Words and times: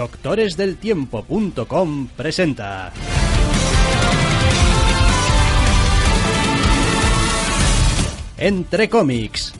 doctoresdeltiempo.com 0.00 2.08
presenta. 2.16 2.90
Entre 8.38 8.88
cómics. 8.88 9.52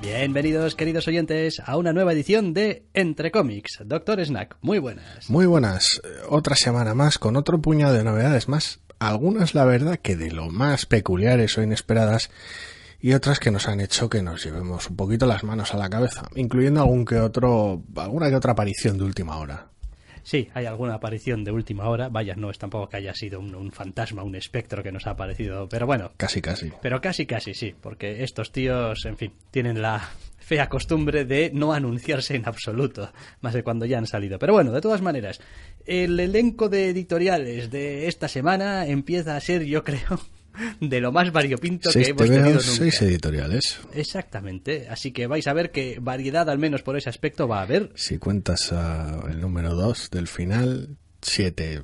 Bienvenidos, 0.00 0.76
queridos 0.76 1.08
oyentes, 1.08 1.60
a 1.66 1.76
una 1.76 1.92
nueva 1.92 2.12
edición 2.12 2.54
de 2.54 2.84
Entre 2.94 3.32
cómics. 3.32 3.80
Doctor 3.84 4.24
Snack, 4.24 4.56
muy 4.60 4.78
buenas. 4.78 5.28
Muy 5.28 5.46
buenas. 5.46 6.00
Otra 6.28 6.54
semana 6.54 6.94
más 6.94 7.18
con 7.18 7.34
otro 7.34 7.60
puñado 7.60 7.94
de 7.94 8.04
novedades 8.04 8.48
más 8.48 8.78
algunas 8.98 9.54
la 9.54 9.64
verdad 9.64 9.98
que 9.98 10.16
de 10.16 10.30
lo 10.30 10.50
más 10.50 10.86
peculiares 10.86 11.56
o 11.58 11.62
inesperadas 11.62 12.30
y 13.00 13.12
otras 13.12 13.38
que 13.38 13.50
nos 13.50 13.68
han 13.68 13.80
hecho 13.80 14.08
que 14.08 14.22
nos 14.22 14.44
llevemos 14.44 14.90
un 14.90 14.96
poquito 14.96 15.26
las 15.26 15.44
manos 15.44 15.72
a 15.72 15.78
la 15.78 15.88
cabeza, 15.88 16.28
incluyendo 16.34 16.80
algún 16.80 17.04
que 17.04 17.20
otro, 17.20 17.82
alguna 17.96 18.28
que 18.28 18.36
otra 18.36 18.52
aparición 18.52 18.98
de 18.98 19.04
última 19.04 19.36
hora. 19.36 19.68
Sí, 20.24 20.50
hay 20.52 20.66
alguna 20.66 20.94
aparición 20.94 21.42
de 21.42 21.52
última 21.52 21.88
hora. 21.88 22.10
Vaya, 22.10 22.34
no 22.34 22.50
es 22.50 22.58
tampoco 22.58 22.88
que 22.90 22.98
haya 22.98 23.14
sido 23.14 23.40
un, 23.40 23.54
un, 23.54 23.72
fantasma, 23.72 24.22
un 24.22 24.34
espectro 24.34 24.82
que 24.82 24.92
nos 24.92 25.06
ha 25.06 25.12
aparecido, 25.12 25.66
pero 25.70 25.86
bueno. 25.86 26.10
Casi, 26.18 26.42
casi. 26.42 26.70
Pero 26.82 27.00
casi, 27.00 27.24
casi, 27.24 27.54
sí, 27.54 27.74
porque 27.80 28.22
estos 28.22 28.52
tíos, 28.52 29.06
en 29.06 29.16
fin, 29.16 29.32
tienen 29.50 29.80
la 29.80 30.06
fea 30.48 30.68
costumbre 30.68 31.24
de 31.24 31.50
no 31.52 31.72
anunciarse 31.72 32.34
en 32.34 32.46
absoluto, 32.46 33.10
más 33.42 33.54
de 33.54 33.62
cuando 33.62 33.86
ya 33.86 33.98
han 33.98 34.06
salido. 34.06 34.38
Pero 34.38 34.54
bueno, 34.54 34.72
de 34.72 34.80
todas 34.80 35.02
maneras, 35.02 35.40
el 35.88 36.20
elenco 36.20 36.68
de 36.68 36.90
editoriales 36.90 37.70
de 37.70 38.06
esta 38.08 38.28
semana 38.28 38.86
empieza 38.86 39.36
a 39.36 39.40
ser, 39.40 39.64
yo 39.64 39.82
creo, 39.84 40.20
de 40.80 41.00
lo 41.00 41.12
más 41.12 41.32
variopinto 41.32 41.90
que 41.90 42.08
hemos 42.08 42.22
tenido 42.22 42.50
nunca. 42.50 42.60
seis 42.60 43.00
editoriales. 43.02 43.80
Exactamente. 43.94 44.86
Así 44.88 45.12
que 45.12 45.26
vais 45.26 45.46
a 45.46 45.52
ver 45.52 45.70
que 45.70 45.98
variedad, 46.00 46.48
al 46.50 46.58
menos 46.58 46.82
por 46.82 46.96
ese 46.96 47.08
aspecto, 47.08 47.48
va 47.48 47.60
a 47.60 47.62
haber. 47.62 47.90
Si 47.94 48.18
cuentas 48.18 48.72
el 49.28 49.40
número 49.40 49.74
dos 49.74 50.10
del 50.10 50.28
final, 50.28 50.96
siete. 51.22 51.82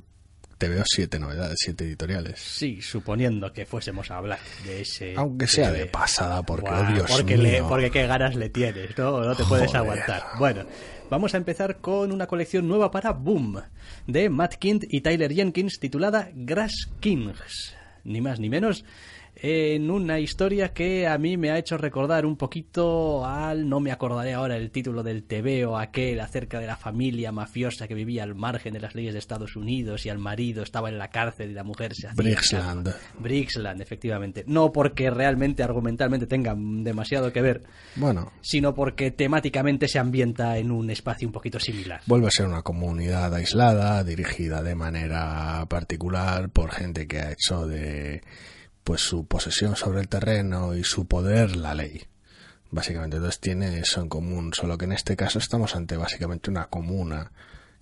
Te 0.56 0.68
veo 0.68 0.84
siete 0.86 1.18
novedades, 1.18 1.58
siete 1.58 1.84
editoriales. 1.84 2.38
Sí, 2.38 2.80
suponiendo 2.80 3.52
que 3.52 3.66
fuésemos 3.66 4.10
a 4.12 4.18
hablar 4.18 4.38
de 4.64 4.82
ese. 4.82 5.14
Aunque 5.16 5.48
sea 5.48 5.72
de, 5.72 5.80
de 5.80 5.86
pasada, 5.86 6.42
porque, 6.44 6.70
Buah, 6.70 6.90
oh 6.90 6.94
Dios 6.94 7.10
porque, 7.10 7.36
mío. 7.36 7.42
le, 7.42 7.62
porque 7.64 7.90
qué 7.90 8.06
ganas 8.06 8.36
le 8.36 8.48
tienes, 8.50 8.96
¿no? 8.96 9.20
No 9.24 9.34
te 9.34 9.44
puedes 9.44 9.74
aguantar. 9.74 10.22
Bueno, 10.38 10.64
vamos 11.10 11.34
a 11.34 11.36
empezar 11.36 11.80
con 11.80 12.12
una 12.12 12.26
colección 12.26 12.68
nueva 12.68 12.90
para 12.90 13.12
Boom, 13.12 13.62
de 14.06 14.28
Matt 14.30 14.54
Kint 14.54 14.84
y 14.88 15.00
Tyler 15.00 15.32
Jenkins, 15.32 15.78
titulada 15.78 16.30
Grass 16.34 16.90
Kings. 17.00 17.74
Ni 18.04 18.20
más 18.20 18.40
ni 18.40 18.48
menos, 18.48 18.84
en 19.46 19.90
una 19.90 20.20
historia 20.20 20.72
que 20.72 21.06
a 21.06 21.18
mí 21.18 21.36
me 21.36 21.50
ha 21.50 21.58
hecho 21.58 21.76
recordar 21.76 22.24
un 22.24 22.38
poquito 22.38 23.26
al, 23.26 23.68
no 23.68 23.78
me 23.78 23.92
acordaré 23.92 24.32
ahora 24.32 24.56
el 24.56 24.70
título 24.70 25.02
del 25.02 25.26
o 25.66 25.76
aquel 25.76 26.20
acerca 26.20 26.60
de 26.60 26.66
la 26.66 26.78
familia 26.78 27.30
mafiosa 27.30 27.86
que 27.86 27.92
vivía 27.92 28.22
al 28.22 28.34
margen 28.34 28.72
de 28.72 28.80
las 28.80 28.94
leyes 28.94 29.12
de 29.12 29.18
Estados 29.18 29.54
Unidos 29.54 30.06
y 30.06 30.08
al 30.08 30.16
marido 30.16 30.62
estaba 30.62 30.88
en 30.88 30.96
la 30.96 31.08
cárcel 31.08 31.50
y 31.50 31.52
la 31.52 31.62
mujer 31.62 31.94
se 31.94 32.06
hacía... 32.06 32.24
Brixland. 32.24 32.94
Brixland, 33.18 33.82
efectivamente. 33.82 34.44
No 34.46 34.72
porque 34.72 35.10
realmente, 35.10 35.62
argumentalmente 35.62 36.26
tenga 36.26 36.54
demasiado 36.56 37.30
que 37.30 37.42
ver, 37.42 37.64
bueno, 37.96 38.32
sino 38.40 38.74
porque 38.74 39.10
temáticamente 39.10 39.88
se 39.88 39.98
ambienta 39.98 40.56
en 40.56 40.70
un 40.70 40.88
espacio 40.88 41.28
un 41.28 41.32
poquito 41.32 41.60
similar. 41.60 42.00
Vuelve 42.06 42.28
a 42.28 42.30
ser 42.30 42.46
una 42.46 42.62
comunidad 42.62 43.34
aislada, 43.34 44.02
dirigida 44.04 44.62
de 44.62 44.74
manera 44.74 45.66
particular 45.68 46.48
por 46.48 46.70
gente 46.70 47.06
que 47.06 47.18
ha 47.18 47.32
hecho 47.32 47.66
de 47.66 48.22
pues 48.84 49.00
su 49.00 49.26
posesión 49.26 49.76
sobre 49.76 50.00
el 50.00 50.08
terreno 50.08 50.74
y 50.74 50.84
su 50.84 51.06
poder 51.06 51.56
la 51.56 51.74
ley. 51.74 52.02
Básicamente, 52.70 53.16
entonces 53.16 53.40
tiene 53.40 53.78
eso 53.78 54.00
en 54.02 54.08
común, 54.08 54.52
solo 54.52 54.76
que 54.76 54.84
en 54.84 54.92
este 54.92 55.16
caso 55.16 55.38
estamos 55.38 55.74
ante 55.74 55.96
básicamente 55.96 56.50
una 56.50 56.66
comuna 56.66 57.32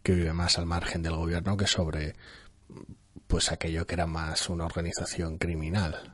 que 0.03 0.15
vive 0.15 0.33
más 0.33 0.59
al 0.59 0.67
margen 0.67 1.03
del 1.03 1.17
gobierno 1.17 1.57
que 1.57 1.67
sobre 1.67 2.15
pues 3.27 3.51
aquello 3.51 3.87
que 3.87 3.95
era 3.95 4.07
más 4.07 4.49
una 4.51 4.67
organización 4.67 5.39
criminal. 5.39 6.13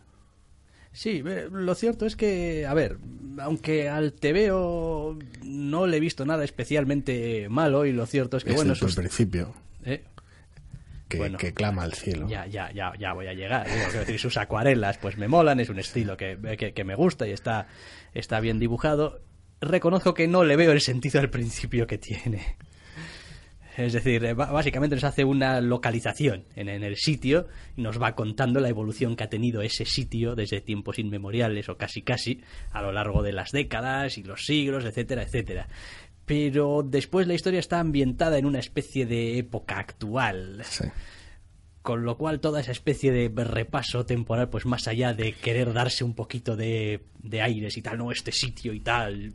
Sí, 0.92 1.22
lo 1.22 1.74
cierto 1.74 2.06
es 2.06 2.16
que, 2.16 2.66
a 2.66 2.74
ver, 2.74 2.98
aunque 3.40 3.88
al 3.88 4.12
TVO 4.12 5.18
no 5.44 5.86
le 5.86 5.96
he 5.96 6.00
visto 6.00 6.24
nada 6.24 6.44
especialmente 6.44 7.48
malo 7.48 7.84
y 7.84 7.92
lo 7.92 8.06
cierto 8.06 8.36
es 8.36 8.44
que, 8.44 8.52
bueno, 8.52 8.74
principio. 8.94 9.54
¿Eh? 9.84 10.04
Que, 11.08 11.18
Bueno. 11.18 11.38
que 11.38 11.54
clama 11.54 11.84
al 11.84 11.94
cielo. 11.94 12.28
Ya, 12.28 12.46
ya, 12.46 12.70
ya, 12.72 12.92
ya 12.98 13.12
voy 13.14 13.26
a 13.28 13.32
llegar. 13.32 13.66
Digo, 13.66 13.98
decir, 14.00 14.18
sus 14.18 14.36
acuarelas 14.36 14.98
pues 14.98 15.16
me 15.16 15.26
molan, 15.28 15.58
es 15.60 15.70
un 15.70 15.78
estilo 15.78 16.16
que, 16.16 16.38
que, 16.58 16.72
que 16.72 16.84
me 16.84 16.94
gusta 16.94 17.26
y 17.26 17.32
está, 17.32 17.66
está 18.14 18.40
bien 18.40 18.58
dibujado. 18.58 19.20
Reconozco 19.60 20.14
que 20.14 20.28
no 20.28 20.44
le 20.44 20.56
veo 20.56 20.72
el 20.72 20.80
sentido 20.80 21.20
al 21.20 21.30
principio 21.30 21.86
que 21.86 21.98
tiene. 21.98 22.56
Es 23.78 23.92
decir, 23.92 24.24
eh, 24.24 24.34
básicamente 24.34 24.96
nos 24.96 25.04
hace 25.04 25.22
una 25.22 25.60
localización 25.60 26.46
en 26.56 26.68
el 26.68 26.96
sitio 26.96 27.46
y 27.76 27.82
nos 27.82 28.02
va 28.02 28.16
contando 28.16 28.58
la 28.58 28.68
evolución 28.68 29.14
que 29.14 29.22
ha 29.22 29.28
tenido 29.28 29.62
ese 29.62 29.84
sitio 29.84 30.34
desde 30.34 30.60
tiempos 30.60 30.98
inmemoriales 30.98 31.68
o 31.68 31.76
casi 31.76 32.02
casi 32.02 32.40
a 32.72 32.82
lo 32.82 32.90
largo 32.90 33.22
de 33.22 33.32
las 33.32 33.52
décadas 33.52 34.18
y 34.18 34.24
los 34.24 34.44
siglos, 34.46 34.84
etcétera, 34.84 35.22
etcétera. 35.22 35.68
Pero 36.28 36.84
después 36.84 37.26
la 37.26 37.34
historia 37.34 37.58
está 37.58 37.80
ambientada 37.80 38.36
en 38.38 38.44
una 38.44 38.58
especie 38.58 39.06
de 39.06 39.38
época 39.38 39.78
actual. 39.78 40.62
Sí. 40.68 40.84
Con 41.80 42.04
lo 42.04 42.18
cual 42.18 42.38
toda 42.38 42.60
esa 42.60 42.70
especie 42.70 43.10
de 43.10 43.44
repaso 43.44 44.04
temporal, 44.04 44.50
pues 44.50 44.66
más 44.66 44.86
allá 44.88 45.14
de 45.14 45.32
querer 45.32 45.72
darse 45.72 46.04
un 46.04 46.14
poquito 46.14 46.54
de, 46.54 47.06
de 47.22 47.40
aires 47.40 47.78
y 47.78 47.82
tal, 47.82 47.96
no, 47.96 48.12
este 48.12 48.30
sitio 48.30 48.74
y 48.74 48.80
tal, 48.80 49.32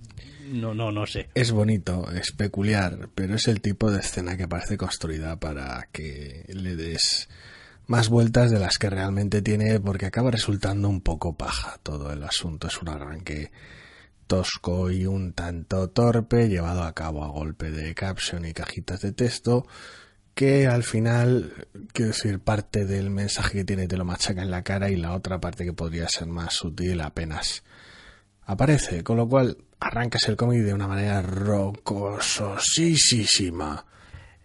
no, 0.52 0.76
no, 0.76 0.92
no 0.92 1.08
sé. 1.08 1.30
Es 1.34 1.52
bonito, 1.52 2.12
es 2.12 2.32
peculiar, 2.32 3.10
pero 3.16 3.34
es 3.34 3.48
el 3.48 3.60
tipo 3.60 3.90
de 3.90 4.02
escena 4.02 4.38
que 4.38 4.48
parece 4.48 4.78
construida 4.78 5.40
para 5.40 5.88
que 5.92 6.46
le 6.50 6.76
des 6.76 7.28
más 7.88 8.10
vueltas 8.10 8.52
de 8.52 8.60
las 8.60 8.78
que 8.78 8.92
realmente 8.92 9.42
tiene, 9.42 9.80
porque 9.80 10.06
acaba 10.06 10.30
resultando 10.30 10.90
un 10.90 11.02
poco 11.02 11.36
paja 11.36 11.80
todo 11.82 12.14
el 12.14 12.24
asunto. 12.24 12.68
Es 12.68 12.80
un 12.80 12.90
arranque 12.90 13.52
tosco 14.26 14.92
y 14.92 15.06
un 15.06 15.34
tanto 15.34 15.90
torpe, 15.90 16.50
llevado 16.50 16.84
a 16.84 16.94
cabo 16.94 17.24
a 17.24 17.30
golpe 17.30 17.72
de 17.72 17.94
caption 17.96 18.46
y 18.46 18.54
cajitas 18.54 19.02
de 19.02 19.12
texto, 19.12 19.66
que 20.34 20.68
al 20.68 20.84
final, 20.84 21.68
quiero 21.92 22.12
decir, 22.12 22.40
parte 22.40 22.86
del 22.86 23.10
mensaje 23.10 23.60
que 23.60 23.66
tiene 23.66 23.88
te 23.88 23.98
lo 23.98 24.06
machaca 24.06 24.42
en 24.42 24.52
la 24.52 24.64
cara 24.64 24.90
y 24.90 24.96
la 24.96 25.14
otra 25.14 25.40
parte 25.40 25.66
que 25.66 25.74
podría 25.74 26.08
ser 26.10 26.28
más 26.28 26.54
sutil 26.54 27.02
apenas 27.02 27.64
aparece, 28.46 29.04
con 29.04 29.18
lo 29.18 29.28
cual 29.28 29.58
arrancas 29.80 30.28
el 30.28 30.36
cómic 30.36 30.64
de 30.64 30.74
una 30.74 30.88
manera 30.88 31.22
rocososísima. 31.22 33.86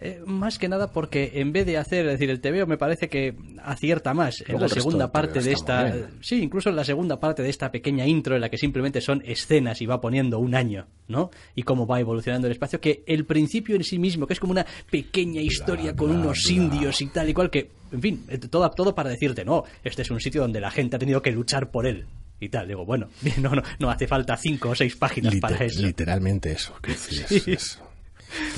Eh, 0.00 0.22
más 0.26 0.58
que 0.60 0.68
nada 0.68 0.92
porque 0.92 1.32
en 1.34 1.52
vez 1.52 1.66
de 1.66 1.76
hacer, 1.76 2.06
es 2.06 2.12
decir, 2.12 2.30
el 2.30 2.40
TVO 2.40 2.66
me 2.68 2.78
parece 2.78 3.08
que 3.08 3.34
acierta 3.64 4.14
más 4.14 4.44
en 4.46 4.60
la 4.60 4.68
segunda 4.68 5.10
parte 5.10 5.40
de 5.40 5.50
esta. 5.52 6.08
Sí, 6.20 6.40
incluso 6.40 6.68
en 6.70 6.76
la 6.76 6.84
segunda 6.84 7.18
parte 7.18 7.42
de 7.42 7.48
esta 7.50 7.72
pequeña 7.72 8.06
intro 8.06 8.36
en 8.36 8.40
la 8.40 8.48
que 8.48 8.58
simplemente 8.58 9.00
son 9.00 9.22
escenas 9.26 9.82
y 9.82 9.86
va 9.86 10.00
poniendo 10.00 10.38
un 10.38 10.54
año, 10.54 10.86
¿no? 11.08 11.30
Y 11.56 11.64
cómo 11.64 11.84
va 11.84 11.98
evolucionando 11.98 12.46
el 12.46 12.52
espacio, 12.52 12.80
que 12.80 13.02
el 13.08 13.24
principio 13.24 13.74
en 13.74 13.82
sí 13.82 13.98
mismo, 13.98 14.26
que 14.28 14.34
es 14.34 14.40
como 14.40 14.52
una 14.52 14.64
pequeña 14.88 15.40
historia 15.40 15.96
con 15.96 16.10
bla, 16.10 16.20
unos 16.20 16.44
bla. 16.44 16.52
indios 16.52 17.00
y 17.00 17.06
tal 17.08 17.28
y 17.28 17.34
cual, 17.34 17.50
que, 17.50 17.70
en 17.90 18.00
fin, 18.00 18.24
eh, 18.28 18.38
todo, 18.38 18.70
todo 18.70 18.94
para 18.94 19.10
decirte, 19.10 19.44
no, 19.44 19.64
este 19.82 20.02
es 20.02 20.10
un 20.12 20.20
sitio 20.20 20.42
donde 20.42 20.60
la 20.60 20.70
gente 20.70 20.94
ha 20.94 20.98
tenido 21.00 21.20
que 21.22 21.32
luchar 21.32 21.72
por 21.72 21.88
él. 21.88 22.06
Y 22.40 22.50
tal, 22.50 22.68
digo, 22.68 22.84
bueno, 22.86 23.08
no, 23.40 23.50
no, 23.50 23.62
no 23.80 23.90
hace 23.90 24.06
falta 24.06 24.36
cinco 24.36 24.68
o 24.68 24.74
seis 24.76 24.94
páginas 24.94 25.34
Liter- 25.34 25.40
para 25.40 25.64
eso. 25.64 25.82
Literalmente 25.82 26.52
eso. 26.52 26.72
es- 26.86 27.00
Sí. 27.28 27.50
es- 27.52 27.80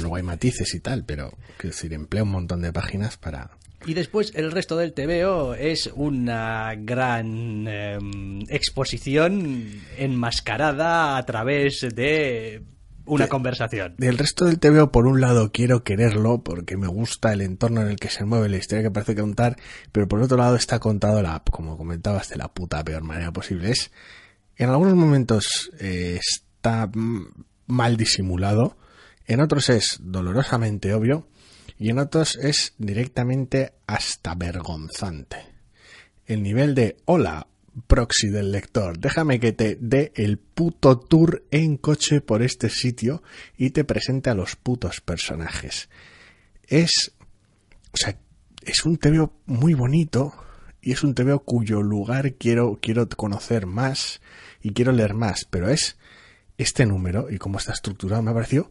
Luego 0.01 0.17
hay 0.17 0.23
matices 0.23 0.75
y 0.75 0.81
tal, 0.81 1.05
pero 1.05 1.31
quiero 1.57 1.75
decir, 1.75 1.93
emplea 1.93 2.23
un 2.23 2.31
montón 2.31 2.63
de 2.63 2.73
páginas 2.73 3.17
para 3.17 3.51
Y 3.87 3.95
después 3.95 4.33
el 4.35 4.51
resto 4.51 4.77
del 4.77 4.93
TVO 4.93 5.55
es 5.55 5.91
una 5.95 6.75
gran 6.77 7.67
eh, 7.69 7.99
exposición 8.49 9.83
enmascarada 9.97 11.17
a 11.17 11.27
través 11.27 11.87
de 11.95 12.63
una 13.11 13.29
conversación. 13.29 13.95
Del 13.99 14.19
resto 14.19 14.45
del 14.45 14.59
TVO, 14.59 14.93
por 14.93 15.07
un 15.07 15.21
lado, 15.21 15.51
quiero 15.53 15.83
quererlo 15.83 16.43
porque 16.43 16.77
me 16.77 16.87
gusta 16.87 17.33
el 17.33 17.41
entorno 17.41 17.83
en 17.83 17.89
el 17.89 17.97
que 17.97 18.09
se 18.09 18.25
mueve 18.25 18.49
la 18.49 18.57
historia 18.57 18.85
que 18.85 18.91
parece 18.91 19.15
contar, 19.15 19.57
pero 19.93 20.07
por 20.07 20.23
otro 20.23 20.37
lado 20.37 20.57
está 20.57 20.79
contado, 20.79 21.21
la, 21.23 21.43
como 21.51 21.77
comentabas, 21.77 22.29
de 22.29 22.37
la 22.37 22.49
puta 22.49 22.85
peor 22.85 23.03
manera 23.03 23.33
posible. 23.33 23.71
Es, 23.71 23.91
en 24.57 24.71
algunos 24.71 24.95
momentos 24.95 25.71
eh, 25.81 26.21
está 26.21 26.91
mal 27.67 27.97
disimulado, 27.97 28.77
en 29.33 29.41
otros 29.41 29.71
es 29.71 29.99
dolorosamente 30.03 30.93
obvio, 30.93 31.29
y 31.79 31.91
en 31.91 32.01
otros 32.01 32.35
es 32.35 32.75
directamente 32.79 33.75
hasta 33.87 34.35
vergonzante. 34.35 35.37
El 36.27 36.43
nivel 36.43 36.75
de 36.75 36.97
hola, 37.05 37.47
proxy 37.87 38.29
del 38.29 38.51
lector. 38.51 38.99
Déjame 38.99 39.39
que 39.39 39.53
te 39.53 39.79
dé 39.81 40.11
el 40.17 40.39
puto 40.39 40.99
tour 40.99 41.45
en 41.53 41.77
coche 41.77 42.21
por 42.21 42.43
este 42.43 42.71
sitio 42.71 43.23
y 43.57 43.71
te 43.71 43.85
presente 43.85 44.31
a 44.31 44.35
los 44.35 44.57
putos 44.57 45.01
personajes. 45.01 45.89
Es, 46.67 47.13
o 47.93 47.97
sea, 47.97 48.19
es 48.63 48.85
un 48.85 48.97
TVO 48.97 49.33
muy 49.47 49.75
bonito 49.75 50.35
y 50.83 50.91
es 50.91 51.05
un 51.05 51.15
TVO 51.15 51.45
cuyo 51.45 51.83
lugar 51.83 52.35
quiero, 52.35 52.81
quiero 52.83 53.09
conocer 53.09 53.67
más 53.67 54.21
y 54.61 54.73
quiero 54.73 54.91
leer 54.91 55.15
más, 55.15 55.47
pero 55.49 55.69
es 55.69 55.99
este 56.59 56.85
número 56.85 57.31
y 57.31 57.39
cómo 57.39 57.59
está 57.59 57.73
estructurado 57.73 58.23
me 58.23 58.33
ha 58.33 58.35
parecido 58.35 58.69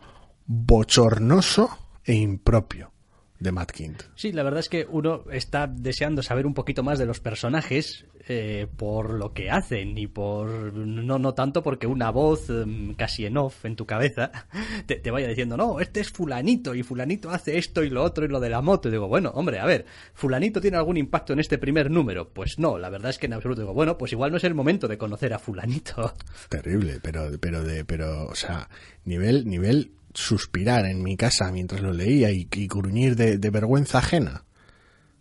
bochornoso 0.52 1.70
e 2.04 2.16
impropio 2.16 2.92
de 3.40 3.52
Matt 3.52 3.72
Kint. 3.72 4.02
Sí, 4.16 4.32
la 4.32 4.42
verdad 4.42 4.60
es 4.62 4.68
que 4.68 4.88
uno 4.90 5.24
está 5.32 5.68
deseando 5.68 6.24
saber 6.24 6.48
un 6.48 6.56
poquito 6.56 6.82
más 6.82 6.98
de 6.98 7.06
los 7.06 7.20
personajes 7.20 8.06
eh, 8.28 8.68
por 8.76 9.14
lo 9.14 9.32
que 9.32 9.50
hacen 9.52 9.98
y 9.98 10.08
por 10.08 10.74
no 10.74 11.20
no 11.20 11.34
tanto 11.34 11.64
porque 11.64 11.88
una 11.88 12.10
voz 12.12 12.50
em, 12.50 12.94
casi 12.96 13.26
en 13.26 13.38
off 13.38 13.64
en 13.64 13.76
tu 13.76 13.86
cabeza 13.86 14.32
te, 14.86 15.10
vaya 15.10 15.28
diciendo 15.28 15.56
no 15.56 15.80
este 15.80 16.02
es 16.02 16.12
fulanito 16.12 16.76
y 16.76 16.84
fulanito 16.84 17.30
hace 17.30 17.58
esto 17.58 17.84
y 17.84 17.90
lo 17.90 18.04
otro 18.04 18.26
y 18.26 18.28
lo 18.28 18.40
de 18.40 18.50
la 18.50 18.62
moto 18.62 18.90
y 18.90 18.92
digo 18.92 19.08
bueno 19.08 19.32
hombre 19.34 19.60
a 19.60 19.66
ver 19.66 19.86
fulanito 20.14 20.62
tiene 20.62 20.78
algún 20.78 20.98
impacto 20.98 21.34
en 21.34 21.40
este 21.40 21.58
primer 21.58 21.90
número 21.90 22.30
pues 22.30 22.60
no 22.60 22.78
la 22.78 22.90
verdad 22.90 23.10
es 23.12 23.18
que 23.18 23.28
en 23.28 23.34
absoluto. 23.34 23.62
Digo 23.62 23.74
bueno 23.74 23.98
pues 23.98 24.12
igual 24.12 24.32
no 24.32 24.38
es 24.38 24.44
el 24.44 24.54
momento 24.54 24.88
de 24.88 24.98
conocer 24.98 25.34
a 25.34 25.40
fulanito 25.40 26.14
terrible 26.50 27.00
pero 27.02 27.32
pero 27.40 27.64
de 27.64 27.86
pero 27.86 28.28
o 28.28 28.36
sea 28.36 28.70
nivel 29.06 29.48
nivel 29.48 29.94
suspirar 30.20 30.86
en 30.86 31.02
mi 31.02 31.16
casa 31.16 31.52
mientras 31.52 31.82
lo 31.82 31.94
leía 31.94 32.30
y, 32.32 32.46
gruñir 32.68 33.16
de, 33.16 33.50
vergüenza 33.50 34.00
ajena. 34.00 34.44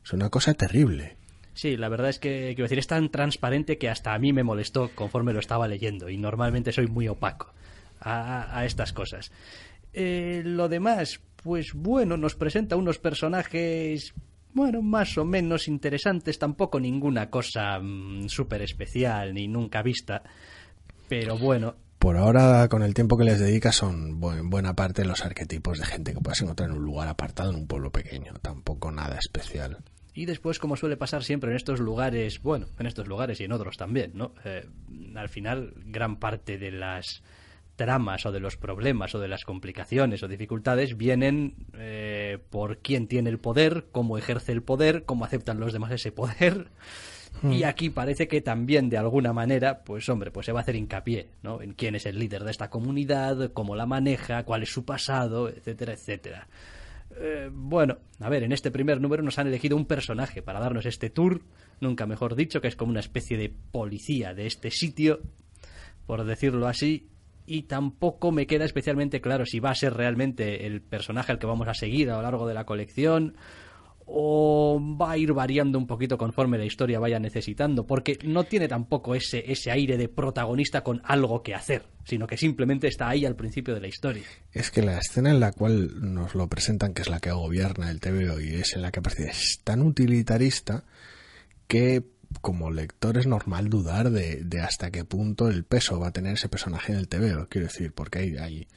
Es 0.04 0.12
una 0.12 0.28
cosa 0.28 0.54
terrible. 0.54 1.16
Sí, 1.54 1.76
la 1.76 1.88
verdad 1.88 2.10
es 2.10 2.18
que 2.18 2.48
quiero 2.48 2.64
decir, 2.64 2.78
es 2.78 2.86
tan 2.86 3.08
transparente 3.08 3.78
que 3.78 3.88
hasta 3.88 4.12
a 4.12 4.18
mí 4.18 4.32
me 4.32 4.42
molestó 4.42 4.90
conforme 4.94 5.32
lo 5.32 5.38
estaba 5.38 5.68
leyendo 5.68 6.08
y 6.08 6.18
normalmente 6.18 6.72
soy 6.72 6.88
muy 6.88 7.08
opaco 7.08 7.52
a, 8.00 8.64
estas 8.64 8.92
cosas. 8.92 9.30
Eh, 9.92 10.42
lo 10.44 10.68
demás, 10.68 11.20
pues 11.42 11.72
bueno, 11.74 12.16
nos 12.16 12.34
presenta 12.34 12.76
unos 12.76 12.98
personajes, 12.98 14.14
bueno, 14.52 14.82
más 14.82 15.16
o 15.16 15.24
menos 15.24 15.68
interesantes, 15.68 16.38
tampoco 16.38 16.80
ninguna 16.80 17.30
cosa 17.30 17.78
mm, 17.80 18.28
súper 18.28 18.62
especial 18.62 19.34
ni 19.34 19.48
nunca 19.48 19.82
vista, 19.82 20.22
pero 21.08 21.36
bueno, 21.38 21.76
por 21.98 22.16
ahora, 22.16 22.68
con 22.68 22.82
el 22.82 22.94
tiempo 22.94 23.16
que 23.16 23.24
les 23.24 23.40
dedica, 23.40 23.72
son 23.72 24.20
en 24.22 24.50
buena 24.50 24.74
parte 24.74 25.04
los 25.04 25.24
arquetipos 25.24 25.78
de 25.78 25.86
gente 25.86 26.14
que 26.14 26.20
puedes 26.20 26.40
encontrar 26.42 26.70
en 26.70 26.76
un 26.76 26.84
lugar 26.84 27.08
apartado 27.08 27.50
en 27.50 27.56
un 27.56 27.66
pueblo 27.66 27.90
pequeño. 27.90 28.34
Tampoco 28.40 28.92
nada 28.92 29.18
especial. 29.18 29.78
Y 30.14 30.26
después, 30.26 30.58
como 30.58 30.76
suele 30.76 30.96
pasar 30.96 31.22
siempre 31.22 31.50
en 31.50 31.56
estos 31.56 31.80
lugares, 31.80 32.42
bueno, 32.42 32.66
en 32.78 32.86
estos 32.86 33.06
lugares 33.06 33.40
y 33.40 33.44
en 33.44 33.52
otros 33.52 33.76
también, 33.76 34.12
¿no? 34.14 34.34
Eh, 34.44 34.66
al 35.14 35.28
final, 35.28 35.74
gran 35.86 36.16
parte 36.18 36.58
de 36.58 36.72
las 36.72 37.22
tramas 37.76 38.26
o 38.26 38.32
de 38.32 38.40
los 38.40 38.56
problemas 38.56 39.14
o 39.14 39.20
de 39.20 39.28
las 39.28 39.44
complicaciones 39.44 40.22
o 40.22 40.28
dificultades 40.28 40.96
vienen 40.96 41.54
eh, 41.74 42.38
por 42.50 42.78
quién 42.78 43.06
tiene 43.06 43.30
el 43.30 43.38
poder, 43.38 43.86
cómo 43.92 44.18
ejerce 44.18 44.50
el 44.52 44.62
poder, 44.62 45.04
cómo 45.04 45.24
aceptan 45.24 45.60
los 45.60 45.72
demás 45.72 45.92
ese 45.92 46.10
poder. 46.12 46.68
Y 47.42 47.62
hmm. 47.62 47.66
aquí 47.66 47.90
parece 47.90 48.26
que 48.26 48.40
también 48.40 48.88
de 48.88 48.98
alguna 48.98 49.32
manera, 49.32 49.84
pues 49.84 50.08
hombre, 50.08 50.30
pues 50.30 50.46
se 50.46 50.52
va 50.52 50.60
a 50.60 50.62
hacer 50.62 50.76
hincapié, 50.76 51.28
¿no? 51.42 51.62
En 51.62 51.75
quién 51.75 51.94
es 51.94 52.06
el 52.06 52.19
líder 52.19 52.44
de 52.44 52.50
esta 52.50 52.70
comunidad, 52.70 53.52
cómo 53.52 53.76
la 53.76 53.86
maneja, 53.86 54.44
cuál 54.44 54.62
es 54.62 54.70
su 54.70 54.84
pasado, 54.84 55.48
etcétera, 55.48 55.92
etcétera. 55.92 56.48
Eh, 57.16 57.50
bueno, 57.52 57.98
a 58.20 58.28
ver, 58.28 58.42
en 58.42 58.52
este 58.52 58.70
primer 58.70 59.00
número 59.00 59.22
nos 59.22 59.38
han 59.38 59.46
elegido 59.46 59.76
un 59.76 59.86
personaje 59.86 60.42
para 60.42 60.60
darnos 60.60 60.86
este 60.86 61.10
tour, 61.10 61.42
nunca 61.80 62.06
mejor 62.06 62.34
dicho, 62.34 62.60
que 62.60 62.69
es 62.69 62.76
como 62.76 62.90
una 62.90 63.00
especie 63.00 63.36
de 63.36 63.48
policía 63.48 64.34
de 64.34 64.46
este 64.46 64.70
sitio, 64.70 65.20
por 66.06 66.24
decirlo 66.24 66.66
así, 66.66 67.08
y 67.46 67.62
tampoco 67.62 68.31
me 68.31 68.46
queda 68.46 68.64
especialmente 68.66 69.20
claro 69.20 69.46
si 69.46 69.58
va 69.58 69.70
a 69.70 69.74
ser 69.74 69.94
realmente 69.94 70.66
el 70.66 70.82
personaje 70.82 71.32
al 71.32 71.38
que 71.38 71.46
vamos 71.46 71.66
a 71.66 71.74
seguir 71.74 72.10
a 72.10 72.16
lo 72.16 72.22
largo 72.22 72.46
de 72.46 72.54
la 72.54 72.64
colección 72.64 73.36
o 74.10 74.81
va 75.00 75.12
a 75.12 75.19
ir 75.19 75.32
variando 75.34 75.78
un 75.78 75.87
poquito 75.87 76.16
conforme 76.16 76.56
la 76.56 76.64
historia 76.64 76.99
vaya 76.99 77.19
necesitando, 77.19 77.87
porque 77.87 78.19
no 78.25 78.44
tiene 78.44 78.66
tampoco 78.66 79.14
ese, 79.14 79.50
ese 79.50 79.70
aire 79.70 79.99
de 79.99 80.08
protagonista 80.08 80.82
con 80.82 81.02
algo 81.05 81.43
que 81.43 81.55
hacer, 81.55 81.82
sino 82.05 82.26
que 82.26 82.38
simplemente 82.38 82.88
está 82.88 83.08
ahí 83.08 83.26
al 83.26 83.37
principio 83.37 83.75
de 83.75 83.81
la 83.81 83.88
historia. 83.88 84.25
Es 84.52 84.70
que 84.70 84.82
la 84.82 84.99
escena 84.99 85.31
en 85.31 85.40
la 85.40 85.52
cual 85.52 86.14
nos 86.14 86.34
lo 86.34 86.49
presentan, 86.49 86.94
que 86.94 87.02
es 87.02 87.10
la 87.10 87.20
que 87.20 87.31
gobierna 87.31 87.90
el 87.90 88.00
TVO 88.00 88.40
y 88.40 88.55
es 88.55 88.75
en 88.75 88.82
la 88.82 88.90
que 88.90 89.00
aparece, 89.00 89.28
es 89.28 89.60
tan 89.62 89.82
utilitarista 89.82 90.84
que 91.66 92.02
como 92.40 92.70
lector 92.70 93.19
es 93.19 93.26
normal 93.26 93.69
dudar 93.69 94.10
de, 94.10 94.43
de 94.44 94.60
hasta 94.60 94.90
qué 94.90 95.05
punto 95.05 95.49
el 95.49 95.64
peso 95.64 96.00
va 96.00 96.08
a 96.08 96.12
tener 96.12 96.34
ese 96.34 96.49
personaje 96.49 96.93
en 96.93 96.99
el 96.99 97.08
TVO, 97.08 97.49
quiero 97.49 97.66
decir, 97.66 97.93
porque 97.93 98.20
hay, 98.20 98.37
hay 98.37 98.69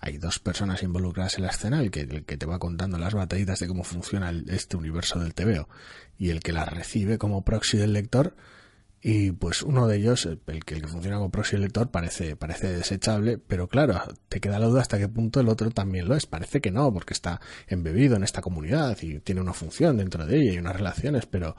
hay 0.00 0.18
dos 0.18 0.38
personas 0.38 0.82
involucradas 0.82 1.36
en 1.36 1.44
la 1.44 1.50
escena, 1.50 1.80
el 1.80 1.90
que, 1.90 2.00
el 2.00 2.24
que 2.24 2.36
te 2.36 2.46
va 2.46 2.58
contando 2.58 2.98
las 2.98 3.14
batallitas 3.14 3.60
de 3.60 3.68
cómo 3.68 3.84
funciona 3.84 4.32
este 4.48 4.76
universo 4.76 5.18
del 5.18 5.34
TVO 5.34 5.68
y 6.18 6.30
el 6.30 6.40
que 6.40 6.52
las 6.52 6.68
recibe 6.72 7.18
como 7.18 7.44
proxy 7.44 7.78
del 7.78 7.92
lector. 7.92 8.36
Y 9.02 9.30
pues 9.32 9.62
uno 9.62 9.86
de 9.86 9.98
ellos, 9.98 10.26
el 10.26 10.40
que, 10.64 10.74
el 10.74 10.82
que 10.82 10.88
funciona 10.88 11.16
como 11.16 11.30
proxy 11.30 11.52
del 11.52 11.62
lector, 11.62 11.90
parece, 11.90 12.34
parece 12.34 12.72
desechable, 12.72 13.38
pero 13.38 13.68
claro, 13.68 14.02
te 14.28 14.40
queda 14.40 14.58
la 14.58 14.66
duda 14.66 14.80
hasta 14.80 14.98
qué 14.98 15.08
punto 15.08 15.40
el 15.40 15.48
otro 15.48 15.70
también 15.70 16.08
lo 16.08 16.16
es. 16.16 16.26
Parece 16.26 16.60
que 16.60 16.70
no, 16.70 16.92
porque 16.92 17.14
está 17.14 17.40
embebido 17.68 18.16
en 18.16 18.24
esta 18.24 18.42
comunidad 18.42 18.98
y 19.02 19.20
tiene 19.20 19.40
una 19.40 19.52
función 19.52 19.96
dentro 19.96 20.26
de 20.26 20.40
ella 20.40 20.52
y 20.54 20.58
unas 20.58 20.76
relaciones, 20.76 21.26
pero 21.26 21.56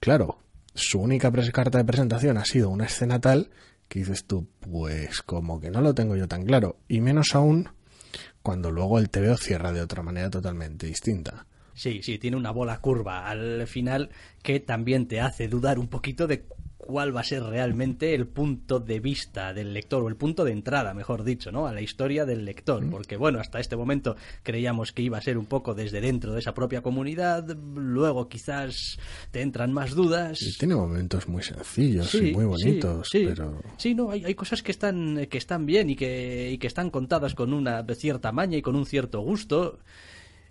claro, 0.00 0.38
su 0.74 1.00
única 1.00 1.32
carta 1.52 1.78
de 1.78 1.84
presentación 1.84 2.36
ha 2.38 2.44
sido 2.44 2.68
una 2.68 2.86
escena 2.86 3.20
tal 3.20 3.50
que 3.92 3.98
dices 3.98 4.24
tú, 4.24 4.48
pues 4.60 5.20
como 5.20 5.60
que 5.60 5.70
no 5.70 5.82
lo 5.82 5.94
tengo 5.94 6.16
yo 6.16 6.26
tan 6.26 6.46
claro. 6.46 6.78
Y 6.88 7.02
menos 7.02 7.34
aún 7.34 7.68
cuando 8.40 8.70
luego 8.70 8.98
el 8.98 9.10
TVO 9.10 9.36
cierra 9.36 9.70
de 9.70 9.82
otra 9.82 10.02
manera 10.02 10.30
totalmente 10.30 10.86
distinta. 10.86 11.46
Sí, 11.74 12.02
sí, 12.02 12.16
tiene 12.16 12.38
una 12.38 12.52
bola 12.52 12.80
curva 12.80 13.28
al 13.28 13.66
final 13.66 14.08
que 14.42 14.60
también 14.60 15.08
te 15.08 15.20
hace 15.20 15.46
dudar 15.46 15.78
un 15.78 15.88
poquito 15.88 16.26
de 16.26 16.46
cuál 16.82 17.14
va 17.14 17.20
a 17.20 17.24
ser 17.24 17.44
realmente 17.44 18.12
el 18.12 18.26
punto 18.26 18.80
de 18.80 18.98
vista 18.98 19.54
del 19.54 19.72
lector, 19.72 20.02
o 20.02 20.08
el 20.08 20.16
punto 20.16 20.44
de 20.44 20.50
entrada, 20.50 20.92
mejor 20.94 21.22
dicho, 21.22 21.52
¿no? 21.52 21.66
A 21.66 21.72
la 21.72 21.80
historia 21.80 22.26
del 22.26 22.44
lector. 22.44 22.84
Porque, 22.90 23.16
bueno, 23.16 23.38
hasta 23.38 23.60
este 23.60 23.76
momento 23.76 24.16
creíamos 24.42 24.92
que 24.92 25.02
iba 25.02 25.16
a 25.16 25.20
ser 25.20 25.38
un 25.38 25.46
poco 25.46 25.74
desde 25.74 26.00
dentro 26.00 26.32
de 26.32 26.40
esa 26.40 26.54
propia 26.54 26.82
comunidad, 26.82 27.56
luego 27.56 28.28
quizás 28.28 28.98
te 29.30 29.42
entran 29.42 29.72
más 29.72 29.94
dudas. 29.94 30.40
tiene 30.58 30.74
momentos 30.74 31.28
muy 31.28 31.42
sencillos 31.42 32.14
y 32.16 32.32
muy 32.32 32.44
bonitos, 32.44 33.08
sí, 33.10 33.26
pero... 33.28 33.60
Sí, 33.76 33.94
no, 33.94 34.10
hay, 34.10 34.24
hay, 34.24 34.34
cosas 34.34 34.62
que 34.62 34.72
están, 34.72 35.26
que 35.30 35.38
están 35.38 35.64
bien 35.64 35.88
y 35.88 35.96
que, 35.96 36.50
y 36.50 36.58
que 36.58 36.66
están 36.66 36.90
contadas 36.90 37.34
con 37.36 37.52
una 37.52 37.84
cierta 37.94 38.32
maña 38.32 38.58
y 38.58 38.62
con 38.62 38.74
un 38.74 38.86
cierto 38.86 39.20
gusto. 39.20 39.78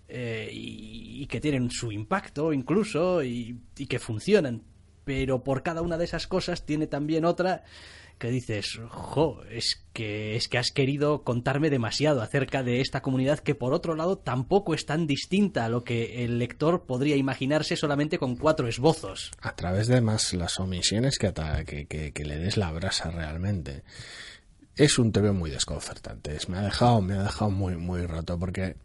Eh, 0.08 0.50
y, 0.52 1.26
que 1.26 1.40
tienen 1.40 1.70
su 1.70 1.90
impacto 1.90 2.52
incluso 2.52 3.22
y, 3.24 3.56
y 3.78 3.86
que 3.86 3.98
funcionan 3.98 4.60
pero 5.04 5.42
por 5.44 5.62
cada 5.62 5.82
una 5.82 5.98
de 5.98 6.04
esas 6.04 6.26
cosas 6.26 6.64
tiene 6.64 6.86
también 6.86 7.24
otra 7.24 7.64
que 8.22 8.30
dices, 8.30 8.78
jo, 8.88 9.42
es 9.50 9.84
que 9.92 10.36
es 10.36 10.46
que 10.46 10.56
has 10.56 10.70
querido 10.70 11.24
contarme 11.24 11.70
demasiado 11.70 12.22
acerca 12.22 12.62
de 12.62 12.80
esta 12.80 13.02
comunidad 13.02 13.40
que 13.40 13.56
por 13.56 13.74
otro 13.74 13.96
lado 13.96 14.16
tampoco 14.16 14.74
es 14.74 14.86
tan 14.86 15.08
distinta 15.08 15.64
a 15.64 15.68
lo 15.68 15.82
que 15.82 16.24
el 16.24 16.38
lector 16.38 16.84
podría 16.86 17.16
imaginarse 17.16 17.74
solamente 17.74 18.18
con 18.18 18.36
cuatro 18.36 18.68
esbozos. 18.68 19.32
A 19.40 19.56
través 19.56 19.88
de 19.88 20.00
más 20.00 20.34
las 20.34 20.60
omisiones 20.60 21.18
que, 21.18 21.32
que, 21.66 22.12
que, 22.12 22.24
le 22.24 22.38
des 22.38 22.56
la 22.56 22.70
brasa 22.70 23.10
realmente. 23.10 23.82
Es 24.76 25.00
un 25.00 25.10
TV 25.10 25.32
muy 25.32 25.50
desconcertante. 25.50 26.38
Me 26.46 26.58
ha 26.58 26.62
dejado, 26.62 27.02
me 27.02 27.14
ha 27.14 27.24
dejado 27.24 27.50
muy, 27.50 27.76
muy 27.76 28.06
roto 28.06 28.38
porque 28.38 28.76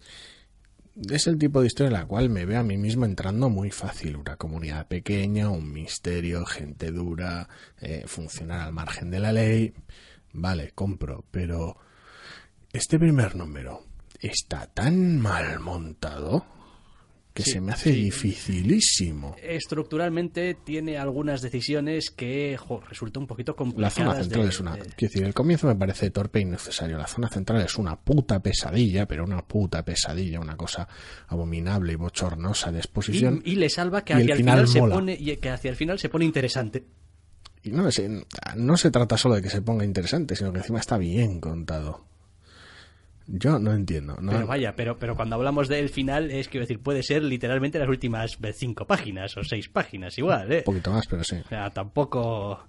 es 1.09 1.27
el 1.27 1.37
tipo 1.37 1.61
de 1.61 1.67
historia 1.67 1.87
en 1.87 1.93
la 1.93 2.07
cual 2.07 2.29
me 2.29 2.45
veo 2.45 2.59
a 2.59 2.63
mí 2.63 2.77
mismo 2.77 3.05
entrando 3.05 3.49
muy 3.49 3.71
fácil. 3.71 4.15
Una 4.15 4.35
comunidad 4.37 4.87
pequeña, 4.87 5.49
un 5.49 5.71
misterio, 5.71 6.45
gente 6.45 6.91
dura, 6.91 7.47
eh, 7.79 8.03
funcionar 8.07 8.61
al 8.61 8.73
margen 8.73 9.11
de 9.11 9.19
la 9.19 9.31
ley. 9.31 9.73
Vale, 10.33 10.71
compro, 10.73 11.25
pero 11.31 11.77
este 12.73 12.99
primer 12.99 13.35
número 13.35 13.83
está 14.19 14.67
tan 14.67 15.19
mal 15.19 15.59
montado 15.59 16.56
que 17.37 17.43
Sí, 17.43 17.51
se 17.51 17.61
me 17.61 17.71
hace 17.71 17.93
sí. 17.93 18.01
dificilísimo. 18.05 19.35
Estructuralmente 19.43 20.55
tiene 20.55 20.97
algunas 20.97 21.43
decisiones 21.43 22.09
que 22.09 22.57
jo, 22.57 22.81
resulta 22.89 23.19
un 23.19 23.27
poquito 23.27 23.51
La 23.51 23.55
complicadas. 23.57 23.93
zona 23.93 24.15
central 24.15 24.43
de- 24.43 24.49
es 24.49 24.59
una... 24.59 24.73
de- 24.75 24.79
Quiero 24.81 25.11
decir, 25.13 25.23
el 25.23 25.33
comienzo 25.35 25.67
me 25.67 25.75
parece 25.75 26.09
torpe 26.09 26.39
e 26.39 26.41
innecesario. 26.41 26.97
La 26.97 27.05
zona 27.05 27.29
central 27.29 27.61
es 27.61 27.75
una 27.77 27.95
puta 27.95 28.39
pesadilla, 28.41 29.05
pero 29.07 29.23
una 29.23 29.45
puta 29.45 29.85
pesadilla, 29.85 30.39
una 30.39 30.57
cosa 30.57 30.87
abominable 31.27 31.93
y 31.93 31.95
bochornosa 31.95 32.71
de 32.71 32.79
exposición. 32.79 33.41
y, 33.45 33.51
y 33.51 33.55
le 33.57 33.69
salva 33.69 34.03
que 34.03 34.13
hacia 34.13 34.33
el 34.33 34.37
final 34.37 34.67
final, 34.67 34.67
se 34.67 34.79
pone 34.79 35.13
y 35.19 35.37
que 35.37 35.49
hacia 35.49 35.69
el 35.69 35.75
final 35.75 35.99
se 35.99 36.09
pone 36.09 36.25
interesante. 36.25 36.85
Y 37.61 37.69
no, 37.71 37.87
no 38.55 38.77
se 38.77 38.91
trata 38.91 39.15
solo 39.17 39.35
de 39.35 39.41
que 39.43 39.49
se 39.51 39.61
ponga 39.61 39.85
interesante, 39.85 40.35
sino 40.35 40.51
que 40.51 40.57
encima 40.59 40.79
está 40.79 40.97
bien 40.97 41.39
contado. 41.39 42.05
Yo 43.27 43.59
no 43.59 43.73
entiendo. 43.73 44.15
No, 44.21 44.31
Pero 44.31 44.47
vaya, 44.47 44.75
pero, 44.75 44.97
pero 44.97 45.15
cuando 45.15 45.35
hablamos 45.35 45.67
del 45.67 45.89
final 45.89 46.31
es 46.31 46.47
que 46.47 46.59
decir, 46.59 46.79
puede 46.79 47.03
ser 47.03 47.23
literalmente 47.23 47.77
las 47.77 47.89
últimas 47.89 48.37
cinco 48.53 48.87
páginas 48.87 49.35
o 49.37 49.43
seis 49.43 49.67
páginas, 49.67 50.17
igual, 50.17 50.51
¿eh? 50.51 50.57
Un 50.59 50.63
poquito 50.63 50.91
más, 50.91 51.05
pero 51.07 51.23
sí. 51.23 51.35
O 51.43 51.47
sea, 51.49 51.69
tampoco. 51.71 52.67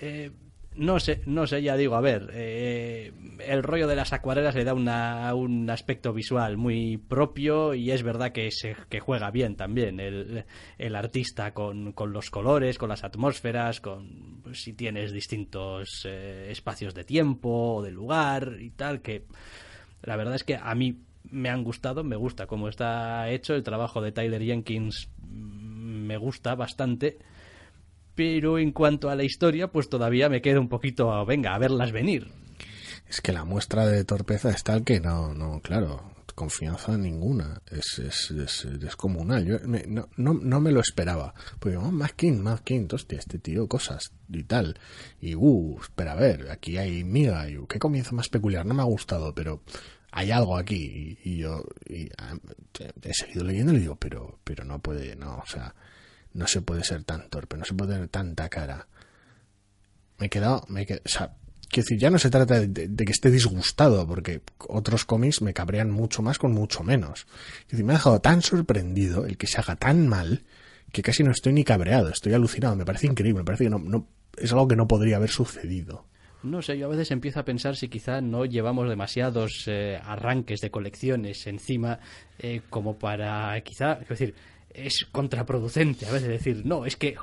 eh, 0.00 0.30
no 0.76 0.98
sé, 0.98 1.20
no 1.26 1.46
sé, 1.46 1.62
ya 1.62 1.76
digo, 1.76 1.94
a 1.94 2.00
ver, 2.00 2.30
eh, 2.32 3.12
el 3.46 3.62
rollo 3.62 3.86
de 3.86 3.94
las 3.94 4.12
acuarelas 4.12 4.56
le 4.56 4.64
da 4.64 4.74
una- 4.74 5.32
un 5.32 5.70
aspecto 5.70 6.12
visual 6.12 6.56
muy 6.56 6.96
propio 6.96 7.74
y 7.74 7.92
es 7.92 8.02
verdad 8.02 8.32
que, 8.32 8.50
se, 8.50 8.74
que 8.88 8.98
juega 8.98 9.30
bien 9.30 9.54
también 9.54 10.00
el, 10.00 10.44
el 10.78 10.96
artista 10.96 11.54
con, 11.54 11.92
con 11.92 12.12
los 12.12 12.28
colores, 12.30 12.76
con 12.76 12.88
las 12.88 13.04
atmósferas, 13.04 13.80
con 13.80 14.40
pues, 14.42 14.62
si 14.64 14.72
tienes 14.72 15.12
distintos 15.12 16.02
eh, 16.08 16.48
espacios 16.50 16.92
de 16.92 17.04
tiempo 17.04 17.76
o 17.76 17.82
de 17.82 17.92
lugar 17.92 18.56
y 18.58 18.70
tal, 18.70 19.00
que 19.00 19.26
la 20.04 20.16
verdad 20.16 20.34
es 20.36 20.44
que 20.44 20.56
a 20.56 20.74
mí 20.74 21.00
me 21.30 21.48
han 21.50 21.64
gustado, 21.64 22.04
me 22.04 22.16
gusta 22.16 22.46
cómo 22.46 22.68
está 22.68 23.28
hecho, 23.30 23.54
el 23.54 23.62
trabajo 23.62 24.00
de 24.00 24.12
Tyler 24.12 24.42
Jenkins 24.42 25.08
mm, 25.22 26.06
me 26.06 26.16
gusta 26.16 26.54
bastante 26.54 27.18
pero 28.14 28.58
en 28.58 28.70
cuanto 28.70 29.10
a 29.10 29.16
la 29.16 29.24
historia, 29.24 29.68
pues 29.72 29.88
todavía 29.88 30.28
me 30.28 30.40
queda 30.40 30.60
un 30.60 30.68
poquito, 30.68 31.24
venga, 31.26 31.54
a 31.54 31.58
verlas 31.58 31.90
venir. 31.90 32.28
Es 33.08 33.20
que 33.20 33.32
la 33.32 33.44
muestra 33.44 33.86
de 33.86 34.04
torpeza 34.04 34.50
es 34.50 34.62
tal 34.62 34.84
que 34.84 35.00
no, 35.00 35.34
no, 35.34 35.60
claro, 35.60 36.12
confianza 36.34 36.96
ninguna. 36.96 37.60
Es, 37.70 37.98
es, 37.98 38.30
es 38.30 38.80
descomunal. 38.80 39.44
Yo 39.44 39.56
me- 39.66 39.84
no, 39.88 40.08
no, 40.16 40.32
no 40.34 40.60
me 40.60 40.70
lo 40.70 40.78
esperaba. 40.80 41.34
Pues 41.58 41.76
oh, 41.76 41.90
Mackin, 41.90 42.40
Mackin, 42.40 42.88
hostia, 42.92 43.18
este 43.18 43.38
tío, 43.40 43.66
cosas 43.66 44.12
y 44.32 44.44
tal. 44.44 44.78
Y 45.20 45.34
uh, 45.34 45.78
espera, 45.80 46.12
a 46.12 46.16
ver, 46.16 46.50
aquí 46.50 46.76
hay 46.78 47.02
miga. 47.02 47.48
Y, 47.50 47.58
uh, 47.58 47.66
qué 47.66 47.80
comienzo 47.80 48.14
más 48.14 48.28
peculiar. 48.28 48.64
No 48.64 48.74
me 48.74 48.82
ha 48.82 48.86
gustado, 48.86 49.34
pero 49.34 49.60
hay 50.16 50.30
algo 50.30 50.56
aquí. 50.56 51.18
Y, 51.24 51.38
yo 51.38 51.64
y, 51.88 52.08
ah, 52.18 52.34
he 53.02 53.12
seguido 53.14 53.44
leyendo 53.44 53.72
y 53.72 53.76
le 53.76 53.80
digo, 53.82 53.96
pero, 53.96 54.38
pero 54.44 54.64
no 54.64 54.80
puede, 54.80 55.16
no, 55.16 55.38
o 55.38 55.46
sea, 55.46 55.74
no 56.32 56.46
se 56.46 56.62
puede 56.62 56.84
ser 56.84 57.04
tan 57.04 57.28
torpe, 57.28 57.56
no 57.56 57.64
se 57.64 57.74
puede 57.74 57.94
tener 57.94 58.08
tanta 58.08 58.48
cara 58.48 58.86
me 60.18 60.26
he 60.26 60.30
quedado, 60.30 60.64
me 60.68 60.82
he 60.82 60.86
quedado, 60.86 61.02
o 61.04 61.08
sea, 61.08 61.34
quiero 61.68 61.84
decir, 61.84 61.98
ya 61.98 62.08
no 62.08 62.18
se 62.20 62.30
trata 62.30 62.60
de, 62.60 62.68
de- 62.68 62.88
de 62.88 63.04
que 63.04 63.10
esté 63.12 63.30
disgustado, 63.32 64.06
porque 64.06 64.42
otros 64.68 65.04
cómics 65.04 65.42
me 65.42 65.52
cabrean 65.52 65.90
mucho 65.90 66.22
más 66.22 66.38
con 66.38 66.52
mucho 66.52 66.84
menos. 66.84 67.26
Es 67.62 67.68
decir, 67.72 67.84
me 67.84 67.92
ha 67.94 67.96
dejado 67.96 68.20
tan 68.20 68.40
sorprendido 68.40 69.26
el 69.26 69.36
que 69.36 69.48
se 69.48 69.58
haga 69.58 69.74
tan 69.76 70.06
mal 70.06 70.44
que 70.92 71.02
casi 71.02 71.24
no 71.24 71.32
estoy 71.32 71.52
ni 71.52 71.64
cabreado, 71.64 72.10
estoy 72.10 72.32
alucinado, 72.32 72.76
me 72.76 72.84
parece 72.84 73.08
increíble, 73.08 73.40
me 73.40 73.44
parece 73.44 73.64
que 73.64 73.70
no, 73.70 73.80
no 73.80 74.06
es 74.36 74.52
algo 74.52 74.68
que 74.68 74.76
no 74.76 74.86
podría 74.86 75.16
haber 75.16 75.30
sucedido. 75.30 76.06
No 76.44 76.60
sé, 76.60 76.76
yo 76.76 76.86
a 76.86 76.90
veces 76.90 77.10
empiezo 77.10 77.40
a 77.40 77.44
pensar 77.44 77.74
si 77.74 77.88
quizá 77.88 78.20
no 78.20 78.44
llevamos 78.44 78.86
demasiados 78.86 79.64
eh, 79.66 79.98
arranques 80.04 80.60
de 80.60 80.70
colecciones 80.70 81.46
encima 81.46 82.00
eh, 82.38 82.60
como 82.68 82.98
para 82.98 83.58
quizá, 83.62 83.94
es 84.02 84.08
decir, 84.08 84.34
es 84.74 85.06
contraproducente 85.10 86.04
a 86.04 86.12
veces 86.12 86.28
decir, 86.28 86.62
no, 86.66 86.84
es 86.84 86.96
que, 86.96 87.16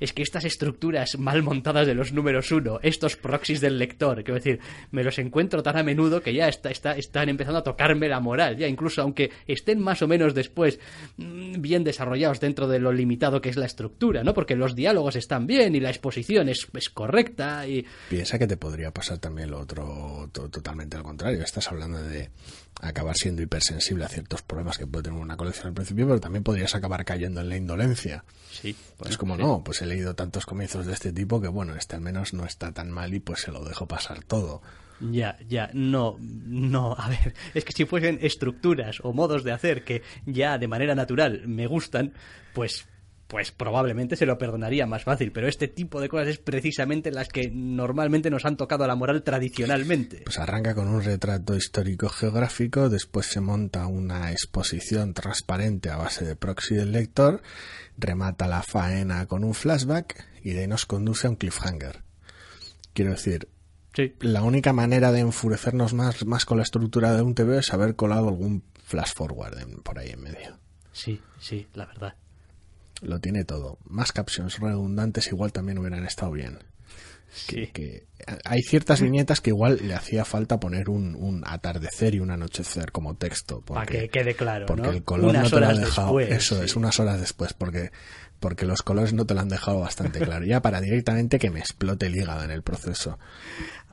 es 0.00 0.12
que 0.12 0.22
estas 0.22 0.44
estructuras 0.44 1.18
mal 1.18 1.42
montadas 1.42 1.86
de 1.86 1.94
los 1.94 2.12
números 2.12 2.50
uno, 2.52 2.78
estos 2.82 3.16
proxies 3.16 3.60
del 3.60 3.78
lector, 3.78 4.22
quiero 4.24 4.34
decir, 4.34 4.60
me 4.90 5.02
los 5.04 5.18
encuentro 5.18 5.62
tan 5.62 5.76
a 5.76 5.82
menudo 5.82 6.22
que 6.22 6.32
ya 6.34 6.48
está, 6.48 6.70
está, 6.70 6.92
están 6.96 7.28
empezando 7.28 7.58
a 7.58 7.62
tocarme 7.64 8.08
la 8.08 8.20
moral, 8.20 8.56
ya 8.56 8.66
incluso 8.68 9.02
aunque 9.02 9.30
estén 9.46 9.80
más 9.80 10.02
o 10.02 10.08
menos 10.08 10.34
después 10.34 10.78
mm, 11.16 11.60
bien 11.60 11.84
desarrollados 11.84 12.40
dentro 12.40 12.68
de 12.68 12.78
lo 12.78 12.92
limitado 12.92 13.40
que 13.40 13.48
es 13.48 13.56
la 13.56 13.66
estructura, 13.66 14.22
¿no? 14.22 14.34
Porque 14.34 14.56
los 14.56 14.74
diálogos 14.74 15.16
están 15.16 15.46
bien 15.46 15.74
y 15.74 15.80
la 15.80 15.90
exposición 15.90 16.48
es, 16.48 16.66
es 16.74 16.88
correcta 16.90 17.66
y... 17.66 17.84
Piensa 18.08 18.38
que 18.38 18.46
te 18.46 18.56
podría 18.56 18.92
pasar 18.92 19.18
también 19.18 19.50
lo 19.50 19.60
otro 19.60 20.28
to- 20.32 20.48
totalmente 20.48 20.96
al 20.96 21.02
contrario. 21.02 21.42
Estás 21.42 21.68
hablando 21.70 22.02
de 22.02 22.30
acabar 22.80 23.16
siendo 23.16 23.42
hipersensible 23.42 24.04
a 24.04 24.08
ciertos 24.08 24.42
problemas 24.42 24.78
que 24.78 24.86
puede 24.86 25.04
tener 25.04 25.20
una 25.20 25.36
colección 25.36 25.68
al 25.68 25.74
principio, 25.74 26.06
pero 26.06 26.20
también 26.20 26.44
podrías 26.44 26.74
acabar 26.74 27.04
cayendo 27.04 27.40
en 27.40 27.48
la 27.48 27.56
indolencia. 27.56 28.24
Sí, 28.50 28.74
bueno, 28.98 29.10
es 29.10 29.18
como, 29.18 29.36
sí. 29.36 29.42
no, 29.42 29.62
pues 29.64 29.82
he 29.82 29.86
leído 29.86 30.14
tantos 30.14 30.46
comienzos 30.46 30.86
de 30.86 30.92
este 30.92 31.12
tipo 31.12 31.40
que, 31.40 31.48
bueno, 31.48 31.74
este 31.74 31.96
al 31.96 32.02
menos 32.02 32.32
no 32.34 32.44
está 32.44 32.72
tan 32.72 32.90
mal 32.90 33.12
y 33.14 33.20
pues 33.20 33.40
se 33.40 33.52
lo 33.52 33.64
dejo 33.64 33.86
pasar 33.86 34.22
todo. 34.22 34.62
Ya, 35.00 35.38
ya, 35.48 35.70
no, 35.74 36.16
no, 36.20 36.96
a 36.98 37.08
ver, 37.08 37.34
es 37.54 37.64
que 37.64 37.72
si 37.72 37.84
fuesen 37.84 38.18
estructuras 38.20 38.98
o 39.02 39.12
modos 39.12 39.44
de 39.44 39.52
hacer 39.52 39.84
que 39.84 40.02
ya 40.26 40.58
de 40.58 40.66
manera 40.66 40.94
natural 40.94 41.46
me 41.46 41.66
gustan, 41.66 42.12
pues, 42.52 42.86
pues 43.28 43.52
probablemente 43.52 44.16
se 44.16 44.26
lo 44.26 44.38
perdonaría 44.38 44.86
más 44.86 45.04
fácil, 45.04 45.32
pero 45.32 45.46
este 45.48 45.68
tipo 45.68 46.00
de 46.00 46.08
cosas 46.08 46.28
es 46.28 46.38
precisamente 46.38 47.10
las 47.12 47.28
que 47.28 47.50
normalmente 47.52 48.30
nos 48.30 48.44
han 48.46 48.56
tocado 48.56 48.84
a 48.84 48.86
la 48.86 48.94
moral 48.96 49.22
tradicionalmente. 49.22 50.22
Pues 50.24 50.38
arranca 50.38 50.74
con 50.74 50.88
un 50.88 51.02
retrato 51.02 51.54
histórico 51.54 52.08
geográfico, 52.08 52.88
después 52.88 53.26
se 53.26 53.40
monta 53.40 53.86
una 53.86 54.32
exposición 54.32 55.12
transparente 55.14 55.90
a 55.90 55.96
base 55.98 56.24
de 56.24 56.36
proxy 56.36 56.74
del 56.74 56.92
lector, 56.92 57.42
remata 57.98 58.48
la 58.48 58.62
faena 58.62 59.26
con 59.26 59.44
un 59.44 59.54
flashback 59.54 60.24
y 60.42 60.52
de 60.52 60.60
ahí 60.60 60.66
nos 60.66 60.86
conduce 60.86 61.26
a 61.26 61.30
un 61.30 61.36
cliffhanger. 61.36 62.02
Quiero 62.94 63.12
decir, 63.12 63.48
Sí, 63.94 64.14
la 64.20 64.42
única 64.42 64.72
manera 64.72 65.10
de 65.12 65.20
enfurecernos 65.20 65.92
más, 65.92 66.24
más 66.24 66.44
con 66.44 66.56
la 66.58 66.62
estructura 66.62 67.14
de 67.14 67.22
un 67.22 67.34
TV 67.34 67.58
es 67.58 67.72
haber 67.72 67.96
colado 67.96 68.28
algún 68.28 68.62
flash 68.84 69.12
forward 69.14 69.58
en- 69.58 69.82
por 69.82 69.98
ahí 69.98 70.10
en 70.10 70.20
medio. 70.22 70.58
sí, 70.92 71.20
sí, 71.40 71.66
la 71.74 71.84
verdad. 71.86 72.14
Lo 73.02 73.20
tiene 73.20 73.44
todo. 73.44 73.78
Más 73.84 74.12
captions 74.12 74.58
redundantes 74.58 75.28
igual 75.28 75.52
también 75.52 75.78
hubieran 75.78 76.04
estado 76.04 76.32
bien. 76.32 76.58
Sí. 77.30 77.66
que 77.74 78.06
hay 78.44 78.62
ciertas 78.62 79.02
viñetas 79.02 79.42
que 79.42 79.50
igual 79.50 79.80
le 79.82 79.94
hacía 79.94 80.24
falta 80.24 80.58
poner 80.58 80.88
un, 80.88 81.14
un 81.14 81.44
atardecer 81.46 82.14
y 82.14 82.20
un 82.20 82.30
anochecer 82.30 82.90
como 82.90 83.16
texto 83.16 83.60
Para 83.60 83.84
que 83.84 84.08
quede 84.08 84.34
claro, 84.34 84.64
porque 84.64 84.82
¿no? 84.86 84.90
el 84.92 85.02
color 85.04 85.30
Unas 85.30 85.44
no 85.44 85.50
te 85.50 85.60
lo 85.60 85.66
ha 85.66 85.68
horas 85.68 85.80
dejado 85.80 86.16
después, 86.16 86.42
eso 86.42 86.58
sí. 86.58 86.64
es 86.64 86.76
unas 86.76 86.98
horas 86.98 87.20
después 87.20 87.52
porque 87.52 87.90
porque 88.40 88.64
los 88.64 88.82
colores 88.82 89.12
no 89.12 89.26
te 89.26 89.34
lo 89.34 89.40
han 89.40 89.48
dejado 89.50 89.80
bastante 89.80 90.20
claro 90.24 90.46
ya 90.46 90.62
para 90.62 90.80
directamente 90.80 91.38
que 91.38 91.50
me 91.50 91.60
explote 91.60 92.06
el 92.06 92.16
hígado 92.16 92.44
en 92.44 92.50
el 92.50 92.62
proceso 92.62 93.18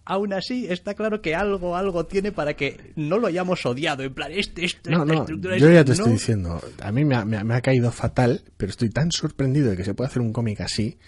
Aún 0.08 0.34
así, 0.34 0.68
está 0.70 0.94
claro 0.94 1.20
que 1.22 1.34
algo, 1.34 1.76
algo 1.76 2.06
tiene 2.06 2.32
para 2.32 2.54
que 2.56 2.94
no 2.96 3.18
lo 3.18 3.26
hayamos 3.28 3.66
odiado. 3.66 4.04
En 4.04 4.14
plan, 4.14 4.32
este, 4.32 4.64
este, 4.64 4.92
no 4.92 5.02
esta 5.02 5.14
no 5.14 5.20
estructura 5.22 5.58
yo 5.58 5.72
ya 5.72 5.84
te 5.84 5.90
¿no? 5.90 5.94
estoy 5.94 6.12
diciendo 6.14 6.62
a 6.82 6.92
mí 6.92 7.04
me 7.06 7.16
ha, 7.16 7.26
me 7.26 7.38
ha- 7.38 7.44
me 7.44 7.56
ha 7.56 7.62
caído 7.62 7.92
fatal 7.92 8.44
pero 8.58 8.70
estoy 8.70 8.90
tan 8.92 9.12
sorprendido 9.12 9.72
de 9.72 9.78
que 9.78 9.84
se 9.84 9.94
pueda 9.96 10.08
hacer 10.10 10.22
un 10.22 10.32
cómic 10.32 10.62
así 10.62 11.00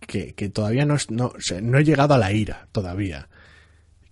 que, 0.00 0.34
que 0.34 0.48
todavía 0.48 0.86
no, 0.86 0.96
no, 1.10 1.32
no 1.62 1.78
he 1.78 1.84
llegado 1.84 2.14
a 2.14 2.18
la 2.18 2.32
ira 2.32 2.68
todavía 2.72 3.28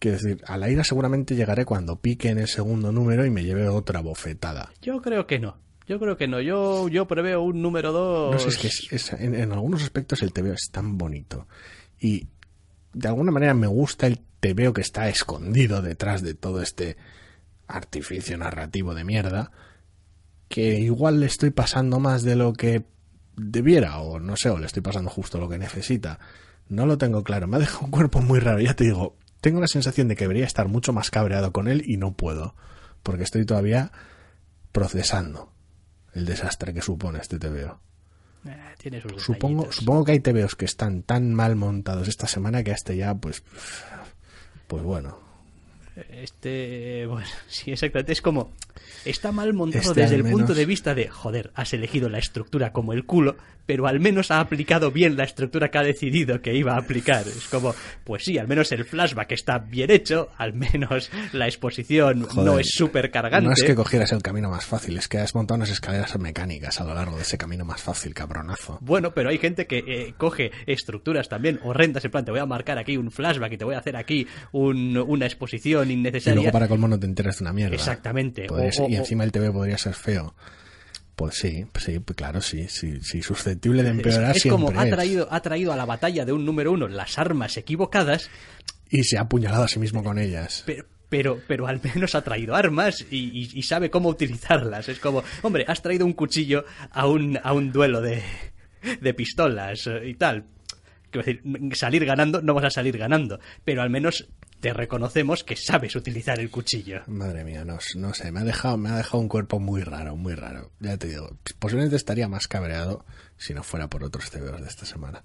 Quiero 0.01 0.17
decir, 0.19 0.43
a 0.47 0.57
la 0.57 0.71
ira 0.71 0.85
seguramente 0.85 1.35
llegaré 1.35 1.65
cuando 1.65 1.97
pique 2.01 2.29
en 2.29 2.39
el 2.39 2.47
segundo 2.47 2.93
número 2.93 3.27
y 3.27 3.31
me 3.31 3.43
lleve 3.43 3.69
otra 3.69 3.99
bofetada. 4.01 4.71
Yo 4.81 5.03
creo 5.03 5.27
que 5.27 5.41
no. 5.41 5.57
Yo 5.89 5.99
creo 5.99 6.17
que 6.17 6.29
no. 6.29 6.41
Yo, 6.41 6.87
yo 6.89 7.09
preveo 7.09 7.43
un 7.43 7.61
número 7.61 7.91
2. 7.91 8.33
No 8.33 8.39
sé, 8.39 8.49
es 8.49 8.59
que 8.59 8.69
es- 8.69 8.87
es- 8.93 9.13
en, 9.15 9.35
en 9.35 9.51
algunos 9.51 9.83
aspectos 9.83 10.23
el 10.23 10.33
TVO 10.33 10.53
es 10.53 10.69
tan 10.71 10.97
bonito. 10.99 11.49
Y 12.01 12.29
de 12.93 13.09
alguna 13.09 13.33
manera 13.33 13.55
me 13.55 13.67
gusta 13.67 14.07
el 14.07 14.21
TVO 14.41 14.73
que 14.73 14.81
está 14.81 15.09
escondido 15.09 15.83
detrás 15.83 16.23
de 16.23 16.35
todo 16.35 16.63
este 16.63 16.97
artificio 17.67 18.37
narrativo 18.39 18.95
de 18.95 19.05
mierda. 19.05 19.51
Que 20.49 20.81
igual 20.81 21.21
le 21.21 21.27
estoy 21.27 21.51
pasando 21.51 22.01
más 22.01 22.23
de 22.23 22.37
lo 22.37 22.55
que 22.55 22.85
debiera, 23.37 23.99
o 23.99 24.19
no 24.19 24.37
sé, 24.37 24.51
o 24.51 24.59
le 24.59 24.67
estoy 24.67 24.83
pasando 24.83 25.11
justo 25.11 25.39
lo 25.39 25.49
que 25.49 25.59
necesita. 25.59 26.19
No 26.69 26.87
lo 26.87 26.99
tengo 26.99 27.23
claro. 27.23 27.47
Me 27.47 27.57
ha 27.57 27.61
dejado 27.61 27.85
un 27.85 27.91
cuerpo 27.91 28.21
muy 28.21 28.41
raro. 28.41 28.61
Ya 28.61 28.75
te 28.75 28.85
digo, 28.85 29.17
tengo 29.41 29.61
la 29.61 29.69
sensación 29.69 30.09
de 30.09 30.17
que 30.17 30.25
debería 30.25 30.47
estar 30.47 30.69
mucho 30.69 30.93
más 30.93 31.11
cabreado 31.11 31.53
con 31.53 31.69
él 31.69 31.83
y 31.87 31.97
no 31.97 32.15
puedo. 32.15 32.55
Porque 33.03 33.25
estoy 33.25 33.45
todavía 33.45 33.93
procesando 34.73 35.53
el 36.15 36.25
desastre 36.25 36.75
que 36.75 36.83
supone 36.83 37.19
este 37.19 37.39
TVO. 37.39 37.81
Eh, 38.47 38.57
tiene 38.79 39.01
sus 39.01 39.23
Supongo, 39.23 39.63
detallitos. 39.63 39.77
supongo 39.77 40.05
que 40.05 40.13
hay 40.13 40.21
TVOs 40.21 40.55
que 40.57 40.65
están 40.65 41.03
tan 41.03 41.35
mal 41.35 41.57
montados 41.57 42.09
esta 42.09 42.27
semana 42.27 42.63
que 42.63 42.73
hasta 42.73 42.93
ya, 42.95 43.15
pues, 43.15 43.43
pues 44.67 44.83
bueno, 44.83 45.19
Este, 46.11 47.07
bueno, 47.07 47.27
sí, 47.49 47.73
exactamente. 47.73 48.13
Es 48.13 48.23
como, 48.23 48.53
está 49.05 49.33
mal 49.33 49.53
montado 49.55 49.91
Este 49.91 50.01
desde 50.03 50.17
el 50.17 50.25
punto 50.25 50.55
de 50.55 50.67
vista 50.67 50.95
de, 50.95 51.09
joder, 51.09 51.51
has 51.55 51.73
elegido 51.73 52.09
la 52.09 52.19
estructura 52.19 52.73
como 52.73 52.93
el 52.93 53.05
culo, 53.05 53.37
pero 53.67 53.87
al 53.87 54.01
menos 54.01 54.31
ha 54.31 54.41
aplicado 54.41 54.91
bien 54.91 55.17
la 55.17 55.25
estructura 55.25 55.71
que 55.71 55.79
ha 55.79 55.83
decidido 55.83 56.41
que 56.41 56.55
iba 56.55 56.75
a 56.75 56.79
aplicar. 56.79 57.27
Es 57.29 57.49
como, 57.49 57.75
pues 58.05 58.25
sí, 58.25 58.39
al 58.39 58.49
menos 58.49 58.73
el 58.73 58.85
flashback 58.85 59.33
está 59.33 59.59
bien 59.59 59.91
hecho, 59.91 60.29
al 60.39 60.55
menos 60.55 61.11
la 61.33 61.47
exposición 61.47 62.27
no 62.37 62.59
es 62.59 62.71
súper 62.75 63.11
cargante. 63.11 63.47
No 63.47 63.53
es 63.53 63.63
que 63.63 63.75
cogieras 63.75 64.13
el 64.13 64.23
camino 64.23 64.49
más 64.51 64.65
fácil, 64.65 64.97
es 64.97 65.07
que 65.09 65.19
has 65.19 65.35
montado 65.35 65.57
unas 65.57 65.71
escaleras 65.71 66.19
mecánicas 66.19 66.81
a 66.81 66.85
lo 66.85 66.95
largo 66.95 67.17
de 67.17 67.23
ese 67.23 67.37
camino 67.37 67.65
más 67.65 67.83
fácil, 67.83 68.15
cabronazo. 68.15 68.79
Bueno, 68.81 69.13
pero 69.13 69.29
hay 69.31 69.39
gente 69.39 69.67
que 69.67 69.79
eh, 69.87 70.15
coge 70.17 70.51
estructuras 70.67 71.29
también 71.29 71.61
horrendas, 71.63 72.05
en 72.05 72.11
plan, 72.11 72.25
te 72.25 72.31
voy 72.31 72.41
a 72.41 72.47
marcar 72.47 72.79
aquí 72.79 72.97
un 72.97 73.11
flashback 73.11 73.53
y 73.53 73.59
te 73.59 73.65
voy 73.65 73.75
a 73.75 73.79
hacer 73.79 73.97
aquí 73.97 74.27
un- 74.53 74.97
una 74.97 75.27
exposición 75.27 75.91
Y 75.91 75.95
innecesaria. 75.95 76.37
luego 76.37 76.53
para 76.53 76.69
colmo 76.69 76.89
no 76.89 76.99
te 76.99 77.07
enteras 77.07 77.39
de 77.39 77.45
una 77.45 77.53
mierda. 77.53 77.75
Exactamente. 77.75 78.47
Podría 78.47 78.68
Y 78.89 78.97
o- 78.97 78.99
encima 78.99 79.25
el 79.25 79.33
TV 79.33 79.51
podría 79.53 79.79
ser 79.79 79.95
feo. 79.95 80.35
Pues 81.17 81.35
sí, 81.37 81.67
sí, 81.81 81.99
pues 81.99 82.17
claro, 82.17 82.41
sí, 82.41 82.69
sí, 82.69 83.01
sí, 83.03 83.23
susceptible 83.23 83.83
de 83.83 83.89
empeorar 83.91 84.37
es, 84.37 84.45
es 84.47 84.51
como 84.53 84.71
ha 84.79 84.85
es. 84.85 84.91
traído, 84.95 85.27
ha 85.33 85.41
traído 85.41 85.73
a 85.73 85.77
la 85.77 85.85
batalla 85.85 86.25
de 86.25 86.33
un 86.33 86.45
número 86.45 86.71
uno 86.71 86.87
las 86.87 87.19
armas 87.19 87.57
equivocadas, 87.57 88.31
Y 88.89 89.03
se 89.03 89.19
ha 89.19 89.23
apuñalado 89.23 89.65
a 89.65 89.69
sí 89.69 89.81
mismo 89.81 90.05
con 90.05 90.19
ellas. 90.19 90.63
pero, 90.65 90.85
pero, 91.09 91.41
pero 91.49 91.67
al 91.67 91.81
menos 91.83 92.15
ha 92.15 92.23
traído 92.23 92.55
armas 92.55 93.05
y, 93.11 93.17
y- 93.37 93.51
y 93.53 93.63
sabe 93.65 93.91
cómo 93.91 94.09
utilizarlas. 94.11 94.89
Es 94.89 95.01
como, 95.01 95.25
hombre, 95.43 95.65
has 95.67 95.83
traído 95.83 96.07
un 96.07 96.13
cuchillo 96.13 96.65
a 96.93 97.07
un, 97.09 97.37
a 97.43 97.53
un 97.53 97.73
duelo 97.73 98.01
de, 98.01 98.23
de 99.01 99.15
pistolas 99.15 99.89
y 100.05 100.15
tal. 100.15 100.45
Quiero 101.11 101.27
decir, 101.27 101.43
salir 101.75 102.05
ganando, 102.05 102.43
no 102.43 102.55
vas 102.55 102.67
a 102.67 102.71
salir 102.71 102.97
ganando, 102.97 103.41
pero 103.65 103.83
al 103.83 103.91
menos 103.91 104.29
te 104.61 104.73
reconocemos 104.73 105.45
que 105.45 105.57
sabes 105.57 105.95
utilizar 105.97 106.39
el 106.41 106.51
cuchillo. 106.51 107.03
Madre 107.07 107.45
mía, 107.45 107.65
no, 107.65 107.79
no 107.97 108.15
sé, 108.15 108.33
me 108.33 108.41
ha 108.41 108.45
dejado, 108.45 108.77
me 108.77 108.91
ha 108.91 108.97
dejado 108.97 109.19
un 109.19 109.29
cuerpo 109.29 109.61
muy 109.61 109.83
raro, 109.83 110.17
muy 110.17 110.35
raro. 110.35 110.71
Ya 110.81 110.97
te 110.97 111.09
digo, 111.09 111.37
posiblemente 111.59 111.97
estaría 111.97 112.29
más 112.29 112.49
cabreado 112.49 113.05
si 113.37 113.55
no 113.55 113.63
fuera 113.63 113.89
por 113.89 114.05
otros 114.05 114.31
TVOs 114.31 114.61
de 114.61 114.69
esta 114.69 114.85
semana. 114.85 115.23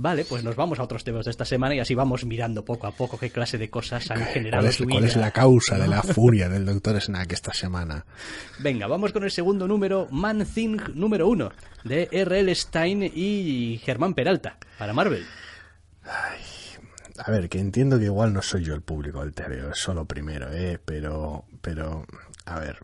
Vale, 0.00 0.24
pues 0.24 0.44
nos 0.44 0.54
vamos 0.54 0.78
a 0.78 0.84
otros 0.84 1.02
temas 1.02 1.24
de 1.24 1.32
esta 1.32 1.44
semana 1.44 1.74
y 1.74 1.80
así 1.80 1.92
vamos 1.92 2.24
mirando 2.24 2.64
poco 2.64 2.86
a 2.86 2.92
poco 2.92 3.18
qué 3.18 3.30
clase 3.30 3.58
de 3.58 3.68
cosas 3.68 4.08
han 4.12 4.24
generado 4.26 4.62
¿Cuál 4.62 4.70
es, 4.70 4.76
cuál 4.78 5.04
es 5.04 5.14
vida. 5.14 5.24
la 5.26 5.32
causa 5.32 5.76
de 5.76 5.88
la 5.88 6.02
furia 6.04 6.48
del 6.48 6.64
Doctor 6.64 7.00
Snack 7.02 7.32
esta 7.32 7.52
semana? 7.52 8.06
Venga, 8.60 8.86
vamos 8.86 9.12
con 9.12 9.24
el 9.24 9.32
segundo 9.32 9.66
número, 9.66 10.06
Man 10.12 10.46
Thing 10.46 10.78
número 10.94 11.26
uno, 11.26 11.50
de 11.82 12.08
R.L. 12.12 12.54
Stein 12.54 13.10
y 13.12 13.80
Germán 13.84 14.14
Peralta, 14.14 14.56
para 14.78 14.92
Marvel. 14.92 15.26
A 17.24 17.30
ver, 17.30 17.48
que 17.48 17.58
entiendo 17.58 17.98
que 17.98 18.04
igual 18.06 18.32
no 18.32 18.42
soy 18.42 18.64
yo 18.64 18.74
el 18.74 18.82
público 18.82 19.20
del 19.20 19.34
TVO, 19.34 19.70
es 19.72 19.78
solo 19.78 20.04
primero, 20.06 20.52
¿eh? 20.52 20.78
Pero, 20.84 21.44
pero, 21.60 22.06
a 22.46 22.58
ver. 22.60 22.78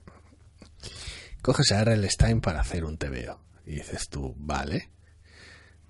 Coges 1.43 1.73
a 1.73 1.81
R.L. 1.83 2.09
Stein 2.11 2.41
para 2.41 2.61
hacer 2.61 2.85
un 2.85 2.97
TVO. 2.99 3.41
Y 3.67 3.77
dices 3.77 4.09
tú, 4.09 4.35
vale. 4.37 4.91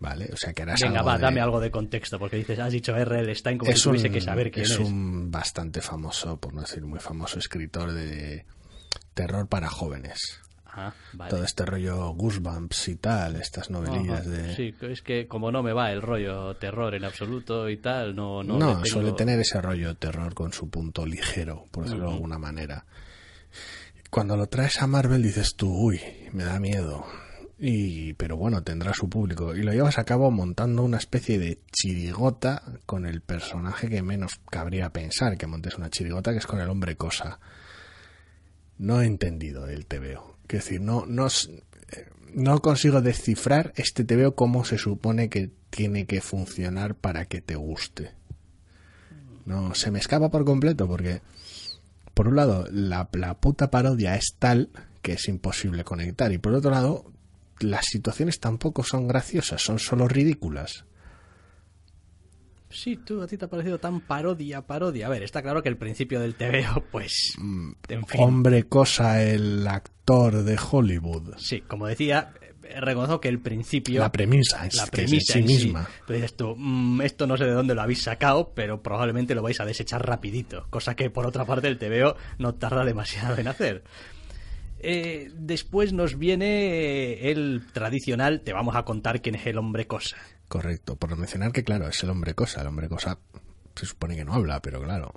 Vale, 0.00 0.28
o 0.32 0.36
sea 0.36 0.52
que 0.52 0.62
harás 0.62 0.80
Venga, 0.80 0.98
algo 0.98 1.08
va, 1.10 1.16
de- 1.16 1.22
dame 1.22 1.40
algo 1.40 1.60
de 1.60 1.70
contexto, 1.70 2.18
porque 2.18 2.36
dices, 2.36 2.58
has 2.58 2.72
dicho 2.72 2.94
R.L. 2.94 3.34
Stein 3.34 3.56
como 3.58 3.72
si 3.72 3.78
un, 3.88 3.94
tuviese 3.94 4.10
que 4.10 4.20
saber 4.20 4.50
quién 4.50 4.66
es. 4.66 4.72
es 4.72 4.78
un 4.78 5.30
bastante 5.30 5.80
famoso, 5.80 6.36
por 6.38 6.52
no 6.52 6.60
decir 6.60 6.84
muy 6.84 6.98
famoso, 7.00 7.38
escritor 7.38 7.92
de 7.92 8.44
terror 9.14 9.48
para 9.48 9.68
jóvenes. 9.70 10.40
Vale. 11.12 11.30
Todo 11.30 11.44
este 11.44 11.64
rollo 11.64 12.10
Goosebumps 12.14 12.88
y 12.88 12.96
tal, 12.96 13.36
estas 13.36 13.70
novelillas 13.70 14.20
Ajá. 14.22 14.28
de... 14.30 14.54
Sí, 14.56 14.74
es 14.82 15.02
que 15.02 15.26
como 15.28 15.50
no 15.52 15.62
me 15.62 15.72
va 15.72 15.92
el 15.92 16.02
rollo 16.02 16.56
terror 16.56 16.94
en 16.94 17.04
absoluto 17.04 17.68
y 17.68 17.76
tal, 17.78 18.14
no... 18.16 18.42
No, 18.42 18.58
No, 18.58 18.68
tengo- 18.74 18.86
suele 18.86 19.12
tener 19.12 19.38
ese 19.40 19.60
rollo 19.60 19.94
terror 19.96 20.34
con 20.34 20.52
su 20.52 20.68
punto 20.70 21.06
ligero, 21.06 21.64
por 21.70 21.84
decirlo 21.84 22.08
de 22.08 22.14
alguna 22.14 22.38
manera. 22.38 22.84
Cuando 24.10 24.36
lo 24.36 24.46
traes 24.48 24.80
a 24.82 24.86
Marvel 24.86 25.22
dices 25.22 25.54
tú, 25.56 25.72
uy, 25.72 26.00
me 26.32 26.44
da 26.44 26.58
miedo. 26.60 27.04
Y, 27.58 28.12
pero 28.14 28.36
bueno, 28.36 28.62
tendrá 28.62 28.92
su 28.94 29.08
público. 29.08 29.54
Y 29.54 29.62
lo 29.62 29.72
llevas 29.72 29.98
a 29.98 30.04
cabo 30.04 30.30
montando 30.30 30.82
una 30.82 30.98
especie 30.98 31.38
de 31.38 31.60
chirigota 31.72 32.62
con 32.84 33.06
el 33.06 33.20
personaje 33.22 33.88
que 33.88 34.02
menos 34.02 34.40
cabría 34.50 34.90
pensar 34.90 35.36
que 35.38 35.46
montes 35.46 35.76
una 35.76 35.88
chirigota, 35.90 36.32
que 36.32 36.38
es 36.38 36.46
con 36.46 36.60
el 36.60 36.68
hombre 36.68 36.96
cosa. 36.96 37.38
No 38.78 39.00
he 39.00 39.06
entendido 39.06 39.68
el 39.68 39.86
TVO. 39.86 40.33
Es 40.48 40.64
decir, 40.64 40.80
no, 40.80 41.06
no, 41.06 41.26
eh, 41.26 42.08
no 42.34 42.60
consigo 42.60 43.00
descifrar 43.00 43.72
este 43.76 44.04
TVO 44.04 44.34
cómo 44.34 44.64
se 44.64 44.78
supone 44.78 45.28
que 45.28 45.50
tiene 45.70 46.06
que 46.06 46.20
funcionar 46.20 46.94
para 46.94 47.24
que 47.26 47.40
te 47.40 47.56
guste. 47.56 48.12
No, 49.46 49.74
se 49.74 49.90
me 49.90 49.98
escapa 49.98 50.30
por 50.30 50.44
completo 50.44 50.86
porque, 50.86 51.20
por 52.14 52.28
un 52.28 52.36
lado, 52.36 52.66
la, 52.70 53.08
la 53.12 53.34
puta 53.34 53.70
parodia 53.70 54.16
es 54.16 54.36
tal 54.38 54.70
que 55.02 55.14
es 55.14 55.28
imposible 55.28 55.84
conectar 55.84 56.32
y 56.32 56.38
por 56.38 56.54
otro 56.54 56.70
lado, 56.70 57.04
las 57.60 57.84
situaciones 57.86 58.40
tampoco 58.40 58.82
son 58.82 59.06
graciosas, 59.06 59.62
son 59.62 59.78
solo 59.78 60.08
ridículas. 60.08 60.84
Sí, 62.74 62.96
tú, 62.96 63.22
a 63.22 63.26
ti 63.26 63.36
te 63.38 63.44
ha 63.44 63.48
parecido 63.48 63.78
tan 63.78 64.00
parodia, 64.00 64.62
parodia. 64.66 65.06
A 65.06 65.10
ver, 65.10 65.22
está 65.22 65.40
claro 65.42 65.62
que 65.62 65.68
el 65.68 65.76
principio 65.76 66.20
del 66.20 66.34
TVO, 66.34 66.82
pues... 66.90 67.34
En 67.38 68.04
fin. 68.06 68.20
Hombre 68.20 68.64
cosa, 68.64 69.22
el 69.22 69.66
actor 69.68 70.42
de 70.42 70.58
Hollywood. 70.70 71.34
Sí, 71.38 71.60
como 71.60 71.86
decía, 71.86 72.32
eh, 72.62 72.80
reconozco 72.80 73.20
que 73.20 73.28
el 73.28 73.38
principio... 73.40 74.00
La 74.00 74.10
premisa 74.10 74.66
es 74.66 74.74
la 74.74 74.86
que 74.88 75.02
es 75.04 75.10
premisa 75.10 75.38
en 75.38 75.46
sí 75.48 75.52
en 75.54 75.58
sí. 75.60 75.64
misma. 75.66 75.88
Tú 76.06 76.12
dices 76.14 76.36
tú, 76.36 76.54
"Mm, 76.56 77.00
esto 77.02 77.26
no 77.28 77.36
sé 77.36 77.44
de 77.44 77.52
dónde 77.52 77.74
lo 77.76 77.82
habéis 77.82 78.02
sacado, 78.02 78.52
pero 78.54 78.82
probablemente 78.82 79.34
lo 79.36 79.42
vais 79.42 79.60
a 79.60 79.64
desechar 79.64 80.04
rapidito. 80.06 80.66
Cosa 80.70 80.96
que, 80.96 81.10
por 81.10 81.26
otra 81.26 81.44
parte, 81.44 81.68
el 81.68 81.78
TVO 81.78 82.16
no 82.38 82.54
tarda 82.56 82.84
demasiado 82.84 83.38
en 83.38 83.46
hacer. 83.48 83.84
Eh, 84.80 85.30
después 85.34 85.92
nos 85.94 86.18
viene 86.18 87.30
el 87.30 87.62
tradicional, 87.72 88.42
te 88.42 88.52
vamos 88.52 88.76
a 88.76 88.82
contar 88.84 89.22
quién 89.22 89.36
es 89.36 89.46
el 89.46 89.56
hombre 89.58 89.86
cosa. 89.86 90.16
Correcto, 90.48 90.96
por 90.96 91.16
mencionar 91.16 91.52
que, 91.52 91.64
claro, 91.64 91.88
es 91.88 92.02
el 92.02 92.10
hombre 92.10 92.34
cosa. 92.34 92.60
El 92.60 92.68
hombre 92.68 92.88
cosa 92.88 93.18
se 93.74 93.86
supone 93.86 94.14
que 94.16 94.24
no 94.24 94.34
habla, 94.34 94.60
pero 94.62 94.80
claro, 94.82 95.12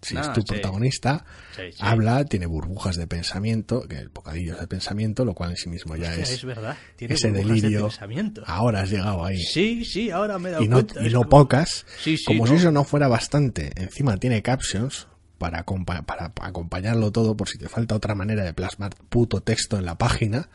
si 0.00 0.14
No, 0.14 0.20
es 0.22 0.32
tu 0.32 0.40
sí. 0.42 0.46
protagonista, 0.46 1.24
Sí, 1.54 1.62
sí. 1.72 1.78
habla, 1.80 2.24
tiene 2.24 2.46
burbujas 2.46 2.96
de 2.96 3.06
pensamiento, 3.06 3.82
que 3.88 4.06
bocadillos 4.06 4.58
de 4.60 4.66
pensamiento, 4.68 5.24
lo 5.24 5.34
cual 5.34 5.50
en 5.50 5.56
sí 5.56 5.68
mismo 5.68 5.96
ya 5.96 6.14
es, 6.14 6.30
es 6.30 6.44
verdad, 6.44 6.76
tiene 6.96 7.14
ese 7.14 7.32
de 7.32 7.38
delirio. 7.44 7.82
pensamiento. 7.88 8.42
Ahora 8.46 8.82
has 8.82 8.90
llegado 8.90 9.24
ahí. 9.24 9.42
Sí, 9.42 9.84
sí, 9.84 10.10
ahora 10.10 10.38
me 10.38 10.48
he 10.50 10.52
dado 10.52 10.64
y 10.64 10.68
no, 10.68 10.76
cuenta. 10.76 11.02
y 11.06 11.10
no 11.10 11.18
como- 11.18 11.28
pocas, 11.30 11.84
como 12.26 12.46
¿no? 12.46 12.52
si 12.52 12.58
eso 12.58 12.70
no 12.70 12.84
fuera 12.84 13.08
bastante. 13.08 13.72
Encima 13.74 14.16
tiene 14.16 14.40
captions 14.42 15.08
para, 15.38 15.64
para 15.64 16.32
acompañarlo 16.40 17.10
todo 17.12 17.36
por 17.36 17.48
si 17.48 17.58
te 17.58 17.68
falta 17.68 17.94
otra 17.96 18.14
manera 18.14 18.44
de 18.44 18.54
plasmar 18.54 18.94
puto 19.08 19.40
texto 19.42 19.76
en 19.78 19.84
la 19.84 19.98
página. 19.98 20.48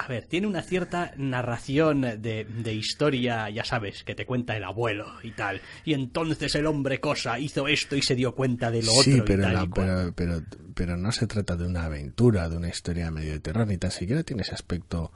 A 0.00 0.06
ver, 0.06 0.26
tiene 0.26 0.46
una 0.46 0.62
cierta 0.62 1.12
narración 1.16 2.02
de, 2.02 2.44
de 2.44 2.72
historia, 2.72 3.50
ya 3.50 3.64
sabes, 3.64 4.04
que 4.04 4.14
te 4.14 4.24
cuenta 4.26 4.56
el 4.56 4.62
abuelo 4.62 5.06
y 5.24 5.32
tal. 5.32 5.60
Y 5.84 5.92
entonces 5.92 6.54
el 6.54 6.66
hombre 6.66 7.00
cosa 7.00 7.38
hizo 7.40 7.66
esto 7.66 7.96
y 7.96 8.02
se 8.02 8.14
dio 8.14 8.32
cuenta 8.34 8.70
de 8.70 8.82
lo 8.84 8.92
sí, 8.92 9.14
otro 9.14 9.24
pero, 9.24 9.42
y 9.42 9.44
tal 9.46 9.54
la- 9.54 9.64
y 9.64 9.68
pero, 9.68 10.12
pero, 10.14 10.42
pero 10.74 10.96
no 10.96 11.10
se 11.10 11.26
trata 11.26 11.56
de 11.56 11.66
una 11.66 11.84
aventura, 11.86 12.48
de 12.48 12.56
una 12.56 12.68
historia 12.68 13.10
medio 13.10 13.32
de 13.32 13.40
terror, 13.40 13.66
ni 13.66 13.76
tan 13.76 13.90
siquiera 13.90 14.22
tiene 14.22 14.42
ese 14.42 14.54
aspecto 14.54 15.10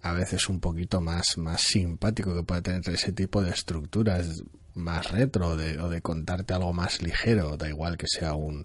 a 0.00 0.12
veces 0.12 0.48
un 0.48 0.60
poquito 0.60 1.00
más, 1.02 1.36
más 1.36 1.60
simpático 1.60 2.34
que 2.34 2.44
puede 2.44 2.62
tener 2.62 2.88
ese 2.88 3.12
tipo 3.12 3.42
de 3.42 3.50
estructuras 3.50 4.42
más 4.74 5.10
retro 5.10 5.56
de, 5.56 5.78
o 5.78 5.88
de 5.90 6.00
contarte 6.00 6.54
algo 6.54 6.72
más 6.72 7.02
ligero, 7.02 7.56
da 7.58 7.68
igual 7.68 7.98
que 7.98 8.06
sea 8.08 8.32
un 8.34 8.64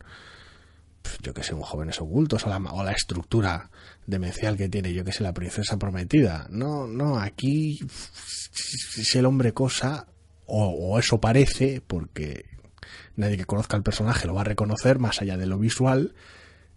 pues, 1.02 1.18
yo 1.22 1.34
que 1.34 1.44
sé, 1.44 1.54
un 1.54 1.62
jóvenes 1.62 2.00
ocultos 2.00 2.46
o 2.46 2.50
la, 2.50 2.58
o 2.58 2.84
la 2.84 2.92
estructura 2.94 3.70
demencial 4.08 4.58
que 4.58 4.70
tiene, 4.70 4.94
yo 4.94 5.04
que 5.04 5.12
sé, 5.12 5.24
la 5.24 5.34
princesa 5.34 5.78
prometida. 5.78 6.48
No, 6.50 6.88
no, 6.88 7.18
aquí 7.20 7.80
es 8.98 9.16
el 9.16 9.26
hombre 9.26 9.54
cosa, 9.54 10.08
o, 10.46 10.68
o 10.68 11.00
eso 11.00 11.20
parece, 11.20 11.82
porque 11.86 12.46
nadie 13.16 13.38
que 13.38 13.46
conozca 13.46 13.78
al 13.78 13.84
personaje 13.84 14.28
lo 14.28 14.34
va 14.34 14.42
a 14.42 14.46
reconocer, 14.46 15.00
más 15.00 15.22
allá 15.22 15.38
de 15.38 15.46
lo 15.46 15.58
visual, 15.58 16.14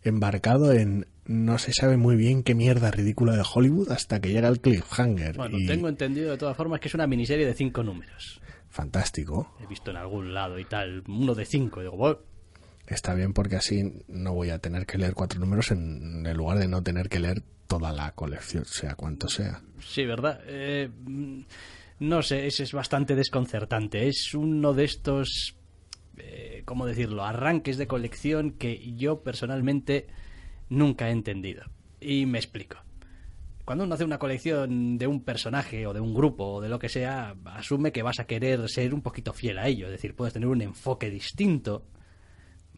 embarcado 0.03 0.73
en 0.73 1.07
no 1.25 1.59
se 1.59 1.73
sabe 1.73 1.97
muy 1.97 2.15
bien 2.15 2.45
qué 2.45 2.55
mierda 2.55 2.93
ridícula 2.93 3.35
de 3.35 3.43
Hollywood 3.53 3.91
hasta 3.91 4.21
que 4.21 4.31
llega 4.31 4.47
el 4.49 4.61
cliffhanger. 4.61 5.37
Bueno, 5.37 5.59
y 5.59 5.67
tengo 5.67 5.89
entendido 5.89 6.31
de 6.31 6.39
todas 6.39 6.57
formas 6.57 6.79
que 6.79 6.87
es 6.87 6.95
una 6.95 7.09
miniserie 7.09 7.45
de 7.47 7.55
cinco 7.55 7.83
números. 7.83 8.41
fantástico. 8.69 9.53
He 9.61 9.67
visto 9.67 9.91
en 9.91 9.97
algún 9.97 10.33
lado 10.35 10.59
y 10.59 10.65
tal, 10.67 11.03
uno 11.09 11.35
de 11.35 11.45
cinco. 11.47 11.81
Digo, 11.81 11.97
"Bueno, 11.97 12.19
Está 12.87 13.15
bien 13.15 13.33
porque 13.33 13.57
así 13.57 14.05
no 14.09 14.33
voy 14.33 14.51
a 14.51 14.59
tener 14.59 14.87
que 14.87 14.99
leer 14.99 15.15
cuatro 15.15 15.41
números 15.41 15.71
en, 15.71 16.25
en 16.27 16.37
lugar 16.37 16.59
de 16.59 16.69
no 16.69 16.83
tener 16.83 17.09
que 17.09 17.19
leer 17.19 17.43
toda 17.67 17.93
la 17.93 18.13
colección, 18.13 18.65
sea 18.65 18.95
cuanto 18.95 19.29
sea. 19.29 19.61
sí, 19.81 20.05
¿verdad? 20.05 20.41
Eh, 20.47 20.89
mm, 20.89 21.41
no 22.01 22.23
sé, 22.23 22.47
es, 22.47 22.61
es 22.61 22.73
bastante 22.73 23.15
desconcertante. 23.15 24.07
Es 24.07 24.35
uno 24.35 24.73
de 24.75 24.85
estos, 24.85 25.57
eh, 26.19 26.63
¿cómo 26.65 26.87
decirlo?, 26.87 27.25
arranques 27.25 27.79
de 27.79 27.87
colección 27.87 28.53
que 28.53 28.95
yo 28.95 29.23
personalmente 29.23 30.07
nunca 30.69 31.09
he 31.09 31.13
entendido. 31.13 31.65
Y 32.01 32.27
me 32.27 32.39
explico. 32.39 32.77
Cuando 33.65 33.83
uno 33.83 33.95
hace 33.95 34.05
una 34.05 34.19
colección 34.19 34.97
de 34.97 35.09
un 35.09 35.25
personaje 35.25 35.89
o 35.89 35.93
de 35.93 36.01
un 36.01 36.15
grupo 36.15 36.45
o 36.45 36.61
de 36.61 36.69
lo 36.69 36.79
que 36.79 36.89
sea, 36.89 37.35
asume 37.47 37.91
que 37.91 38.03
vas 38.03 38.21
a 38.21 38.27
querer 38.27 38.69
ser 38.69 38.95
un 38.95 39.03
poquito 39.03 39.33
fiel 39.33 39.59
a 39.59 39.67
ello. 39.67 39.87
Es 39.87 39.93
decir, 39.93 40.15
puedes 40.15 40.35
tener 40.35 40.49
un 40.49 40.63
enfoque 40.63 41.11
distinto, 41.11 41.85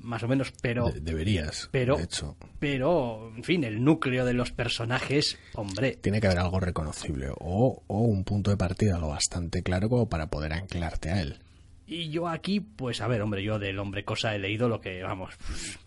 más 0.00 0.22
o 0.22 0.28
menos, 0.28 0.52
pero... 0.62 0.90
De- 0.90 1.00
deberías, 1.00 1.68
pero, 1.72 1.96
de 1.96 2.04
hecho. 2.04 2.36
pero, 2.58 3.32
en 3.36 3.44
fin, 3.44 3.64
el 3.64 3.82
núcleo 3.84 4.24
de 4.24 4.32
los 4.34 4.52
personajes, 4.52 5.38
hombre, 5.54 5.96
Tiene 6.00 6.20
que 6.20 6.26
haber 6.28 6.38
algo 6.40 6.60
reconocible 6.60 7.28
o, 7.38 7.82
o 7.86 8.00
un 8.00 8.24
punto 8.24 8.50
de 8.50 8.56
partida 8.56 8.98
lo 8.98 9.08
bastante 9.08 9.62
claro 9.62 9.88
como 9.88 10.08
para 10.08 10.28
poder 10.28 10.52
anclarte 10.52 11.10
a 11.10 11.20
él. 11.20 11.38
Y 11.86 12.10
yo 12.10 12.28
aquí, 12.28 12.60
pues 12.60 13.00
a 13.00 13.08
ver, 13.08 13.22
hombre, 13.22 13.42
yo 13.42 13.58
del 13.58 13.78
hombre 13.78 14.04
cosa 14.04 14.34
he 14.34 14.38
leído 14.38 14.68
lo 14.68 14.80
que, 14.80 15.02
vamos, 15.02 15.34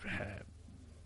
eh, 0.05 0.41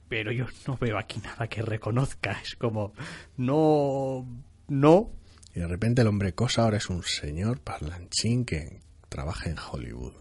pero 0.07 0.31
yo 0.31 0.45
no 0.67 0.77
veo 0.77 0.97
aquí 0.97 1.19
nada 1.23 1.47
que 1.47 1.61
reconozca. 1.61 2.39
Es 2.41 2.55
como, 2.55 2.93
no, 3.37 4.25
no, 4.67 5.11
Y 5.53 5.59
de 5.59 5.67
repente 5.67 6.01
el 6.01 6.07
hombre 6.07 6.33
cosa 6.33 6.63
ahora 6.63 6.77
es 6.77 6.89
un 6.89 7.03
señor 7.03 7.59
parlanchín 7.59 8.45
que 8.45 8.79
trabaja 9.09 9.49
en 9.49 9.57
Hollywood. 9.59 10.13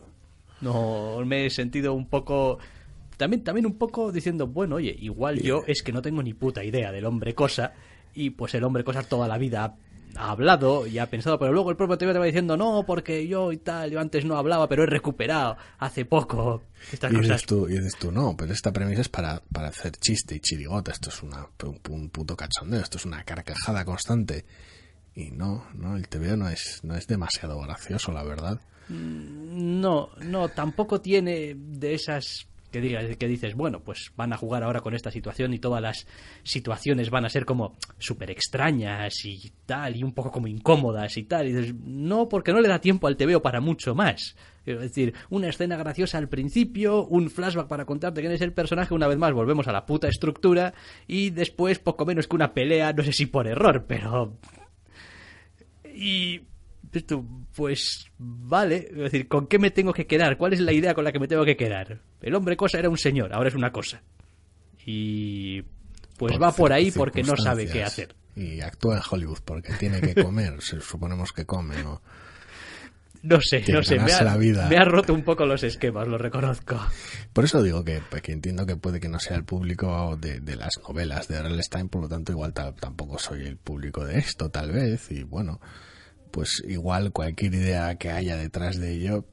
No 0.64 1.24
me 1.24 1.46
he 1.46 1.50
sentido 1.50 1.94
un 1.94 2.08
poco, 2.08 2.58
también, 3.16 3.44
también 3.44 3.66
un 3.66 3.78
poco 3.78 4.10
diciendo, 4.10 4.46
bueno, 4.48 4.76
oye, 4.76 4.96
igual 4.98 5.40
yo 5.40 5.62
es 5.66 5.82
que 5.82 5.92
no 5.92 6.02
tengo 6.02 6.22
ni 6.22 6.34
puta 6.34 6.64
idea 6.64 6.90
del 6.90 7.04
hombre 7.06 7.34
cosa 7.34 7.72
y 8.14 8.30
pues 8.30 8.54
el 8.54 8.64
hombre 8.64 8.82
cosa 8.84 9.02
toda 9.02 9.28
la 9.28 9.38
vida 9.38 9.64
ha, 9.64 9.76
ha 10.26 10.30
hablado 10.30 10.86
y 10.86 10.98
ha 10.98 11.10
pensado, 11.10 11.38
pero 11.38 11.52
luego 11.52 11.70
el 11.70 11.76
propio 11.76 11.98
TV 11.98 12.12
te 12.12 12.18
va 12.18 12.24
diciendo, 12.26 12.56
no, 12.56 12.84
porque 12.86 13.26
yo 13.26 13.52
y 13.52 13.58
tal, 13.58 13.90
yo 13.90 14.00
antes 14.00 14.24
no 14.24 14.36
hablaba, 14.36 14.68
pero 14.68 14.84
he 14.84 14.86
recuperado 14.86 15.56
hace 15.78 16.04
poco 16.04 16.62
estas 16.92 17.12
Y 17.12 17.16
cosas. 17.16 17.28
dices, 17.28 17.46
tú, 17.46 17.68
y 17.68 17.72
dices 17.72 17.96
tú, 17.96 18.10
no, 18.12 18.36
pero 18.36 18.52
esta 18.52 18.72
premisa 18.72 19.02
es 19.02 19.08
para, 19.08 19.42
para 19.52 19.68
hacer 19.68 19.92
chiste 19.96 20.36
y 20.36 20.40
chirigota. 20.40 20.92
Esto 20.92 21.10
es 21.10 21.22
una, 21.22 21.46
un, 21.64 21.80
un 21.90 22.10
puto 22.10 22.36
cachondeo, 22.36 22.80
esto 22.80 22.98
es 22.98 23.04
una 23.04 23.24
carcajada 23.24 23.84
constante. 23.84 24.44
Y 25.14 25.30
no, 25.30 25.66
no, 25.74 25.96
el 25.96 26.08
TVO 26.08 26.36
no 26.36 26.48
es, 26.48 26.80
no 26.82 26.96
es 26.96 27.06
demasiado 27.06 27.60
gracioso, 27.60 28.10
la 28.12 28.22
verdad. 28.24 28.60
No, 28.88 30.10
no, 30.20 30.48
tampoco 30.48 31.00
tiene 31.00 31.54
de 31.56 31.94
esas 31.94 32.46
que 32.74 32.80
digas 32.80 33.16
que 33.16 33.28
dices, 33.28 33.54
bueno, 33.54 33.78
pues 33.84 34.10
van 34.16 34.32
a 34.32 34.36
jugar 34.36 34.64
ahora 34.64 34.80
con 34.80 34.94
esta 34.94 35.12
situación 35.12 35.54
y 35.54 35.60
todas 35.60 35.80
las 35.80 36.08
situaciones 36.42 37.08
van 37.08 37.24
a 37.24 37.28
ser 37.28 37.44
como 37.44 37.76
súper 37.98 38.32
extrañas 38.32 39.24
y 39.24 39.52
tal, 39.64 39.94
y 39.94 40.02
un 40.02 40.12
poco 40.12 40.32
como 40.32 40.48
incómodas 40.48 41.16
y 41.16 41.22
tal. 41.22 41.46
Y 41.46 41.52
dices, 41.52 41.72
no, 41.84 42.28
porque 42.28 42.52
no 42.52 42.60
le 42.60 42.66
da 42.66 42.80
tiempo 42.80 43.06
al 43.06 43.16
TVO 43.16 43.42
para 43.42 43.60
mucho 43.60 43.94
más. 43.94 44.34
Es 44.66 44.80
decir, 44.80 45.14
una 45.30 45.50
escena 45.50 45.76
graciosa 45.76 46.18
al 46.18 46.28
principio, 46.28 47.06
un 47.06 47.30
flashback 47.30 47.68
para 47.68 47.84
contarte 47.84 48.22
quién 48.22 48.32
es 48.32 48.40
el 48.40 48.52
personaje, 48.52 48.92
una 48.92 49.06
vez 49.06 49.18
más 49.18 49.32
volvemos 49.32 49.68
a 49.68 49.72
la 49.72 49.86
puta 49.86 50.08
estructura, 50.08 50.74
y 51.06 51.30
después 51.30 51.78
poco 51.78 52.04
menos 52.04 52.26
que 52.26 52.34
una 52.34 52.54
pelea, 52.54 52.92
no 52.92 53.04
sé 53.04 53.12
si 53.12 53.26
por 53.26 53.46
error, 53.46 53.84
pero 53.86 54.36
y 55.94 56.40
esto, 56.98 57.24
pues 57.54 58.06
vale, 58.18 58.88
es 58.90 58.96
decir, 58.96 59.28
¿con 59.28 59.46
qué 59.46 59.58
me 59.58 59.70
tengo 59.70 59.92
que 59.92 60.06
quedar? 60.06 60.36
¿Cuál 60.36 60.52
es 60.52 60.60
la 60.60 60.72
idea 60.72 60.94
con 60.94 61.04
la 61.04 61.12
que 61.12 61.18
me 61.18 61.28
tengo 61.28 61.44
que 61.44 61.56
quedar? 61.56 62.00
El 62.20 62.34
hombre 62.34 62.56
cosa 62.56 62.78
era 62.78 62.88
un 62.88 62.98
señor, 62.98 63.32
ahora 63.32 63.48
es 63.48 63.54
una 63.54 63.70
cosa. 63.72 64.02
Y 64.86 65.62
pues 66.18 66.40
va 66.40 66.52
por 66.52 66.72
ahí 66.72 66.90
porque 66.90 67.22
no 67.22 67.36
sabe 67.36 67.66
qué 67.66 67.82
hacer. 67.82 68.14
Y 68.36 68.60
actúa 68.60 68.96
en 68.96 69.02
Hollywood 69.08 69.38
porque 69.44 69.72
tiene 69.74 70.00
que 70.00 70.14
comer, 70.14 70.60
suponemos 70.60 71.32
que 71.32 71.44
come, 71.44 71.82
¿no? 71.82 72.02
No 73.22 73.40
sé, 73.40 73.64
no 73.72 73.82
sé, 73.82 73.98
me 73.98 74.12
ha, 74.12 74.22
la 74.22 74.36
vida. 74.36 74.68
me 74.68 74.76
ha 74.76 74.84
roto 74.84 75.14
un 75.14 75.22
poco 75.22 75.46
los 75.46 75.62
esquemas, 75.62 76.06
lo 76.06 76.18
reconozco. 76.18 76.78
Por 77.32 77.44
eso 77.46 77.62
digo 77.62 77.82
que, 77.82 78.02
que 78.22 78.32
entiendo 78.32 78.66
que 78.66 78.76
puede 78.76 79.00
que 79.00 79.08
no 79.08 79.18
sea 79.18 79.34
el 79.38 79.44
público 79.44 80.18
de, 80.20 80.40
de 80.40 80.56
las 80.56 80.78
novelas 80.86 81.26
de 81.28 81.36
R.L. 81.36 81.62
Stein, 81.62 81.88
por 81.88 82.02
lo 82.02 82.08
tanto 82.10 82.32
igual 82.32 82.52
ta- 82.52 82.74
tampoco 82.74 83.18
soy 83.18 83.46
el 83.46 83.56
público 83.56 84.04
de 84.04 84.18
esto, 84.18 84.50
tal 84.50 84.72
vez, 84.72 85.10
y 85.10 85.22
bueno, 85.22 85.58
pues 86.34 86.64
igual 86.66 87.12
cualquier 87.12 87.54
idea 87.54 87.94
que 87.94 88.10
haya 88.10 88.36
detrás 88.36 88.76
de 88.76 88.90
ello 88.90 89.24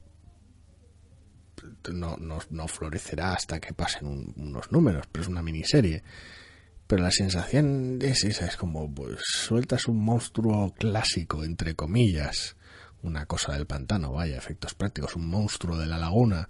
no, 1.92 2.16
no, 2.18 2.38
no 2.52 2.68
florecerá 2.68 3.34
hasta 3.34 3.60
que 3.60 3.74
pasen 3.74 4.06
un- 4.08 4.34
unos 4.38 4.72
números, 4.72 5.08
pero 5.12 5.24
es 5.24 5.28
una 5.28 5.42
miniserie. 5.42 6.04
Pero 6.86 7.02
la 7.02 7.10
sensación 7.12 7.98
es 8.04 8.24
esa, 8.24 8.46
es 8.46 8.56
como, 8.56 8.94
pues 8.94 9.20
sueltas 9.24 9.88
un 9.88 9.98
monstruo 9.98 10.74
clásico, 10.78 11.44
entre 11.44 11.74
comillas, 11.76 12.56
una 13.02 13.26
cosa 13.26 13.54
del 13.54 13.66
pantano, 13.66 14.12
vaya, 14.14 14.38
efectos 14.38 14.76
prácticos, 14.76 15.16
un 15.16 15.28
monstruo 15.28 15.78
de 15.78 15.88
la 15.88 15.98
laguna. 15.98 16.50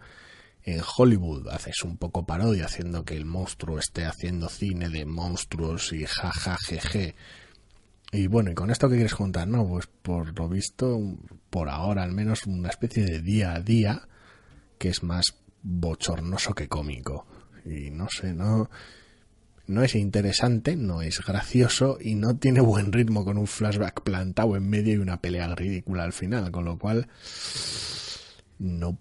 En 0.63 0.81
Hollywood 0.97 1.47
haces 1.47 1.81
un 1.83 1.97
poco 1.97 2.25
parodia 2.25 2.65
haciendo 2.65 3.05
que 3.05 3.15
el 3.15 3.25
monstruo 3.25 3.79
esté 3.79 4.03
haciendo 4.05 4.49
cine 4.49 4.89
de 4.89 5.05
monstruos 5.05 5.93
y 5.93 6.05
jaja 6.05 6.57
jeje. 6.67 7.15
Y 8.12 8.28
bueno, 8.28 8.52
¿y 8.52 8.56
con 8.56 8.71
esto 8.71 8.89
qué 8.89 8.95
quieres 8.95 9.15
contar? 9.15 9.47
No, 9.47 9.67
pues 9.67 9.88
por 9.88 10.38
lo 10.38 10.50
visto, 10.50 11.00
por 11.50 11.69
ahora 11.69 12.04
al 12.04 12.12
menos 12.12 12.45
una 12.45 12.69
especie 12.69 13.06
de 13.06 13.21
día 13.21 13.54
a 13.54 13.62
día 13.62 14.08
que 14.78 14.89
es 14.89 15.02
más 15.02 15.36
bochornoso 15.63 16.54
que 16.54 16.67
cómico. 16.67 17.26
Y 17.63 17.91
no 17.91 18.10
sé, 18.10 18.34
no, 18.34 18.69
no 19.67 19.84
es 19.84 19.95
interesante, 19.95 20.76
no 20.76 21.02
es 21.02 21.24
gracioso 21.26 21.97
y 22.02 22.15
no 22.15 22.36
tiene 22.36 22.60
buen 22.60 22.91
ritmo 22.91 23.24
con 23.24 23.38
un 23.38 23.47
flashback 23.47 24.02
plantado 24.02 24.58
en 24.58 24.69
medio 24.69 24.95
y 24.95 24.97
una 24.97 25.21
pelea 25.21 25.56
ridícula 25.56 26.04
al 26.04 26.13
final, 26.13 26.52
con 26.52 26.65
lo 26.65 26.78
cual... 26.78 27.08
No. 28.60 28.97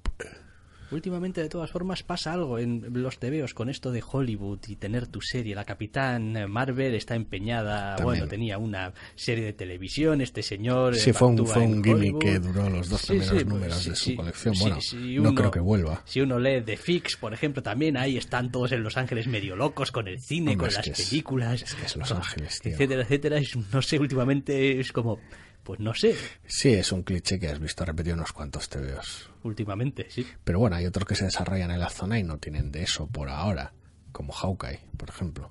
Últimamente, 0.90 1.40
de 1.40 1.48
todas 1.48 1.70
formas, 1.70 2.03
pasa 2.03 2.33
algo 2.33 2.59
en 2.59 2.85
los 3.03 3.18
tebeos 3.18 3.55
con 3.55 3.68
esto 3.70 3.92
de 3.92 4.03
Hollywood 4.09 4.59
y 4.68 4.76
tener 4.76 5.07
tu 5.07 5.20
serie. 5.20 5.55
La 5.55 5.64
Capitán 5.64 6.50
Marvel 6.50 6.94
está 6.94 7.14
empeñada, 7.14 7.96
También. 7.96 8.05
bueno, 8.05 8.26
tenía 8.29 8.59
una 8.59 8.92
serie 9.14 9.44
de 9.44 9.53
televisión, 9.53 10.20
este 10.20 10.42
señor... 10.42 10.96
Sí, 10.96 11.12
fue 11.12 11.29
un, 11.29 11.46
fue 11.46 11.62
un 11.62 11.83
gimmick 11.85 12.18
que 12.18 12.38
duró 12.38 12.68
los 12.68 12.88
dos 12.88 13.00
Sí, 13.03 13.09
primeros 13.18 13.38
sí, 13.38 13.44
números 13.44 13.76
sí, 13.79 13.90
de 13.90 13.96
su 13.96 14.16
colección. 14.16 14.55
Bueno, 14.61 14.79
no 15.22 15.35
creo 15.35 15.50
que 15.50 15.61
vuelva. 15.61 16.03
Si 16.07 16.20
uno 16.20 16.38
lee 16.38 16.61
The 16.62 16.76
Fix, 16.76 17.16
por 17.16 17.33
ejemplo, 17.33 17.62
también 17.62 17.96
ahí 17.96 18.16
están 18.16 18.50
todos 18.50 18.72
en 18.72 18.83
Los 18.83 18.96
Ángeles 18.96 19.26
medio 19.29 19.57
locos 19.57 19.92
con 19.92 20.09
el 20.09 20.20
cine, 20.20 20.53
Hombre, 20.53 20.66
con 20.68 20.74
las 20.74 20.87
es- 20.87 21.09
películas, 21.09 21.62
es 21.62 21.74
que 21.74 21.87
es 21.87 21.96
Los 21.96 22.11
Ángeles, 22.12 22.61
tío. 22.61 22.72
etcétera, 22.72 23.03
etcétera. 23.03 23.38
Es- 23.38 23.57
no 23.72 23.81
sé, 23.83 23.98
últimamente 23.98 24.81
es 24.81 24.92
como, 24.92 25.18
pues 25.62 25.81
no 25.81 25.94
sé, 25.94 26.14
Sí, 26.46 26.70
es 26.70 26.90
un 26.92 27.03
cliché 27.03 27.38
que 27.38 27.49
has 27.49 27.59
visto 27.61 27.85
repetido 27.85 28.14
unos 28.16 28.33
cuantos 28.33 28.68
TVOs. 28.68 29.31
últimamente, 29.44 30.07
sí. 30.11 30.27
Pero 30.44 30.59
bueno, 30.59 30.77
hay 30.77 30.87
otros 30.87 31.07
que 31.07 31.14
se 31.14 31.25
desarrollan 31.27 31.70
en 31.70 31.81
la 31.81 31.88
zona 31.90 32.18
y 32.18 32.23
no 32.25 32.38
tienen 32.38 32.70
de 32.73 32.83
eso 32.83 33.07
por 33.07 33.29
ahora, 33.29 33.73
como 34.12 34.33
Hawkeye, 34.33 34.81
por 34.96 35.09
ejemplo. 35.09 35.49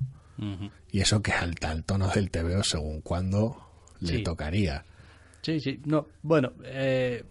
Y 0.91 1.01
eso 1.01 1.21
que 1.21 1.33
al, 1.33 1.53
al 1.61 1.83
tono 1.83 2.07
del 2.07 2.31
TVO 2.31 2.63
según 2.63 3.01
cuándo 3.01 3.69
le 3.99 4.17
Sí. 4.17 4.23
tocaría. 4.23 4.85
Sí, 5.41 5.59
sí, 5.59 5.81
no, 5.85 6.07
bueno, 6.21 6.53
eh, 6.63 7.23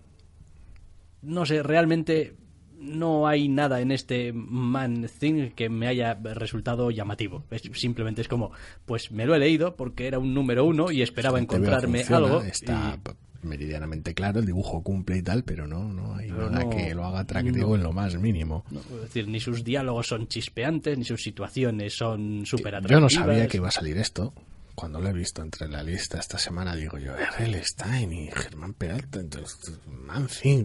no 1.22 1.44
sé, 1.46 1.62
realmente 1.62 2.34
no 2.80 3.26
hay 3.26 3.48
nada 3.48 3.80
en 3.80 3.90
este 3.92 4.32
Man 4.32 5.08
Thing 5.18 5.50
que 5.50 5.68
me 5.68 5.86
haya 5.88 6.14
resultado 6.14 6.90
llamativo. 6.90 7.44
Es- 7.50 7.62
simplemente 7.74 8.22
es 8.22 8.28
como, 8.28 8.52
pues 8.86 9.10
me 9.10 9.26
lo 9.26 9.34
he 9.34 9.38
leído 9.38 9.74
porque 9.76 10.06
era 10.06 10.18
un 10.18 10.32
número 10.34 10.64
uno 10.64 10.90
y 10.90 11.02
esperaba 11.02 11.38
encontrarme 11.38 11.98
funciona, 12.04 12.26
algo. 12.26 12.42
Está 12.42 12.98
y- 13.04 13.46
meridianamente 13.46 14.14
claro, 14.14 14.40
el 14.40 14.46
dibujo 14.46 14.82
cumple 14.82 15.18
y 15.18 15.22
tal, 15.22 15.44
pero 15.44 15.66
no, 15.66 15.84
no 15.92 16.16
hay 16.16 16.28
Pero 16.28 16.50
nada 16.50 16.64
no- 16.64 16.70
que 16.70 16.94
lo 16.94 17.04
haga 17.04 17.20
atractivo 17.20 17.68
no. 17.70 17.74
en 17.76 17.82
lo 17.84 17.92
más 17.92 18.16
mínimo. 18.16 18.64
no, 18.70 18.80
es 18.80 19.02
decir, 19.02 19.28
ni 19.28 19.38
sus 19.40 19.62
diálogos 19.64 20.08
son 20.08 20.26
chispeantes, 20.26 20.98
ni 20.98 21.04
sus 21.04 21.22
situaciones 21.22 21.94
son 21.96 22.44
súper 22.46 22.72
Yo 22.72 22.78
atractivas. 22.78 23.02
no 23.02 23.10
sabía 23.10 23.46
que 23.46 23.56
iba 23.58 23.68
a 23.68 23.72
salir 23.72 23.96
esto. 23.98 24.32
Cuando 24.74 25.00
lo 25.00 25.08
he 25.08 25.12
visto 25.12 25.42
entre 25.42 25.66
la 25.68 25.82
lista 25.82 26.18
esta 26.20 26.38
semana, 26.38 26.76
digo 26.76 26.98
yo, 26.98 27.12
R.L. 27.16 27.60
Stein 27.64 28.12
y 28.12 28.28
Germán 28.30 28.74
Peralta, 28.74 29.18
entonces, 29.18 29.80
Man 29.88 30.28
Thing, 30.28 30.64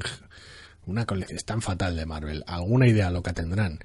una 0.85 1.05
colección 1.05 1.37
es 1.37 1.45
tan 1.45 1.61
fatal 1.61 1.95
de 1.95 2.05
Marvel, 2.05 2.43
alguna 2.47 2.87
idea 2.87 3.09
loca 3.11 3.33
tendrán. 3.33 3.79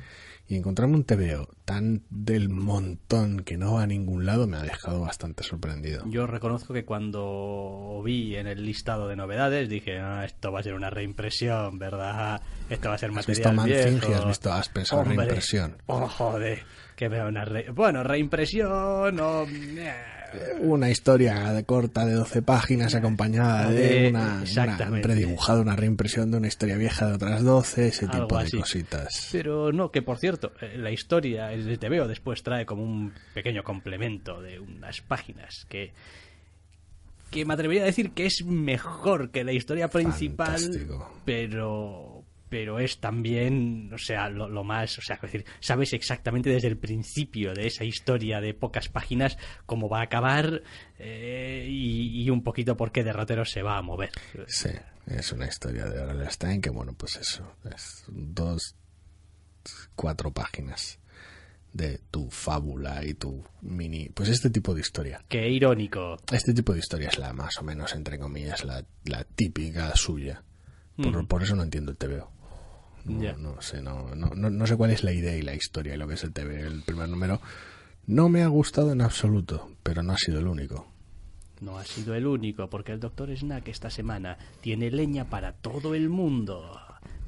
Y 0.50 0.56
encontrarme 0.56 0.94
un 0.94 1.04
TVO 1.04 1.46
tan 1.66 2.04
del 2.08 2.48
montón 2.48 3.40
que 3.40 3.58
no 3.58 3.74
va 3.74 3.82
a 3.82 3.86
ningún 3.86 4.24
lado 4.24 4.46
me 4.46 4.56
ha 4.56 4.62
dejado 4.62 5.00
bastante 5.02 5.42
sorprendido. 5.42 6.04
Yo 6.08 6.26
reconozco 6.26 6.72
que 6.72 6.86
cuando 6.86 8.00
vi 8.02 8.34
en 8.36 8.46
el 8.46 8.64
listado 8.64 9.08
de 9.08 9.16
novedades 9.16 9.68
dije, 9.68 9.98
ah, 9.98 10.24
esto 10.24 10.50
va 10.50 10.60
a 10.60 10.62
ser 10.62 10.72
una 10.72 10.88
reimpresión, 10.88 11.78
¿verdad? 11.78 12.40
Esto 12.70 12.88
va 12.88 12.94
a 12.94 12.98
ser 12.98 13.10
¿Has 13.10 13.16
material 13.16 13.90
visto. 13.90 14.06
Thing 14.06 14.10
y 14.10 14.14
has 14.14 14.26
visto, 14.26 14.50
has 14.50 14.68
pensado 14.70 15.02
en 15.02 15.08
reimpresión? 15.18 15.76
Oh, 15.84 16.08
joder, 16.08 16.60
que 16.96 17.08
veo 17.08 17.28
una 17.28 17.44
re- 17.44 17.70
Bueno, 17.70 18.02
reimpresión 18.02 19.20
o... 19.20 19.44
eh, 20.34 20.56
Una 20.60 20.90
historia 20.90 21.52
de 21.52 21.64
corta 21.64 22.04
de 22.06 22.12
12 22.14 22.42
páginas 22.42 22.94
acompañada 22.94 23.70
de 23.70 24.02
De- 24.02 24.08
una, 24.08 24.42
una 24.56 25.00
predibujada, 25.00 25.60
una 25.60 25.76
reimpresión 25.76 26.30
de 26.30 26.36
una 26.38 26.48
historia 26.48 26.76
vieja 26.76 27.06
de 27.06 27.14
otras 27.14 27.42
12, 27.42 27.88
ese 27.88 28.06
Algo 28.06 28.22
tipo 28.26 28.38
de 28.38 28.44
así. 28.44 28.56
cositas. 28.58 29.28
Pero 29.32 29.72
no, 29.72 29.90
que 29.90 30.02
por 30.02 30.18
cierto, 30.18 30.52
eh, 30.60 30.76
la 30.78 30.90
historia, 30.90 31.52
el 31.52 31.78
TVO 31.78 32.06
después 32.08 32.42
trae 32.42 32.66
como 32.66 32.82
un 32.82 33.12
pequeño 33.34 33.62
complemento 33.62 34.40
de 34.42 34.58
unas 34.60 35.00
páginas 35.00 35.66
que 35.68 35.92
que 37.30 37.44
me 37.44 37.52
atrevería 37.52 37.82
a 37.82 37.86
decir 37.86 38.12
que 38.12 38.24
es 38.24 38.42
mejor 38.42 39.30
que 39.30 39.44
la 39.44 39.52
historia 39.52 39.88
principal, 39.88 40.58
Fantástico. 40.58 41.12
pero 41.26 42.07
pero 42.48 42.78
es 42.78 42.98
también, 42.98 43.90
o 43.92 43.98
sea, 43.98 44.28
lo, 44.28 44.48
lo 44.48 44.64
más, 44.64 44.98
o 44.98 45.02
sea, 45.02 45.16
es 45.16 45.22
decir, 45.22 45.44
sabes 45.60 45.92
exactamente 45.92 46.50
desde 46.50 46.68
el 46.68 46.76
principio 46.78 47.54
de 47.54 47.66
esa 47.66 47.84
historia 47.84 48.40
de 48.40 48.54
pocas 48.54 48.88
páginas 48.88 49.36
cómo 49.66 49.88
va 49.88 50.00
a 50.00 50.04
acabar 50.04 50.62
eh, 50.98 51.66
y, 51.68 52.22
y 52.22 52.30
un 52.30 52.42
poquito 52.42 52.76
por 52.76 52.92
qué 52.92 53.04
derrotero 53.04 53.44
se 53.44 53.62
va 53.62 53.78
a 53.78 53.82
mover. 53.82 54.10
Sí, 54.46 54.70
es 55.06 55.32
una 55.32 55.46
historia 55.46 55.86
de 55.86 56.00
R.L. 56.00 56.30
Stein 56.30 56.60
que, 56.60 56.70
bueno, 56.70 56.94
pues 56.94 57.16
eso, 57.16 57.54
es 57.70 58.04
dos 58.08 58.76
cuatro 59.94 60.32
páginas 60.32 60.98
de 61.72 61.98
tu 62.10 62.30
fábula 62.30 63.04
y 63.04 63.14
tu 63.14 63.44
mini... 63.60 64.08
Pues 64.08 64.28
este 64.28 64.50
tipo 64.50 64.74
de 64.74 64.80
historia. 64.80 65.22
Qué 65.28 65.48
irónico. 65.48 66.16
Este 66.32 66.54
tipo 66.54 66.72
de 66.72 66.80
historia 66.80 67.08
es 67.08 67.18
la 67.18 67.32
más 67.32 67.58
o 67.58 67.62
menos, 67.62 67.94
entre 67.94 68.18
comillas, 68.18 68.64
la, 68.64 68.84
la 69.04 69.24
típica 69.24 69.94
suya. 69.94 70.42
Por, 70.96 71.28
por 71.28 71.42
eso 71.42 71.54
no 71.54 71.62
entiendo 71.62 71.92
el 71.92 71.96
TVO. 71.96 72.32
No, 73.04 73.36
no 73.36 73.60
sé, 73.62 73.82
no, 73.82 74.14
no, 74.14 74.30
no, 74.34 74.50
no 74.50 74.66
sé 74.66 74.76
cuál 74.76 74.90
es 74.90 75.02
la 75.02 75.12
idea 75.12 75.36
y 75.36 75.42
la 75.42 75.54
historia 75.54 75.94
y 75.94 75.98
lo 75.98 76.06
que 76.06 76.14
es 76.14 76.24
el 76.24 76.32
TVO. 76.32 76.50
El 76.50 76.82
primer 76.82 77.08
número 77.08 77.40
no 78.06 78.28
me 78.28 78.42
ha 78.42 78.48
gustado 78.48 78.92
en 78.92 79.02
absoluto, 79.02 79.70
pero 79.82 80.02
no 80.02 80.12
ha 80.12 80.18
sido 80.18 80.38
el 80.38 80.46
único. 80.46 80.86
No 81.60 81.78
ha 81.78 81.84
sido 81.84 82.14
el 82.14 82.26
único, 82.26 82.70
porque 82.70 82.92
el 82.92 83.00
Dr. 83.00 83.36
Snack 83.36 83.68
esta 83.68 83.90
semana 83.90 84.38
tiene 84.60 84.90
leña 84.90 85.24
para 85.24 85.52
todo 85.52 85.94
el 85.94 86.08
mundo. 86.08 86.78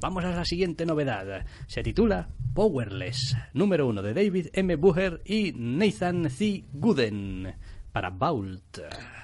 Vamos 0.01 0.25
a 0.25 0.31
la 0.31 0.45
siguiente 0.45 0.87
novedad. 0.87 1.45
Se 1.67 1.83
titula 1.83 2.29
Powerless, 2.55 3.37
número 3.53 3.87
uno 3.87 4.03
de 4.03 4.15
David 4.15 4.47
M. 4.55 4.77
Bucher 4.77 5.21
y 5.25 5.53
Nathan 5.53 6.31
C. 6.31 6.65
Gooden 6.73 7.55
para 7.93 8.11
Vault. 8.11 8.79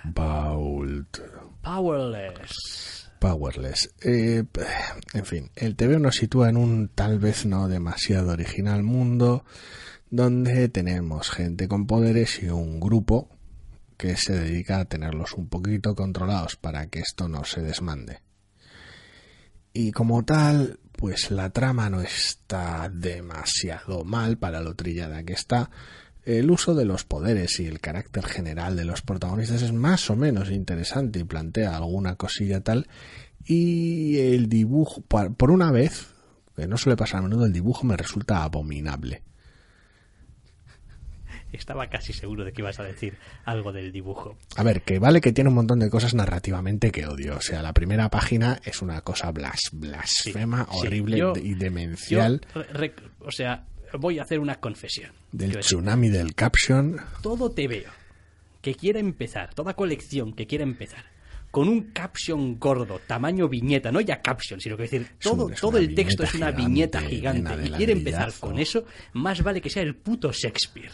Bault. 0.04 1.18
Powerless. 1.62 2.95
Powerless. 3.18 3.90
Eh, 4.02 4.44
en 5.14 5.24
fin, 5.24 5.50
el 5.56 5.76
TVO 5.76 5.98
nos 5.98 6.16
sitúa 6.16 6.48
en 6.48 6.56
un 6.56 6.88
tal 6.88 7.18
vez 7.18 7.46
no 7.46 7.68
demasiado 7.68 8.32
original 8.32 8.82
mundo 8.82 9.44
donde 10.10 10.68
tenemos 10.68 11.30
gente 11.30 11.68
con 11.68 11.86
poderes 11.86 12.42
y 12.42 12.48
un 12.48 12.80
grupo 12.80 13.28
que 13.96 14.16
se 14.16 14.34
dedica 14.34 14.80
a 14.80 14.84
tenerlos 14.84 15.32
un 15.32 15.48
poquito 15.48 15.94
controlados 15.94 16.56
para 16.56 16.86
que 16.86 17.00
esto 17.00 17.28
no 17.28 17.44
se 17.44 17.62
desmande. 17.62 18.20
Y 19.72 19.92
como 19.92 20.24
tal, 20.24 20.78
pues 20.92 21.30
la 21.30 21.50
trama 21.50 21.90
no 21.90 22.00
está 22.00 22.88
demasiado 22.92 24.04
mal 24.04 24.38
para 24.38 24.60
lo 24.60 24.74
trillada 24.74 25.22
que 25.24 25.34
está. 25.34 25.70
El 26.26 26.50
uso 26.50 26.74
de 26.74 26.84
los 26.84 27.04
poderes 27.04 27.60
y 27.60 27.66
el 27.66 27.80
carácter 27.80 28.24
general 28.26 28.74
de 28.76 28.84
los 28.84 29.00
protagonistas 29.00 29.62
es 29.62 29.72
más 29.72 30.10
o 30.10 30.16
menos 30.16 30.50
interesante 30.50 31.20
y 31.20 31.24
plantea 31.24 31.76
alguna 31.76 32.16
cosilla 32.16 32.60
tal. 32.60 32.88
Y 33.44 34.18
el 34.18 34.48
dibujo, 34.48 35.02
por 35.02 35.50
una 35.52 35.70
vez, 35.70 36.08
que 36.56 36.66
no 36.66 36.76
suele 36.76 36.96
pasar 36.96 37.20
a 37.20 37.22
menudo, 37.22 37.46
el 37.46 37.52
dibujo 37.52 37.86
me 37.86 37.96
resulta 37.96 38.42
abominable. 38.42 39.22
Estaba 41.52 41.86
casi 41.88 42.12
seguro 42.12 42.44
de 42.44 42.52
que 42.52 42.60
ibas 42.60 42.80
a 42.80 42.82
decir 42.82 43.16
algo 43.44 43.72
del 43.72 43.92
dibujo. 43.92 44.36
A 44.56 44.62
ver, 44.64 44.82
que 44.82 44.98
vale 44.98 45.20
que 45.20 45.32
tiene 45.32 45.48
un 45.48 45.54
montón 45.54 45.78
de 45.78 45.88
cosas 45.88 46.12
narrativamente 46.12 46.90
que 46.90 47.06
odio. 47.06 47.36
O 47.36 47.40
sea, 47.40 47.62
la 47.62 47.72
primera 47.72 48.10
página 48.10 48.60
es 48.64 48.82
una 48.82 49.00
cosa 49.02 49.30
blas, 49.30 49.60
blasfema, 49.72 50.66
Sí, 50.72 50.78
horrible 50.80 51.18
yo- 51.18 51.32
y 51.36 51.54
demencial. 51.54 52.40
re- 52.72 52.94
o 53.20 53.30
sea, 53.30 53.64
voy 53.98 54.18
a 54.18 54.24
hacer 54.24 54.40
una 54.40 54.56
confesión. 54.56 55.12
Del 55.36 55.48
decir, 55.52 55.60
tsunami 55.62 56.08
del 56.08 56.34
caption. 56.34 56.96
todo 57.22 57.50
te 57.50 57.68
veo 57.68 57.90
que 58.62 58.74
quiera 58.74 58.98
empezar, 58.98 59.54
toda 59.54 59.74
colección 59.74 60.32
que 60.32 60.46
quiera 60.46 60.64
empezar 60.64 61.04
con 61.52 61.68
un 61.68 61.92
caption 61.92 62.58
gordo, 62.58 63.00
tamaño 63.06 63.48
viñeta, 63.48 63.90
no 63.92 64.00
ya 64.00 64.20
caption, 64.20 64.60
sino 64.60 64.76
que 64.76 64.82
decir, 64.82 65.00
un- 65.02 65.18
todo, 65.20 65.50
es 65.50 65.60
todo 65.60 65.78
el 65.78 65.94
texto 65.94 66.24
es 66.24 66.34
una 66.34 66.50
viñeta 66.50 67.00
gigante, 67.00 67.54
y 67.64 67.70
quiere 67.70 67.92
empezar 67.92 68.32
con 68.40 68.58
eso, 68.58 68.84
más 69.14 69.42
vale 69.42 69.60
que 69.62 69.70
sea 69.70 69.82
el 69.82 69.94
puto 69.96 70.32
Shakespeare. 70.32 70.92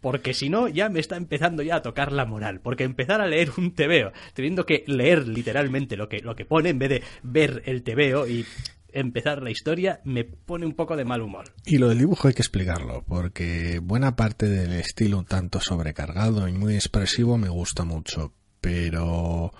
Porque 0.00 0.34
si 0.34 0.48
no, 0.48 0.66
ya 0.66 0.88
me 0.88 0.98
está 0.98 1.16
empezando 1.16 1.62
ya 1.62 1.76
a 1.76 1.82
tocar 1.82 2.10
la 2.10 2.24
moral. 2.26 2.58
Porque 2.60 2.82
empezar 2.82 3.20
a 3.20 3.26
leer 3.28 3.50
un 3.56 3.72
tebeo, 3.72 4.10
teniendo 4.34 4.66
que 4.66 4.82
leer 4.88 5.28
literalmente 5.28 5.96
lo 5.96 6.08
que, 6.08 6.18
lo 6.18 6.34
que 6.34 6.44
pone 6.44 6.70
en 6.70 6.78
vez 6.80 6.88
de 6.88 7.02
ver 7.22 7.62
el 7.66 7.84
tebeo 7.84 8.26
y 8.26 8.44
empezar 8.92 9.42
la 9.42 9.50
historia, 9.50 10.00
me 10.04 10.24
pone 10.24 10.66
un 10.66 10.74
poco 10.74 10.96
de 10.96 11.04
mal 11.04 11.22
humor. 11.22 11.52
Y 11.64 11.78
lo 11.78 11.88
del 11.88 11.98
dibujo 11.98 12.28
hay 12.28 12.34
que 12.34 12.42
explicarlo, 12.42 13.04
porque 13.06 13.80
buena 13.80 14.16
parte 14.16 14.48
del 14.48 14.72
estilo 14.72 15.18
un 15.18 15.24
tanto 15.24 15.60
sobrecargado 15.60 16.48
y 16.48 16.52
muy 16.52 16.74
expresivo 16.74 17.38
me 17.38 17.48
gusta 17.48 17.84
mucho, 17.84 18.32
pero 18.60 19.52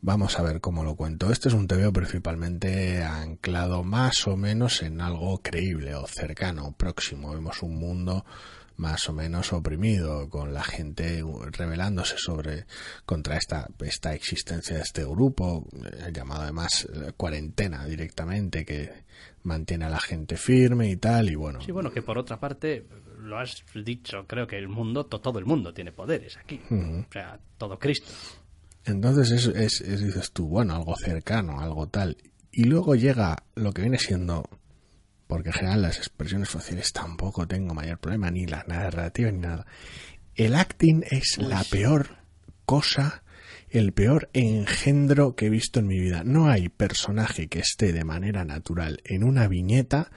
vamos 0.00 0.38
a 0.38 0.42
ver 0.42 0.60
cómo 0.60 0.84
lo 0.84 0.94
cuento. 0.94 1.32
Este 1.32 1.48
es 1.48 1.54
un 1.54 1.66
TVO 1.66 1.92
principalmente 1.92 3.02
anclado 3.02 3.82
más 3.82 4.26
o 4.26 4.36
menos 4.36 4.82
en 4.82 5.00
algo 5.00 5.38
creíble 5.42 5.94
o 5.94 6.06
cercano, 6.06 6.74
próximo. 6.76 7.32
Vemos 7.32 7.62
un 7.62 7.76
mundo 7.76 8.24
más 8.76 9.08
o 9.08 9.12
menos 9.12 9.52
oprimido, 9.52 10.28
con 10.28 10.52
la 10.52 10.62
gente 10.62 11.22
rebelándose 11.52 12.16
sobre 12.18 12.66
contra 13.04 13.36
esta, 13.36 13.68
esta 13.80 14.14
existencia 14.14 14.76
de 14.76 14.82
este 14.82 15.04
grupo, 15.04 15.66
eh, 15.84 16.10
llamado 16.12 16.42
además 16.42 16.86
eh, 16.92 17.12
cuarentena 17.16 17.84
directamente, 17.86 18.64
que 18.64 18.90
mantiene 19.42 19.84
a 19.86 19.88
la 19.90 20.00
gente 20.00 20.36
firme 20.36 20.90
y 20.90 20.96
tal, 20.96 21.30
y 21.30 21.34
bueno, 21.36 21.60
Sí, 21.62 21.72
bueno, 21.72 21.90
que 21.90 22.02
por 22.02 22.18
otra 22.18 22.38
parte, 22.38 22.86
lo 23.20 23.38
has 23.38 23.64
dicho, 23.74 24.26
creo 24.26 24.46
que 24.46 24.58
el 24.58 24.68
mundo, 24.68 25.06
to- 25.06 25.20
todo 25.20 25.38
el 25.38 25.46
mundo 25.46 25.72
tiene 25.72 25.92
poderes 25.92 26.36
aquí. 26.36 26.60
O 26.70 27.12
sea, 27.12 27.38
todo 27.58 27.78
Cristo. 27.78 28.12
Entonces 28.84 29.30
es, 29.30 29.46
es- 29.46 29.80
es- 29.80 30.00
dices 30.04 30.32
tú, 30.32 30.46
bueno, 30.48 30.74
algo 30.74 30.94
cercano, 30.96 31.60
algo 31.60 31.88
tal. 31.88 32.16
Y 32.52 32.64
luego 32.64 32.94
llega 32.94 33.36
lo 33.54 33.72
que 33.72 33.82
viene 33.82 33.98
siendo, 33.98 34.44
porque 35.26 35.50
en 35.50 35.54
general 35.54 35.82
las 35.82 35.98
expresiones 35.98 36.48
faciales 36.48 36.92
tampoco 36.92 37.46
tengo 37.46 37.74
mayor 37.74 37.98
problema, 37.98 38.30
ni 38.30 38.46
la 38.46 38.64
narrativa 38.66 39.30
ni 39.30 39.38
nada. 39.38 39.66
El 40.34 40.54
acting 40.54 41.02
es 41.10 41.38
la 41.38 41.64
peor 41.64 42.18
cosa, 42.64 43.22
el 43.70 43.92
peor 43.92 44.28
engendro 44.32 45.34
que 45.34 45.46
he 45.46 45.50
visto 45.50 45.80
en 45.80 45.86
mi 45.86 45.98
vida. 45.98 46.22
No 46.24 46.48
hay 46.48 46.68
personaje 46.68 47.48
que 47.48 47.60
esté 47.60 47.92
de 47.92 48.04
manera 48.04 48.44
natural 48.44 49.00
en 49.04 49.24
una 49.24 49.48
viñeta 49.48 50.10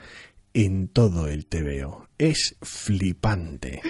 en 0.52 0.88
todo 0.88 1.28
el 1.28 1.46
TVO. 1.46 2.08
Es 2.18 2.56
flipante. 2.60 3.80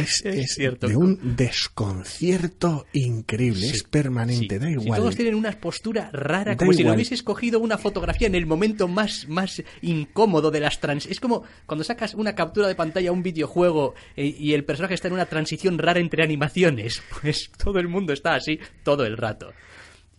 Es, 0.00 0.24
Es 0.24 0.36
es 0.36 0.54
cierto. 0.54 0.88
de 0.88 0.96
un 0.96 1.36
desconcierto 1.36 2.86
increíble, 2.92 3.66
es 3.68 3.82
permanente, 3.84 4.56
Sí. 4.56 4.58
da 4.60 4.66
Si 4.66 4.72
igual. 4.72 5.00
todos 5.00 5.16
tienen 5.16 5.34
una 5.34 5.52
postura 5.52 6.10
rara, 6.12 6.52
Da 6.52 6.56
como 6.56 6.72
si 6.72 6.80
igual. 6.80 6.94
hubieses 6.96 7.22
cogido 7.22 7.60
una 7.60 7.78
fotografía 7.78 8.26
en 8.26 8.34
el 8.34 8.46
momento 8.46 8.88
más, 8.88 9.26
más 9.28 9.62
incómodo 9.82 10.50
de 10.50 10.60
las 10.60 10.80
trans. 10.80 11.06
Es 11.06 11.20
como 11.20 11.44
cuando 11.66 11.84
sacas 11.84 12.14
una 12.14 12.34
captura 12.34 12.68
de 12.68 12.74
pantalla 12.74 13.10
a 13.10 13.12
un 13.12 13.22
videojuego 13.22 13.94
eh, 14.16 14.26
y 14.38 14.52
el 14.52 14.64
personaje 14.64 14.94
está 14.94 15.08
en 15.08 15.14
una 15.14 15.26
transición 15.26 15.78
rara 15.78 16.00
entre 16.00 16.22
animaciones. 16.22 17.02
Pues 17.22 17.50
todo 17.56 17.78
el 17.78 17.88
mundo 17.88 18.12
está 18.12 18.34
así 18.34 18.58
todo 18.82 19.04
el 19.06 19.16
rato. 19.16 19.52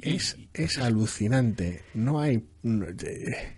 Y- 0.02 0.16
Es, 0.16 0.38
es 0.54 0.78
alucinante. 0.80 1.84
No 1.94 2.20
hay. 2.20 2.44
no, 2.64 2.86
eh, 2.88 3.58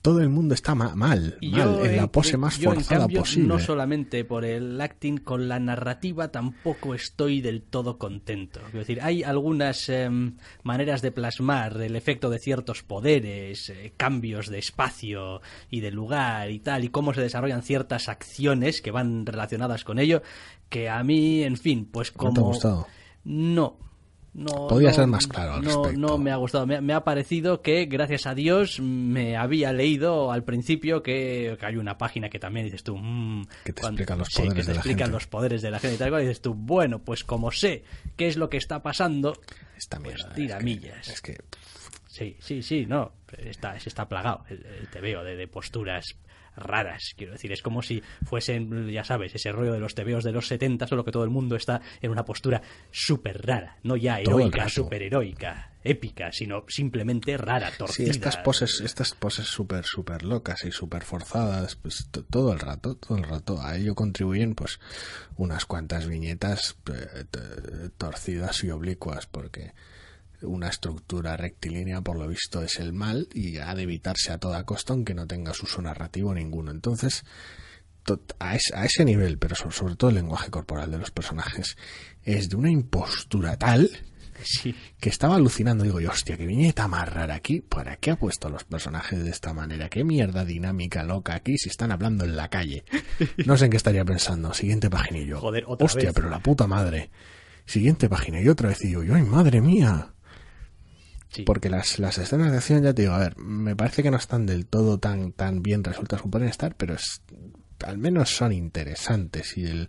todo 0.00 0.20
el 0.20 0.28
mundo 0.28 0.54
está 0.54 0.74
ma- 0.74 0.94
mal, 0.94 1.36
Y 1.40 1.50
mal, 1.50 1.58
yo, 1.78 1.84
en 1.84 1.96
la 1.96 2.06
pose 2.06 2.36
más 2.36 2.58
yo, 2.58 2.70
forzada 2.72 3.00
cambio, 3.00 3.20
posible. 3.20 3.48
No 3.48 3.58
solamente 3.58 4.24
por 4.24 4.44
el 4.44 4.80
acting, 4.80 5.18
con 5.18 5.48
la 5.48 5.58
narrativa 5.58 6.28
tampoco 6.28 6.94
estoy 6.94 7.40
del 7.40 7.62
todo 7.62 7.98
contento. 7.98 8.60
Es 8.68 8.72
decir, 8.72 9.00
hay 9.02 9.22
algunas 9.22 9.88
em, 9.88 10.36
maneras 10.62 11.02
de 11.02 11.12
plasmar 11.12 11.80
el 11.80 11.96
efecto 11.96 12.30
de 12.30 12.38
ciertos 12.38 12.82
poderes, 12.82 13.70
eh, 13.70 13.92
cambios 13.96 14.48
de 14.48 14.58
espacio 14.58 15.40
y 15.70 15.80
de 15.80 15.90
lugar 15.90 16.50
y 16.50 16.58
tal, 16.60 16.84
y 16.84 16.88
cómo 16.88 17.12
se 17.14 17.20
desarrollan 17.20 17.62
ciertas 17.62 18.08
acciones 18.08 18.80
que 18.82 18.90
van 18.90 19.26
relacionadas 19.26 19.84
con 19.84 19.98
ello, 19.98 20.22
que 20.68 20.88
a 20.88 21.02
mí, 21.02 21.42
en 21.42 21.56
fin, 21.56 21.88
pues 21.90 22.10
como... 22.12 22.30
¿No 22.30 22.34
te 22.34 22.40
ha 22.40 22.44
gustado? 22.44 22.86
No. 23.24 23.76
No, 24.34 24.66
Podría 24.66 24.88
no, 24.90 24.94
ser 24.94 25.06
más 25.08 25.26
claro 25.26 25.52
al 25.54 25.62
no, 25.62 25.92
no 25.92 26.16
me 26.16 26.30
ha 26.30 26.36
gustado. 26.36 26.66
Me, 26.66 26.80
me 26.80 26.94
ha 26.94 27.04
parecido 27.04 27.60
que, 27.60 27.84
gracias 27.84 28.26
a 28.26 28.34
Dios, 28.34 28.80
me 28.80 29.36
había 29.36 29.72
leído 29.74 30.32
al 30.32 30.42
principio 30.42 31.02
que, 31.02 31.54
que 31.60 31.66
hay 31.66 31.76
una 31.76 31.98
página 31.98 32.30
que 32.30 32.38
también 32.38 32.64
dices 32.64 32.82
tú. 32.82 32.96
mm, 32.96 33.44
Que 33.64 33.74
te 33.74 33.82
explican 33.82 34.18
los 34.18 34.28
sí, 34.28 34.40
poderes 34.42 34.54
que 34.54 34.62
te 34.62 34.68
de 34.68 34.74
la 34.76 34.82
gente. 34.82 35.06
los 35.08 35.26
poderes 35.26 35.60
de 35.62 35.70
la 35.70 35.78
gente 35.78 35.96
y 35.96 35.98
tal 35.98 36.08
cual, 36.10 36.22
y 36.22 36.26
dices 36.26 36.40
tú, 36.40 36.54
bueno, 36.54 37.00
pues 37.00 37.24
como 37.24 37.50
sé 37.50 37.84
qué 38.16 38.26
es 38.28 38.38
lo 38.38 38.48
que 38.48 38.56
está 38.56 38.82
pasando, 38.82 39.34
Esta 39.76 39.98
pues 39.98 40.14
mierda, 40.16 40.34
tira 40.34 40.56
es 40.56 40.58
que- 40.60 40.64
millas. 40.64 41.08
Es 41.08 41.20
que, 41.20 41.38
Sí, 42.08 42.36
sí, 42.40 42.62
sí, 42.62 42.84
no. 42.86 43.12
Está, 43.38 43.76
está 43.76 44.06
plagado 44.06 44.44
el, 44.50 44.64
el 44.66 44.88
tebeo 44.88 45.24
de, 45.24 45.34
de 45.36 45.48
posturas 45.48 46.14
raras. 46.56 47.14
Quiero 47.16 47.32
decir, 47.32 47.52
es 47.52 47.62
como 47.62 47.82
si 47.82 48.02
fuesen, 48.24 48.90
ya 48.90 49.04
sabes, 49.04 49.34
ese 49.34 49.52
rollo 49.52 49.72
de 49.72 49.80
los 49.80 49.94
tebeos 49.94 50.24
de 50.24 50.32
los 50.32 50.46
70, 50.48 50.86
solo 50.86 51.04
que 51.04 51.12
todo 51.12 51.24
el 51.24 51.30
mundo 51.30 51.56
está 51.56 51.80
en 52.00 52.10
una 52.10 52.24
postura 52.24 52.62
súper 52.90 53.46
rara. 53.46 53.78
No 53.82 53.96
ya 53.96 54.20
heroica, 54.20 54.68
superheroica, 54.68 55.72
épica, 55.84 56.30
sino 56.32 56.64
simplemente 56.68 57.36
rara, 57.36 57.70
sí, 57.70 57.76
torcida. 57.78 58.10
estas 58.10 58.36
poses, 58.36 58.80
estas 58.80 59.12
poses 59.14 59.46
súper, 59.46 59.84
súper 59.84 60.22
locas 60.22 60.64
y 60.64 60.70
súper 60.72 61.02
forzadas, 61.02 61.76
pues 61.76 62.06
to- 62.10 62.24
todo 62.24 62.52
el 62.52 62.60
rato, 62.60 62.94
todo 62.96 63.18
el 63.18 63.24
rato. 63.24 63.60
A 63.60 63.76
ello 63.76 63.94
contribuyen, 63.94 64.54
pues, 64.54 64.78
unas 65.36 65.64
cuantas 65.66 66.06
viñetas 66.06 66.76
eh, 66.92 67.24
torcidas 67.98 68.62
y 68.64 68.70
oblicuas, 68.70 69.26
porque 69.26 69.72
una 70.42 70.68
estructura 70.68 71.36
rectilínea, 71.36 72.00
por 72.00 72.18
lo 72.18 72.28
visto, 72.28 72.62
es 72.62 72.78
el 72.78 72.92
mal 72.92 73.28
y 73.34 73.58
ha 73.58 73.74
de 73.74 73.82
evitarse 73.82 74.32
a 74.32 74.38
toda 74.38 74.64
costa, 74.64 74.92
aunque 74.92 75.14
no 75.14 75.26
tenga 75.26 75.52
uso 75.52 75.80
narrativo 75.82 76.34
ninguno. 76.34 76.70
Entonces, 76.70 77.24
to- 78.04 78.22
a, 78.38 78.54
es- 78.56 78.72
a 78.74 78.84
ese 78.84 79.04
nivel, 79.04 79.38
pero 79.38 79.54
so- 79.54 79.70
sobre 79.70 79.96
todo 79.96 80.10
el 80.10 80.16
lenguaje 80.16 80.50
corporal 80.50 80.90
de 80.90 80.98
los 80.98 81.10
personajes, 81.10 81.76
es 82.22 82.48
de 82.48 82.56
una 82.56 82.70
impostura 82.70 83.56
tal 83.56 83.90
Sí. 84.44 84.74
que 84.98 85.08
estaba 85.08 85.36
alucinando. 85.36 85.84
Digo, 85.84 86.00
yo, 86.00 86.10
hostia, 86.10 86.36
qué 86.36 86.46
viñeta 86.46 86.88
más 86.88 87.08
rara 87.08 87.36
aquí. 87.36 87.60
¿Para 87.60 87.96
qué 87.98 88.10
ha 88.10 88.16
puesto 88.16 88.48
a 88.48 88.50
los 88.50 88.64
personajes 88.64 89.22
de 89.22 89.30
esta 89.30 89.54
manera? 89.54 89.88
¿Qué 89.88 90.02
mierda 90.02 90.44
dinámica 90.44 91.04
loca 91.04 91.34
aquí 91.36 91.56
si 91.58 91.68
están 91.68 91.92
hablando 91.92 92.24
en 92.24 92.34
la 92.34 92.48
calle? 92.48 92.84
No 93.46 93.56
sé 93.56 93.66
en 93.66 93.70
qué 93.70 93.76
estaría 93.76 94.04
pensando. 94.04 94.52
Siguiente 94.52 94.90
página 94.90 95.18
y 95.20 95.26
yo. 95.26 95.38
Joder, 95.38 95.62
otra 95.68 95.84
hostia, 95.84 96.06
vez. 96.06 96.12
pero 96.14 96.28
la 96.28 96.40
puta 96.40 96.66
madre. 96.66 97.10
Siguiente 97.66 98.08
página 98.08 98.40
y 98.40 98.48
otra 98.48 98.70
vez 98.70 98.84
y 98.84 98.90
yo, 98.90 99.04
yo, 99.04 99.14
ay, 99.14 99.22
madre 99.22 99.60
mía. 99.60 100.11
Porque 101.46 101.70
las, 101.70 101.98
las 101.98 102.18
escenas 102.18 102.50
de 102.50 102.58
acción, 102.58 102.82
ya 102.82 102.92
te 102.92 103.02
digo, 103.02 103.14
a 103.14 103.18
ver, 103.18 103.36
me 103.38 103.74
parece 103.74 104.02
que 104.02 104.10
no 104.10 104.18
están 104.18 104.46
del 104.46 104.66
todo 104.66 104.98
tan, 104.98 105.32
tan 105.32 105.62
bien 105.62 105.82
resueltas 105.82 106.20
como 106.20 106.32
pueden 106.32 106.48
estar, 106.48 106.74
pero 106.76 106.94
es, 106.94 107.22
al 107.84 107.98
menos 107.98 108.30
son 108.30 108.52
interesantes. 108.52 109.56
Y 109.56 109.64
el 109.64 109.88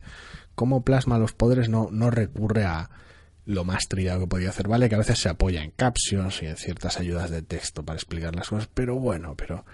cómo 0.55 0.83
plasma 0.83 1.17
los 1.17 1.33
poderes 1.33 1.69
no, 1.69 1.89
no 1.91 2.09
recurre 2.11 2.63
a 2.63 2.89
lo 3.45 3.65
más 3.65 3.87
trillado 3.89 4.21
que 4.21 4.27
podía 4.27 4.49
hacer, 4.49 4.67
¿vale? 4.67 4.87
Que 4.87 4.95
a 4.95 4.99
veces 4.99 5.19
se 5.19 5.29
apoya 5.29 5.63
en 5.63 5.71
captions 5.71 6.41
y 6.41 6.45
en 6.45 6.55
ciertas 6.55 6.99
ayudas 6.99 7.29
de 7.29 7.41
texto 7.41 7.83
para 7.83 7.97
explicar 7.97 8.35
las 8.35 8.49
cosas, 8.49 8.69
pero 8.73 8.95
bueno, 8.95 9.35
pero, 9.35 9.65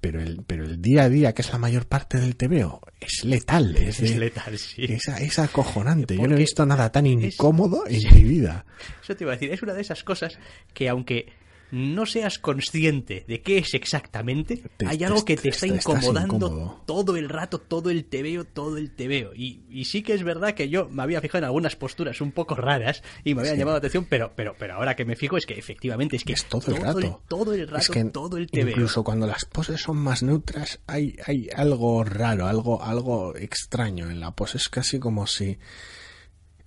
pero 0.00 0.20
el, 0.20 0.42
pero 0.46 0.64
el 0.64 0.80
día 0.80 1.04
a 1.04 1.08
día, 1.08 1.32
que 1.34 1.42
es 1.42 1.52
la 1.52 1.58
mayor 1.58 1.86
parte 1.86 2.18
del 2.18 2.36
TVO, 2.36 2.80
es 3.00 3.24
letal, 3.24 3.76
es, 3.76 4.00
Es 4.00 4.14
de- 4.14 4.18
letal, 4.18 4.58
sí. 4.58 4.84
es, 4.84 5.08
es 5.08 5.38
acojonante. 5.38 6.16
Yo 6.16 6.26
no 6.26 6.34
he 6.34 6.38
visto 6.38 6.64
nada 6.66 6.90
tan 6.90 7.06
es- 7.06 7.34
incómodo 7.34 7.84
en 7.86 8.14
mi 8.14 8.24
vida. 8.24 8.64
Eso 9.02 9.14
te 9.16 9.24
iba 9.24 9.32
a 9.32 9.36
decir, 9.36 9.52
es 9.52 9.62
una 9.62 9.74
de 9.74 9.82
esas 9.82 10.02
cosas 10.04 10.38
que 10.74 10.88
aunque 10.88 11.26
no 11.72 12.06
seas 12.06 12.38
consciente 12.38 13.24
de 13.28 13.42
qué 13.42 13.58
es 13.58 13.74
exactamente, 13.74 14.62
Te- 14.76 14.86
hay 14.86 15.04
algo 15.04 15.24
que 15.24 15.36
te- 15.36 15.42
te 15.42 15.48
está 15.50 15.66
incomodando 15.66 16.82
todo 16.86 17.16
el 17.16 17.28
rato, 17.28 17.58
todo 17.60 17.90
el 17.90 18.04
tebeo, 18.04 18.44
todo 18.44 18.76
el 18.76 18.90
tebeo. 18.94 19.32
Y, 19.34 19.60
y 19.70 19.84
sí 19.84 20.02
que 20.02 20.14
es 20.14 20.22
verdad 20.22 20.54
que 20.54 20.68
yo 20.68 20.88
me 20.88 21.02
había 21.02 21.20
fijado 21.20 21.38
en 21.38 21.44
algunas 21.44 21.76
posturas 21.76 22.20
un 22.20 22.32
poco 22.32 22.54
raras 22.54 23.02
y 23.24 23.34
me 23.34 23.40
habían 23.42 23.54
Sí. 23.54 23.58
llamado 23.60 23.74
la 23.76 23.78
atención, 23.78 24.06
pero, 24.08 24.32
pero, 24.36 24.54
pero 24.58 24.74
ahora 24.74 24.96
que 24.96 25.04
me 25.04 25.16
fijo 25.16 25.36
es 25.36 25.46
que 25.46 25.54
efectivamente 25.54 26.16
es 26.16 26.24
que 26.24 26.32
es 26.32 26.44
todo 26.46 26.74
el 26.74 26.82
rato. 26.82 27.22
todo 27.28 27.54
el 27.54 27.66
rato, 27.68 27.78
Es 27.80 27.88
que 27.88 28.04
todo 28.04 28.36
el 28.36 28.50
tebeo. 28.50 28.70
Incluso 28.70 29.04
cuando 29.04 29.26
las 29.26 29.44
poses 29.44 29.80
son 29.80 29.96
más 29.98 30.22
neutras, 30.22 30.80
hay, 30.86 31.16
hay 31.26 31.48
algo 31.54 32.04
raro, 32.04 32.46
algo, 32.46 32.82
algo 32.82 33.36
extraño 33.36 34.10
en 34.10 34.20
la 34.20 34.32
pose. 34.32 34.58
Es 34.58 34.68
casi 34.68 34.98
como 34.98 35.26
si. 35.26 35.58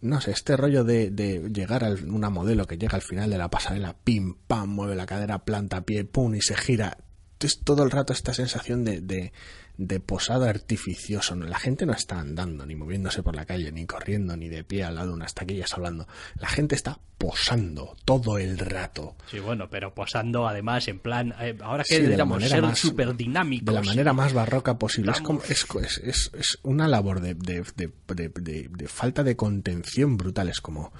No 0.03 0.19
sé, 0.19 0.31
este 0.31 0.57
rollo 0.57 0.83
de, 0.83 1.11
de 1.11 1.49
llegar 1.49 1.85
a 1.85 1.91
una 1.91 2.29
modelo 2.29 2.67
que 2.67 2.77
llega 2.77 2.95
al 2.95 3.01
final 3.01 3.29
de 3.29 3.37
la 3.37 3.49
pasarela, 3.49 3.95
pim, 4.03 4.35
pam, 4.47 4.69
mueve 4.69 4.95
la 4.95 5.05
cadera, 5.05 5.45
planta 5.45 5.85
pie, 5.85 6.03
pum, 6.03 6.35
y 6.35 6.41
se 6.41 6.57
gira. 6.57 6.97
Es 7.39 7.61
todo 7.61 7.83
el 7.83 7.91
rato 7.91 8.11
esta 8.11 8.33
sensación 8.33 8.83
de, 8.83 8.99
de, 8.99 9.31
de 9.77 9.99
posado 9.99 10.45
artificioso. 10.45 11.35
La 11.35 11.57
gente 11.59 11.85
no 11.85 11.93
está 11.93 12.19
andando, 12.19 12.65
ni 12.65 12.75
moviéndose 12.75 13.23
por 13.23 13.35
la 13.35 13.45
calle, 13.45 13.71
ni 13.71 13.85
corriendo, 13.85 14.37
ni 14.37 14.47
de 14.49 14.63
pie 14.63 14.83
al 14.83 14.95
lado 14.95 15.09
de 15.09 15.13
unas 15.15 15.33
taquillas 15.33 15.73
hablando. 15.73 16.07
La 16.35 16.47
gente 16.47 16.75
está 16.75 16.99
posando 17.17 17.95
todo 18.05 18.37
el 18.37 18.57
rato. 18.59 19.15
Sí, 19.31 19.39
bueno, 19.39 19.69
pero 19.69 19.93
posando 19.95 20.47
además 20.47 20.87
en 20.89 20.99
plan, 20.99 21.33
eh, 21.39 21.57
ahora 21.61 21.83
que 21.83 21.95
Sí, 21.95 22.01
de 22.01 22.07
la 22.09 22.09
digamos, 22.15 22.35
manera 22.37 22.55
ser 22.55 22.61
más- 22.63 22.79
súper 22.79 23.15
dinámico. 23.15 23.65
de 23.65 23.71
la 23.71 23.81
manera 23.81 24.13
más 24.13 24.33
barroca 24.33 24.77
posible. 24.77 25.11
Es, 25.11 25.21
como- 25.21 25.41
es, 25.41 25.65
es, 26.03 26.31
es- 26.33 26.59
una 26.63 26.87
labor 26.87 27.21
de- 27.21 27.33
de- 27.33 27.63
de- 28.15 28.69
de 28.69 28.87
falta 28.87 29.23
de 29.23 29.35
contención 29.35 30.17
brutal. 30.17 30.49
Es 30.49 30.61
como, 30.61 30.91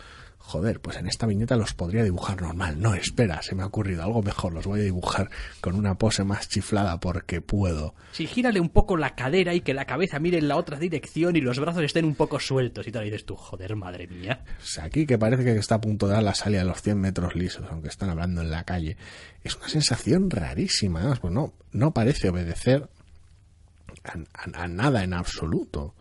joder, 0.46 0.82
pues 0.82 0.98
en 0.98 1.08
esta 1.08 1.26
viñeta 1.26 1.56
los 1.56 1.74
podría 1.74 2.04
dibujar 2.04 2.42
normal. 2.42 2.80
No, 2.80 2.94
espera, 2.94 3.42
se 3.42 3.56
me 3.56 3.64
ha 3.64 3.66
ocurrido 3.66 4.04
algo 4.04 4.22
mejor. 4.22 4.54
Los 4.54 4.68
voy 4.68 4.82
a 4.82 4.84
dibujar 4.84 5.30
con 5.62 5.74
una 5.74 5.98
pose 5.98 6.24
más 6.26 6.48
chiflada 6.50 7.00
porque 7.00 7.40
puedo. 7.42 7.96
Sí, 8.12 8.28
gírale 8.28 8.60
un 8.60 8.70
poco 8.70 8.98
la 8.98 9.16
cadera 9.16 9.54
y 9.56 9.62
que 9.62 9.74
la 9.74 9.86
cabeza 9.86 10.20
mire 10.20 10.38
en 10.38 10.48
la 10.50 10.58
otra 10.58 10.78
dirección 10.78 11.36
y 11.38 11.42
los 11.42 11.60
brazos 11.60 11.82
estén 11.84 12.06
un 12.06 12.14
poco 12.16 12.40
sueltos 12.40 12.86
y 12.88 12.92
tal. 12.92 13.04
Y 13.04 13.10
dices 13.10 13.26
tú, 13.26 13.36
joder, 13.36 13.76
madre 13.76 14.06
mía. 14.08 14.44
O 14.62 14.66
sea, 14.66 14.84
aquí 14.84 15.06
que 15.08 15.18
parece 15.18 15.44
que 15.46 15.56
está 15.58 15.76
a 15.76 15.82
punto 15.82 16.08
de 16.08 16.14
dar 16.14 16.24
la 16.24 16.36
salida 16.36 16.62
a 16.62 16.66
los 16.66 16.82
100 16.82 17.00
metros 17.00 17.36
lisos, 17.36 17.66
aunque 17.72 17.88
están 17.88 18.10
hablando 18.10 18.42
en 18.42 18.52
la 18.52 18.64
calle. 18.66 18.98
Es 19.44 19.56
una 19.56 19.70
sensación 19.70 20.30
rarísima. 20.30 21.00
Además, 21.00 21.20
pues 21.20 21.34
no, 21.34 21.54
no 21.72 21.94
parece 21.94 22.30
obedecer 22.30 22.90
a, 24.04 24.12
a- 24.12 24.64
a 24.64 24.68
nada 24.68 25.04
en 25.04 25.14
absoluto. 25.14 25.96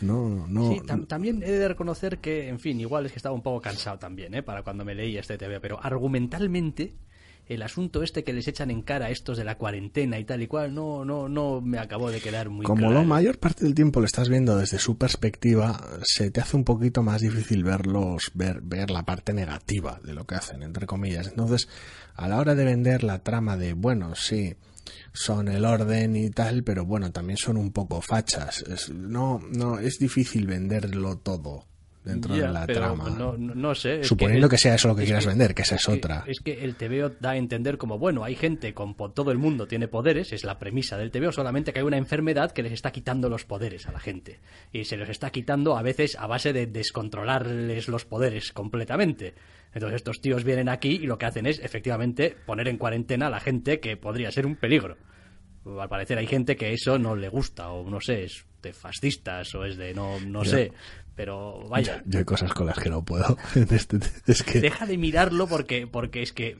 No, 0.00 0.46
no. 0.48 0.70
Sí, 0.72 0.80
tam- 0.86 1.06
también 1.06 1.42
he 1.42 1.50
de 1.50 1.68
reconocer 1.68 2.18
que, 2.18 2.48
en 2.48 2.58
fin, 2.60 2.80
igual 2.80 3.06
es 3.06 3.12
que 3.12 3.18
estaba 3.18 3.34
un 3.34 3.42
poco 3.42 3.60
cansado 3.60 3.98
también, 3.98 4.34
¿eh? 4.34 4.42
Para 4.42 4.62
cuando 4.62 4.84
me 4.84 4.94
leí 4.94 5.16
este 5.18 5.36
TV, 5.38 5.60
pero 5.60 5.78
argumentalmente 5.82 6.94
el 7.46 7.62
asunto 7.62 8.02
este 8.02 8.24
que 8.24 8.34
les 8.34 8.46
echan 8.46 8.70
en 8.70 8.82
cara 8.82 9.06
a 9.06 9.10
estos 9.10 9.38
de 9.38 9.44
la 9.44 9.56
cuarentena 9.56 10.18
y 10.18 10.24
tal 10.26 10.42
y 10.42 10.46
cual 10.46 10.74
no 10.74 11.02
no 11.06 11.30
no 11.30 11.62
me 11.62 11.78
acabó 11.78 12.10
de 12.10 12.20
quedar 12.20 12.50
muy 12.50 12.66
Como 12.66 12.80
claro. 12.80 12.92
la 12.94 13.02
mayor 13.04 13.38
parte 13.38 13.64
del 13.64 13.74
tiempo 13.74 14.00
lo 14.00 14.06
estás 14.06 14.28
viendo 14.28 14.54
desde 14.58 14.78
su 14.78 14.98
perspectiva, 14.98 15.80
se 16.02 16.30
te 16.30 16.42
hace 16.42 16.58
un 16.58 16.64
poquito 16.64 17.02
más 17.02 17.22
difícil 17.22 17.64
verlos, 17.64 18.30
ver, 18.34 18.60
ver 18.60 18.90
la 18.90 19.04
parte 19.06 19.32
negativa 19.32 19.98
de 20.04 20.12
lo 20.12 20.26
que 20.26 20.34
hacen, 20.34 20.62
entre 20.62 20.86
comillas. 20.86 21.26
Entonces, 21.28 21.68
a 22.14 22.28
la 22.28 22.36
hora 22.38 22.54
de 22.54 22.64
vender 22.66 23.02
la 23.02 23.20
trama 23.20 23.56
de, 23.56 23.72
bueno, 23.72 24.14
sí, 24.14 24.54
son 25.12 25.48
el 25.48 25.64
orden 25.64 26.16
y 26.16 26.30
tal, 26.30 26.64
pero 26.64 26.84
bueno, 26.84 27.12
también 27.12 27.36
son 27.36 27.56
un 27.56 27.72
poco 27.72 28.00
fachas. 28.00 28.62
Es, 28.62 28.90
no, 28.90 29.40
no, 29.52 29.78
es 29.78 29.98
difícil 29.98 30.46
venderlo 30.46 31.18
todo 31.18 31.67
dentro 32.08 32.34
Ya, 32.34 32.46
de 32.46 32.52
la 32.52 32.66
pero 32.66 32.80
trama. 32.80 33.36
No, 33.38 33.74
sé. 33.74 34.02
Suponiendo 34.02 34.48
que 34.48 34.58
sea 34.58 34.74
eso 34.74 34.88
lo 34.88 34.96
que 34.96 35.02
es 35.02 35.08
quieras 35.08 35.26
vender, 35.26 35.54
que 35.54 35.62
esa 35.62 35.76
es 35.76 35.88
otra. 35.88 36.24
Es 36.26 36.40
que 36.40 36.64
el 36.64 36.74
TVO 36.74 37.10
da 37.20 37.30
a 37.30 37.36
entender 37.36 37.78
como, 37.78 37.98
bueno, 37.98 38.24
hay 38.24 38.34
gente 38.34 38.74
con 38.74 38.94
todo 38.94 39.30
el 39.30 39.38
mundo 39.38 39.68
tiene 39.68 39.86
poderes, 39.88 40.32
es 40.32 40.44
la 40.44 40.58
premisa 40.58 40.96
del 40.96 41.10
TVO, 41.10 41.30
solamente 41.32 41.72
que 41.72 41.80
hay 41.80 41.84
una 41.84 41.98
enfermedad 41.98 42.52
que 42.52 42.62
les 42.62 42.72
está 42.72 42.90
quitando 42.90 43.28
los 43.28 43.44
poderes 43.44 43.86
a 43.86 43.92
la 43.92 44.00
gente. 44.00 44.40
Y 44.72 44.84
se 44.84 44.96
los 44.96 45.08
está 45.08 45.30
quitando 45.30 45.76
a 45.76 45.82
veces 45.82 46.16
a 46.18 46.26
base 46.26 46.52
de 46.52 46.66
descontrolarles 46.66 47.88
los 47.88 48.04
poderes 48.04 48.52
completamente. 48.52 49.34
Entonces 49.74 49.96
estos 49.96 50.20
tíos 50.20 50.44
vienen 50.44 50.68
aquí 50.68 50.98
y 51.02 51.06
lo 51.06 51.18
que 51.18 51.26
hacen 51.26 51.46
es, 51.46 51.58
efectivamente, 51.60 52.34
poner 52.46 52.68
en 52.68 52.78
cuarentena 52.78 53.26
a 53.26 53.30
la 53.30 53.40
gente 53.40 53.80
que 53.80 53.96
podría 53.96 54.30
ser 54.30 54.46
un 54.46 54.56
peligro. 54.56 54.96
Al 55.78 55.88
parecer 55.88 56.16
hay 56.16 56.26
gente 56.26 56.56
que 56.56 56.72
eso 56.72 56.98
no 56.98 57.14
le 57.14 57.28
gusta, 57.28 57.70
o 57.70 57.88
no 57.88 58.00
sé, 58.00 58.24
es 58.24 58.46
de 58.62 58.72
fascistas, 58.72 59.54
o 59.54 59.64
es 59.64 59.76
de 59.76 59.92
no, 59.92 60.18
no 60.20 60.44
sé. 60.44 60.72
Pero 61.18 61.68
vaya, 61.68 62.00
Yo 62.06 62.20
hay 62.20 62.24
cosas 62.24 62.54
con 62.54 62.66
las 62.66 62.78
que 62.78 62.90
no 62.90 63.04
puedo. 63.04 63.36
este- 63.72 63.98
es 64.28 64.44
que... 64.44 64.60
deja 64.60 64.86
de 64.86 64.96
mirarlo 64.96 65.48
porque, 65.48 65.88
porque 65.88 66.22
es 66.22 66.32
que, 66.32 66.56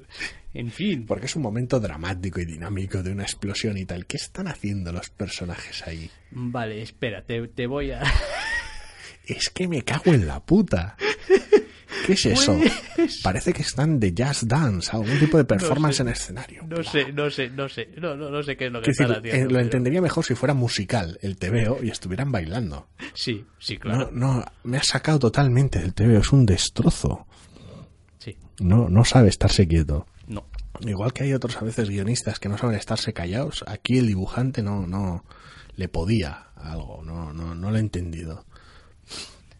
en 0.52 0.72
fin, 0.72 1.06
Porque 1.06 1.26
es 1.26 1.36
un 1.36 1.42
momento 1.42 1.78
dramático 1.78 2.40
y 2.40 2.44
dinámico 2.44 3.04
de 3.04 3.12
una 3.12 3.22
explosión 3.22 3.78
y 3.78 3.84
tal. 3.84 4.04
¿Qué 4.06 4.16
están 4.16 4.48
haciendo 4.48 4.90
los 4.90 5.10
personajes 5.10 5.86
ahí? 5.86 6.10
vale, 6.32 6.82
espera, 6.82 7.22
te, 7.22 7.46
te 7.46 7.68
voy 7.68 7.92
a... 7.92 8.02
Es 9.26 9.48
que 9.50 9.68
me 9.68 9.82
cago 9.82 10.12
en 10.12 10.26
la 10.26 10.40
puta. 10.40 10.96
¿Qué 12.06 12.12
es 12.14 12.26
eso? 12.26 12.58
Pues- 12.96 13.20
Parece 13.22 13.52
que 13.52 13.62
están 13.62 14.00
de 14.00 14.12
jazz 14.12 14.46
dance, 14.46 14.90
algún 14.92 15.18
tipo 15.18 15.36
de 15.38 15.44
performance 15.44 15.96
sé. 15.96 16.02
en 16.02 16.08
escenario. 16.08 16.62
No 16.66 16.82
sé, 16.82 17.12
no 17.12 17.30
sé, 17.30 17.50
no 17.50 17.68
sé, 17.68 17.88
no, 17.98 18.16
no, 18.16 18.30
no 18.30 18.42
sé 18.42 18.56
qué 18.56 18.66
es 18.66 18.72
lo 18.72 18.80
que 18.82 18.90
están 18.90 19.10
haciendo. 19.12 19.28
eh, 19.30 19.42
lo 19.42 19.48
pero- 19.48 19.60
entendería 19.60 20.00
mejor 20.00 20.24
si 20.24 20.34
fuera 20.34 20.54
musical 20.54 21.18
el 21.22 21.36
TVO 21.36 21.78
y 21.82 21.90
estuvieran 21.90 22.32
bailando. 22.32 22.88
Sí, 23.14 23.44
sí, 23.58 23.76
claro. 23.78 24.10
No, 24.12 24.34
no, 24.38 24.44
me 24.64 24.78
ha 24.78 24.82
sacado 24.82 25.18
totalmente 25.18 25.78
del 25.78 25.94
TVO, 25.94 26.18
es 26.18 26.32
un 26.32 26.46
destrozo. 26.46 27.26
Sí, 28.18 28.36
No, 28.60 28.88
no 28.88 29.04
sabe 29.04 29.28
estarse 29.28 29.66
quieto. 29.68 30.06
no. 30.26 30.44
Igual 30.80 31.12
que 31.12 31.24
hay 31.24 31.32
otros 31.32 31.56
a 31.56 31.64
veces 31.64 31.88
guionistas 31.90 32.38
que 32.38 32.48
no 32.48 32.56
saben 32.56 32.76
estarse 32.76 33.12
callados, 33.12 33.64
aquí 33.66 33.98
el 33.98 34.06
dibujante 34.06 34.62
no, 34.62 34.86
no 34.86 35.24
le 35.74 35.88
podía 35.88 36.50
algo, 36.54 37.02
no, 37.04 37.32
no, 37.32 37.52
no 37.56 37.70
lo 37.72 37.76
he 37.76 37.80
entendido. 37.80 38.44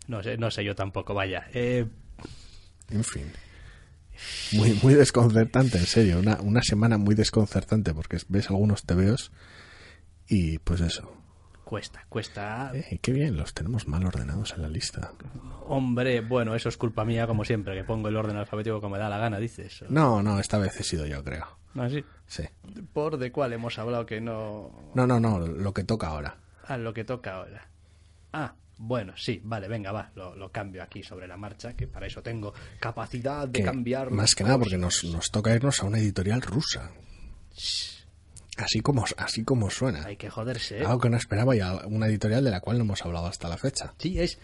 No 0.07 0.22
sé, 0.22 0.37
no 0.38 0.51
sé 0.53 0.64
yo 0.64 0.74
tampoco, 0.77 1.14
vaya. 1.14 1.46
Eh, 1.53 1.87
En 2.90 3.05
fin. 3.05 3.31
Muy, 4.53 4.79
muy 4.83 4.94
desconcertante, 4.94 5.79
en 5.79 5.87
serio. 5.87 6.18
Una, 6.18 6.40
una 6.40 6.62
semana 6.62 6.98
muy 6.98 7.14
desconcertante 7.14 7.94
porque 7.94 8.18
ves 8.29 8.51
algunos 8.51 8.85
tebeos 8.85 9.31
y 10.27 10.59
pues 10.59 10.81
eso. 10.81 11.12
cuesta, 11.64 12.05
cuesta. 12.09 12.72
Eh, 12.74 12.98
qué 13.01 13.12
bien, 13.12 13.37
los 13.37 13.55
tenemos 13.55 13.87
mal 13.87 14.05
ordenados 14.05 14.55
en 14.55 14.62
la 14.62 14.68
lista. 14.68 15.12
Hombre, 15.66 16.20
bueno, 16.22 16.55
eso 16.55 16.68
es 16.68 16.77
culpa 16.77 17.05
mía, 17.05 17.27
como 17.27 17.44
siempre, 17.44 17.74
que 17.74 17.85
pongo 17.85 18.09
el 18.09 18.16
orden 18.16 18.37
alfabético 18.37 18.81
como 18.81 18.94
me 18.94 18.98
da 18.98 19.09
la 19.09 19.18
gana, 19.18 19.38
dices. 19.38 19.85
No, 19.88 20.22
no, 20.22 20.40
esta 20.40 20.59
vez 20.59 20.81
he 20.81 20.83
sido 20.83 21.07
yo, 21.07 21.22
creo. 21.22 21.46
¿Ah, 21.74 21.88
sí? 21.88 22.05
Sí. 22.27 22.44
Por 22.92 23.18
de 23.18 23.31
cuál 23.31 23.53
hemos 23.53 23.79
hablado 23.79 24.07
que 24.07 24.20
no... 24.20 24.90
No, 24.94 25.07
no, 25.07 25.20
no, 25.20 25.38
lo 25.38 25.72
que 25.74 25.85
toca 25.85 26.09
ahora. 26.09 26.38
A 26.66 26.77
lo 26.79 26.92
que 26.92 27.05
toca 27.05 27.37
ahora. 27.37 27.68
Ah, 28.33 28.55
bueno, 28.79 29.12
sí, 29.17 29.41
vale, 29.45 29.69
venga, 29.69 29.93
va, 29.93 30.11
lo, 30.14 30.35
lo 30.37 30.51
cambio 30.53 30.83
aquí 30.83 31.03
sobre 31.03 31.27
la 31.27 31.37
marcha, 31.37 31.75
que 31.75 31.87
para 31.88 32.07
eso 32.07 32.23
tengo 32.23 32.55
capacidad 32.81 33.47
de 33.49 33.59
Que, 33.59 33.64
cambiar. 33.64 34.11
más 34.11 34.35
que 34.35 34.45
nada 34.45 34.59
porque 34.59 34.79
nos, 34.79 35.05
nos 35.05 35.31
toca 35.31 35.55
irnos 35.55 35.83
a 35.83 35.87
una 35.87 35.99
editorial 35.99 36.41
rusa. 36.43 36.93
Así 38.57 38.81
como, 38.81 39.05
así 39.17 39.45
como 39.45 39.71
suena. 39.71 40.05
Hay 40.05 40.17
que 40.17 40.31
joderse, 40.31 40.79
¿eh? 40.79 40.85
Algo 40.85 40.99
que 41.01 41.11
no 41.11 41.17
esperaba 41.17 41.55
y 41.55 41.61
a- 41.61 41.87
una 41.87 42.07
editorial 42.09 42.43
de 42.45 42.51
la 42.51 42.61
cual 42.61 42.79
no 42.79 42.85
hemos 42.85 43.05
hablado 43.05 43.27
hasta 43.27 43.49
la 43.49 43.57
fecha. 43.57 43.95
Sí, 43.99 44.19
es, 44.19 44.38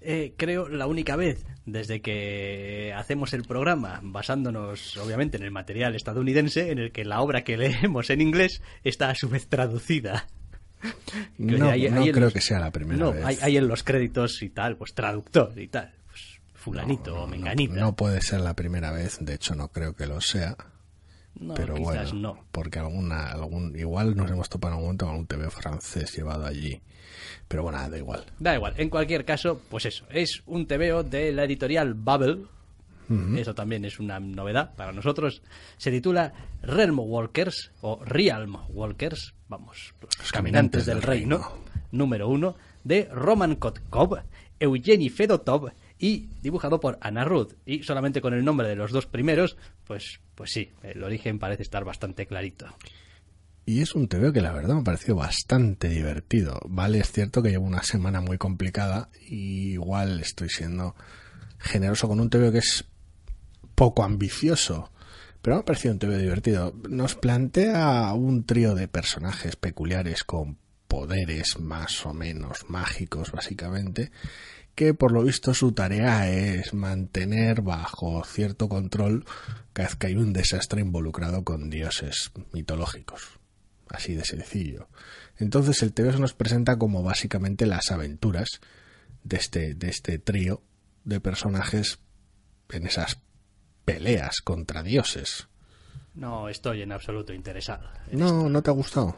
eh, 0.00 0.32
creo, 0.38 0.68
la 0.68 0.86
única 0.86 1.16
vez 1.16 1.44
desde 1.66 2.00
que 2.00 2.94
hacemos 2.96 3.34
el 3.34 3.42
programa, 3.42 4.00
basándonos 4.02 4.96
obviamente 4.96 5.36
en 5.36 5.42
el 5.42 5.50
material 5.50 5.94
estadounidense, 5.94 6.70
en 6.70 6.78
el 6.78 6.92
que 6.92 7.04
la 7.04 7.20
obra 7.20 7.44
que 7.44 7.56
leemos 7.58 8.08
en 8.08 8.22
inglés 8.22 8.62
está 8.84 9.10
a 9.10 9.14
su 9.14 9.28
vez 9.28 9.48
traducida. 9.48 10.28
No, 11.38 11.68
Hay- 11.70 11.90
no 11.90 12.00
hay 12.02 12.12
creo 12.12 12.24
los- 12.26 12.32
que 12.32 12.40
sea 12.40 12.60
la 12.60 12.70
primera 12.70 12.98
no, 12.98 13.12
vez. 13.12 13.24
hay, 13.24 13.38
hay 13.42 13.56
en 13.56 13.68
los 13.68 13.82
créditos 13.82 14.42
y 14.42 14.50
tal, 14.50 14.76
pues 14.76 14.94
traductor 14.94 15.52
y 15.58 15.68
tal. 15.68 15.92
Pues, 16.06 16.40
fulanito 16.54 17.14
No, 17.14 17.22
o 17.22 17.26
menganita. 17.26 17.74
No, 17.74 17.94
puede 17.96 18.20
ser 18.20 18.40
la 18.40 18.54
primera 18.54 18.90
vez, 18.92 19.18
de 19.20 19.34
hecho 19.34 19.54
no 19.54 19.68
creo 19.68 19.94
que 19.94 20.06
lo 20.06 20.20
sea. 20.20 20.56
No, 21.40 21.54
pero 21.54 21.74
quizás 21.74 22.12
bueno, 22.12 22.34
no. 22.34 22.44
porque 22.50 22.80
alguna, 22.80 23.26
algún, 23.30 23.76
igual 23.78 24.16
nos 24.16 24.28
hemos 24.30 24.48
topado 24.48 24.72
en 24.72 24.78
algún 24.78 24.86
momento 24.88 25.06
con 25.06 25.14
un 25.16 25.26
TV 25.26 25.50
francés 25.50 26.12
llevado 26.16 26.44
allí. 26.46 26.80
Pero 27.46 27.62
bueno, 27.62 27.78
da 27.88 27.96
igual. 27.96 28.24
Da 28.38 28.54
igual, 28.54 28.74
en 28.76 28.90
cualquier 28.90 29.24
caso, 29.24 29.60
pues 29.70 29.86
eso, 29.86 30.04
es 30.10 30.42
un 30.46 30.66
TVO 30.66 31.04
de 31.04 31.32
la 31.32 31.44
editorial 31.44 31.94
Bubble. 31.94 32.46
Eso 33.36 33.54
también 33.54 33.84
es 33.84 33.98
una 33.98 34.20
novedad 34.20 34.74
para 34.76 34.92
nosotros. 34.92 35.42
Se 35.78 35.90
titula 35.90 36.32
Realm 36.62 36.98
Walkers 36.98 37.70
o 37.80 38.04
Realm 38.04 38.56
Walkers, 38.68 39.34
vamos, 39.48 39.94
los 40.18 40.32
caminantes 40.32 40.84
del, 40.86 41.00
reino, 41.00 41.64
número 41.90 42.28
uno, 42.28 42.56
de 42.84 43.08
Roman 43.12 43.56
Kotkov, 43.56 44.20
Eugeni 44.60 45.08
Fedotov 45.08 45.70
y 45.98 46.28
dibujado 46.42 46.80
por 46.80 46.98
Anna 47.00 47.24
Ruth. 47.24 47.54
Y 47.66 47.82
solamente 47.82 48.20
con 48.20 48.34
el 48.34 48.44
nombre 48.44 48.68
de 48.68 48.76
los 48.76 48.92
dos 48.92 49.06
primeros, 49.06 49.56
pues, 49.86 50.20
pues 50.34 50.52
sí, 50.52 50.70
el 50.82 51.02
origen 51.02 51.38
parece 51.38 51.62
estar 51.62 51.84
bastante 51.84 52.26
clarito. 52.26 52.66
Y 53.68 53.82
es 53.82 53.94
un 53.94 54.08
TV 54.08 54.32
que 54.32 54.40
la 54.40 54.52
verdad 54.52 54.74
me 54.74 54.80
ha 54.80 54.84
parecido 54.84 55.16
bastante 55.16 55.90
divertido. 55.90 56.58
Vale, 56.68 57.00
es 57.00 57.12
cierto 57.12 57.42
que 57.42 57.50
llevo 57.50 57.66
una 57.66 57.82
semana 57.82 58.22
muy 58.22 58.38
complicada 58.38 59.10
y 59.28 59.72
igual 59.72 60.20
estoy 60.20 60.48
siendo 60.48 60.94
generoso 61.58 62.08
con 62.08 62.18
un 62.18 62.30
TV 62.30 62.50
que 62.50 62.58
es 62.58 62.86
poco 63.78 64.02
ambicioso. 64.02 64.90
Pero 65.40 65.56
me 65.56 65.60
ha 65.60 65.64
parecido 65.64 65.94
un 65.94 66.00
TV 66.00 66.18
divertido. 66.18 66.74
Nos 66.88 67.14
plantea 67.14 68.12
un 68.12 68.44
trío 68.44 68.74
de 68.74 68.88
personajes 68.88 69.54
peculiares 69.54 70.24
con 70.24 70.58
poderes 70.88 71.60
más 71.60 72.04
o 72.04 72.12
menos 72.12 72.68
mágicos, 72.68 73.30
básicamente, 73.30 74.10
que 74.74 74.94
por 74.94 75.12
lo 75.12 75.22
visto 75.22 75.54
su 75.54 75.72
tarea 75.72 76.28
es 76.28 76.74
mantener 76.74 77.62
bajo 77.62 78.24
cierto 78.24 78.68
control 78.68 79.24
cada 79.72 79.90
vez 79.90 79.96
que 79.96 80.08
hay 80.08 80.16
un 80.16 80.32
desastre 80.32 80.80
involucrado 80.80 81.44
con 81.44 81.70
dioses 81.70 82.32
mitológicos. 82.52 83.38
Así 83.88 84.14
de 84.14 84.24
sencillo. 84.24 84.88
Entonces 85.36 85.82
el 85.84 85.92
TV 85.92 86.18
nos 86.18 86.34
presenta 86.34 86.78
como 86.78 87.04
básicamente 87.04 87.64
las 87.64 87.92
aventuras 87.92 88.48
de 89.22 89.36
este, 89.36 89.74
de 89.74 89.88
este 89.88 90.18
trío 90.18 90.62
de 91.04 91.20
personajes 91.20 92.00
en 92.70 92.86
esas 92.86 93.20
peleas 93.94 94.40
contra 94.42 94.82
dioses. 94.82 95.48
No 96.14 96.48
estoy 96.48 96.82
en 96.82 96.92
absoluto 96.92 97.32
interesado. 97.32 97.88
en 98.10 98.18
No, 98.18 98.48
¿no 98.48 98.62
te 98.62 98.70
ha 98.70 98.74
gustado? 98.74 99.16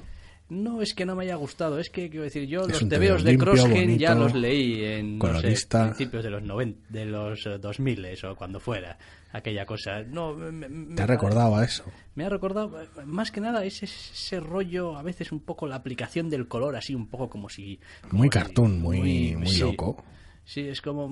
No 0.50 0.82
es 0.82 0.94
que 0.94 1.06
no 1.06 1.14
me 1.14 1.22
haya 1.22 1.36
gustado, 1.36 1.78
es 1.78 1.90
que 1.90 2.10
quiero 2.10 2.24
decir, 2.24 2.42
yo 2.48 2.62
Es 2.62 2.82
los 2.82 2.88
TVO 2.88 3.18
de 3.22 3.38
Crossgen 3.38 3.96
ya 3.98 4.16
los 4.16 4.34
leí 4.34 4.84
en 4.84 5.16
no 5.18 5.40
sé, 5.40 5.54
principios 5.68 6.24
de 6.24 6.30
los 6.30 6.42
90, 6.42 6.86
de 6.88 7.04
los 7.06 7.46
eh, 7.46 7.58
2000 7.58 8.04
o 8.28 8.34
cuando 8.34 8.58
fuera 8.58 8.98
aquella 9.32 9.64
cosa. 9.64 10.02
No, 10.02 10.34
me, 10.34 10.50
me- 10.50 10.96
¿Te 10.96 11.02
ha 11.02 11.06
me- 11.06 11.12
recordado 11.12 11.54
a 11.54 11.64
eso? 11.64 11.84
Me 12.16 12.24
ha 12.24 12.28
recordado, 12.28 12.82
eh, 12.82 12.88
más 13.06 13.30
que 13.30 13.40
nada, 13.40 13.64
ese, 13.64 13.84
ese 13.84 14.40
rollo, 14.40 14.96
a 14.98 15.02
veces 15.04 15.30
un 15.30 15.38
poco 15.38 15.68
la 15.68 15.76
aplicación 15.76 16.28
del 16.28 16.48
color, 16.48 16.74
así 16.74 16.96
un 16.96 17.06
poco 17.06 17.30
como 17.30 17.48
si... 17.48 17.78
como 18.02 18.14
Muy 18.18 18.26
si- 18.26 18.30
cartoon, 18.30 18.80
muy, 18.80 19.36
muy 19.36 19.46
sí. 19.46 19.60
loco. 19.60 20.04
Sí, 20.44 20.62
es 20.62 20.82
como... 20.82 21.06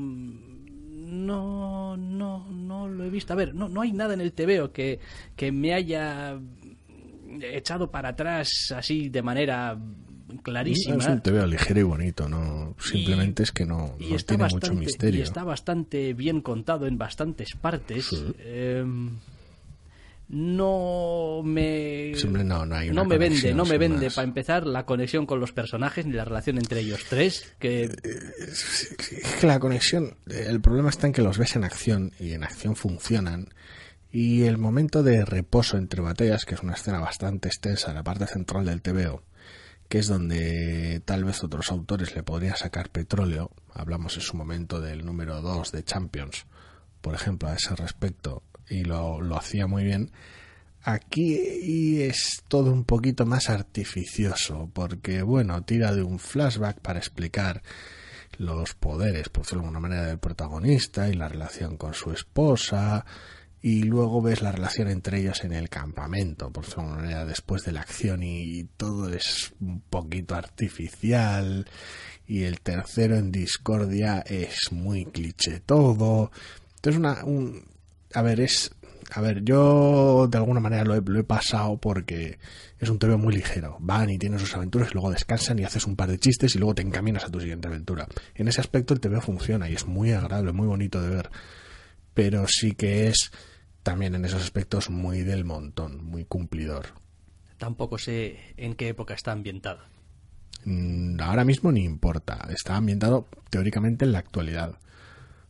No, 1.08 1.96
no, 1.96 2.46
no 2.50 2.88
lo 2.88 3.04
he 3.04 3.10
visto. 3.10 3.32
A 3.32 3.36
ver, 3.36 3.54
no, 3.54 3.68
no 3.68 3.80
hay 3.80 3.92
nada 3.92 4.14
en 4.14 4.20
el 4.20 4.32
TVO 4.32 4.72
que, 4.72 5.00
que 5.36 5.50
me 5.52 5.74
haya 5.74 6.38
echado 7.42 7.90
para 7.90 8.10
atrás 8.10 8.72
así 8.74 9.08
de 9.08 9.22
manera 9.22 9.78
clarísima. 10.42 10.96
Es 10.96 11.06
un 11.06 11.20
TV 11.20 11.46
ligero 11.46 11.80
y 11.80 11.82
bonito, 11.82 12.28
no 12.28 12.74
simplemente 12.78 13.42
es 13.42 13.52
que 13.52 13.64
no, 13.64 13.94
tiene 13.98 14.42
bastante, 14.42 14.70
mucho 14.70 14.74
misterio. 14.74 15.20
Y 15.20 15.22
está 15.22 15.44
bastante 15.44 16.14
bien 16.14 16.40
contado 16.40 16.86
en 16.86 16.98
bastantes 16.98 17.54
partes. 17.60 18.06
Sí. 18.06 18.34
Em, 18.40 19.18
no 20.28 21.40
me 21.42 22.12
no, 22.44 22.66
no 22.66 22.76
hay 22.76 22.90
una 22.90 23.04
me 23.04 23.16
vende 23.16 23.54
no 23.54 23.64
me 23.64 23.78
vende 23.78 24.06
más. 24.06 24.14
para 24.14 24.28
empezar 24.28 24.66
la 24.66 24.84
conexión 24.84 25.24
con 25.24 25.40
los 25.40 25.52
personajes 25.52 26.04
ni 26.04 26.12
la 26.12 26.26
relación 26.26 26.58
entre 26.58 26.80
ellos 26.80 27.04
tres 27.08 27.54
que 27.58 27.84
Es 27.84 28.96
que 29.40 29.46
la 29.46 29.58
conexión, 29.58 30.16
el 30.26 30.60
problema 30.60 30.90
está 30.90 31.06
en 31.06 31.12
que 31.14 31.22
los 31.22 31.38
ves 31.38 31.56
en 31.56 31.64
acción 31.64 32.12
y 32.18 32.32
en 32.32 32.44
acción 32.44 32.76
funcionan. 32.76 33.48
Y 34.10 34.44
el 34.44 34.56
momento 34.56 35.02
de 35.02 35.24
reposo 35.24 35.76
entre 35.76 36.00
batallas, 36.00 36.44
que 36.44 36.54
es 36.54 36.62
una 36.62 36.74
escena 36.74 36.98
bastante 36.98 37.48
extensa 37.48 37.90
en 37.90 37.96
la 37.96 38.02
parte 38.02 38.26
central 38.26 38.64
del 38.64 38.80
TVO, 38.80 39.22
que 39.88 39.98
es 39.98 40.06
donde 40.06 41.02
tal 41.04 41.24
vez 41.24 41.42
otros 41.44 41.70
autores 41.70 42.14
le 42.14 42.22
podrían 42.22 42.56
sacar 42.56 42.90
petróleo, 42.90 43.50
hablamos 43.74 44.16
en 44.16 44.22
su 44.22 44.36
momento 44.36 44.80
del 44.80 45.04
número 45.04 45.42
2 45.42 45.72
de 45.72 45.84
Champions, 45.84 46.46
por 47.00 47.14
ejemplo, 47.14 47.48
a 47.48 47.54
ese 47.54 47.76
respecto, 47.76 48.42
y 48.70 48.84
lo, 48.84 49.20
lo 49.20 49.36
hacía 49.36 49.66
muy 49.66 49.84
bien, 49.84 50.10
Aquí 50.88 52.00
es 52.00 52.44
todo 52.48 52.72
un 52.72 52.84
poquito 52.84 53.26
más 53.26 53.50
artificioso, 53.50 54.70
porque, 54.72 55.20
bueno, 55.20 55.62
tira 55.62 55.92
de 55.94 56.02
un 56.02 56.18
flashback 56.18 56.80
para 56.80 56.98
explicar 56.98 57.62
los 58.38 58.74
poderes, 58.74 59.28
por 59.28 59.42
decirlo 59.42 59.62
de 59.62 59.66
alguna 59.66 59.80
manera, 59.80 60.06
del 60.06 60.18
protagonista 60.18 61.08
y 61.10 61.12
la 61.12 61.28
relación 61.28 61.76
con 61.76 61.92
su 61.92 62.12
esposa, 62.12 63.04
y 63.60 63.82
luego 63.82 64.22
ves 64.22 64.40
la 64.40 64.50
relación 64.50 64.88
entre 64.88 65.18
ellos 65.20 65.44
en 65.44 65.52
el 65.52 65.68
campamento, 65.68 66.50
por 66.50 66.64
decirlo 66.64 66.84
de 66.84 66.88
alguna 66.88 67.02
manera, 67.02 67.24
después 67.26 67.64
de 67.64 67.72
la 67.72 67.80
acción, 67.80 68.22
y 68.22 68.64
todo 68.78 69.12
es 69.12 69.52
un 69.60 69.80
poquito 69.80 70.36
artificial, 70.36 71.68
y 72.26 72.44
el 72.44 72.60
tercero 72.60 73.16
en 73.16 73.30
discordia 73.30 74.20
es 74.20 74.72
muy 74.72 75.04
cliché 75.04 75.60
todo. 75.60 76.30
Entonces, 76.76 76.98
una, 76.98 77.24
un, 77.24 77.67
a 78.14 78.22
ver, 78.22 78.40
es 78.40 78.70
a 79.10 79.20
ver, 79.22 79.42
yo 79.42 80.28
de 80.30 80.36
alguna 80.36 80.60
manera 80.60 80.84
lo 80.84 80.94
he, 80.94 81.00
lo 81.00 81.18
he 81.18 81.24
pasado 81.24 81.78
porque 81.78 82.38
es 82.78 82.90
un 82.90 82.98
TV 82.98 83.16
muy 83.16 83.34
ligero. 83.34 83.76
Van 83.80 84.10
y 84.10 84.18
tienen 84.18 84.38
sus 84.38 84.54
aventuras 84.54 84.90
y 84.90 84.94
luego 84.94 85.10
descansan 85.10 85.58
y 85.58 85.64
haces 85.64 85.86
un 85.86 85.96
par 85.96 86.10
de 86.10 86.18
chistes 86.18 86.54
y 86.54 86.58
luego 86.58 86.74
te 86.74 86.82
encaminas 86.82 87.24
a 87.24 87.30
tu 87.30 87.40
siguiente 87.40 87.68
aventura. 87.68 88.06
En 88.34 88.48
ese 88.48 88.60
aspecto 88.60 88.92
el 88.92 89.00
TV 89.00 89.20
funciona 89.20 89.68
y 89.70 89.74
es 89.74 89.86
muy 89.86 90.12
agradable, 90.12 90.52
muy 90.52 90.66
bonito 90.66 91.00
de 91.00 91.08
ver. 91.08 91.30
Pero 92.12 92.46
sí 92.48 92.72
que 92.72 93.08
es 93.08 93.30
también 93.82 94.14
en 94.14 94.24
esos 94.26 94.42
aspectos 94.42 94.90
muy 94.90 95.22
del 95.22 95.44
montón, 95.44 96.04
muy 96.04 96.24
cumplidor. 96.26 96.86
tampoco 97.56 97.96
sé 97.96 98.38
en 98.56 98.74
qué 98.74 98.88
época 98.88 99.14
está 99.14 99.32
ambientado 99.32 99.80
Mm, 100.64 101.20
Ahora 101.20 101.44
mismo 101.44 101.72
ni 101.72 101.84
importa. 101.84 102.46
Está 102.50 102.76
ambientado 102.76 103.28
teóricamente 103.50 104.04
en 104.04 104.12
la 104.12 104.18
actualidad. 104.18 104.78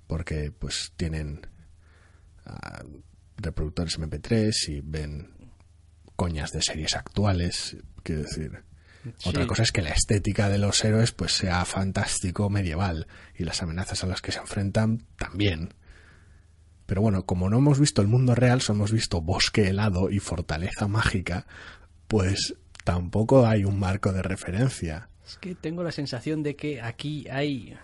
Porque 0.06 0.52
pues 0.56 0.92
tienen 0.96 1.46
ah, 2.48 2.82
reproductores 3.36 3.98
MP3 3.98 4.52
y 4.68 4.80
ven 4.80 5.30
coñas 6.16 6.52
de 6.52 6.62
series 6.62 6.96
actuales. 6.96 7.76
Quiero 8.02 8.22
decir. 8.22 8.64
Otra 9.24 9.46
cosa 9.46 9.62
es 9.62 9.72
que 9.72 9.82
la 9.82 9.90
estética 9.90 10.48
de 10.48 10.58
los 10.58 10.84
héroes 10.84 11.12
pues 11.12 11.32
sea 11.32 11.64
fantástico 11.64 12.50
medieval 12.50 13.06
y 13.34 13.44
las 13.44 13.62
amenazas 13.62 14.02
a 14.02 14.06
las 14.06 14.20
que 14.20 14.32
se 14.32 14.40
enfrentan 14.40 15.06
también. 15.16 15.74
Pero 16.86 17.02
bueno, 17.02 17.24
como 17.24 17.48
no 17.48 17.58
hemos 17.58 17.78
visto 17.78 18.02
el 18.02 18.08
mundo 18.08 18.34
real, 18.34 18.60
solo 18.60 18.78
hemos 18.78 18.92
visto 18.92 19.20
bosque 19.20 19.68
helado 19.68 20.10
y 20.10 20.18
fortaleza 20.20 20.88
mágica, 20.88 21.46
pues 22.08 22.54
tampoco 22.84 23.46
hay 23.46 23.64
un 23.64 23.78
marco 23.78 24.12
de 24.12 24.22
referencia. 24.22 25.10
es 25.26 25.36
que 25.36 25.54
tengo 25.54 25.82
la 25.82 25.92
sensación 25.92 26.42
de 26.42 26.56
que 26.56 26.80
aquí 26.80 27.28
hay 27.28 27.76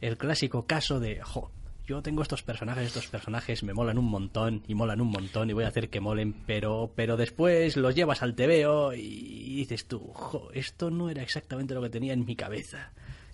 el 0.00 0.16
clásico 0.16 0.66
caso 0.66 1.00
de 1.00 1.20
jo, 1.22 1.50
yo 1.86 2.02
tengo 2.02 2.22
estos 2.22 2.42
personajes, 2.42 2.86
estos 2.86 3.06
personajes 3.08 3.62
me 3.62 3.74
molan 3.74 3.98
un 3.98 4.04
montón 4.04 4.62
y 4.68 4.74
molan 4.74 5.00
un 5.00 5.08
montón 5.08 5.50
y 5.50 5.52
voy 5.52 5.64
a 5.64 5.68
hacer 5.68 5.90
que 5.90 6.00
molen, 6.00 6.32
pero, 6.46 6.92
pero 6.94 7.16
después 7.16 7.76
los 7.76 7.94
llevas 7.94 8.22
al 8.22 8.34
TVO 8.34 8.94
y 8.94 9.56
dices 9.56 9.86
tú, 9.86 10.00
jo, 10.12 10.48
esto 10.52 10.90
no 10.90 11.10
era 11.10 11.22
exactamente 11.22 11.74
lo 11.74 11.82
que 11.82 11.90
tenía 11.90 12.12
en 12.12 12.24
mi 12.24 12.36
cabeza. 12.36 12.92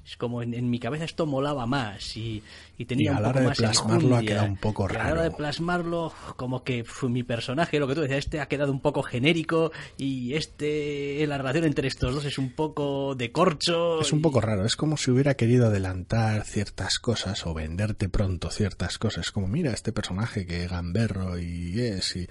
Es 0.08 0.16
como 0.16 0.42
en, 0.42 0.54
en 0.54 0.70
mi 0.70 0.78
cabeza 0.78 1.04
esto 1.04 1.26
molaba 1.26 1.66
más 1.66 2.16
y, 2.16 2.42
y 2.78 2.84
tenía 2.86 3.10
Y 3.12 3.14
a 3.14 3.16
un 3.18 3.22
la 3.22 3.28
poco 3.28 3.30
hora 3.30 3.40
de 3.40 3.46
más 3.48 3.58
plasmarlo 3.58 4.16
ha 4.16 4.20
quedado 4.22 4.46
un 4.46 4.56
poco 4.56 4.88
Y 4.90 4.94
a 4.96 4.98
la 4.98 5.04
hora 5.12 5.22
de 5.22 5.28
raro. 5.28 5.36
plasmarlo, 5.36 6.12
como 6.36 6.64
que 6.64 6.82
pf, 6.82 7.08
mi 7.08 7.22
personaje, 7.24 7.78
lo 7.78 7.86
que 7.86 7.94
tú 7.94 8.00
decías, 8.00 8.20
este 8.20 8.40
ha 8.40 8.46
quedado 8.48 8.72
un 8.72 8.80
poco 8.80 9.02
genérico 9.02 9.70
y 9.98 10.32
este, 10.34 11.26
la 11.26 11.36
relación 11.36 11.64
entre 11.64 11.88
estos 11.88 12.14
dos 12.14 12.24
es 12.24 12.38
un 12.38 12.52
poco 12.52 13.14
de 13.16 13.32
corcho. 13.32 14.00
Es 14.00 14.10
un 14.12 14.20
y- 14.20 14.22
poco 14.22 14.40
raro, 14.40 14.64
es 14.64 14.76
como 14.76 14.96
si 14.96 15.10
hubiera 15.10 15.34
querido 15.34 15.66
adelantar 15.66 16.44
ciertas 16.46 16.98
cosas 16.98 17.46
o 17.46 17.52
venderte 17.52 18.08
pronto 18.08 18.50
ciertas 18.50 18.96
cosas, 18.96 19.30
como 19.30 19.46
mira 19.46 19.72
este 19.72 19.92
personaje 19.92 20.46
que 20.46 20.66
gamberro 20.68 21.38
y 21.38 21.78
es, 21.80 22.16
y, 22.16 22.26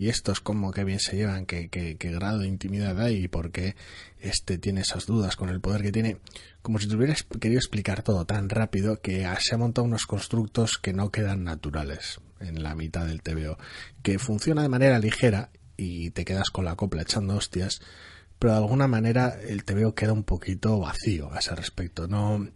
y 0.00 0.08
estos 0.08 0.40
como 0.40 0.72
que 0.72 0.82
bien 0.82 0.98
se 0.98 1.14
llevan, 1.14 1.44
que, 1.44 1.68
que, 1.68 1.98
que 1.98 2.10
grado 2.10 2.38
de 2.38 2.48
intimidad 2.48 2.98
hay 2.98 3.24
y 3.24 3.28
por 3.28 3.52
qué 3.52 3.76
este 4.18 4.56
tiene 4.56 4.80
esas 4.80 5.04
dudas 5.04 5.36
con 5.36 5.50
el 5.50 5.60
poder 5.60 5.82
que 5.82 5.92
tiene, 5.92 6.16
como 6.62 6.78
si 6.78 6.88
te 6.88 6.96
querido 7.38 7.58
explicar 7.58 8.02
todo 8.02 8.24
tan 8.24 8.48
rápido 8.48 9.02
que 9.02 9.28
se 9.40 9.54
ha 9.54 9.58
montado 9.58 9.84
unos 9.84 10.06
constructos 10.06 10.78
que 10.78 10.94
no 10.94 11.10
quedan 11.10 11.44
naturales 11.44 12.18
en 12.40 12.62
la 12.62 12.74
mitad 12.74 13.04
del 13.04 13.20
TVO, 13.20 13.58
que 14.02 14.18
funciona 14.18 14.62
de 14.62 14.70
manera 14.70 14.98
ligera 14.98 15.50
y 15.76 16.08
te 16.12 16.24
quedas 16.24 16.48
con 16.48 16.64
la 16.64 16.76
copla 16.76 17.02
echando 17.02 17.36
hostias, 17.36 17.82
pero 18.38 18.54
de 18.54 18.58
alguna 18.60 18.88
manera 18.88 19.38
el 19.46 19.64
TVO 19.64 19.94
queda 19.94 20.14
un 20.14 20.24
poquito 20.24 20.80
vacío 20.80 21.30
a 21.30 21.40
ese 21.40 21.54
respecto. 21.54 22.08
No, 22.08 22.48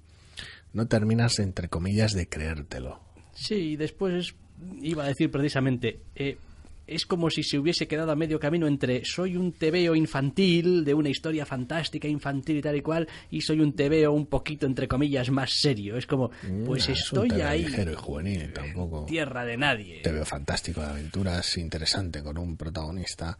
no 0.73 0.89
terminas, 0.89 1.39
entre 1.41 1.69
comillas, 1.69 2.15
de 2.15 2.27
creértelo. 2.27 3.01
Sí, 3.35 3.73
y 3.73 3.77
después 3.77 4.35
iba 4.81 5.05
a 5.05 5.09
decir 5.09 5.31
precisamente, 5.31 6.01
eh, 6.15 6.39
es 6.87 7.07
como 7.07 7.30
si 7.30 7.43
se 7.43 7.59
hubiese 7.59 7.87
quedado 7.87 8.12
a 8.12 8.16
medio 8.16 8.39
camino 8.39 8.66
entre 8.66 9.05
soy 9.05 9.37
un 9.37 9.53
tebeo 9.53 9.95
infantil 9.95 10.85
de 10.85 10.95
una 10.95 11.09
historia 11.09 11.47
fantástica 11.47 12.09
infantil 12.09 12.59
y 12.59 12.62
tal 12.62 12.76
y 12.76 12.82
cual 12.82 13.09
y 13.30 13.41
soy 13.41 13.61
un 13.61 13.74
tebeo 13.74 14.12
un 14.12 14.26
poquito 14.26 14.66
entre 14.66 14.89
comillas 14.89 15.30
más 15.30 15.51
serio 15.53 15.97
es 15.97 16.07
como 16.07 16.30
pues 16.64 16.89
es 16.89 17.12
un 17.12 17.18
estoy 17.18 17.28
tebeo 17.30 17.49
ahí 17.49 17.64
ligero 17.64 17.93
y 17.93 17.97
juvenil, 17.97 18.53
tampoco. 18.53 19.05
tierra 19.07 19.45
de 19.45 19.57
nadie 19.57 20.01
Te 20.03 20.12
veo 20.12 20.24
fantástico 20.24 20.80
de 20.80 20.89
aventuras, 20.89 21.57
interesante 21.59 22.22
con 22.22 22.39
un 22.39 22.57
protagonista, 22.57 23.39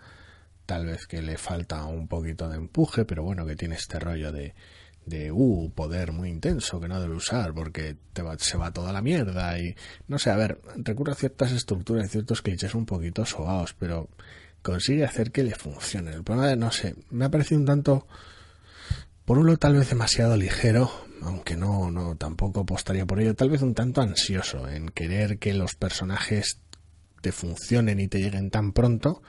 tal 0.67 0.87
vez 0.87 1.07
que 1.07 1.23
le 1.23 1.37
falta 1.37 1.85
un 1.85 2.09
poquito 2.09 2.49
de 2.49 2.57
empuje, 2.57 3.05
pero 3.05 3.23
bueno, 3.23 3.47
que 3.47 3.57
tiene 3.57 3.75
este 3.75 3.99
rollo 3.99 4.33
de, 4.33 4.55
de 5.07 5.31
uh, 5.33 5.71
poder 5.75 6.13
muy 6.13 6.31
intenso 6.31 6.81
que 6.81 6.89
no 6.89 7.01
debe 7.01 7.15
usar 7.15 7.53
porque 7.55 7.97
te 8.13 8.23
va- 8.23 8.39
se 8.39 8.57
va 8.57 8.73
toda 8.73 8.93
la 8.93 9.03
mierda 9.03 9.59
y 9.59 9.75
no 10.09 10.19
sé, 10.19 10.31
a 10.31 10.37
ver, 10.37 10.61
recurre 10.77 11.13
a 11.13 11.17
ciertas 11.17 11.53
estructuras 11.53 12.07
y 12.07 12.09
ciertos 12.09 12.41
clichés 12.43 12.75
un 12.75 12.87
poquito 12.87 13.25
sobaos, 13.27 13.75
pero 13.79 14.09
consigue 14.63 15.05
hacer 15.05 15.31
que 15.31 15.43
le 15.45 15.55
funcione. 15.55 16.13
El 16.13 16.25
problema 16.25 16.49
de, 16.49 16.57
no 16.57 16.71
sé, 16.73 16.95
me 17.11 17.27
ha 17.27 17.31
parecido 17.31 17.61
un 17.61 17.67
tanto 17.67 18.07
por 19.25 19.39
un 19.39 19.47
lado 19.47 19.59
tal 19.59 19.75
vez 19.75 19.89
demasiado 19.89 20.37
ligero, 20.37 20.91
aunque 21.23 21.57
no, 21.57 21.91
no 21.91 22.17
tampoco 22.17 22.61
apostaría 22.61 23.07
por 23.07 23.21
ello, 23.21 23.35
tal 23.35 23.51
vez 23.51 23.63
un 23.63 23.75
tanto 23.75 24.01
ansioso 24.03 24.69
en 24.69 24.89
querer 24.91 25.39
que 25.39 25.55
los 25.55 25.75
personajes 25.75 26.61
te 27.23 27.33
funcionen 27.33 28.01
y 28.01 28.09
te 28.09 28.21
lleguen 28.21 28.51
tan 28.51 28.73
pronto, 28.73 29.23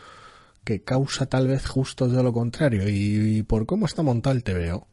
que 0.65 0.81
causa 0.83 1.27
tal 1.27 1.47
vez 1.47 1.65
justo 1.65 2.07
de 2.09 2.21
lo 2.23 2.33
contrario. 2.33 2.89
Y, 2.89 3.37
y 3.37 3.43
por 3.43 3.65
cómo 3.65 3.85
está 3.85 4.01
montado 4.03 4.35
el 4.35 4.43
TVO, 4.43 4.87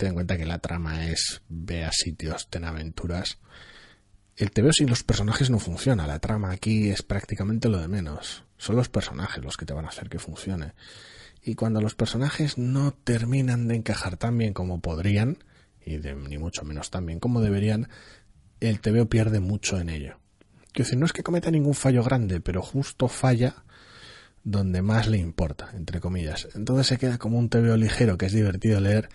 ten 0.00 0.08
en 0.08 0.14
cuenta 0.14 0.38
que 0.38 0.46
la 0.46 0.60
trama 0.60 1.06
es 1.08 1.42
ve 1.50 1.84
a 1.84 1.92
sitios, 1.92 2.48
ten 2.48 2.64
aventuras. 2.64 3.38
El 4.34 4.50
TVO 4.50 4.72
sin 4.72 4.88
los 4.88 5.04
personajes 5.04 5.50
no 5.50 5.58
funciona, 5.58 6.06
la 6.06 6.20
trama 6.20 6.52
aquí 6.52 6.88
es 6.88 7.02
prácticamente 7.02 7.68
lo 7.68 7.78
de 7.78 7.86
menos. 7.86 8.44
Son 8.56 8.76
los 8.76 8.88
personajes 8.88 9.44
los 9.44 9.58
que 9.58 9.66
te 9.66 9.74
van 9.74 9.84
a 9.84 9.88
hacer 9.88 10.08
que 10.08 10.18
funcione. 10.18 10.72
Y 11.42 11.54
cuando 11.54 11.82
los 11.82 11.94
personajes 11.94 12.56
no 12.56 12.92
terminan 12.92 13.68
de 13.68 13.76
encajar 13.76 14.16
tan 14.16 14.38
bien 14.38 14.54
como 14.54 14.80
podrían, 14.80 15.44
y 15.84 15.98
de, 15.98 16.14
ni 16.14 16.38
mucho 16.38 16.64
menos 16.64 16.88
tan 16.88 17.04
bien 17.04 17.20
como 17.20 17.42
deberían, 17.42 17.88
el 18.60 18.80
TVO 18.80 19.06
pierde 19.06 19.40
mucho 19.40 19.78
en 19.78 19.90
ello. 19.90 20.18
Quiero 20.72 20.86
decir, 20.86 20.98
no 20.98 21.04
es 21.04 21.12
que 21.12 21.22
cometa 21.22 21.50
ningún 21.50 21.74
fallo 21.74 22.02
grande, 22.02 22.40
pero 22.40 22.62
justo 22.62 23.06
falla 23.06 23.64
donde 24.44 24.80
más 24.80 25.08
le 25.08 25.18
importa, 25.18 25.68
entre 25.74 26.00
comillas. 26.00 26.48
Entonces 26.54 26.86
se 26.86 26.96
queda 26.96 27.18
como 27.18 27.38
un 27.38 27.50
TVO 27.50 27.76
ligero 27.76 28.16
que 28.16 28.26
es 28.26 28.32
divertido 28.32 28.80
leer, 28.80 29.10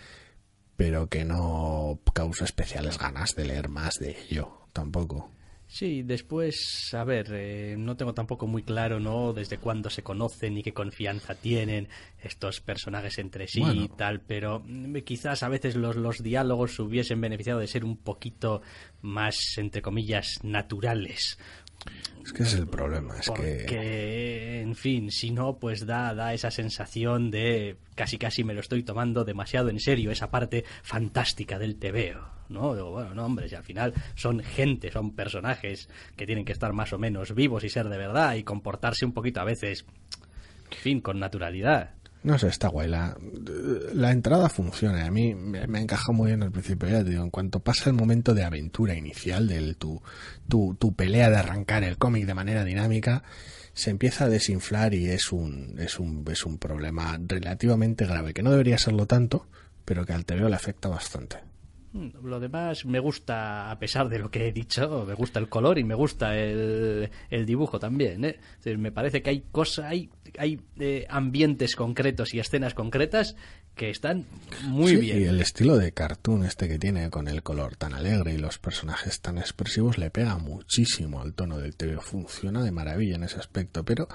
pero 0.78 1.08
que 1.08 1.26
no 1.26 2.00
causa 2.14 2.46
especiales 2.46 2.98
ganas 2.98 3.36
de 3.36 3.46
leer 3.46 3.70
más 3.70 3.96
de 4.00 4.18
ello, 4.30 4.68
tampoco. 4.74 5.32
Sí, 5.68 6.04
después, 6.04 6.94
a 6.94 7.04
ver, 7.04 7.28
eh, 7.32 7.76
no 7.78 7.98
tengo 7.98 8.14
tampoco 8.14 8.46
muy 8.46 8.62
claro, 8.62 9.00
¿no? 9.00 9.34
Desde 9.34 9.58
cuándo 9.58 9.90
se 9.90 10.04
conocen 10.04 10.58
y 10.58 10.64
qué 10.64 10.74
confianza 10.74 11.34
tienen 11.34 11.88
estos 12.22 12.62
personajes 12.62 13.18
entre 13.18 13.48
sí 13.48 13.62
Bueno. 13.62 13.84
y 13.84 13.90
tal, 13.90 14.22
pero 14.22 14.62
mm, 14.64 14.98
quizás 15.00 15.42
a 15.42 15.50
veces 15.50 15.76
los, 15.76 15.96
los 15.96 16.22
diálogos 16.22 16.76
se 16.76 16.84
hubiesen 16.84 17.20
beneficiado 17.20 17.60
de 17.60 17.68
ser 17.68 17.84
un 17.84 17.98
poquito 17.98 18.62
más, 19.02 19.38
entre 19.58 19.82
comillas, 19.82 20.40
naturales. 20.44 21.40
Es 22.26 22.34
que 22.34 22.42
es 22.42 22.54
el 22.56 22.68
problema, 22.68 23.16
es 23.20 23.28
Porque, 23.28 23.66
que... 23.68 24.62
en 24.62 24.76
fin, 24.76 25.12
si 25.12 25.30
no, 25.30 25.60
pues 25.60 25.86
da, 25.86 26.16
da 26.16 26.34
esa 26.34 26.50
sensación 26.50 27.30
de 27.30 27.78
casi 27.94 28.18
casi 28.18 28.44
me 28.44 28.56
lo 28.56 28.62
estoy 28.62 28.82
tomando 28.82 29.24
demasiado 29.24 29.70
en 29.70 29.80
serio, 29.80 30.10
esa 30.10 30.32
parte 30.32 30.66
fantástica 30.82 31.60
del 31.60 31.78
tebeo, 31.78 32.28
¿no? 32.50 32.74
Digo, 32.74 32.92
bueno, 32.92 33.14
no, 33.14 33.26
hombre, 33.26 33.48
si 33.48 33.54
al 33.54 33.64
final 33.64 33.94
son 34.16 34.40
gente, 34.40 34.92
son 34.92 35.14
personajes 35.16 35.88
que 36.16 36.26
tienen 36.26 36.46
que 36.46 36.54
estar 36.54 36.74
más 36.74 36.94
o 36.94 36.98
menos 36.98 37.36
vivos 37.36 37.64
y 37.64 37.70
ser 37.70 37.90
de 37.90 37.98
verdad 37.98 38.34
y 38.34 38.44
comportarse 38.44 39.06
un 39.06 39.14
poquito 39.14 39.42
a 39.42 39.46
veces, 39.46 39.86
en 40.72 40.78
fin, 40.78 41.02
con 41.02 41.20
naturalidad. 41.20 41.92
No 42.26 42.40
sé, 42.40 42.48
está 42.48 42.70
guay. 42.70 42.90
La, 42.90 43.16
la 43.94 44.12
entrada 44.12 44.50
funciona. 44.50 45.06
A 45.06 45.12
mí 45.12 45.36
me, 45.36 45.80
encaja 45.80 46.12
muy 46.12 46.32
bien 46.32 46.42
al 46.42 46.52
principio. 46.52 46.90
Ya 46.90 47.04
te 47.04 47.12
digo, 47.12 47.24
en 47.24 47.30
cuanto 47.30 47.60
pasa 47.60 47.88
el 47.92 47.96
momento 47.96 48.34
de 48.34 48.44
aventura 48.44 48.96
inicial, 48.96 49.48
de 49.48 49.76
tu, 49.76 50.02
tu, 50.50 50.76
tu 50.80 50.96
pelea 50.96 51.30
de 51.30 51.38
arrancar 51.38 51.84
el 51.84 52.00
cómic 52.00 52.26
de 52.26 52.34
manera 52.34 52.66
dinámica, 52.66 53.22
se 53.74 53.92
empieza 53.92 54.26
a 54.26 54.30
desinflar 54.30 54.96
y 54.96 55.06
es 55.08 55.32
un, 55.32 55.76
es 55.78 56.00
un, 56.00 56.26
es 56.32 56.48
un 56.48 56.58
problema 56.58 57.16
relativamente 57.28 58.08
grave, 58.08 58.34
que 58.34 58.42
no 58.42 58.50
debería 58.50 58.80
serlo 58.80 59.06
tanto, 59.06 59.46
pero 59.86 60.04
que 60.04 60.14
al 60.14 60.26
TVO 60.26 60.50
le 60.50 60.56
afecta 60.56 60.90
bastante. 60.90 61.45
Mm, 61.96 62.26
Lo 62.28 62.42
demás 62.42 62.84
me 62.86 63.00
gusta, 63.00 63.72
a 63.72 63.80
pesar 63.80 64.10
de 64.10 64.20
lo 64.20 64.30
que 64.30 64.48
he 64.48 64.52
dicho, 64.52 65.06
me 65.08 65.14
gusta 65.14 65.40
el 65.40 65.48
color 65.48 65.80
y 65.80 65.86
me 65.86 65.96
gusta 65.96 66.38
el, 66.38 67.10
el 67.30 67.46
dibujo 67.46 67.80
también. 67.80 68.26
¿eh? 68.26 68.38
Es 68.60 68.64
decir, 68.66 68.78
me 68.78 68.92
parece 68.92 69.22
que 69.22 69.30
hay 69.30 69.46
cosas, 69.50 69.86
hay, 69.86 70.10
hay 70.38 70.60
eh, 70.78 71.06
ambientes 71.10 71.76
concretos 71.78 72.34
y 72.34 72.40
escenas 72.40 72.74
concretas 72.74 73.38
que 73.76 73.90
están 73.90 74.26
muy 74.68 74.90
Sí, 74.92 74.98
bien. 74.98 75.22
Y 75.22 75.24
el 75.24 75.40
estilo 75.40 75.78
de 75.78 75.94
cartoon 75.94 76.44
este 76.44 76.68
que 76.68 76.78
tiene 76.80 77.10
con 77.10 77.30
el 77.30 77.44
color 77.44 77.78
tan 77.78 77.94
alegre 77.94 78.34
y 78.34 78.38
los 78.38 78.58
personajes 78.58 79.22
tan 79.22 79.38
expresivos 79.38 79.98
le 79.98 80.10
pega 80.10 80.38
muchísimo 80.38 81.22
al 81.22 81.34
tono 81.34 81.60
del 81.60 81.78
TV. 81.78 81.98
Funciona 82.02 82.62
de 82.64 82.72
maravilla 82.72 83.16
en 83.16 83.24
ese 83.24 83.40
aspecto, 83.40 83.86
pero 83.86 84.10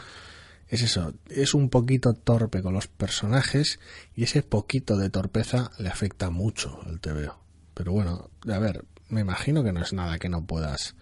es 0.68 0.82
eso, 0.82 1.14
es 1.30 1.54
un 1.54 1.70
poquito 1.70 2.12
torpe 2.12 2.60
con 2.62 2.74
los 2.74 2.88
personajes 2.88 3.80
y 4.14 4.24
ese 4.24 4.42
poquito 4.42 4.98
de 4.98 5.08
torpeza 5.08 5.70
le 5.78 5.88
afecta 5.88 6.28
mucho 6.30 6.78
al 6.84 7.00
TVO. 7.00 7.38
Pero 7.80 7.92
bueno, 7.92 8.28
a 8.46 8.58
ver, 8.58 8.84
me 9.08 9.22
imagino 9.22 9.64
que 9.64 9.72
no 9.72 9.80
es 9.80 9.94
nada 9.94 10.18
que 10.18 10.28
no 10.28 10.44
puedas 10.44 10.94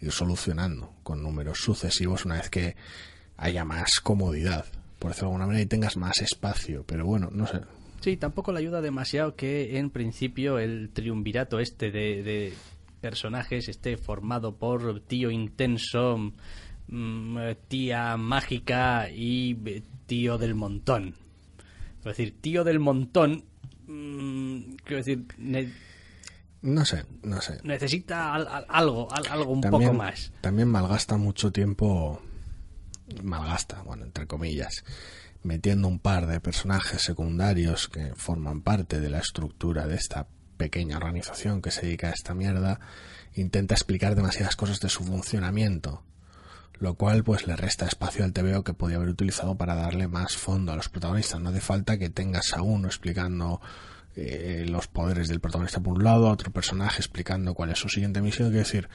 ir 0.00 0.10
solucionando 0.10 0.92
con 1.04 1.22
números 1.22 1.60
sucesivos 1.60 2.24
una 2.24 2.34
vez 2.34 2.50
que 2.50 2.74
haya 3.36 3.64
más 3.64 4.00
comodidad, 4.00 4.64
por 4.98 5.12
decirlo 5.12 5.28
de 5.28 5.34
alguna 5.34 5.46
manera, 5.46 5.62
y 5.62 5.66
tengas 5.66 5.96
más 5.96 6.20
espacio. 6.20 6.82
Pero 6.88 7.06
bueno, 7.06 7.28
no 7.30 7.46
sé, 7.46 7.60
Sí, 8.00 8.16
tampoco 8.16 8.52
le 8.52 8.58
ayuda 8.58 8.80
demasiado 8.80 9.36
que 9.36 9.78
en 9.78 9.90
principio 9.90 10.58
el 10.58 10.90
triunvirato 10.90 11.60
este 11.60 11.92
de, 11.92 12.24
de 12.24 12.52
personajes 13.00 13.68
esté 13.68 13.96
formado 13.96 14.56
por 14.56 14.98
tío 15.02 15.30
intenso, 15.30 16.32
mm, 16.88 17.38
tía 17.68 18.16
mágica 18.16 19.08
y 19.08 19.56
eh, 19.66 19.82
tío 20.06 20.36
del 20.36 20.56
montón. 20.56 21.14
Es 21.98 22.04
decir, 22.04 22.34
tío 22.40 22.64
del 22.64 22.80
montón, 22.80 23.44
mm, 23.86 24.74
quiero 24.84 24.96
decir, 24.96 25.24
no 26.62 26.84
sé, 26.84 27.04
no 27.22 27.40
sé. 27.40 27.58
necesita 27.62 28.34
al- 28.34 28.48
al- 28.48 28.66
algo, 28.68 29.08
al- 29.12 29.26
algo 29.28 29.52
un 29.52 29.60
también, 29.60 29.90
poco 29.90 29.94
más. 29.98 30.32
También 30.40 30.68
malgasta 30.68 31.16
mucho 31.16 31.52
tiempo, 31.52 32.20
malgasta, 33.22 33.82
bueno, 33.82 34.04
entre 34.04 34.26
comillas, 34.26 34.84
metiendo 35.42 35.88
un 35.88 35.98
par 35.98 36.26
de 36.26 36.40
personajes 36.40 37.02
secundarios 37.02 37.88
que 37.88 38.12
forman 38.16 38.60
parte 38.62 39.00
de 39.00 39.08
la 39.10 39.18
estructura 39.20 39.86
de 39.86 39.94
esta 39.96 40.26
pequeña 40.56 40.96
organización 40.96 41.62
que 41.62 41.70
se 41.70 41.82
dedica 41.82 42.08
a 42.08 42.12
esta 42.12 42.34
mierda, 42.34 42.80
intenta 43.34 43.74
explicar 43.74 44.14
demasiadas 44.16 44.56
cosas 44.56 44.80
de 44.80 44.88
su 44.88 45.04
funcionamiento, 45.04 46.02
lo 46.80 46.94
cual 46.94 47.22
pues 47.24 47.46
le 47.46 47.54
resta 47.56 47.86
espacio 47.86 48.24
al 48.24 48.32
TVO 48.32 48.64
que 48.64 48.74
podía 48.74 48.96
haber 48.96 49.08
utilizado 49.08 49.56
para 49.56 49.74
darle 49.76 50.08
más 50.08 50.36
fondo 50.36 50.72
a 50.72 50.76
los 50.76 50.88
protagonistas. 50.88 51.40
No 51.40 51.50
hace 51.50 51.60
falta 51.60 51.98
que 51.98 52.10
tengas 52.10 52.52
a 52.54 52.62
uno 52.62 52.88
explicando 52.88 53.60
eh, 54.20 54.66
los 54.68 54.88
poderes 54.88 55.28
del 55.28 55.40
protagonista 55.40 55.80
por 55.80 55.94
un 55.94 56.04
lado, 56.04 56.28
a 56.28 56.32
otro 56.32 56.50
personaje 56.52 56.98
explicando 56.98 57.54
cuál 57.54 57.70
es 57.70 57.78
su 57.78 57.88
siguiente 57.88 58.20
misión, 58.20 58.48
quiero 58.48 58.64
decir, 58.64 58.88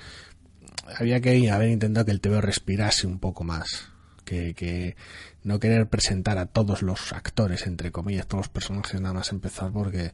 había 0.99 1.21
que 1.21 1.49
haber 1.49 1.69
intentado 1.69 2.05
que 2.05 2.11
el 2.11 2.19
TVO 2.21 2.41
respirase 2.41 3.07
un 3.07 3.19
poco 3.19 3.43
más. 3.43 3.89
Que, 4.26 4.53
que 4.53 4.95
no 5.43 5.59
querer 5.59 5.88
presentar 5.89 6.38
a 6.38 6.45
todos 6.45 6.82
los 6.82 7.11
actores, 7.11 7.67
entre 7.67 7.91
comillas, 7.91 8.26
todos 8.26 8.45
los 8.45 8.49
personajes, 8.49 9.01
nada 9.01 9.13
más 9.13 9.32
empezar 9.34 9.69
porque 9.74 10.13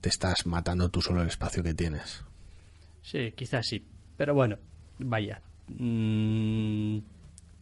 te 0.00 0.08
estás 0.08 0.46
matando 0.46 0.90
tú 0.90 1.02
solo 1.02 1.22
el 1.22 1.28
espacio 1.28 1.64
que 1.64 1.74
tienes. 1.74 2.22
Sí, 3.02 3.32
quizás 3.34 3.66
sí. 3.66 3.84
Pero 4.16 4.34
bueno, 4.34 4.56
vaya. 5.00 5.42
Mm, 5.66 6.98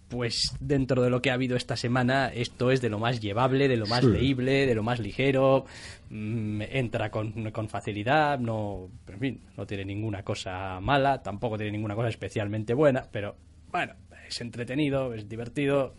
pues 0.09 0.55
dentro 0.61 1.03
de 1.03 1.11
lo 1.11 1.21
que 1.23 1.31
ha 1.31 1.35
habido 1.35 1.57
esta 1.57 1.77
semana, 1.77 2.29
esto 2.29 2.71
es 2.71 2.81
de 2.81 2.91
lo 2.91 2.99
más 2.99 3.21
llevable, 3.21 3.67
de 3.67 3.77
lo 3.77 3.87
más 3.87 4.03
Sí. 4.05 4.11
leíble, 4.11 4.67
de 4.67 4.75
lo 4.75 4.83
más 4.83 5.01
ligero. 5.01 5.65
Mm, 6.11 6.63
entra 6.63 7.11
con, 7.11 7.51
con 7.51 7.69
facilidad, 7.69 8.39
no, 8.39 8.89
en 9.09 9.19
fin, 9.19 9.41
no 9.57 9.67
tiene 9.67 9.85
ninguna 9.85 10.23
cosa 10.23 10.81
mala, 10.81 11.23
tampoco 11.23 11.57
tiene 11.57 11.73
ninguna 11.73 11.95
cosa 11.95 12.09
especialmente 12.09 12.75
buena, 12.75 13.07
pero 13.11 13.37
bueno, 13.71 13.95
es 14.27 14.41
entretenido, 14.41 15.15
es 15.15 15.29
divertido 15.29 15.95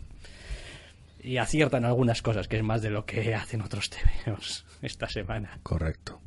y 1.20 1.36
aciertan 1.36 1.84
algunas 1.84 2.22
cosas, 2.22 2.48
que 2.48 2.56
es 2.56 2.62
más 2.62 2.82
de 2.82 2.90
lo 2.90 3.04
que 3.04 3.34
hacen 3.34 3.60
otros 3.60 3.90
TVOs 4.26 4.64
esta 4.82 5.08
semana. 5.08 5.58
Correcto. 5.62 6.20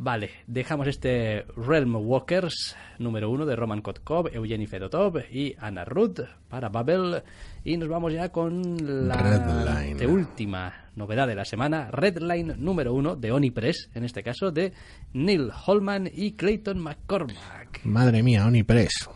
Vale, 0.00 0.30
dejamos 0.46 0.86
este 0.86 1.44
Realm 1.56 1.96
Walkers 1.96 2.76
número 3.00 3.30
uno 3.30 3.44
de 3.44 3.56
Roman 3.56 3.82
Kotkov, 3.82 4.28
Evgeny 4.32 4.68
Fedotov 4.68 5.24
y 5.28 5.56
Anna 5.58 5.84
Ruth 5.84 6.20
para 6.48 6.68
Babel 6.68 7.24
y 7.64 7.76
nos 7.76 7.88
vamos 7.88 8.12
ya 8.12 8.28
con 8.28 8.76
la 9.08 9.84
última 10.06 10.90
novedad 10.94 11.26
de 11.26 11.34
la 11.34 11.44
semana, 11.44 11.90
Redline 11.90 12.54
número 12.58 12.94
uno 12.94 13.16
de 13.16 13.32
Oni 13.32 13.50
Press, 13.50 13.90
en 13.92 14.04
este 14.04 14.22
caso 14.22 14.52
de 14.52 14.72
Neil 15.14 15.50
Holman 15.66 16.08
y 16.14 16.34
Clayton 16.34 16.78
McCormack. 16.78 17.80
Madre 17.82 18.22
mía, 18.22 18.46
Onipress. 18.46 19.10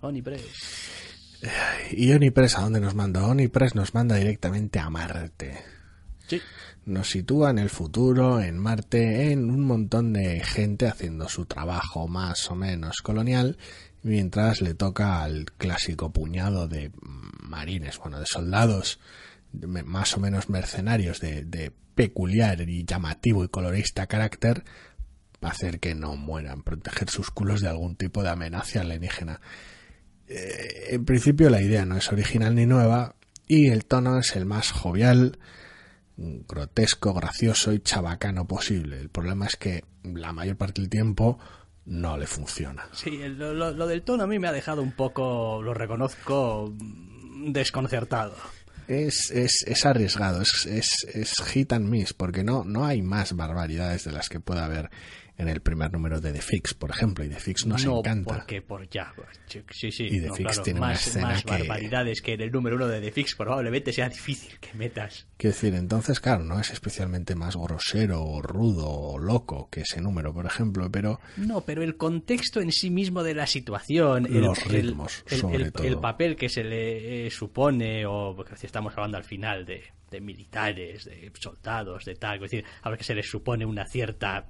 Oni 0.00 0.20
Press. 0.20 1.42
¿Y 1.92 2.12
Onipress 2.12 2.58
a 2.58 2.62
dónde 2.62 2.80
nos 2.80 2.96
manda? 2.96 3.24
Onipress 3.24 3.76
nos 3.76 3.94
manda 3.94 4.16
directamente 4.16 4.80
a 4.80 4.90
Marte. 4.90 5.58
Sí. 6.26 6.40
Nos 6.88 7.10
sitúa 7.10 7.50
en 7.50 7.58
el 7.58 7.68
futuro, 7.68 8.40
en 8.40 8.56
Marte, 8.56 9.30
en 9.30 9.50
un 9.50 9.60
montón 9.60 10.14
de 10.14 10.40
gente 10.40 10.88
haciendo 10.88 11.28
su 11.28 11.44
trabajo 11.44 12.08
más 12.08 12.50
o 12.50 12.54
menos 12.54 13.02
colonial, 13.02 13.58
mientras 14.02 14.62
le 14.62 14.72
toca 14.72 15.22
al 15.22 15.52
clásico 15.52 16.10
puñado 16.14 16.66
de 16.66 16.90
marines, 17.42 17.98
bueno, 17.98 18.18
de 18.18 18.24
soldados 18.24 19.00
más 19.52 20.16
o 20.16 20.20
menos 20.20 20.48
mercenarios 20.48 21.20
de, 21.20 21.44
de 21.44 21.72
peculiar 21.94 22.62
y 22.62 22.86
llamativo 22.86 23.44
y 23.44 23.48
colorista 23.48 24.06
carácter 24.06 24.64
hacer 25.42 25.80
que 25.80 25.94
no 25.94 26.16
mueran, 26.16 26.62
proteger 26.62 27.10
sus 27.10 27.30
culos 27.30 27.60
de 27.60 27.68
algún 27.68 27.96
tipo 27.96 28.22
de 28.22 28.30
amenaza 28.30 28.80
alienígena. 28.80 29.42
Eh, 30.26 30.94
en 30.94 31.04
principio 31.04 31.50
la 31.50 31.60
idea 31.60 31.84
no 31.84 31.98
es 31.98 32.10
original 32.10 32.54
ni 32.54 32.64
nueva 32.64 33.14
y 33.46 33.68
el 33.68 33.84
tono 33.84 34.18
es 34.18 34.36
el 34.36 34.46
más 34.46 34.72
jovial, 34.72 35.38
grotesco, 36.18 37.14
gracioso 37.14 37.72
y 37.72 37.80
chabacano 37.80 38.46
posible. 38.46 38.98
El 39.00 39.08
problema 39.08 39.46
es 39.46 39.56
que 39.56 39.84
la 40.02 40.32
mayor 40.32 40.56
parte 40.56 40.80
del 40.80 40.90
tiempo 40.90 41.38
no 41.86 42.18
le 42.18 42.26
funciona. 42.26 42.86
Sí, 42.92 43.18
lo, 43.28 43.54
lo- 43.54 43.70
lo 43.70 43.86
del 43.86 44.02
tono 44.02 44.24
a 44.24 44.26
mí 44.26 44.38
me 44.38 44.48
ha 44.48 44.52
dejado 44.52 44.82
un 44.82 44.92
poco, 44.92 45.62
lo 45.62 45.72
reconozco, 45.74 46.74
desconcertado. 47.46 48.34
Es, 48.88 49.30
es, 49.30 49.64
es 49.66 49.84
arriesgado, 49.84 50.40
es, 50.42 50.66
es, 50.66 50.88
es 51.14 51.34
hit 51.46 51.72
and 51.74 51.88
miss, 51.88 52.14
porque 52.14 52.42
no, 52.42 52.64
no 52.64 52.86
hay 52.86 53.02
más 53.02 53.34
barbaridades 53.34 54.04
de 54.04 54.12
las 54.12 54.28
que 54.30 54.40
pueda 54.40 54.64
haber 54.64 54.90
en 55.38 55.48
el 55.48 55.60
primer 55.62 55.92
número 55.92 56.20
de 56.20 56.32
The 56.32 56.42
Fix, 56.42 56.74
por 56.74 56.90
ejemplo, 56.90 57.24
y 57.24 57.28
The 57.28 57.38
Fix 57.40 57.64
nos 57.64 57.84
no, 57.84 58.00
encanta. 58.00 58.34
porque 58.34 58.60
por 58.60 58.88
ya. 58.90 59.14
Sí, 59.46 59.90
sí. 59.92 60.04
Y 60.10 60.20
The 60.20 60.26
no, 60.28 60.34
Fix 60.34 60.46
claro, 60.48 60.62
tiene 60.64 60.80
una 60.80 60.88
más, 60.88 61.06
escena 61.06 61.28
más 61.28 61.44
que- 61.44 61.50
barbaridades 61.50 62.20
que 62.20 62.32
en 62.34 62.40
el 62.42 62.50
número 62.50 62.76
uno 62.76 62.88
de 62.88 63.00
The 63.00 63.12
Fix 63.12 63.34
probablemente 63.36 63.92
sea 63.92 64.08
difícil 64.08 64.58
que 64.58 64.74
metas. 64.74 65.26
Quiero 65.36 65.54
decir, 65.54 65.74
entonces, 65.74 66.18
claro, 66.20 66.44
no 66.44 66.58
es 66.60 66.70
especialmente 66.70 67.34
más 67.36 67.56
grosero, 67.56 68.22
o 68.24 68.42
rudo 68.42 68.88
o 68.90 69.18
loco 69.18 69.68
que 69.70 69.82
ese 69.82 70.00
número, 70.00 70.34
por 70.34 70.44
ejemplo, 70.44 70.90
pero 70.90 71.20
No, 71.36 71.60
pero 71.60 71.82
el 71.82 71.96
contexto 71.96 72.60
en 72.60 72.72
sí 72.72 72.90
mismo 72.90 73.22
de 73.22 73.34
la 73.34 73.46
situación, 73.46 74.26
Los 74.28 74.58
el- 74.66 74.68
ritmos, 74.72 75.24
el, 75.30 75.38
sobre 75.38 75.56
el- 75.64 75.72
todo. 75.72 75.84
el 75.86 75.98
papel 76.00 76.34
que 76.36 76.48
se 76.48 76.64
le 76.64 77.26
eh, 77.26 77.30
supone, 77.30 78.04
o 78.06 78.34
porque 78.34 78.56
si 78.56 78.66
estamos 78.66 78.92
hablando 78.94 79.16
al 79.16 79.24
final 79.24 79.64
de, 79.64 79.84
de 80.10 80.20
militares, 80.20 81.04
de 81.04 81.30
soldados, 81.38 82.04
de 82.04 82.16
tal, 82.16 82.36
es 82.36 82.50
decir, 82.50 82.64
a 82.82 82.90
ver 82.90 82.98
que 82.98 83.04
se 83.04 83.14
les 83.14 83.30
supone 83.30 83.64
una 83.64 83.86
cierta, 83.86 84.48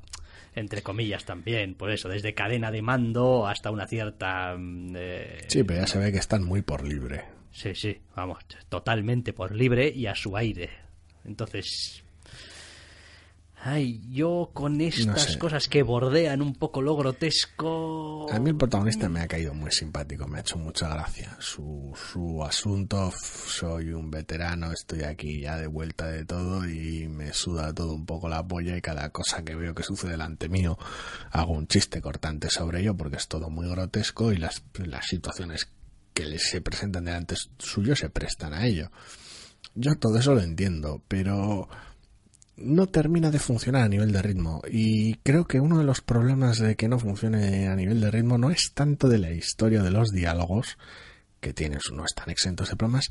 entre 0.59 0.83
comillas 0.83 1.25
también, 1.25 1.75
por 1.75 1.91
eso, 1.91 2.09
desde 2.09 2.35
cadena 2.35 2.71
de 2.71 2.83
mando 2.83 3.47
hasta 3.47 3.71
una 3.71 3.87
cierta... 3.87 4.57
mm, 4.57 4.93
eh, 4.97 5.39
sí, 5.49 5.65
pero 5.65 5.81
ya 5.81 5.87
se 5.87 5.99
ve 5.99 6.13
que 6.13 6.19
están 6.19 6.45
muy 6.45 6.63
por 6.63 6.87
libre. 6.87 7.25
Sí, 7.51 7.75
sí, 7.75 7.99
vamos, 8.15 8.39
totalmente 8.69 9.33
por 9.33 9.55
libre 9.55 9.89
y 9.89 10.07
a 10.07 10.15
su 10.15 10.37
aire. 10.37 10.71
Entonces, 11.25 12.05
ay, 13.69 14.01
yo 14.09 14.51
con 14.55 14.81
estas 14.81 15.23
sé. 15.23 15.39
cosas 15.39 15.69
que 15.69 15.83
bordean 15.83 16.41
un 16.43 16.55
poco 16.55 16.81
lo 16.81 16.97
grotesco... 16.97 18.27
A 18.33 18.39
mí 18.39 18.51
el 18.51 18.57
protagonista 18.57 19.09
me 19.09 19.21
ha 19.21 19.29
caído 19.29 19.55
muy 19.55 19.71
simpático, 19.71 20.27
me 20.27 20.39
ha 20.39 20.41
hecho 20.41 20.57
mucha 20.57 20.89
gracia. 20.89 21.37
Su, 21.39 21.93
su 21.95 22.43
asunto, 22.45 23.13
soy 23.21 23.93
un 23.93 24.11
veterano, 24.11 24.73
estoy 24.73 25.03
aquí 25.03 25.41
ya 25.41 25.57
de 25.57 25.67
vuelta 25.67 26.07
de 26.07 26.25
todo 26.25 26.69
y 26.69 27.09
me 27.09 27.33
suda 27.33 27.75
todo 27.75 27.93
un 27.93 28.07
poco 28.07 28.29
la 28.29 28.47
polla 28.47 28.77
y 28.77 28.81
cada 28.81 29.11
cosa 29.11 29.45
que 29.45 29.55
veo 29.55 29.75
que 29.75 29.83
sucede 29.83 30.13
delante 30.13 30.49
mío 30.49 30.79
hago 31.31 31.53
un 31.53 31.67
chiste 31.67 32.01
cortante 32.01 32.49
sobre 32.51 32.81
ello 32.81 32.97
porque 32.97 33.17
es 33.17 33.29
todo 33.29 33.51
muy 33.51 33.69
grotesco 33.69 34.33
y 34.33 34.39
las, 34.39 34.63
las 34.75 35.07
situaciones 35.07 35.69
que 36.15 36.39
se 36.39 36.61
presentan 36.61 37.05
delante 37.05 37.35
suyo 37.59 37.95
se 37.95 38.09
prestan 38.09 38.55
a 38.55 38.67
ello. 38.67 38.91
Yo 39.75 39.95
todo 39.97 40.19
eso 40.19 40.35
lo 40.35 40.41
entiendo, 40.41 41.03
pero 41.07 41.69
no 42.61 42.89
termina 42.89 43.31
de 43.31 43.39
funcionar 43.39 43.83
a 43.83 43.89
nivel 43.89 44.13
de 44.13 44.23
ritmo. 44.23 44.63
Y 44.71 45.15
creo 45.17 45.47
que 45.47 45.61
uno 45.61 45.79
de 45.79 45.85
los 45.85 46.01
problemas 46.01 46.59
de 46.59 46.77
que 46.77 46.89
no 46.89 46.99
funcione 46.99 47.69
a 47.69 47.77
nivel 47.77 48.01
de 48.01 48.11
ritmo 48.11 48.39
no 48.39 48.51
es 48.51 48.73
tanto 48.75 49.09
de 49.09 49.19
la 49.19 49.31
historia 49.31 49.83
de 49.83 49.91
los 49.91 50.11
diálogos 50.11 50.79
que 51.41 51.53
tienen 51.53 51.79
no 51.93 52.05
están 52.05 52.31
exentos 52.31 52.71
de 52.71 52.77
problemas 52.77 53.11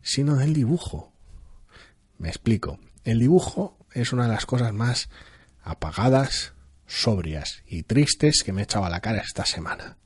sino 0.00 0.36
del 0.36 0.54
dibujo. 0.54 1.12
Me 2.18 2.28
explico. 2.28 2.78
El 3.04 3.18
dibujo 3.18 3.78
es 3.92 4.12
una 4.12 4.24
de 4.24 4.32
las 4.32 4.46
cosas 4.46 4.72
más 4.72 5.08
apagadas 5.62 6.52
sobrias 6.86 7.62
y 7.66 7.82
tristes 7.82 8.42
que 8.44 8.52
me 8.52 8.60
he 8.60 8.64
echado 8.64 8.84
a 8.84 8.90
la 8.90 9.00
cara 9.00 9.22
esta 9.22 9.46
semana. 9.46 9.96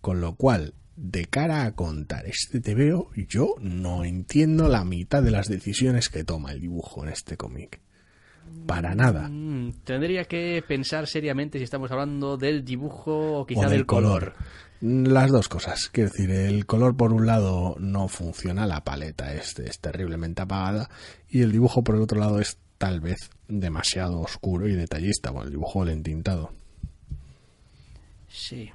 Con 0.00 0.20
lo 0.20 0.36
cual 0.36 0.74
de 0.94 1.26
cara 1.26 1.64
a 1.64 1.74
contar 1.74 2.26
este 2.26 2.60
TVO 2.60 3.10
yo 3.28 3.56
no 3.60 4.04
entiendo 4.04 4.68
la 4.68 4.84
mitad 4.84 5.22
de 5.22 5.32
las 5.32 5.48
decisiones 5.48 6.08
que 6.08 6.24
toma 6.24 6.52
el 6.52 6.60
dibujo 6.60 7.02
en 7.02 7.10
este 7.10 7.36
cómic 7.36 7.80
para 8.66 8.94
nada 8.94 9.28
Mm, 9.66 9.72
tendría 9.84 10.24
que 10.24 10.62
pensar 10.66 11.06
seriamente 11.06 11.58
si 11.58 11.64
estamos 11.64 11.90
hablando 11.90 12.36
del 12.36 12.64
dibujo 12.64 13.40
o 13.40 13.46
quizá 13.46 13.66
o 13.66 13.70
del 13.70 13.86
color. 13.86 14.34
Las 14.80 15.32
dos 15.32 15.48
cosas. 15.48 15.88
Quiero 15.88 16.10
decir, 16.10 16.30
el 16.30 16.66
color 16.66 16.96
por 16.96 17.12
un 17.12 17.26
lado 17.26 17.76
no 17.78 18.08
funciona, 18.08 18.66
la 18.66 18.84
paleta 18.84 19.32
es, 19.32 19.58
es 19.58 19.78
terriblemente 19.78 20.42
apagada 20.42 20.90
y 21.28 21.40
el 21.40 21.52
dibujo 21.52 21.82
por 21.82 21.94
el 21.94 22.02
otro 22.02 22.20
lado 22.20 22.40
es 22.40 22.58
tal 22.76 23.00
vez 23.00 23.30
demasiado 23.48 24.20
oscuro 24.20 24.68
y 24.68 24.74
detallista, 24.74 25.30
bueno, 25.30 25.46
el 25.46 25.52
dibujo 25.52 25.86
entintado. 25.86 26.52
Sí, 28.28 28.70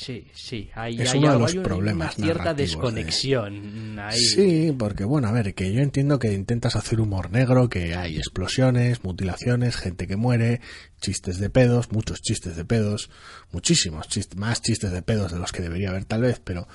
sí, 0.00 0.26
sí. 0.34 0.70
Hay, 0.74 1.00
Es 1.00 1.12
hay 1.12 1.18
uno 1.18 1.26
de 1.28 1.32
algo- 1.34 1.42
los 1.42 1.50
hay 1.52 1.58
una- 1.58 1.68
problemas 1.68 2.18
una 2.18 2.26
cierta 2.26 2.54
de- 2.54 2.62
desconexión. 2.62 3.98
ahí. 3.98 4.18
Sí, 4.18 4.74
porque 4.78 5.04
bueno, 5.04 5.28
a 5.28 5.32
ver, 5.32 5.54
que 5.54 5.72
yo 5.72 5.80
entiendo 5.80 6.18
que 6.18 6.32
intentas 6.32 6.74
hacer 6.76 7.00
humor 7.00 7.30
negro, 7.30 7.68
que 7.68 7.94
hay 7.94 8.16
explosiones, 8.16 9.04
mutilaciones, 9.04 9.76
gente 9.76 10.06
que 10.06 10.16
muere, 10.16 10.60
chistes 11.00 11.38
de 11.38 11.50
pedos, 11.50 11.92
muchos 11.92 12.22
chistes 12.22 12.56
de 12.56 12.64
pedos, 12.64 13.10
muchísimos 13.52 14.08
chistes, 14.08 14.36
más 14.38 14.62
chistes 14.62 14.90
de 14.92 15.02
pedos 15.02 15.32
de 15.32 15.38
los 15.38 15.52
que 15.52 15.62
debería 15.62 15.90
haber 15.90 16.04
tal 16.06 16.22
vez, 16.22 16.40
pero 16.42 16.66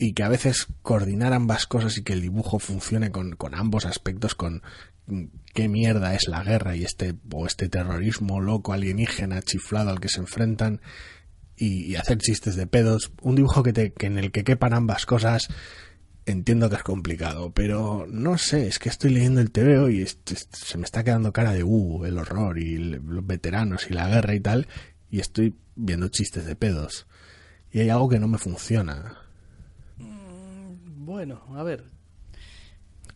y 0.00 0.12
que 0.12 0.22
a 0.22 0.28
veces 0.28 0.66
coordinar 0.82 1.32
ambas 1.32 1.66
cosas 1.66 1.96
y 1.98 2.02
que 2.04 2.12
el 2.12 2.20
dibujo 2.20 2.58
funcione 2.58 3.10
con, 3.10 3.32
con 3.36 3.54
ambos 3.54 3.84
aspectos, 3.84 4.34
con 4.36 4.62
mm, 5.06 5.24
qué 5.54 5.68
mierda 5.68 6.14
es 6.14 6.28
la 6.28 6.44
guerra 6.44 6.76
y 6.76 6.84
este 6.84 7.14
o 7.32 7.46
este 7.46 7.68
terrorismo 7.68 8.40
loco 8.40 8.72
alienígena 8.72 9.42
chiflado 9.42 9.90
al 9.90 9.98
que 10.00 10.08
se 10.08 10.20
enfrentan 10.20 10.80
y, 11.58 11.96
hacer 11.96 12.18
chistes 12.18 12.56
de 12.56 12.66
pedos, 12.66 13.12
un 13.22 13.34
dibujo 13.36 13.62
que, 13.62 13.72
te, 13.72 13.92
que 13.92 14.06
en 14.06 14.18
el 14.18 14.30
que 14.32 14.44
quepan 14.44 14.72
ambas 14.74 15.06
cosas, 15.06 15.48
entiendo 16.26 16.68
que 16.70 16.76
es 16.76 16.82
complicado, 16.82 17.50
pero 17.52 18.06
no 18.08 18.36
sé, 18.38 18.66
es 18.68 18.78
que 18.78 18.88
estoy 18.88 19.10
leyendo 19.12 19.40
el 19.40 19.50
TVO 19.50 19.88
y 19.88 20.06
se 20.06 20.78
me 20.78 20.84
está 20.84 21.02
quedando 21.04 21.32
cara 21.32 21.52
de 21.52 21.64
uh, 21.64 22.04
el 22.04 22.18
horror 22.18 22.58
y 22.58 22.74
el- 22.76 23.02
los 23.06 23.26
veteranos 23.26 23.90
y 23.90 23.94
la 23.94 24.08
guerra 24.08 24.34
y 24.34 24.40
tal, 24.40 24.68
y 25.10 25.20
estoy 25.20 25.54
viendo 25.74 26.08
chistes 26.08 26.44
de 26.46 26.54
pedos. 26.56 27.06
Y 27.72 27.80
hay 27.80 27.88
algo 27.90 28.08
que 28.08 28.18
no 28.18 28.28
me 28.28 28.38
funciona. 28.38 29.16
Bueno, 30.96 31.42
a 31.56 31.62
ver, 31.62 31.84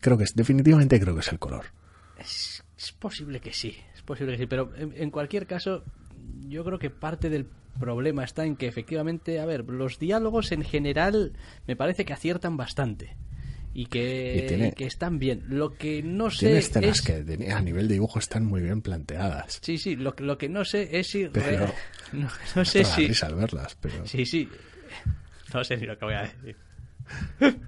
Creo 0.01 0.17
que 0.17 0.25
es, 0.25 0.35
definitivamente 0.35 0.99
creo 0.99 1.13
que 1.13 1.21
es 1.21 1.31
el 1.31 1.39
color. 1.39 1.65
es, 2.17 2.63
es 2.77 2.91
posible 2.91 3.39
que 3.39 3.53
sí, 3.53 3.75
es 3.95 4.01
posible 4.01 4.33
que 4.33 4.39
sí, 4.39 4.47
pero 4.47 4.75
en, 4.75 4.93
en 4.97 5.11
cualquier 5.11 5.47
caso, 5.47 5.83
yo 6.49 6.65
creo 6.65 6.77
que 6.79 6.89
parte 6.89 7.29
del 7.29 7.45
problema 7.79 8.23
está 8.23 8.45
en 8.45 8.55
que 8.55 8.67
efectivamente, 8.67 9.39
a 9.39 9.45
ver, 9.45 9.65
los 9.65 9.99
diálogos 9.99 10.51
en 10.51 10.63
general 10.63 11.33
me 11.67 11.75
parece 11.75 12.05
que 12.05 12.13
aciertan 12.13 12.57
bastante. 12.57 13.15
Y 13.75 13.87
que, 13.87 14.43
Y 14.43 14.47
tiene- 14.47 14.67
y 14.67 14.71
que 14.73 14.85
están 14.85 15.17
bien. 15.17 15.45
Lo 15.47 15.73
que 15.73 16.03
no 16.03 16.29
sé 16.29 16.45
Tiene 16.45 16.57
escenas 16.59 16.97
es... 16.99 17.01
que 17.01 17.51
a 17.51 17.61
nivel 17.61 17.87
de 17.87 17.95
dibujo 17.95 18.19
están 18.19 18.45
muy 18.45 18.61
bien 18.61 18.83
planteadas. 18.83 19.59
Sí, 19.63 19.79
sí, 19.79 19.95
lo, 19.95 20.15
que- 20.15 20.23
lo 20.23 20.37
que 20.37 20.47
no 20.47 20.63
sé 20.63 20.99
es 20.99 21.07
si... 21.07 21.25
Pero- 21.25 21.65
re- 21.65 21.73
No, 22.11 22.29
no 22.55 22.65
sé 22.65 22.83
si... 22.83 23.07
risa 23.07 23.25
al 23.25 23.35
verlas, 23.35 23.75
pero 23.81 24.05
Sí, 24.05 24.25
sí. 24.27 24.47
No 25.53 25.63
sé 25.63 25.77
ni 25.77 25.87
lo 25.87 25.97
que 25.97 26.05
voy 26.05 26.13
a 26.13 26.21
decir. 26.21 26.55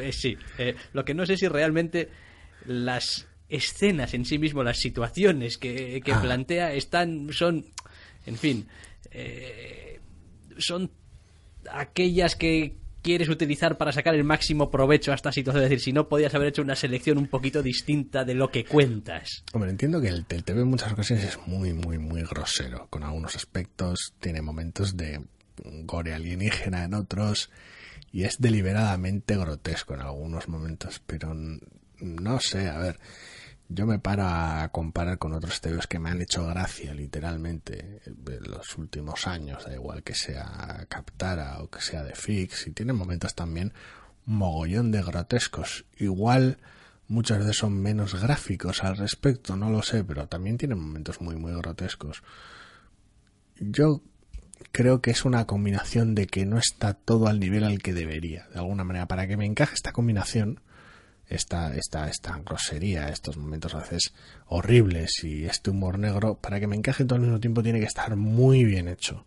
Eh, 0.00 0.12
sí. 0.12 0.36
eh, 0.58 0.74
lo 0.92 1.04
que 1.04 1.14
no 1.14 1.26
sé 1.26 1.36
si 1.36 1.48
realmente 1.48 2.08
las 2.64 3.26
escenas 3.48 4.14
en 4.14 4.24
sí 4.24 4.38
mismo, 4.38 4.62
las 4.62 4.78
situaciones 4.78 5.58
que, 5.58 6.00
que 6.04 6.12
Ah. 6.12 6.22
plantea 6.22 6.72
están, 6.74 7.32
son, 7.32 7.66
en 8.26 8.36
fin, 8.36 8.66
eh, 9.10 10.00
son 10.58 10.90
aquellas 11.70 12.36
que 12.36 12.76
quieres 13.02 13.28
utilizar 13.28 13.78
para 13.78 13.92
sacar 13.92 14.14
el 14.14 14.24
máximo 14.24 14.70
provecho 14.70 15.12
a 15.12 15.14
esta 15.14 15.32
situación. 15.32 15.64
Es 15.64 15.70
decir, 15.70 15.82
si 15.82 15.92
no 15.92 16.08
podías 16.08 16.34
haber 16.34 16.48
hecho 16.48 16.62
una 16.62 16.76
selección 16.76 17.18
un 17.18 17.28
poquito 17.28 17.62
distinta 17.62 18.24
de 18.24 18.34
lo 18.34 18.50
que 18.50 18.64
cuentas. 18.64 19.44
Hombre, 19.52 19.70
entiendo 19.70 20.00
que 20.00 20.08
el, 20.08 20.26
el 20.28 20.44
TV 20.44 20.62
en 20.62 20.68
muchas 20.68 20.92
ocasiones 20.92 21.24
es 21.24 21.38
muy, 21.46 21.72
muy, 21.72 21.98
muy 21.98 22.22
grosero. 22.22 22.88
Con 22.90 23.02
algunos 23.02 23.36
aspectos, 23.36 24.14
tiene 24.20 24.42
momentos 24.42 24.96
de 24.96 25.20
gore 25.84 26.14
alienígena 26.14 26.84
en 26.84 26.94
otros 26.94 27.50
y 28.12 28.24
es 28.24 28.40
deliberadamente 28.40 29.36
grotesco 29.36 29.94
en 29.94 30.00
algunos 30.00 30.48
momentos, 30.48 31.00
pero 31.06 31.34
no 32.00 32.40
sé, 32.40 32.68
a 32.68 32.78
ver, 32.78 32.98
yo 33.72 33.86
me 33.86 34.00
paro 34.00 34.24
a 34.26 34.68
comparar 34.72 35.18
con 35.18 35.32
otros 35.32 35.60
TVs 35.60 35.86
que 35.86 36.00
me 36.00 36.10
han 36.10 36.20
hecho 36.20 36.44
gracia, 36.44 36.92
literalmente, 36.92 38.02
en 38.04 38.50
los 38.50 38.76
últimos 38.76 39.28
años, 39.28 39.64
da 39.64 39.72
igual 39.72 40.02
que 40.02 40.14
sea 40.14 40.86
Captara 40.88 41.62
o 41.62 41.70
que 41.70 41.80
sea 41.80 42.02
de 42.02 42.16
Fix, 42.16 42.66
y 42.66 42.72
tienen 42.72 42.96
momentos 42.96 43.36
también 43.36 43.72
mogollón 44.26 44.90
de 44.90 45.02
grotescos. 45.02 45.84
Igual 45.96 46.58
muchas 47.06 47.38
veces 47.38 47.58
son 47.58 47.80
menos 47.80 48.20
gráficos 48.20 48.82
al 48.82 48.96
respecto, 48.96 49.54
no 49.54 49.70
lo 49.70 49.82
sé, 49.82 50.02
pero 50.02 50.26
también 50.26 50.58
tienen 50.58 50.80
momentos 50.80 51.20
muy, 51.20 51.36
muy 51.36 51.52
grotescos. 51.52 52.24
Yo 53.60 54.02
creo 54.72 55.00
que 55.00 55.12
es 55.12 55.24
una 55.24 55.46
combinación 55.46 56.16
de 56.16 56.26
que 56.26 56.44
no 56.44 56.58
está 56.58 56.94
todo 56.94 57.28
al 57.28 57.38
nivel 57.38 57.62
al 57.62 57.80
que 57.80 57.94
debería, 57.94 58.48
de 58.52 58.58
alguna 58.58 58.82
manera. 58.82 59.06
Para 59.06 59.28
que 59.28 59.36
me 59.36 59.46
encaje 59.46 59.74
esta 59.74 59.92
combinación, 59.92 60.60
esta, 61.30 61.74
esta, 61.76 62.08
esta 62.08 62.38
grosería, 62.44 63.08
estos 63.08 63.36
momentos 63.36 63.74
a 63.74 63.78
veces 63.78 64.12
horribles 64.46 65.22
y 65.22 65.46
este 65.46 65.70
humor 65.70 65.98
negro, 65.98 66.34
para 66.34 66.58
que 66.58 66.66
me 66.66 66.76
encaje 66.76 67.04
todo 67.04 67.14
al 67.14 67.22
mismo 67.22 67.40
tiempo 67.40 67.62
tiene 67.62 67.78
que 67.78 67.86
estar 67.86 68.16
muy 68.16 68.64
bien 68.64 68.88
hecho. 68.88 69.24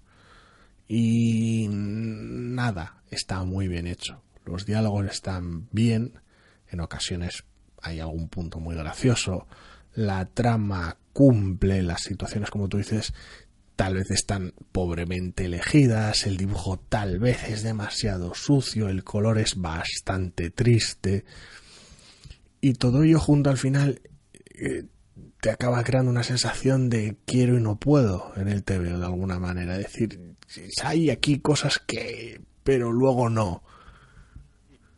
Y 0.88 1.68
nada 1.72 3.02
está 3.10 3.44
muy 3.46 3.70
bien 3.70 3.88
hecho. 3.88 4.22
Los 4.46 4.66
diálogos 4.66 5.06
están 5.06 5.70
bien, 5.72 6.20
en 6.70 6.82
ocasiones 6.82 7.46
hay 7.82 8.02
algún 8.02 8.28
punto 8.28 8.60
muy 8.60 8.76
gracioso, 8.76 9.48
la 9.94 10.26
trama 10.26 10.98
cumple, 11.14 11.84
las 11.84 12.02
situaciones 12.02 12.50
como 12.50 12.68
tú 12.68 12.78
dices 12.78 13.14
tal 13.78 13.96
vez 13.96 14.12
están 14.12 14.54
pobremente 14.72 15.46
elegidas, 15.46 16.28
el 16.28 16.38
dibujo 16.38 16.78
tal 16.90 17.20
vez 17.20 17.44
es 17.50 17.64
demasiado 17.64 18.36
sucio, 18.36 18.90
el 18.90 19.04
color 19.04 19.40
es 19.40 19.56
bastante 19.56 20.50
triste 20.50 21.26
y 22.64 22.76
todo 22.76 23.04
ello 23.04 23.20
junto 23.20 23.50
al 23.50 23.58
final 23.58 24.02
eh, 24.56 24.86
te 25.42 25.50
acaba 25.50 25.84
creando 25.84 26.10
una 26.10 26.24
sensación 26.24 26.90
de 26.90 27.18
quiero 27.26 27.58
y 27.58 27.62
no 27.62 27.76
puedo 27.76 28.32
en 28.38 28.48
el 28.48 28.64
TV 28.64 28.98
de 28.98 29.06
alguna 29.06 29.38
manera, 29.38 29.76
es 29.76 29.84
decir, 29.84 30.38
hay 30.82 31.10
aquí 31.10 31.40
cosas 31.40 31.80
que 31.80 32.40
pero 32.64 32.94
luego 32.94 33.30
no 33.30 33.64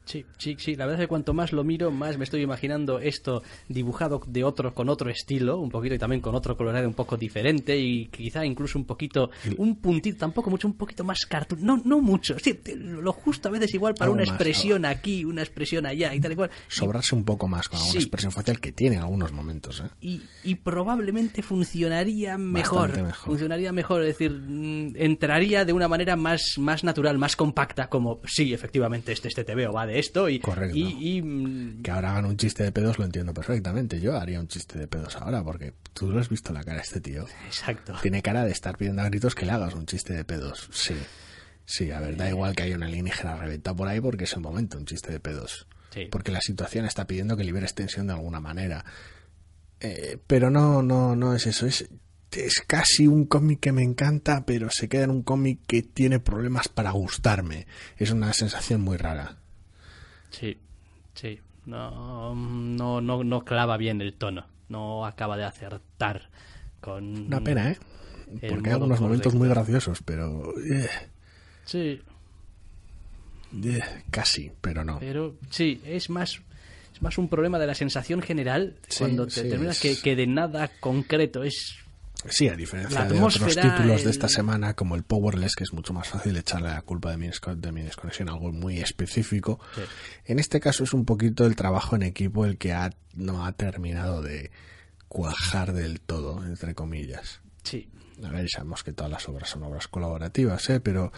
Sí, 0.06 0.26
sí, 0.38 0.56
sí. 0.60 0.76
La 0.76 0.86
verdad 0.86 1.02
es 1.02 1.06
que 1.06 1.10
cuanto 1.10 1.34
más 1.34 1.52
lo 1.52 1.64
miro, 1.64 1.92
más 1.92 2.18
me 2.18 2.24
estoy 2.24 2.42
imaginando 2.42 3.00
esto 3.00 3.42
dibujado 3.68 4.22
de 4.28 4.44
otro, 4.44 4.74
con 4.74 4.90
otro 4.90 5.10
estilo, 5.10 5.60
un 5.60 5.70
poquito 5.70 5.96
y 5.96 5.98
también 5.98 6.22
con 6.22 6.36
otro 6.36 6.56
colorado 6.56 6.88
un 6.88 6.94
poco 6.94 7.18
diferente 7.18 7.78
y 7.78 8.08
quizá 8.08 8.46
incluso 8.46 8.78
un 8.78 8.86
poquito, 8.86 9.32
un 9.58 9.78
puntito, 9.78 10.18
tampoco 10.18 10.50
mucho, 10.50 10.68
un 10.68 10.76
poquito 10.76 11.04
más 11.04 11.26
cartoon. 11.26 11.64
No, 11.64 11.82
no 11.84 12.02
mucho. 12.02 12.38
Sí, 12.40 12.60
lo 12.76 13.14
justo 13.14 13.50
a 13.50 13.52
veces 13.52 13.74
igual 13.74 13.96
para 13.96 14.12
una 14.12 14.24
expresión 14.24 14.86
aquí, 14.86 15.26
una 15.26 15.42
expresión 15.42 15.86
allá 15.86 16.14
y 16.14 16.20
tal 16.20 16.34
y 16.34 16.36
cual. 16.36 16.52
Sobrarse 16.68 17.16
un 17.16 17.24
poco 17.24 17.48
más 17.48 17.68
con 17.68 17.80
alguna 17.80 18.00
expresión 18.00 18.32
facial 18.32 18.60
que 18.60 18.72
tiene 18.72 18.98
en 18.98 19.02
algunos 19.02 19.32
momentos. 19.32 19.82
¿eh? 19.82 19.90
Y, 20.02 20.22
y 20.44 20.56
probablemente 20.56 21.42
funcionaría 21.42 22.38
mejor, 22.38 22.96
mejor, 23.02 23.14
Funcionaría 23.14 23.72
mejor, 23.72 24.02
es 24.02 24.08
decir, 24.10 24.32
mm, 24.32 24.94
entraría 24.96 25.66
de 25.66 25.74
una 25.74 25.88
manera 25.88 26.16
más, 26.16 26.58
más 26.58 26.84
natural, 26.84 27.18
más 27.18 27.36
compacta, 27.36 27.88
como 27.88 28.22
sí, 28.26 28.54
efectivamente, 28.54 29.12
este, 29.12 29.30
este 29.30 29.44
te 29.44 29.56
veo, 29.56 29.74
va 29.74 29.86
de 29.86 29.95
esto 30.00 30.30
y, 30.30 30.40
Correcto. 30.40 30.78
y, 30.78 31.22
mm, 31.22 31.82
que 31.82 31.92
ahora 31.92 32.12
hagan 32.12 32.26
un 32.26 32.38
chiste 32.38 32.64
de 32.64 32.72
pedos 32.72 32.98
lo 33.00 33.06
entiendo 33.06 33.34
perfectamente. 33.34 34.00
Yo 34.00 34.16
haría 34.18 34.40
un 34.40 34.48
chiste 34.48 34.78
de 34.78 34.88
pedos 34.88 35.16
ahora 35.18 35.44
porque 35.44 35.74
tú 35.94 36.12
lo 36.12 36.20
has 36.20 36.30
visto 36.30 36.54
la 36.54 36.64
cara 36.64 36.78
de 36.78 36.84
este 36.84 37.02
tío. 37.02 37.26
Exacto. 37.46 37.96
Tiene 38.02 38.22
cara 38.22 38.44
de 38.46 38.52
estar 38.52 38.78
pidiendo 38.78 39.02
a 39.02 39.06
gritos 39.06 39.36
que 39.36 39.46
le 39.46 39.52
hagas 39.52 39.74
un 39.74 39.86
chiste 39.86 40.14
de 40.14 40.24
pedos. 40.26 40.70
Sí. 40.72 40.96
Sí, 41.66 41.92
a 41.92 42.00
ver, 42.00 42.16
da 42.16 42.30
igual 42.30 42.56
que 42.56 42.64
haya 42.64 42.76
una 42.76 42.86
alienígena 42.86 43.38
reventado 43.38 43.76
por 43.76 43.88
ahí 43.88 44.00
porque 44.00 44.26
es 44.26 44.34
el 44.34 44.42
momento, 44.42 44.78
un 44.78 44.86
chiste 44.86 45.12
de 45.12 45.20
pedos. 45.20 45.68
Sí. 45.92 46.08
Porque 46.12 46.32
la 46.32 46.42
situación 46.42 46.86
está 46.86 47.08
pidiendo 47.08 47.36
que 47.38 47.44
liberes 47.44 47.74
tensión 47.74 48.08
de 48.08 48.14
alguna 48.14 48.40
manera. 48.40 48.86
Eh, 49.80 50.18
pero 50.28 50.50
no, 50.50 50.82
no, 50.84 51.16
no 51.16 51.34
es 51.34 51.48
eso. 51.48 51.66
Es, 51.66 51.88
es 52.32 52.64
casi 52.68 53.08
un 53.08 53.26
cómic 53.26 53.60
que 53.62 53.72
me 53.72 53.82
encanta, 53.84 54.46
pero 54.46 54.70
se 54.70 54.90
queda 54.90 55.06
en 55.06 55.10
un 55.12 55.24
cómic 55.24 55.60
que 55.68 55.82
tiene 55.82 56.20
problemas 56.20 56.68
para 56.68 56.92
gustarme. 56.92 57.66
Es 57.98 58.12
una 58.12 58.32
sensación 58.34 58.82
muy 58.82 58.98
rara. 58.98 59.38
Sí, 60.38 60.58
sí. 61.14 61.40
No, 61.66 62.36
no, 62.36 63.02
no, 63.02 63.24
no 63.24 63.46
clava 63.46 63.78
bien 63.78 64.02
el 64.02 64.14
tono. 64.14 64.46
No 64.70 65.06
acaba 65.06 65.38
de 65.38 65.46
acertar 65.46 66.30
con. 66.82 67.28
Una 67.28 67.42
pena, 67.42 67.72
¿eh? 67.72 67.78
Porque 68.48 68.70
hay 68.70 68.74
algunos 68.74 69.00
momentos 69.02 69.34
muy 69.36 69.48
graciosos, 69.50 70.02
pero. 70.04 70.54
eh, 70.60 70.88
Sí, 71.66 72.02
eh, 73.64 73.82
casi, 74.12 74.52
pero 74.62 74.84
no. 74.84 75.00
pero 75.00 75.36
sí, 75.50 75.82
es 75.86 76.10
más. 76.10 76.42
Es 76.94 77.02
más 77.02 77.18
un 77.18 77.28
problema 77.28 77.60
de 77.60 77.68
la 77.68 77.76
sensación 77.76 78.22
general 78.22 78.76
Sí, 78.88 79.00
cuando 79.00 79.26
te 79.28 79.42
sí, 79.44 79.50
terminas 79.50 79.84
es- 79.84 79.98
que, 79.98 80.02
que 80.02 80.16
de 80.16 80.28
nada 80.28 80.70
concreto. 80.80 81.44
Es 81.44 81.76
Sí, 82.30 82.50
a 82.50 82.56
diferencia 82.56 83.06
de 83.06 83.22
otros 83.22 83.56
títulos 83.56 84.04
de 84.04 84.10
esta 84.10 84.28
semana, 84.28 84.74
como 84.74 84.96
el 84.96 85.04
Powerless, 85.04 85.56
que 85.56 85.64
es 85.64 85.74
mucho 85.74 85.94
más 85.94 86.08
fácil 86.08 86.36
echarle 86.38 86.70
la 86.70 86.82
culpa 86.82 87.12
de 87.12 87.18
mi, 87.18 87.30
de 87.30 87.72
mi 87.72 87.82
desconexión 87.82 88.30
a 88.30 88.34
algo 88.34 88.52
muy 88.52 88.80
específico. 88.80 89.60
Sí. 89.76 89.82
En 90.26 90.40
este 90.40 90.60
caso 90.60 90.84
es 90.84 90.94
un 90.94 91.06
poquito 91.06 91.46
el 91.46 91.56
trabajo 91.56 91.96
en 91.96 92.04
equipo 92.04 92.46
el 92.46 92.58
que 92.58 92.74
ha, 92.74 92.92
no 93.14 93.46
ha 93.46 93.52
terminado 93.54 94.22
de 94.22 94.52
cuajar 95.08 95.74
del 95.74 96.02
todo, 96.02 96.44
entre 96.46 96.76
comillas. 96.76 97.42
sí, 97.64 97.90
A 98.24 98.30
ver, 98.30 98.50
sabemos 98.50 98.84
que 98.84 98.94
todas 98.94 99.12
las 99.12 99.28
obras 99.30 99.50
son 99.50 99.64
obras 99.64 99.88
colaborativas, 99.88 100.70
¿eh? 100.70 100.80
pero 100.80 101.12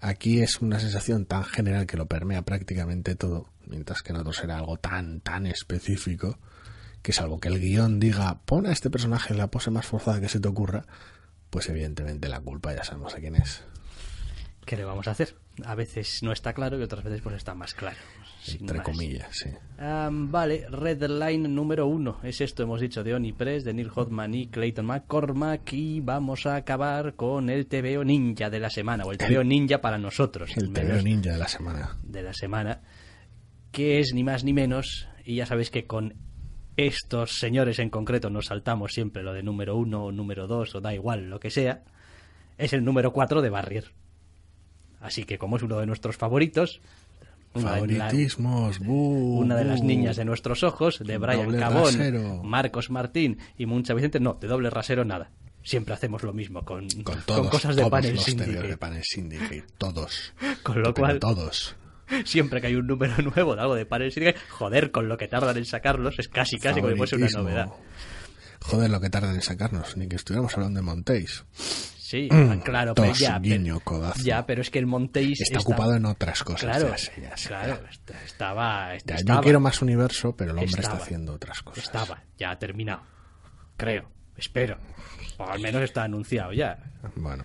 aquí 0.00 0.40
es 0.40 0.60
una 0.60 0.78
sensación 0.78 1.26
tan 1.26 1.44
general 1.44 1.86
que 1.86 1.96
lo 1.96 2.06
permea 2.06 2.42
prácticamente 2.42 3.14
todo, 3.16 3.50
mientras 3.66 4.02
que 4.02 4.12
en 4.12 4.18
otros 4.18 4.42
era 4.44 4.58
algo 4.58 4.76
tan, 4.76 5.20
tan 5.20 5.46
específico, 5.46 6.38
que 7.04 7.12
salvo 7.12 7.38
que 7.38 7.46
el 7.46 7.60
guion 7.60 8.00
diga, 8.00 8.40
pon 8.44 8.66
a 8.66 8.72
este 8.72 8.90
personaje 8.90 9.32
en 9.32 9.38
la 9.38 9.52
pose 9.52 9.70
más 9.70 9.86
forzada 9.86 10.20
que 10.20 10.28
se 10.28 10.40
te 10.40 10.48
ocurra, 10.48 10.86
pues 11.50 11.68
evidentemente 11.68 12.28
la 12.28 12.40
culpa 12.40 12.74
ya 12.74 12.82
sabemos 12.82 13.14
de 13.14 13.20
quién 13.20 13.36
es. 13.36 13.62
¿qué 14.64 14.76
le 14.76 14.84
vamos 14.84 15.06
a 15.08 15.12
hacer? 15.12 15.34
A 15.64 15.74
veces 15.74 16.22
no 16.22 16.32
está 16.32 16.52
claro 16.52 16.78
y 16.78 16.82
otras 16.82 17.04
veces 17.04 17.20
pues 17.22 17.36
está 17.36 17.54
más 17.54 17.74
claro. 17.74 17.98
Entre 18.48 18.78
más. 18.78 18.86
comillas, 18.86 19.28
sí. 19.30 19.50
Vale, 19.78 20.66
Red 20.68 21.04
Line 21.04 21.48
número 21.48 21.86
uno. 21.86 22.18
Es 22.22 22.40
esto, 22.40 22.62
hemos 22.62 22.80
dicho, 22.80 23.02
de 23.02 23.14
Oni 23.14 23.32
Press, 23.32 23.64
de 23.64 23.72
Neil 23.72 23.90
Hodgman 23.94 24.34
y 24.34 24.48
Clayton 24.48 24.84
McCormack. 24.84 25.72
Y 25.72 26.00
vamos 26.00 26.44
a 26.46 26.56
acabar 26.56 27.14
con 27.14 27.48
el 27.48 27.66
TVO 27.66 28.04
Ninja 28.04 28.50
de 28.50 28.60
la 28.60 28.68
semana, 28.68 29.04
o 29.04 29.12
el 29.12 29.18
TVO 29.18 29.44
Ninja 29.44 29.80
para 29.80 29.98
nosotros. 29.98 30.50
El 30.56 30.72
TVO 30.72 31.02
ninja 31.02 31.32
de 31.32 31.38
la 31.38 31.48
semana. 31.48 31.96
de 32.02 32.22
la 32.22 32.34
semana, 32.34 32.82
que 33.70 34.00
es 34.00 34.12
ni 34.12 34.24
más 34.24 34.44
ni 34.44 34.52
menos, 34.52 35.08
y 35.24 35.36
ya 35.36 35.46
sabéis 35.46 35.70
que 35.70 35.86
con 35.86 36.14
estos 36.76 37.38
señores 37.38 37.78
en 37.78 37.90
concreto 37.90 38.30
nos 38.30 38.46
saltamos 38.46 38.92
siempre 38.92 39.22
lo 39.22 39.32
de 39.32 39.42
número 39.42 39.76
uno 39.76 40.04
o 40.04 40.12
número 40.12 40.46
dos, 40.46 40.74
o 40.74 40.80
da 40.80 40.92
igual, 40.94 41.30
lo 41.30 41.38
que 41.40 41.50
sea, 41.50 41.82
es 42.58 42.72
el 42.72 42.84
número 42.84 43.12
cuatro 43.12 43.42
de 43.42 43.50
Barrier. 43.50 43.92
Así 45.00 45.24
que 45.24 45.38
como 45.38 45.56
es 45.56 45.62
uno 45.62 45.78
de 45.78 45.86
nuestros 45.86 46.16
favoritos, 46.16 46.80
una 47.54 47.74
de 47.76 47.86
la- 47.86 48.04
Favoritismos, 48.06 48.80
una 48.80 49.54
de 49.56 49.64
las 49.64 49.82
niñas 49.82 50.16
de 50.16 50.24
nuestros 50.24 50.62
ojos, 50.64 50.98
de 50.98 51.18
Brian 51.18 51.56
Cabón, 51.56 51.84
rasero. 51.84 52.42
Marcos 52.42 52.90
Martín 52.90 53.38
y 53.56 53.66
Muncha 53.66 53.94
Vicente, 53.94 54.18
no, 54.18 54.34
de 54.40 54.48
doble 54.48 54.70
rasero 54.70 55.04
nada. 55.04 55.30
Siempre 55.62 55.94
hacemos 55.94 56.22
lo 56.22 56.32
mismo 56.32 56.62
con, 56.64 56.88
Con 57.04 57.22
todos, 57.22 57.48
cosas 57.48 57.74
de 57.76 57.82
todos 57.82 57.90
Panel 57.92 58.14
los 58.16 58.24
TVOs 58.24 58.30
Syndicate. 58.44 58.68
de 58.68 58.76
Panel 58.76 59.02
Syndicate, 59.04 59.64
todos. 59.78 60.34
Con 60.62 60.82
lo 60.82 60.92
cual- 60.92 61.18
todos. 61.20 61.76
Siempre 62.24 62.60
que 62.60 62.66
hay 62.68 62.76
un 62.76 62.86
número 62.86 63.14
nuevo 63.34 63.54
de 63.54 63.60
algo 63.62 63.74
de 63.74 64.10
Syndicate, 64.10 64.38
joder, 64.50 64.90
con 64.90 65.08
lo 65.08 65.16
que 65.16 65.28
tardan 65.28 65.56
en 65.56 65.64
sacarlos, 65.64 66.18
es 66.18 66.28
casi 66.28 66.58
casi 66.58 66.80
como 66.80 66.92
si 66.92 66.96
fuese 66.98 67.16
una 67.16 67.28
novedad. 67.28 67.68
Joder, 68.60 68.90
lo 68.90 69.00
que 69.00 69.10
tardan 69.10 69.34
en 69.34 69.42
sacarnos, 69.42 69.96
ni 69.96 70.08
que 70.08 70.16
estuviéramos 70.16 70.54
hablando 70.54 70.78
de 70.80 70.82
Montéis. 70.84 71.44
Sí, 71.54 72.28
ah, 72.30 72.56
claro, 72.64 72.94
pero 72.94 73.08
Tos, 73.08 73.18
ya, 73.18 73.40
pero, 73.40 73.56
guiño, 73.56 73.80
codazo. 73.80 74.22
ya, 74.22 74.46
pero 74.46 74.60
es 74.62 74.70
que 74.70 74.78
el 74.78 74.86
Montéis 74.86 75.40
Está 75.40 75.58
estaba- 75.58 75.74
ocupado 75.74 75.96
en 75.96 76.06
otras 76.06 76.42
cosas. 76.44 76.60
Claro, 76.76 76.88
ya 76.90 76.98
sé, 76.98 77.12
ya 77.20 77.36
sé, 77.36 77.48
claro, 77.48 77.80
ya. 77.82 77.90
est- 77.90 78.10
estaba, 78.26 78.94
est- 78.94 79.06
Ya, 79.08 79.14
estaba, 79.16 79.40
yo 79.40 79.42
quiero 79.42 79.60
más 79.60 79.82
universo, 79.82 80.36
pero 80.36 80.52
el 80.52 80.58
hombre 80.58 80.80
Estaba. 80.80 80.94
está 80.94 81.04
haciendo 81.04 81.32
otras 81.34 81.62
cosas. 81.62 81.84
estaba, 81.84 82.22
ya 82.38 82.50
ha 82.52 82.58
terminado, 82.58 83.02
creo, 83.76 84.08
espero, 84.36 84.78
o 85.38 85.44
al 85.50 85.60
menos 85.60 85.82
está 85.82 86.04
anunciado 86.04 86.52
ya. 86.52 86.78
Bueno, 87.16 87.44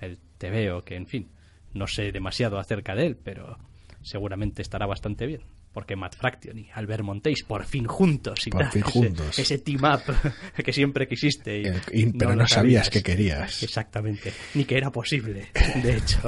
El 0.00 0.18
te 0.38 0.50
veo 0.50 0.82
que, 0.82 0.96
en 0.96 1.06
fin, 1.06 1.30
no 1.74 1.86
sé 1.86 2.12
demasiado 2.12 2.58
acerca 2.58 2.94
de 2.94 3.06
él, 3.06 3.16
pero 3.22 3.58
seguramente 4.02 4.62
estará 4.62 4.86
bastante 4.86 5.26
bien. 5.26 5.42
porque 5.72 5.96
Matt 5.96 6.16
Fraction 6.16 6.58
y 6.58 6.68
Albert 6.74 7.02
Montéis 7.02 7.44
por 7.44 7.64
fin 7.64 7.86
juntos 7.86 8.46
y 8.46 8.50
Por 8.50 8.60
tal, 8.60 8.72
fin 8.72 8.82
ese- 8.82 8.90
juntos. 8.92 9.38
Ese, 9.38 9.56
team 9.56 9.80
up 9.84 10.02
que 10.62 10.70
siempre 10.70 11.08
quisiste. 11.08 11.60
y 11.62 11.64
El- 11.64 11.80
y- 11.92 12.12
pero 12.12 12.36
no 12.36 12.46
sabías 12.46 12.90
que 12.90 13.02
querías. 13.02 13.62
Exactamente, 13.62 14.34
ni 14.52 14.66
que 14.66 14.76
era 14.76 14.90
posible, 14.92 15.46
de 15.82 15.96
hecho. 15.96 16.18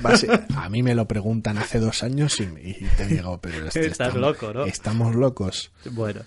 Base- 0.00 0.28
a 0.56 0.68
mí 0.68 0.82
me 0.84 0.94
lo 0.94 1.08
preguntan 1.08 1.58
hace 1.58 1.80
dos 1.80 2.04
años 2.04 2.38
y, 2.38 2.44
y 2.44 2.74
te 2.96 3.06
digo, 3.06 3.40
pero 3.40 3.56
este- 3.66 3.80
Estás 3.86 4.08
estamos, 4.08 4.16
loco, 4.20 4.52
¿no? 4.52 4.64
Estamos 4.64 5.14
locos. 5.16 5.72
Bueno, 5.90 6.20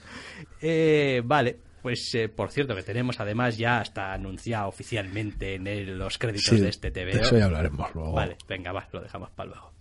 eh, 0.61 1.21
vale. 1.23 1.59
Pues 1.81 2.15
eh, 2.15 2.29
por 2.29 2.51
cierto 2.51 2.75
que 2.75 2.81
tenemos 2.81 3.19
además 3.19 3.57
ya 3.57 3.79
hasta 3.79 4.11
anunciado 4.11 4.67
oficialmente 4.67 5.53
en 5.53 5.67
el- 5.67 5.97
los 5.99 6.17
créditos 6.17 6.55
Sí, 6.57 6.59
de 6.59 6.69
este 6.69 6.89
de 6.91 7.05
TVO. 7.13 7.21
eso 7.21 7.37
ya 7.37 7.45
hablaremos 7.45 7.93
luego. 7.93 8.11
Vale, 8.11 8.35
venga, 8.49 8.71
va, 8.71 8.89
lo 8.91 9.01
dejamos 9.01 9.29
para 9.29 9.49
luego. 9.51 9.71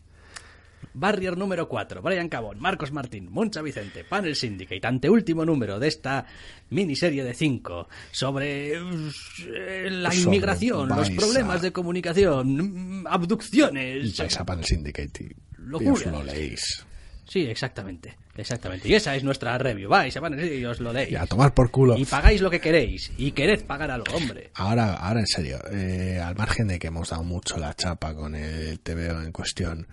Barrier 0.95 1.37
número 1.37 1.69
4, 1.69 2.01
Brian 2.03 2.29
Cabón, 2.29 2.61
Marcos 2.61 2.93
Martín, 2.93 3.29
Moncha 3.31 3.61
Vicente, 3.63 4.05
Panel 4.05 4.37
Syndicate, 4.37 4.87
anteúltimo 4.87 5.45
número 5.45 5.79
de 5.81 5.89
esta 5.89 6.25
miniserie 6.71 7.25
de 7.25 7.35
5 7.35 7.89
sobre 8.13 8.75
eh, 8.75 9.89
la 9.91 10.11
Sobre 10.13 10.23
inmigración, 10.25 10.89
los 10.89 11.11
problemas 11.11 11.59
a- 11.61 11.63
de 11.63 11.73
comunicación, 11.73 13.03
mm, 13.03 13.07
abducciones. 13.09 14.17
Vais 14.17 14.39
a 14.39 14.45
Panel 14.45 14.65
Syndicate 14.65 15.25
y, 15.25 15.31
Locuras. 15.59 16.07
os 16.07 16.13
lo 16.13 16.23
leéis. 16.23 16.87
Sí, 17.27 17.41
exactamente, 17.47 18.17
exactamente. 18.37 18.87
Y 18.89 18.95
esa 18.95 19.17
es 19.17 19.25
nuestra 19.25 19.57
review. 19.59 19.89
Vais 19.89 20.15
a 20.17 20.21
Panel 20.21 20.39
Syndicate 20.39 20.61
y 20.61 20.65
os 20.67 20.79
lo 20.79 20.93
leéis. 20.93 21.13
Y 21.13 21.17
a 21.17 21.27
tomar 21.27 21.55
por 21.55 21.71
culo. 21.71 21.97
Y 21.97 22.05
pagáis 22.05 22.41
lo 22.41 22.51
que 22.51 22.61
queréis. 22.61 23.11
Y 23.17 23.33
quered 23.33 23.65
pagar 23.65 23.91
algo, 23.91 24.15
hombre. 24.15 24.51
Ahora, 24.55 24.95
ahora 24.95 25.21
en 25.21 25.27
serio, 25.27 25.59
eh, 25.73 26.21
al 26.23 26.37
margen 26.37 26.69
de 26.69 26.79
que 26.79 26.89
hemos 26.89 27.09
dado 27.11 27.25
mucho 27.25 27.57
la 27.57 27.75
chapa 27.75 28.15
con 28.15 28.35
el 28.35 28.79
TVO 28.79 29.23
en 29.23 29.33
cuestión, 29.33 29.87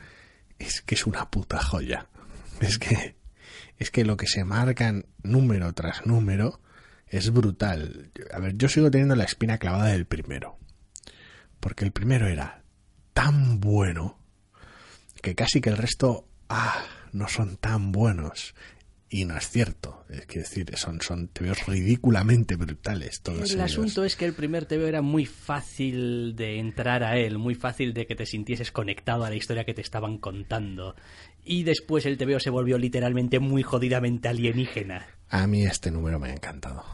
es 0.61 0.81
que 0.81 0.95
es 0.95 1.05
una 1.05 1.29
puta 1.29 1.61
joya. 1.61 2.07
Es 2.59 2.77
que, 2.77 3.15
es 3.77 3.91
que 3.91 4.05
lo 4.05 4.17
que 4.17 4.27
se 4.27 4.43
marcan 4.43 5.05
número 5.23 5.73
tras 5.73 6.05
número 6.05 6.61
es 7.07 7.31
brutal. 7.31 8.11
A 8.33 8.39
ver, 8.39 8.55
yo 8.55 8.69
sigo 8.69 8.91
teniendo 8.91 9.15
la 9.15 9.23
espina 9.23 9.57
clavada 9.57 9.87
del 9.87 10.05
primero. 10.05 10.57
Porque 11.59 11.85
el 11.85 11.91
primero 11.91 12.27
era 12.27 12.63
tan 13.13 13.59
bueno 13.59 14.19
que 15.21 15.35
casi 15.35 15.61
que 15.61 15.69
el 15.69 15.77
resto, 15.77 16.27
ah, 16.49 16.83
no 17.11 17.27
son 17.27 17.57
tan 17.57 17.91
buenos. 17.91 18.55
Y 19.13 19.25
no 19.25 19.35
es 19.37 19.49
cierto. 19.49 20.05
Es 20.09 20.25
que 20.25 20.39
decir, 20.39 20.71
son, 20.77 21.01
son 21.01 21.27
TVOs 21.27 21.65
ridículamente 21.67 22.55
brutales 22.55 23.19
todos 23.21 23.39
El 23.51 23.57
ellos. 23.59 23.71
asunto 23.73 24.05
es 24.05 24.15
que 24.15 24.23
el 24.23 24.31
primer 24.33 24.65
TVO 24.65 24.87
era 24.87 25.01
muy 25.01 25.25
fácil 25.25 26.33
de 26.37 26.59
entrar 26.59 27.03
a 27.03 27.17
él, 27.17 27.37
muy 27.37 27.53
fácil 27.55 27.93
de 27.93 28.07
que 28.07 28.15
te 28.15 28.25
sintieses 28.25 28.71
conectado 28.71 29.25
a 29.25 29.29
la 29.29 29.35
historia 29.35 29.65
que 29.65 29.73
te 29.73 29.81
estaban 29.81 30.17
contando. 30.17 30.95
Y 31.43 31.63
después 31.63 32.05
el 32.05 32.17
TVO 32.17 32.39
se 32.39 32.49
volvió 32.51 32.77
literalmente 32.77 33.39
muy 33.39 33.63
jodidamente 33.63 34.29
alienígena. 34.29 35.05
A 35.29 35.45
mí 35.45 35.65
este 35.65 35.91
número 35.91 36.17
me 36.17 36.29
ha 36.29 36.33
encantado. 36.33 36.85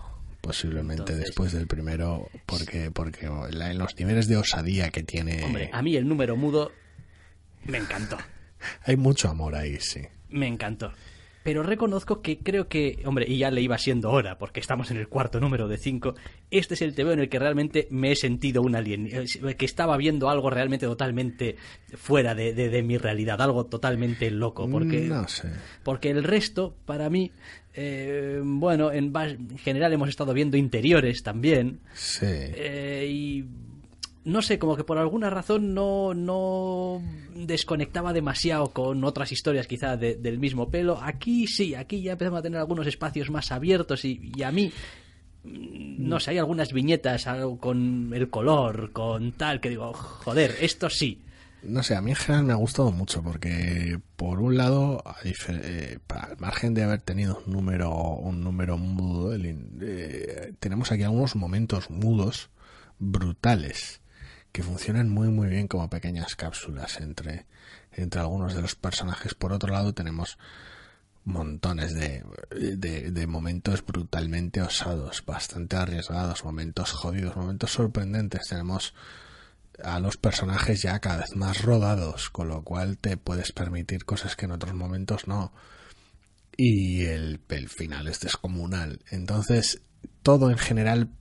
Posiblemente 0.41 1.01
Entonces- 1.03 1.25
después 1.25 1.51
del 1.51 1.67
primero, 1.67 2.29
porque, 2.47 2.89
porque 2.89 3.29
la- 3.51 3.69
en 3.69 3.77
los 3.77 3.95
niveles 3.99 4.27
de 4.27 4.37
osadía 4.37 4.89
que 4.89 5.03
tiene, 5.03 5.43
Hombre, 5.43 5.69
a 5.71 5.83
mí 5.83 5.95
el 5.95 6.07
número 6.07 6.35
mudo 6.35 6.71
me 7.65 7.77
encantó. 7.77 8.17
hay 8.85 8.95
mucho 8.97 9.29
amor 9.29 9.53
ahí, 9.55 9.77
sí. 9.79 10.01
Me 10.29 10.47
encantó. 10.47 10.91
Pero 11.47 11.63
reconozco 11.63 12.21
que 12.21 12.39
creo 12.39 12.67
que, 12.67 13.01
hombre, 13.05 13.25
y 13.25 13.37
ya 13.37 13.49
le 13.51 13.61
iba 13.61 13.77
siendo 13.77 14.11
hora, 14.11 14.37
porque 14.37 14.59
estamos 14.59 14.91
en 14.91 14.97
el 14.97 15.07
cuarto 15.07 15.39
número 15.39 15.69
de 15.69 15.77
cinco, 15.77 16.13
este 16.51 16.73
es 16.73 16.81
el 16.81 16.93
TVO 16.93 17.13
en 17.13 17.19
el 17.19 17.29
que 17.29 17.39
realmente 17.39 17.87
me 17.89 18.11
he 18.11 18.17
sentido 18.17 18.61
un 18.61 18.75
alien, 18.75 19.07
eh, 19.09 19.55
que 19.55 19.63
estaba 19.63 19.95
viendo 19.95 20.29
algo 20.29 20.49
realmente 20.49 20.85
totalmente 20.87 21.55
fuera 21.95 22.35
de, 22.35 22.53
de- 22.53 22.67
de 22.67 22.83
mi 22.83 22.97
realidad, 22.97 23.41
algo 23.41 23.65
totalmente 23.65 24.29
loco, 24.29 24.69
porque, 24.69 25.03
No 25.03 25.25
sé. 25.29 25.47
porque 25.83 26.09
el 26.09 26.25
resto, 26.25 26.75
para 26.85 27.09
mí, 27.09 27.31
eh, 27.75 28.41
bueno, 28.43 28.91
en 28.91 29.13
general 29.59 29.93
hemos 29.93 30.09
estado 30.09 30.33
viendo 30.33 30.57
interiores 30.57 31.23
también, 31.23 31.79
Sí. 31.93 32.25
eh, 32.27 33.07
y 33.09 33.45
no 34.27 34.41
sé, 34.41 34.59
como 34.59 34.75
que 34.75 34.83
por 34.83 34.97
alguna 34.97 35.29
razón 35.29 35.73
no, 35.73 36.13
no 36.13 37.01
desconectaba 37.33 38.11
demasiado 38.11 38.71
con 38.73 39.03
otras 39.05 39.31
historias 39.31 39.67
quizá 39.67 39.95
de- 39.95 40.15
del 40.15 40.37
mismo 40.37 40.69
pelo. 40.69 40.99
Aquí 41.01 41.47
sí, 41.47 41.75
aquí 41.75 42.01
ya 42.01 42.11
empezamos 42.11 42.39
a 42.39 42.43
tener 42.43 42.59
algunos 42.59 42.87
espacios 42.87 43.29
más 43.29 43.53
abiertos 43.53 44.03
y, 44.03 44.31
a 44.43 44.51
mí, 44.51 44.69
mm, 45.45 46.07
no 46.09 46.19
sé, 46.19 46.31
hay 46.31 46.39
algunas 46.39 46.73
viñetas 46.73 47.25
algo 47.25 47.57
con 47.57 48.11
el 48.13 48.29
color, 48.29 48.91
con 48.91 49.31
tal, 49.31 49.61
que 49.61 49.69
digo, 49.69 49.93
joder, 49.93 50.55
esto 50.59 50.89
sí. 50.89 51.21
No 51.63 51.81
sé, 51.81 51.95
a 51.95 52.01
mí 52.01 52.11
en 52.11 52.17
general 52.17 52.45
me 52.45 52.53
ha 52.53 52.57
gustado 52.57 52.91
mucho 52.91 53.23
porque, 53.23 53.97
por 54.17 54.39
un 54.41 54.57
lado, 54.57 55.03
eh, 55.23 55.97
al 56.09 56.37
margen 56.37 56.73
de 56.73 56.83
haber 56.83 57.01
tenido 57.01 57.41
un 57.45 57.53
número, 57.53 57.91
un 58.15 58.43
número 58.43 58.77
mudo, 58.77 59.33
eh, 59.35 60.53
tenemos 60.59 60.91
aquí 60.91 61.03
algunos 61.03 61.35
momentos 61.35 61.89
mudos 61.89 62.49
brutales 62.99 64.01
que 64.57 64.63
funcionan 64.63 65.07
muy 65.07 65.27
muy 65.27 65.49
bien 65.49 65.67
como 65.67 65.87
pequeñas 65.87 66.35
cápsulas 66.35 66.99
entre, 66.99 67.45
entre 67.91 68.21
algunos 68.21 68.55
de 68.55 68.63
los 68.63 68.73
personajes. 68.73 69.35
Por 69.35 69.53
otro 69.53 69.71
lado, 69.71 69.93
tenemos 69.93 70.39
montones 71.25 71.93
de, 71.93 72.23
de, 72.49 73.11
de 73.11 73.27
momentos 73.27 73.85
brutalmente 73.85 74.63
osados, 74.63 75.23
bastante 75.23 75.75
arriesgados, 75.75 76.43
momentos 76.43 76.91
jodidos, 76.91 77.35
momentos 77.35 77.71
sorprendentes. 77.71 78.47
Tenemos 78.49 78.95
a 79.83 79.99
los 79.99 80.17
personajes 80.17 80.81
ya 80.81 80.97
cada 80.97 81.17
vez 81.17 81.35
más 81.35 81.61
rodados, 81.61 82.31
con 82.31 82.47
lo 82.47 82.63
cual 82.63 82.97
te 82.97 83.15
puedes 83.15 83.51
permitir 83.51 84.05
cosas 84.05 84.35
que 84.35 84.45
en 84.45 84.53
otros 84.53 84.73
momentos 84.73 85.27
no. 85.27 85.53
Y 86.57 87.05
el, 87.05 87.41
el 87.49 87.69
final 87.69 88.07
es 88.07 88.21
descomunal. 88.21 89.01
Entonces, 89.11 89.83
todo 90.23 90.49
en 90.49 90.57
general 90.57 91.11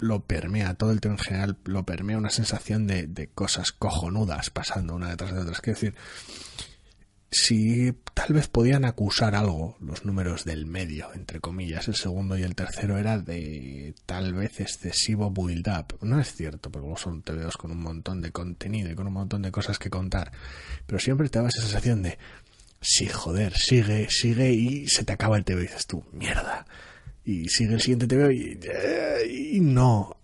lo 0.00 0.24
permea, 0.24 0.74
todo 0.74 0.92
el 0.92 1.00
tema 1.00 1.14
en 1.14 1.20
general 1.20 1.58
lo 1.64 1.84
permea 1.84 2.18
una 2.18 2.30
sensación 2.30 2.86
de, 2.86 3.06
de 3.06 3.28
cosas 3.28 3.72
cojonudas 3.72 4.50
pasando 4.50 4.94
una 4.94 5.10
detrás 5.10 5.34
de 5.34 5.40
otras. 5.40 5.60
Quiero 5.60 5.78
decir, 5.78 5.94
si 7.30 7.92
tal 8.14 8.32
vez 8.32 8.48
podían 8.48 8.84
acusar 8.84 9.34
algo 9.34 9.76
los 9.80 10.04
números 10.04 10.44
del 10.44 10.64
medio, 10.64 11.12
entre 11.14 11.40
comillas, 11.40 11.86
el 11.88 11.94
segundo 11.94 12.38
y 12.38 12.42
el 12.42 12.54
tercero 12.54 12.96
era 12.96 13.18
de 13.18 13.94
tal 14.06 14.32
vez 14.32 14.60
excesivo 14.60 15.30
build 15.30 15.68
up. 15.68 15.98
No 16.00 16.18
es 16.18 16.34
cierto, 16.34 16.70
porque 16.70 16.88
son 16.96 17.22
TVOs 17.22 17.58
con 17.58 17.70
un 17.70 17.82
montón 17.82 18.22
de 18.22 18.32
contenido 18.32 18.90
y 18.90 18.94
con 18.94 19.06
un 19.06 19.12
montón 19.12 19.42
de 19.42 19.52
cosas 19.52 19.78
que 19.78 19.90
contar, 19.90 20.32
pero 20.86 20.98
siempre 20.98 21.28
te 21.28 21.38
daba 21.38 21.48
esa 21.48 21.62
sensación 21.62 22.02
de 22.02 22.18
sí, 22.80 23.08
joder, 23.08 23.54
sigue, 23.54 24.08
sigue 24.08 24.52
y 24.52 24.88
se 24.88 25.04
te 25.04 25.12
acaba 25.12 25.36
el 25.36 25.44
TVO 25.44 25.58
y 25.58 25.62
dices 25.62 25.86
tú, 25.86 26.04
mierda. 26.12 26.64
Y 27.28 27.46
sigue 27.50 27.74
el 27.74 27.82
siguiente 27.82 28.06
TVO 28.06 28.30
y, 28.30 28.58
eh, 28.62 29.30
y 29.30 29.60
no. 29.60 30.16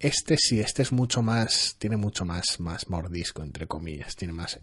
Este 0.00 0.38
sí, 0.38 0.58
este 0.58 0.80
es 0.80 0.90
mucho 0.90 1.20
más, 1.20 1.76
tiene 1.78 1.98
mucho 1.98 2.24
más, 2.24 2.60
más 2.60 2.88
mordisco, 2.88 3.42
entre 3.42 3.66
comillas, 3.66 4.16
tiene 4.16 4.32
más 4.32 4.58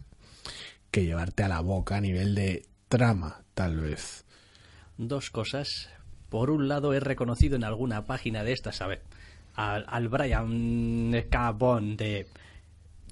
que 0.89 1.05
llevarte 1.05 1.43
a 1.43 1.49
la 1.49 1.59
boca 1.59 1.97
a 1.97 2.01
nivel 2.01 2.33
de 2.33 2.65
trama, 2.87 3.43
tal 3.53 3.79
vez. 3.79 4.25
Dos 4.97 5.29
cosas. 5.29 5.89
Por 6.29 6.49
un 6.49 6.67
lado, 6.67 6.95
he 6.95 6.99
reconocido 6.99 7.57
en 7.57 7.63
alguna 7.63 8.07
página 8.07 8.43
de 8.43 8.53
estas, 8.53 8.81
a 8.81 8.87
ver, 8.87 9.03
al, 9.53 9.85
al 9.87 10.07
Brian. 10.07 11.11
Bond 11.59 11.99
de 11.99 12.25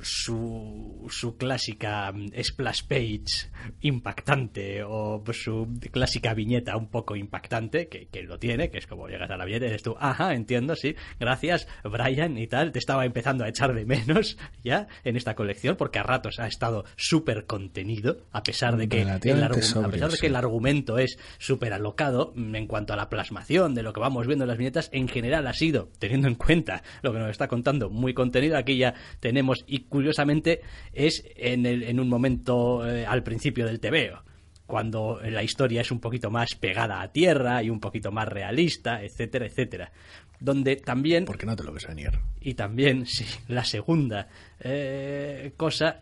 su, 0.02 1.08
su 1.10 1.38
clásica 1.38 2.12
mm, 2.12 2.32
splash 2.42 2.84
page 2.88 3.50
impactante 3.82 4.84
o 4.84 5.24
su 5.32 5.68
clásica 5.92 6.34
viñeta 6.34 6.78
un 6.78 6.88
poco 6.88 7.16
impactante, 7.16 7.88
que, 7.88 8.08
que 8.08 8.24
lo 8.24 8.40
tiene, 8.40 8.70
que 8.70 8.78
es 8.78 8.88
como 8.88 9.08
llegas 9.08 9.30
a 9.30 9.38
la 9.38 9.46
viñeta 9.46 9.66
y 9.66 9.70
dices 9.70 9.84
tú, 9.84 9.96
ajá, 10.00 10.34
entiendo, 10.34 10.76
sí, 10.76 10.96
gracias, 11.20 11.68
Brian 11.84 12.38
y 12.38 12.48
tal, 12.48 12.72
te 12.72 12.80
estaba 12.80 13.06
empezando 13.06 13.44
a 13.44 13.50
echar 13.50 13.74
de 13.74 13.86
menos 13.86 14.38
ya 14.64 14.88
en 15.04 15.16
esta 15.16 15.36
colección, 15.36 15.76
porque 15.76 16.00
a 16.00 16.04
ratos 16.04 16.40
ha 16.40 16.48
estado 16.48 16.86
súper 16.96 17.46
contenido, 17.46 18.26
a 18.32 18.44
pesar 18.44 18.78
de 18.78 18.88
que 18.88 19.02
el, 19.02 19.10
a 19.10 19.20
pesar 19.20 19.90
de 19.90 20.12
sí. 20.12 20.22
que 20.22 20.28
el 20.28 20.36
argumento 20.36 20.98
es 20.98 21.18
súper 21.38 21.74
alocado 21.74 22.34
mm, 22.36 22.56
en 22.56 22.68
cuanto 22.68 22.94
a 22.94 22.96
la 22.96 23.10
plasmación 23.10 23.76
de 23.76 23.84
lo 23.84 23.94
que 23.94 24.00
vamos 24.00 24.28
viendo 24.28 24.46
en 24.46 24.50
las 24.50 24.58
viñetas, 24.58 24.90
en 24.92 25.08
general 25.08 25.48
ha 25.48 25.54
sido, 25.54 25.90
teniendo 26.00 26.28
en 26.28 26.36
cuenta 26.36 26.84
lo 27.02 27.14
que 27.14 27.20
nos 27.20 27.30
está 27.30 27.48
contando, 27.48 27.90
muy 27.90 28.14
contenido. 28.14 28.58
Aquí 28.58 28.78
ya 28.78 28.94
tenemos, 29.20 29.64
y 29.68 29.80
curiosamente 29.92 30.62
es 30.94 31.24
en, 31.36 31.68
el- 31.68 31.84
en 31.84 32.00
un 32.00 32.10
momento 32.10 32.88
eh, 32.90 33.06
al 33.06 33.22
principio 33.22 33.68
del 33.68 33.80
TVO, 33.80 34.24
cuando 34.66 35.20
la 35.24 35.44
historia 35.44 35.82
es 35.82 35.92
un 35.92 36.00
poquito 36.00 36.32
más 36.32 36.56
pegada 36.56 37.02
a 37.02 37.12
tierra 37.12 37.62
y 37.62 37.70
un 37.70 37.80
poquito 37.80 38.12
más 38.12 38.28
realista, 38.28 39.04
etcétera, 39.04 39.46
etcétera. 39.46 39.92
Donde 40.40 40.78
también 40.78 41.26
¿Por 41.26 41.38
qué 41.38 41.46
no 41.46 41.56
te 41.56 41.64
lo 41.64 41.72
ves 41.74 41.86
venir? 41.88 42.10
y 42.40 42.56
también, 42.56 43.06
sí, 43.06 43.26
la 43.48 43.64
segunda 43.66 44.28
eh, 44.62 45.52
cosa 45.58 46.00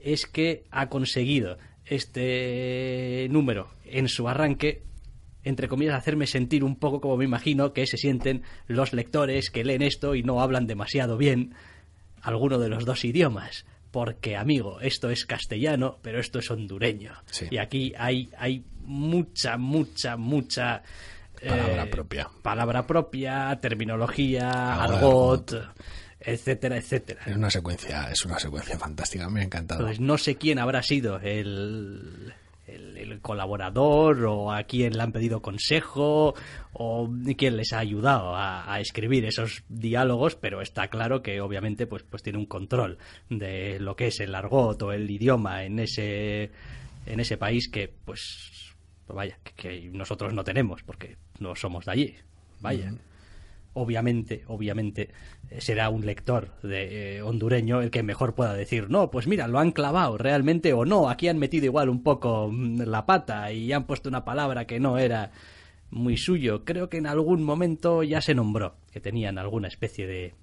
es 0.00 0.26
que 0.26 0.64
ha 0.70 0.88
conseguido 0.88 1.58
este 1.84 3.28
número 3.30 3.68
en 3.84 4.08
su 4.08 4.28
arranque, 4.28 4.82
entre 5.44 5.68
comillas, 5.68 5.94
hacerme 5.94 6.26
sentir 6.26 6.64
un 6.64 6.76
poco 6.76 7.00
como 7.00 7.16
me 7.16 7.24
imagino 7.24 7.72
que 7.72 7.86
se 7.86 7.96
sienten 7.96 8.42
los 8.66 8.92
lectores 8.92 9.50
que 9.50 9.64
leen 9.64 9.82
esto 9.82 10.14
y 10.14 10.22
no 10.22 10.40
hablan 10.40 10.66
demasiado 10.66 11.16
bien 11.16 11.54
alguno 12.28 12.58
de 12.58 12.68
los 12.68 12.84
dos 12.84 13.04
idiomas. 13.04 13.64
porque, 13.90 14.36
amigo, 14.36 14.80
esto 14.82 15.08
es 15.08 15.24
castellano, 15.24 15.98
pero 16.02 16.20
esto 16.20 16.38
es 16.38 16.50
hondureño. 16.50 17.14
Sí. 17.30 17.46
Y 17.50 17.56
aquí 17.56 17.94
hay, 17.98 18.30
hay 18.36 18.62
mucha, 18.82 19.56
mucha, 19.56 20.16
mucha... 20.16 20.82
Palabra 21.40 21.84
eh, 21.84 21.86
propia. 21.86 22.30
Palabra 22.42 22.86
propia, 22.86 23.58
terminología, 23.62 24.74
Ahora, 24.74 24.96
argot, 24.96 25.52
etcétera, 26.20 26.76
etcétera. 26.76 27.22
Es 27.26 27.36
una 27.36 27.48
secuencia, 27.48 28.10
es 28.10 28.24
una 28.24 28.38
secuencia 28.38 28.78
fantástica, 28.78 29.28
me 29.30 29.40
ha 29.40 29.44
encantado. 29.44 29.80
Entonces 29.80 30.00
no 30.00 30.18
sé 30.18 30.36
quién 30.36 30.58
habrá 30.58 30.82
sido 30.82 31.18
el, 31.20 32.34
el, 32.68 32.96
el 32.96 33.20
colaborador 33.20 34.24
o 34.24 34.52
a 34.52 34.62
quién 34.64 34.96
le 34.96 35.02
han 35.02 35.12
pedido 35.12 35.42
consejo 35.42 36.34
o 36.72 37.10
quién 37.36 37.56
les 37.56 37.72
ha 37.72 37.78
ayudado 37.78 38.34
a, 38.36 38.78
escribir 38.80 39.24
esos 39.24 39.64
diálogos, 39.68 40.36
pero 40.36 40.60
está 40.62 40.88
claro 40.88 41.22
que 41.22 41.40
obviamente 41.40 41.86
pues, 41.86 42.04
pues 42.04 42.22
tiene 42.22 42.38
un 42.38 42.46
control 42.46 42.98
de 43.28 43.80
lo 43.80 43.96
que 43.96 44.06
es 44.08 44.20
el 44.20 44.34
argot 44.34 44.80
o 44.82 44.92
el 44.92 45.10
idioma 45.10 45.64
en 45.64 45.80
ese, 45.80 46.50
en 47.06 47.20
ese 47.20 47.36
país 47.36 47.68
que 47.68 47.92
pues 48.04 48.74
vaya, 49.08 49.38
que, 49.42 49.52
que 49.52 49.90
nosotros 49.90 50.32
no 50.32 50.44
tenemos 50.44 50.82
porque 50.84 51.16
no 51.40 51.56
somos 51.56 51.86
de 51.86 51.92
allí. 51.92 52.14
Vaya 52.60 52.92
obviamente, 53.78 54.44
obviamente, 54.48 55.10
eh, 55.50 55.60
será 55.60 55.88
un 55.88 56.04
lector 56.04 56.52
de 56.62 57.16
eh, 57.18 57.22
hondureño 57.22 57.80
el 57.80 57.90
que 57.90 58.02
mejor 58.02 58.34
pueda 58.34 58.54
decir, 58.54 58.90
no, 58.90 59.10
pues 59.10 59.26
mira, 59.26 59.48
lo 59.48 59.58
han 59.58 59.72
clavado 59.72 60.18
realmente 60.18 60.72
o 60.72 60.84
no, 60.84 61.08
aquí 61.08 61.28
han 61.28 61.38
metido 61.38 61.64
igual 61.66 61.88
un 61.88 62.02
poco 62.02 62.48
mm, 62.52 62.82
la 62.82 63.06
pata 63.06 63.50
y 63.52 63.72
han 63.72 63.84
puesto 63.84 64.08
una 64.08 64.24
palabra 64.24 64.66
que 64.66 64.80
no 64.80 64.98
era 64.98 65.30
muy 65.90 66.16
suyo. 66.16 66.64
Creo 66.64 66.88
que 66.88 66.98
en 66.98 67.06
algún 67.06 67.42
momento 67.42 68.02
ya 68.02 68.20
se 68.20 68.34
nombró 68.34 68.74
que 68.92 69.00
tenían 69.00 69.38
alguna 69.38 69.68
especie 69.68 70.06
de 70.06 70.34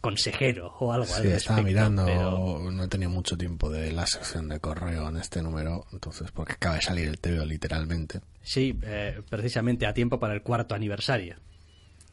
consejero 0.00 0.74
o 0.80 0.92
algo 0.92 1.06
Sí, 1.06 1.20
al 1.22 1.26
estaba 1.32 1.62
mirando, 1.62 2.04
pero- 2.06 2.70
no 2.70 2.84
he 2.84 2.88
tenido 2.88 3.10
mucho 3.10 3.36
tiempo 3.36 3.70
de 3.70 3.92
la 3.92 4.06
sección 4.06 4.48
de 4.48 4.58
correo 4.60 5.08
en 5.08 5.16
este 5.18 5.42
número, 5.42 5.84
entonces, 5.92 6.30
porque 6.32 6.54
acaba 6.54 6.76
de 6.76 6.82
salir 6.82 7.08
el 7.08 7.18
TVO 7.18 7.44
literalmente. 7.44 8.20
Sí, 8.42 8.78
eh, 8.82 9.20
precisamente 9.28 9.86
a 9.86 9.94
tiempo 9.94 10.18
para 10.18 10.34
el 10.34 10.42
cuarto 10.42 10.74
aniversario 10.74 11.36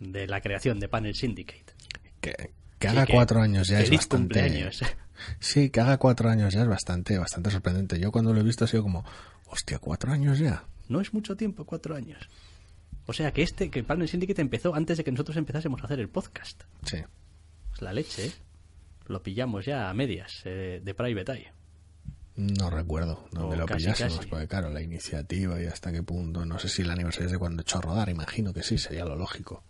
de 0.02 0.28
la 0.28 0.42
creación 0.42 0.80
de 0.80 0.90
Panel 0.90 1.16
Syndicate. 1.16 1.74
Que, 2.20 2.88
haga 2.88 3.06
que- 3.06 3.14
cuatro 3.14 3.42
años 3.42 3.68
ya 3.68 3.80
es 3.80 3.90
bastante. 3.90 4.18
cumpleaños. 4.40 4.82
Sí, 5.40 5.70
que 5.70 5.80
haga 5.82 5.98
cuatro 6.00 6.32
años 6.32 6.52
ya 6.52 6.64
es 6.64 6.68
bastante, 6.68 7.16
bastante 7.20 7.52
sorprendente. 7.52 8.00
Yo 8.00 8.12
cuando 8.12 8.34
lo 8.34 8.40
he 8.40 8.44
visto 8.44 8.66
ha 8.66 8.68
sido 8.68 8.82
como, 8.82 9.06
hostia, 9.46 9.78
cuatro 9.78 10.12
años 10.12 10.40
ya. 10.40 10.66
No 10.90 11.00
es 11.00 11.14
mucho 11.14 11.38
tiempo, 11.38 11.64
cuatro 11.64 11.96
años. 11.96 12.28
O 13.06 13.14
sea 13.14 13.32
que 13.32 13.44
este, 13.44 13.70
que 13.70 13.84
Panel 13.84 14.08
Syndicate 14.08 14.42
empezó 14.42 14.74
antes 14.74 14.98
de 14.98 15.04
que 15.04 15.12
nosotros 15.12 15.38
empezásemos 15.38 15.80
a 15.82 15.86
hacer 15.86 16.00
el 16.00 16.10
podcast. 16.10 16.64
Sí. 16.88 16.98
Es 17.72 17.82
la 17.84 17.94
leche, 17.94 18.26
¿eh? 18.26 18.32
Lo 19.06 19.22
pillamos 19.22 19.64
ya 19.64 19.92
a 19.92 19.94
medias 19.94 20.42
eh, 20.46 20.82
de 20.84 20.94
Private 20.96 21.32
Eye. 21.34 21.52
No 22.38 22.72
recuerdo 22.72 23.28
dónde 23.32 23.58
lo 23.58 23.68
casi, 23.68 23.82
pillásemos, 23.84 24.18
casi. 24.18 24.28
porque 24.30 24.48
claro, 24.48 24.72
la 24.72 24.82
iniciativa 24.82 25.62
y 25.62 25.68
hasta 25.68 25.92
qué 25.92 26.02
punto, 26.02 26.46
no 26.48 26.58
sé 26.58 26.68
si 26.68 26.82
el 26.82 26.90
aniversario 26.90 27.28
es 27.28 27.32
de 27.34 27.38
cuando 27.38 27.62
echó 27.62 27.78
a 27.78 27.82
rodar, 27.82 28.10
imagino 28.10 28.54
que 28.54 28.64
sí, 28.64 28.80
sería 28.80 29.06
lo 29.06 29.16
lógico. 29.16 29.64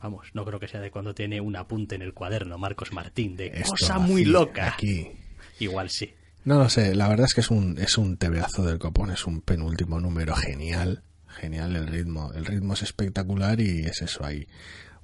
Vamos, 0.00 0.28
no 0.32 0.44
creo 0.44 0.60
que 0.60 0.68
sea 0.68 0.80
de 0.80 0.90
cuando 0.90 1.14
tiene 1.14 1.40
un 1.40 1.56
apunte 1.56 1.96
en 1.96 2.02
el 2.02 2.14
cuaderno 2.14 2.56
Marcos 2.58 2.92
Martín 2.92 3.36
de 3.36 3.48
Esto 3.48 3.70
cosa 3.70 3.98
muy 3.98 4.24
loca. 4.24 4.68
Aquí. 4.74 5.10
Igual 5.58 5.90
sí. 5.90 6.14
No 6.44 6.58
lo 6.58 6.68
sé, 6.68 6.94
la 6.94 7.08
verdad 7.08 7.26
es 7.26 7.34
que 7.34 7.40
es 7.40 7.50
un, 7.50 7.78
es 7.78 7.98
un 7.98 8.16
tebeazo 8.16 8.64
del 8.64 8.78
copón, 8.78 9.10
es 9.10 9.26
un 9.26 9.40
penúltimo 9.40 10.00
número 10.00 10.34
genial, 10.34 11.02
genial 11.26 11.76
el 11.76 11.88
ritmo, 11.88 12.32
el 12.32 12.46
ritmo 12.46 12.74
es 12.74 12.82
espectacular 12.82 13.60
y 13.60 13.80
es 13.80 14.00
eso, 14.02 14.24
hay 14.24 14.46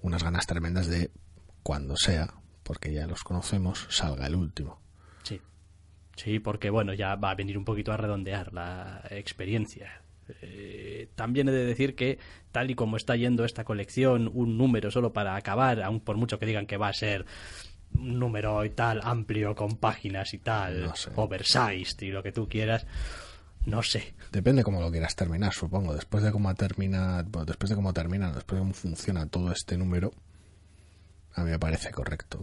unas 0.01 0.23
ganas 0.23 0.47
tremendas 0.47 0.87
de 0.87 1.11
cuando 1.63 1.97
sea, 1.97 2.33
porque 2.63 2.93
ya 2.93 3.07
los 3.07 3.25
conocemos, 3.25 3.87
salga 3.91 4.27
el 4.27 4.37
último. 4.37 4.81
Sí. 5.25 5.41
Sí, 6.17 6.39
porque 6.39 6.71
bueno, 6.71 6.95
ya 6.95 7.17
va 7.17 7.33
a 7.33 7.35
venir 7.35 7.59
un 7.59 7.65
poquito 7.65 7.93
a 7.93 7.97
redondear 7.97 8.53
la 8.53 9.03
experiencia. 9.11 10.04
Eh, 10.43 11.09
también 11.15 11.49
he 11.49 11.53
de 11.53 11.65
decir 11.65 11.95
que, 11.95 12.19
tal 12.53 12.71
y 12.71 12.75
como 12.75 12.97
está 12.97 13.17
yendo 13.17 13.45
esta 13.45 13.65
colección, 13.65 14.31
un 14.33 14.57
número 14.59 14.91
solo 14.91 15.13
para 15.13 15.37
acabar, 15.37 15.83
aun 15.83 16.01
por 16.01 16.17
mucho 16.17 16.39
que 16.39 16.47
digan 16.47 16.67
que 16.67 16.77
va 16.77 16.89
a 16.89 16.93
ser 16.93 17.25
un 17.95 18.19
número 18.19 18.65
y 18.65 18.71
tal, 18.71 19.01
amplio, 19.05 19.55
con 19.55 19.77
páginas 19.77 20.35
y 20.35 20.39
tal, 20.39 20.83
No 20.87 20.97
sé. 20.97 21.11
oversized 21.15 22.01
y 22.03 22.11
lo 22.11 22.23
que 22.23 22.33
tú 22.33 22.49
quieras, 22.49 22.87
no 23.67 23.83
sé. 23.83 24.15
Depende 24.33 24.63
cómo 24.65 24.81
lo 24.81 24.91
quieras 24.91 25.15
terminar, 25.15 25.53
supongo. 25.53 25.95
Después 25.95 26.23
de 26.25 26.33
cómo 26.33 26.53
termina, 26.55 27.23
bueno, 27.27 27.47
después 27.47 27.71
de 27.71 27.77
cómo 27.77 27.93
termina, 27.93 28.33
después 28.33 28.57
de 28.59 28.63
cómo 28.63 28.75
funciona 28.75 29.27
todo 29.27 29.53
este 29.53 29.77
número, 29.79 30.13
a 31.35 31.45
mí 31.45 31.51
me 31.51 31.59
parece 31.59 31.91
correcto. 31.91 32.39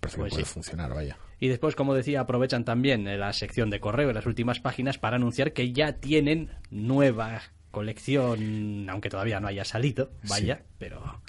Parece 0.00 0.18
Pues 0.18 0.30
que 0.30 0.34
puede 0.36 0.44
sí. 0.44 0.52
funcionar, 0.52 0.94
vaya. 0.94 1.16
Y 1.40 1.48
después, 1.48 1.74
como 1.74 1.94
decía, 1.94 2.20
aprovechan 2.20 2.64
también 2.64 3.08
eh, 3.08 3.16
la 3.16 3.32
sección 3.32 3.70
de 3.70 3.80
correo 3.80 4.10
en 4.10 4.14
las 4.14 4.26
últimas 4.26 4.60
páginas 4.60 4.98
para 4.98 5.16
anunciar 5.16 5.52
que 5.52 5.72
ya 5.72 5.94
tienen 5.94 6.50
nueva 6.70 7.40
colección, 7.70 8.88
aunque 8.90 9.08
todavía 9.10 9.40
no 9.40 9.48
haya 9.48 9.64
salido, 9.64 10.10
vaya, 10.28 10.62
pero 10.78 11.20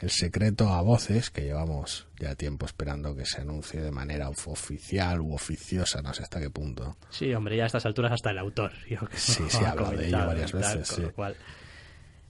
El 0.00 0.10
secreto 0.10 0.68
a 0.70 0.80
voces, 0.82 1.30
que 1.30 1.42
llevamos 1.42 2.06
ya 2.18 2.34
tiempo 2.36 2.64
esperando 2.64 3.14
que 3.14 3.26
se 3.26 3.42
anuncie 3.42 3.80
de 3.82 3.90
manera 3.90 4.28
of- 4.30 4.48
oficial 4.48 5.20
u 5.20 5.34
oficiosa, 5.34 6.00
no 6.00 6.14
sé 6.14 6.22
hasta 6.22 6.40
qué 6.40 6.48
punto. 6.48 6.96
Sí, 7.10 7.34
hombre, 7.34 7.56
ya 7.56 7.64
a 7.64 7.66
estas 7.66 7.84
alturas 7.84 8.12
hasta 8.12 8.30
el 8.30 8.38
autor. 8.38 8.72
yo 8.88 9.00
que 9.06 9.16
Sí, 9.18 9.42
sí, 9.48 9.58
ha 9.64 9.68
ha 9.68 9.70
hablado 9.72 9.92
de 9.96 10.06
ello 10.08 10.18
varias 10.26 10.52
tal, 10.52 10.60
veces, 10.62 10.88
con 10.88 10.96
sí. 10.96 11.02
lo 11.02 11.12
cual, 11.12 11.36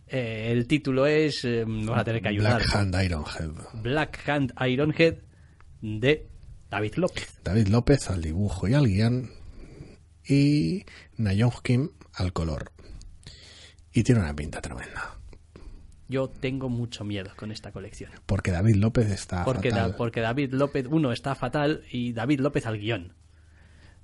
eh, 0.08 0.48
el 0.50 0.66
título 0.66 1.06
es, 1.06 1.44
eh, 1.44 1.64
me 1.64 1.86
van 1.86 2.00
a 2.00 2.04
tener 2.04 2.20
que 2.22 2.28
ayudar, 2.28 2.56
Black 2.62 2.74
Hand 2.74 2.96
Ironhead. 3.04 3.50
Black 3.82 4.28
Hand 4.28 4.52
Ironhead 4.66 5.14
de 5.82 6.26
David 6.70 6.94
López. 6.96 7.28
David 7.44 7.68
López 7.68 8.08
al 8.10 8.22
dibujo 8.22 8.68
y 8.68 8.74
al 8.74 8.86
guion. 8.86 9.30
Y 10.26 10.84
Nayon 11.16 11.50
Kim 11.62 11.90
al 12.14 12.32
color. 12.32 12.72
Y 13.92 14.02
tiene 14.04 14.20
una 14.20 14.34
pinta 14.36 14.60
tremenda. 14.60 15.16
Yo 16.08 16.28
tengo 16.28 16.68
mucho 16.68 17.04
miedo 17.04 17.30
con 17.36 17.52
esta 17.52 17.72
colección. 17.72 18.10
Porque 18.26 18.50
David 18.50 18.76
López 18.76 19.10
está 19.10 19.44
Porque, 19.44 19.70
fatal. 19.70 19.90
Da- 19.92 19.96
porque 19.96 20.20
David 20.20 20.52
López, 20.52 20.86
uno, 20.90 21.12
está 21.12 21.34
fatal 21.34 21.82
y 21.90 22.12
David 22.12 22.40
López 22.40 22.66
al 22.66 22.78
guion. 22.78 23.14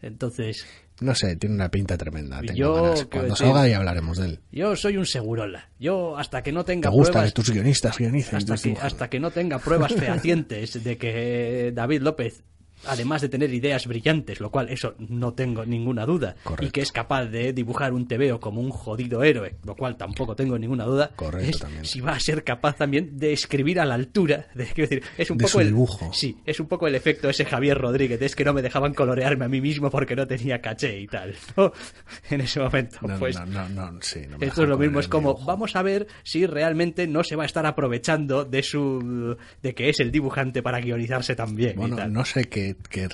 Entonces, 0.03 0.67
No 1.01 1.15
sé, 1.15 1.37
tiene 1.37 1.55
una 1.57 1.71
pinta 1.71 1.97
tremenda. 1.97 2.41
Tengo 2.41 2.55
Yo, 2.55 2.75
ganas. 2.83 3.05
Cuando 3.07 3.35
decir- 3.35 3.47
salga 3.47 3.67
ya 3.69 3.77
hablaremos 3.79 4.19
de 4.19 4.27
él. 4.27 4.41
yo 4.53 4.77
soy 4.77 4.97
un 4.99 5.07
segurola. 5.07 5.69
Yo, 5.79 6.17
hasta 6.17 6.43
que 6.43 6.53
no 6.53 6.65
¿Te 6.65 6.73
tenga 6.75 6.91
gusta 6.91 7.13
pruebas... 7.13 7.33
que 7.33 7.35
tus 7.43 7.51
guionistas 7.51 7.99
guionicen? 7.99 8.37
hasta 8.37 8.57
que, 8.57 8.73
hasta 8.81 9.11
que 9.11 9.21
no 9.21 9.31
tenga 9.31 9.59
pruebas 9.59 9.93
fehacientes 9.97 10.83
de 10.85 10.97
que 10.99 11.73
David 11.75 12.03
López, 12.03 12.45
además 12.89 13.23
de 13.23 13.29
tener 13.29 13.53
ideas 13.53 13.87
brillantes, 13.87 14.41
lo 14.41 14.51
cual 14.51 14.69
eso 14.69 14.95
no 14.99 15.33
tengo 15.35 15.65
ninguna 15.65 16.07
duda, 16.07 16.37
Correcto. 16.43 16.67
y 16.67 16.71
que 16.71 16.81
es 16.81 16.93
capaz 16.93 17.27
de 17.27 17.53
dibujar 17.53 17.93
un 17.93 18.07
TVO 18.09 18.41
como 18.41 18.61
un 18.61 18.71
jodido 18.71 19.23
héroe, 19.23 19.57
lo 19.65 19.75
cual 19.77 19.97
tampoco 19.97 20.35
tengo 20.37 20.59
ninguna 20.59 20.85
duda, 20.85 21.11
Correcto, 21.17 21.51
es 21.51 21.59
también. 21.59 21.85
si 21.85 22.01
va 22.01 22.13
a 22.13 22.21
ser 22.21 22.45
capaz 22.45 22.77
también 22.77 23.19
de 23.19 23.33
escribir 23.33 23.81
a 23.81 23.85
la 23.85 23.95
altura, 23.95 24.47
de, 24.55 24.65
quiero 24.67 24.89
decir, 24.91 25.03
es 25.19 25.31
un 25.31 25.39
De 25.39 25.45
poco 25.45 25.53
su 25.53 25.61
el 25.61 25.67
dibujo. 25.69 26.11
Sí, 26.13 26.37
es 26.45 26.61
un 26.61 26.67
poco 26.69 26.87
el 26.87 26.95
efecto 26.95 27.29
ese 27.29 27.45
Javier 27.45 27.79
Rodríguez, 27.79 28.21
es 28.23 28.37
que 28.37 28.45
no 28.45 28.53
me 28.55 28.63
dejaban 28.63 28.95
colorearme 28.95 29.45
a 29.45 29.49
mí 29.49 29.61
mismo 29.61 29.91
porque 29.91 30.17
no 30.17 30.27
tenía 30.27 30.61
caché 30.61 31.01
y 31.01 31.07
tal, 31.07 31.35
¿no? 31.57 31.73
En 32.31 32.41
ese 32.41 32.61
momento, 32.61 32.99
No, 33.03 33.19
pues 33.19 33.39
no, 33.47 33.69
no, 33.69 33.99
sí, 34.03 34.21
esto 34.41 34.63
es 34.63 34.69
lo 34.69 34.79
mismo, 34.79 35.01
es 35.01 35.09
como, 35.09 35.35
vamos 35.45 35.75
a 35.77 35.83
ver 35.83 36.07
si 36.23 36.47
realmente 36.47 37.07
no 37.07 37.23
se 37.25 37.37
va 37.37 37.43
a 37.45 37.47
estar 37.47 37.67
aprovechando 37.67 38.45
de 38.45 38.63
su 38.63 39.37
de 39.63 39.75
que 39.75 39.89
es 39.89 40.01
el 40.01 40.11
dibujante 40.11 40.63
para 40.63 40.81
guionizarse 40.81 41.35
también. 41.35 41.73
y 41.73 41.77
Bueno, 41.77 41.97
tal. 41.97 42.13
no 42.13 42.25
sé 42.25 42.45
qué, 42.47 42.76
qué- 42.91 43.09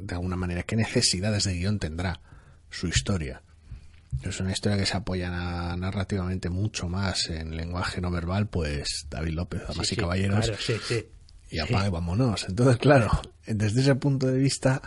de 0.00 0.14
alguna 0.14 0.36
manera, 0.36 0.62
qué 0.62 0.76
necesidades 0.76 1.44
de 1.44 1.54
guion 1.54 1.78
tendrá 1.78 2.20
su 2.70 2.86
historia. 2.88 3.42
Es 4.22 4.40
una 4.40 4.52
historia 4.52 4.78
que 4.78 4.86
se 4.86 4.96
apoya 4.96 5.30
na- 5.30 5.76
narrativamente 5.76 6.48
mucho 6.48 6.88
más 6.88 7.28
en 7.28 7.56
lenguaje 7.56 8.00
no 8.00 8.10
verbal, 8.10 8.48
pues 8.48 9.06
David 9.10 9.32
López, 9.34 9.60
Sí, 9.62 9.66
damas 9.68 9.86
y 9.86 9.94
sí, 9.94 9.96
caballeros, 9.96 10.46
claro, 10.46 10.60
sí, 10.62 11.06
y 11.50 11.60
y 11.60 11.90
vámonos. 11.90 12.46
Entonces, 12.48 12.76
claro, 12.78 13.10
desde 13.46 13.80
ese 13.82 13.94
punto 13.94 14.26
de 14.26 14.38
vista, 14.38 14.80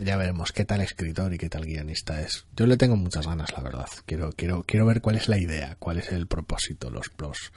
ya 0.00 0.16
veremos 0.16 0.52
qué 0.52 0.64
tal 0.64 0.80
escritor 0.80 1.32
y 1.34 1.38
qué 1.38 1.48
tal 1.48 1.64
guionista 1.66 2.20
es. 2.20 2.46
Yo 2.56 2.66
le 2.66 2.76
tengo 2.76 2.96
muchas 2.96 3.26
ganas, 3.26 3.52
la 3.52 3.60
verdad. 3.62 3.88
Quiero, 4.06 4.32
quiero, 4.32 4.62
quiero 4.64 4.86
ver 4.86 5.00
cuál 5.00 5.16
es 5.16 5.28
la 5.28 5.38
idea, 5.38 5.76
cuál 5.78 5.98
es 5.98 6.10
el 6.12 6.26
propósito, 6.26 6.90
los 6.90 7.10
los, 7.18 7.52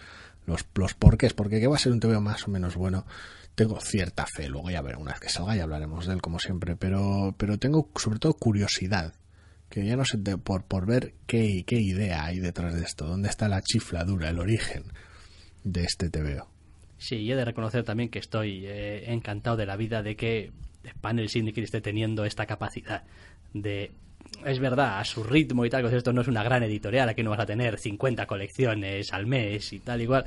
los, 0.46 0.66
los 0.76 0.94
porqués, 0.94 1.34
porque 1.34 1.60
que 1.60 1.68
va 1.68 1.76
a 1.78 1.80
ser 1.80 1.92
un 1.92 2.00
TVO 2.00 2.22
más 2.22 2.48
o 2.48 2.52
menos 2.52 2.76
bueno. 2.76 3.06
Tengo 3.58 3.80
cierta 3.82 4.28
fe, 4.28 4.48
luego 4.50 4.70
ya 4.70 4.84
veré 4.84 4.98
una 4.98 5.14
vez 5.14 5.20
que 5.20 5.30
salga 5.30 5.56
y 5.58 5.60
hablaremos 5.62 6.06
de 6.06 6.14
él 6.14 6.22
como 6.22 6.38
siempre, 6.38 6.76
pero, 6.76 7.34
pero 7.40 7.58
tengo 7.58 7.90
sobre 7.96 8.20
todo 8.20 8.36
curiosidad, 8.36 9.16
que 9.68 9.84
ya 9.84 9.96
no 9.96 10.06
sé, 10.06 10.18
de- 10.20 10.38
por, 10.38 10.64
por 10.66 10.86
ver 10.86 11.16
qué, 11.26 11.64
qué 11.66 11.80
idea 11.82 12.24
hay 12.26 12.38
detrás 12.38 12.76
de 12.76 12.84
esto, 12.84 13.08
dónde 13.08 13.30
está 13.30 13.50
la 13.50 13.64
chifladura, 13.64 14.30
el 14.30 14.38
origen 14.38 14.84
de 15.64 15.86
este 15.86 16.12
TVO. 16.12 16.48
Sí, 17.00 17.16
y 17.16 17.32
he 17.32 17.36
de 17.36 17.46
reconocer 17.46 17.84
también 17.84 18.10
que 18.10 18.20
estoy 18.20 18.64
eh, 18.68 19.12
encantado 19.12 19.58
de 19.58 19.66
la 19.66 19.76
vida 19.76 20.04
de 20.04 20.16
que 20.16 20.52
Panel 21.02 21.28
Syndicate 21.28 21.64
esté 21.64 21.82
teniendo 21.82 22.26
esta 22.26 22.46
capacidad 22.46 23.06
de... 23.56 23.92
Es 24.46 24.60
verdad, 24.60 25.00
a 25.00 25.04
su 25.06 25.24
ritmo 25.24 25.66
y 25.66 25.70
tal, 25.72 25.82
pues 25.82 25.94
esto 25.96 26.14
no 26.14 26.22
es 26.22 26.28
una 26.28 26.44
gran 26.44 26.62
editorial, 26.62 27.10
aquí 27.10 27.24
no 27.24 27.32
vas 27.32 27.40
a 27.40 27.46
tener 27.48 27.80
50 27.80 28.28
colecciones 28.28 29.14
al 29.14 29.26
mes 29.26 29.74
y 29.74 29.80
tal 29.80 30.02
igual, 30.02 30.26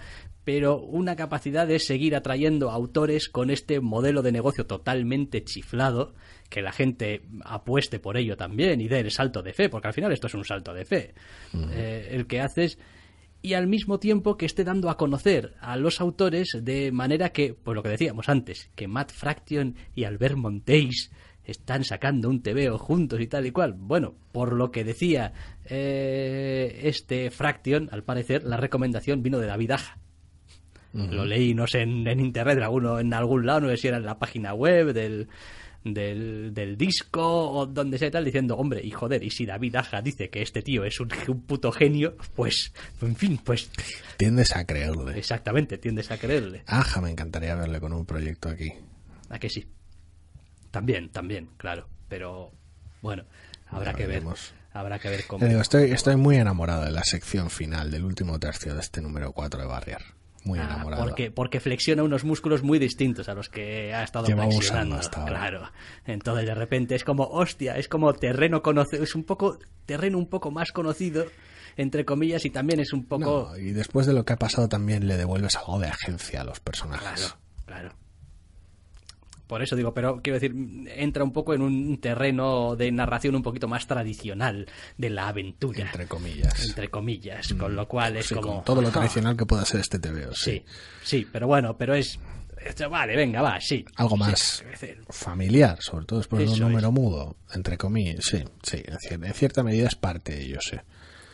pero 0.52 0.80
una 0.80 1.14
capacidad 1.14 1.64
de 1.64 1.78
seguir 1.78 2.16
atrayendo 2.16 2.72
autores 2.72 3.28
con 3.28 3.50
este 3.50 3.78
modelo 3.78 4.20
de 4.20 4.32
negocio 4.32 4.66
totalmente 4.66 5.44
chiflado, 5.44 6.12
que 6.48 6.60
la 6.60 6.72
gente 6.72 7.22
apueste 7.44 8.00
por 8.00 8.16
ello 8.16 8.36
también 8.36 8.80
y 8.80 8.88
dé 8.88 8.98
el 8.98 9.12
salto 9.12 9.42
de 9.42 9.52
fe, 9.52 9.68
porque 9.68 9.86
al 9.86 9.94
final 9.94 10.10
esto 10.10 10.26
es 10.26 10.34
un 10.34 10.44
salto 10.44 10.74
de 10.74 10.84
fe. 10.84 11.14
Eh, 11.54 12.08
el 12.10 12.26
que 12.26 12.40
haces 12.40 12.80
y 13.42 13.54
al 13.54 13.68
mismo 13.68 14.00
tiempo 14.00 14.36
que 14.36 14.44
esté 14.44 14.64
dando 14.64 14.90
a 14.90 14.96
conocer 14.96 15.54
a 15.60 15.76
los 15.76 16.00
autores 16.00 16.58
de 16.60 16.90
manera 16.90 17.28
que, 17.28 17.54
pues 17.54 17.76
lo 17.76 17.84
que 17.84 17.90
decíamos 17.90 18.28
antes, 18.28 18.70
que 18.74 18.88
Matt 18.88 19.12
Fraction 19.12 19.76
y 19.94 20.02
Albert 20.02 20.34
Monteis 20.34 21.12
están 21.44 21.84
sacando 21.84 22.28
un 22.28 22.42
TVO 22.42 22.76
juntos 22.76 23.20
y 23.20 23.28
tal 23.28 23.46
y 23.46 23.52
cual. 23.52 23.74
Bueno, 23.78 24.16
por 24.32 24.52
lo 24.52 24.72
que 24.72 24.82
decía 24.82 25.32
eh, 25.66 26.80
este 26.82 27.30
Fraction, 27.30 27.88
al 27.92 28.02
parecer 28.02 28.42
la 28.42 28.56
recomendación 28.56 29.22
vino 29.22 29.38
de 29.38 29.46
David 29.46 29.70
Aja. 29.70 30.00
Lo 30.92 31.24
leí, 31.24 31.54
no 31.54 31.66
sé, 31.66 31.82
en, 31.82 32.06
en 32.06 32.18
internet, 32.18 32.58
en, 32.58 32.64
alguno, 32.64 32.98
en 32.98 33.14
algún 33.14 33.46
lado, 33.46 33.60
no 33.60 33.68
sé 33.68 33.76
si 33.76 33.88
era 33.88 33.98
en 33.98 34.04
la 34.04 34.18
página 34.18 34.54
web 34.54 34.92
del, 34.92 35.28
del, 35.84 36.52
del 36.52 36.76
disco 36.76 37.22
o 37.22 37.66
donde 37.66 37.96
sea 37.96 38.08
y 38.08 38.10
tal, 38.10 38.24
diciendo, 38.24 38.56
hombre, 38.56 38.80
y 38.82 38.90
joder, 38.90 39.22
y 39.22 39.30
si 39.30 39.46
David 39.46 39.76
Aja 39.76 40.02
dice 40.02 40.30
que 40.30 40.42
este 40.42 40.62
tío 40.62 40.84
es 40.84 40.98
un, 40.98 41.08
un 41.28 41.42
puto 41.42 41.70
genio, 41.70 42.16
pues, 42.34 42.72
en 43.02 43.14
fin, 43.14 43.38
pues... 43.42 43.70
Tiendes 44.16 44.54
a 44.56 44.64
creerle. 44.64 45.16
Exactamente, 45.18 45.78
tiendes 45.78 46.10
a 46.10 46.18
creerle. 46.18 46.64
Aja, 46.66 47.00
me 47.00 47.10
encantaría 47.10 47.54
verle 47.54 47.80
con 47.80 47.92
un 47.92 48.04
proyecto 48.04 48.48
aquí. 48.48 48.72
¿A 49.28 49.38
que 49.38 49.48
sí? 49.48 49.66
También, 50.70 51.10
también, 51.10 51.50
claro. 51.56 51.88
Pero 52.08 52.52
bueno, 53.02 53.24
habrá 53.68 53.92
Ya 53.92 53.98
que 53.98 54.06
ver. 54.06 54.22
Habrá 54.72 54.98
que 54.98 55.08
ver 55.08 55.24
cómo. 55.26 55.46
Digo, 55.46 55.60
estoy, 55.60 55.90
estoy 55.90 56.16
muy 56.16 56.36
enamorado 56.36 56.84
de 56.84 56.92
la 56.92 57.02
sección 57.02 57.50
final 57.50 57.90
del 57.90 58.04
último 58.04 58.38
tercio 58.38 58.74
de 58.74 58.80
este 58.80 59.00
número 59.00 59.32
4 59.32 59.60
de 59.60 59.66
Barrier. 59.66 60.02
Muy 60.44 60.58
Ah, 60.58 60.64
enamorado. 60.64 61.02
porque, 61.04 61.30
porque 61.30 61.60
flexiona 61.60 62.02
unos 62.02 62.24
músculos 62.24 62.62
muy 62.62 62.78
distintos 62.78 63.28
a 63.28 63.34
los 63.34 63.48
que 63.50 63.92
ha 63.94 64.02
estado 64.02 64.26
Lleva 64.26 64.44
flexionando. 64.44 64.96
usando 64.96 64.96
hasta 64.96 65.20
ahora. 65.20 65.38
Claro. 65.38 65.70
Entonces 66.06 66.46
de 66.46 66.54
repente 66.54 66.94
es 66.94 67.04
como, 67.04 67.24
hostia, 67.24 67.76
es 67.76 67.88
como 67.88 68.12
terreno 68.14 68.62
conocido, 68.62 69.02
es 69.02 69.14
un 69.14 69.24
poco 69.24 69.58
terreno 69.86 70.16
un 70.18 70.28
poco 70.28 70.50
más 70.50 70.72
conocido, 70.72 71.26
entre 71.76 72.04
comillas, 72.04 72.44
y 72.46 72.50
también 72.50 72.80
es 72.80 72.92
un 72.92 73.04
poco. 73.04 73.50
No, 73.50 73.56
y 73.58 73.72
después 73.72 74.06
de 74.06 74.12
lo 74.14 74.24
que 74.24 74.32
ha 74.32 74.38
pasado 74.38 74.68
también 74.68 75.06
le 75.06 75.16
devuelves 75.16 75.56
algo 75.56 75.78
de 75.78 75.88
agencia 75.88 76.40
a 76.40 76.44
los 76.44 76.58
personajes. 76.60 77.36
Claro, 77.66 77.88
claro. 77.88 77.94
Por 79.50 79.64
eso 79.64 79.74
digo, 79.74 79.92
pero 79.92 80.20
quiero 80.22 80.38
decir, 80.38 80.54
entra 80.94 81.24
un 81.24 81.32
poco 81.32 81.54
en 81.54 81.62
un 81.62 81.98
terreno 81.98 82.76
de 82.76 82.92
narración 82.92 83.34
un 83.34 83.42
poquito 83.42 83.66
más 83.66 83.84
tradicional 83.84 84.68
de 84.96 85.10
la 85.10 85.26
aventura. 85.26 85.86
Entre 85.86 86.06
comillas. 86.06 86.68
entre 86.68 86.88
comillas, 86.88 87.52
con 87.54 87.74
lo 87.74 87.88
cual 87.88 88.18
es 88.18 88.26
Sí, 88.26 88.36
como 88.36 88.54
con 88.54 88.64
todo 88.64 88.80
lo 88.80 88.90
tradicional 88.90 89.36
que 89.36 89.46
pueda 89.46 89.64
ser 89.64 89.80
este 89.80 89.98
TVO. 89.98 90.32
Sí. 90.36 90.52
Sí, 90.52 90.64
sí, 91.02 91.28
pero 91.32 91.48
bueno, 91.48 91.76
pero 91.76 91.94
es 91.96 92.20
vale, 92.88 93.16
venga, 93.16 93.42
va, 93.42 93.60
sí. 93.60 93.84
Algo 93.96 94.16
más 94.16 94.64
familiar, 95.08 95.78
sobre 95.80 96.04
todo 96.06 96.20
después 96.20 96.46
de 96.46 96.52
un 96.52 96.60
número 96.60 96.86
es. 96.86 96.94
mudo. 96.94 97.36
Entre 97.52 97.76
comillas, 97.76 98.24
sí, 98.24 98.44
sí. 98.62 98.84
En 99.10 99.34
cierta 99.34 99.64
medida 99.64 99.88
es 99.88 99.96
parte 99.96 100.36
de 100.36 100.44
ello, 100.44 100.60
sí. 100.60 100.76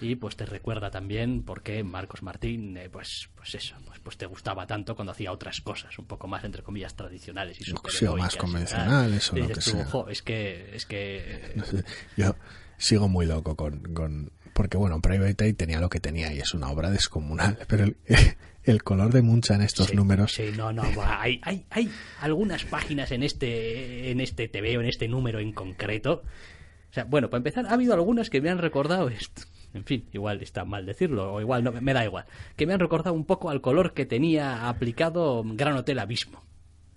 Y 0.00 0.16
pues 0.16 0.36
te 0.36 0.44
recuerda 0.44 0.90
también 0.90 1.42
por 1.42 1.62
qué 1.62 1.82
Marcos 1.82 2.22
Martín, 2.22 2.76
eh, 2.76 2.90
pues, 2.90 3.30
pues 3.34 3.54
eso, 3.54 3.76
pues, 3.86 3.98
pues 4.00 4.16
te 4.18 4.26
gustaba 4.26 4.66
tanto 4.66 4.94
cuando 4.94 5.12
hacía 5.12 5.32
otras 5.32 5.60
cosas, 5.62 5.98
un 5.98 6.04
poco 6.06 6.26
más 6.28 6.44
entre 6.44 6.62
comillas 6.62 6.94
tradicionales 6.94 7.58
y 7.66 7.70
o 8.06 8.16
más 8.16 8.36
convencionales 8.36 9.32
o 9.32 9.36
lo 9.36 9.48
que 9.48 9.60
sea. 9.60 9.84
"Jo, 9.86 10.08
es 10.08 10.20
que, 10.22 10.74
es 10.76 10.84
que 10.86 11.54
Yo 12.16 12.36
sigo 12.76 13.08
muy 13.08 13.24
loco 13.26 13.56
con, 13.56 13.80
con- 13.94 14.32
porque 14.52 14.76
bueno, 14.76 15.00
Private 15.00 15.44
Eye 15.44 15.54
tenía 15.54 15.80
lo 15.80 15.88
que 15.88 16.00
tenía 16.00 16.32
y 16.32 16.40
es 16.40 16.52
una 16.54 16.70
obra 16.70 16.90
descomunal, 16.90 17.58
pero 17.68 17.84
el, 17.84 17.96
el 18.64 18.82
color 18.82 19.12
de 19.12 19.22
Muncha 19.22 19.54
en 19.54 19.62
estos 19.62 19.86
Sí, 19.86 19.96
números 19.96 20.32
Sí, 20.32 20.50
no, 20.56 20.72
no, 20.74 20.82
hay, 21.04 21.40
hay, 21.42 21.64
hay 21.70 21.90
algunas 22.20 22.64
páginas 22.64 23.12
en 23.12 23.22
este, 23.22 24.10
en 24.10 24.20
este 24.20 24.48
TV 24.48 24.76
o 24.76 24.80
en 24.82 24.88
este 24.88 25.08
número 25.08 25.40
en 25.40 25.52
concreto. 25.52 26.22
O 26.90 26.92
sea, 26.96 27.04
bueno, 27.04 27.28
para 27.30 27.38
empezar, 27.38 27.66
ha 27.66 27.72
habido 27.72 27.94
algunas 27.94 28.28
que 28.30 28.40
me 28.40 28.48
han 28.50 28.58
recordado 28.58 29.08
esto. 29.08 29.42
En 29.74 29.84
fin, 29.84 30.08
igual 30.12 30.42
está 30.42 30.64
mal 30.64 30.86
decirlo, 30.86 31.34
o 31.34 31.40
igual 31.40 31.62
no, 31.62 31.72
me 31.72 31.92
da 31.92 32.04
igual. 32.04 32.24
Que 32.56 32.66
me 32.66 32.72
han 32.72 32.80
recordado 32.80 33.14
un 33.14 33.24
poco 33.24 33.50
al 33.50 33.60
color 33.60 33.92
que 33.92 34.06
tenía 34.06 34.68
aplicado 34.68 35.42
Gran 35.44 35.76
Hotel 35.76 35.98
Abismo. 35.98 36.42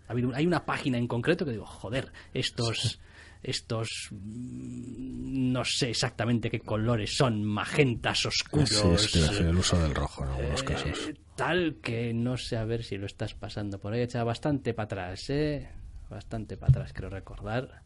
Hay 0.08 0.48
una 0.48 0.66
página 0.66 0.98
en 0.98 1.08
concreto 1.08 1.46
que 1.46 1.52
digo, 1.52 1.68
joder, 1.68 2.12
estos, 2.34 3.00
estos, 3.44 4.10
mm, 4.12 5.52
no 5.52 5.64
sé 5.64 5.92
exactamente 5.92 6.50
qué 6.50 6.60
colores 6.60 7.16
son, 7.16 7.44
magentas 7.44 8.26
oscuros. 8.26 8.70
sí, 8.70 9.20
es 9.20 9.30
que 9.30 9.48
el 9.48 9.56
uso 9.56 9.80
del 9.80 9.94
rojo 9.94 10.24
en 10.24 10.30
algunos 10.32 10.64
casos. 10.64 11.10
Eh, 11.10 11.16
tal 11.36 11.78
que 11.82 12.14
no 12.14 12.38
sé 12.38 12.58
a 12.58 12.66
ver 12.66 12.84
si 12.84 12.98
lo 12.98 13.06
estás 13.06 13.36
pasando 13.36 13.80
por 13.80 13.94
ahí. 13.94 14.02
Echa 14.02 14.24
bastante 14.24 14.74
para 14.74 14.86
atrás, 14.86 15.30
¿eh? 15.30 15.70
Bastante 16.10 16.58
para 16.58 16.72
atrás, 16.72 16.92
creo 16.94 17.10
recordar. 17.10 17.84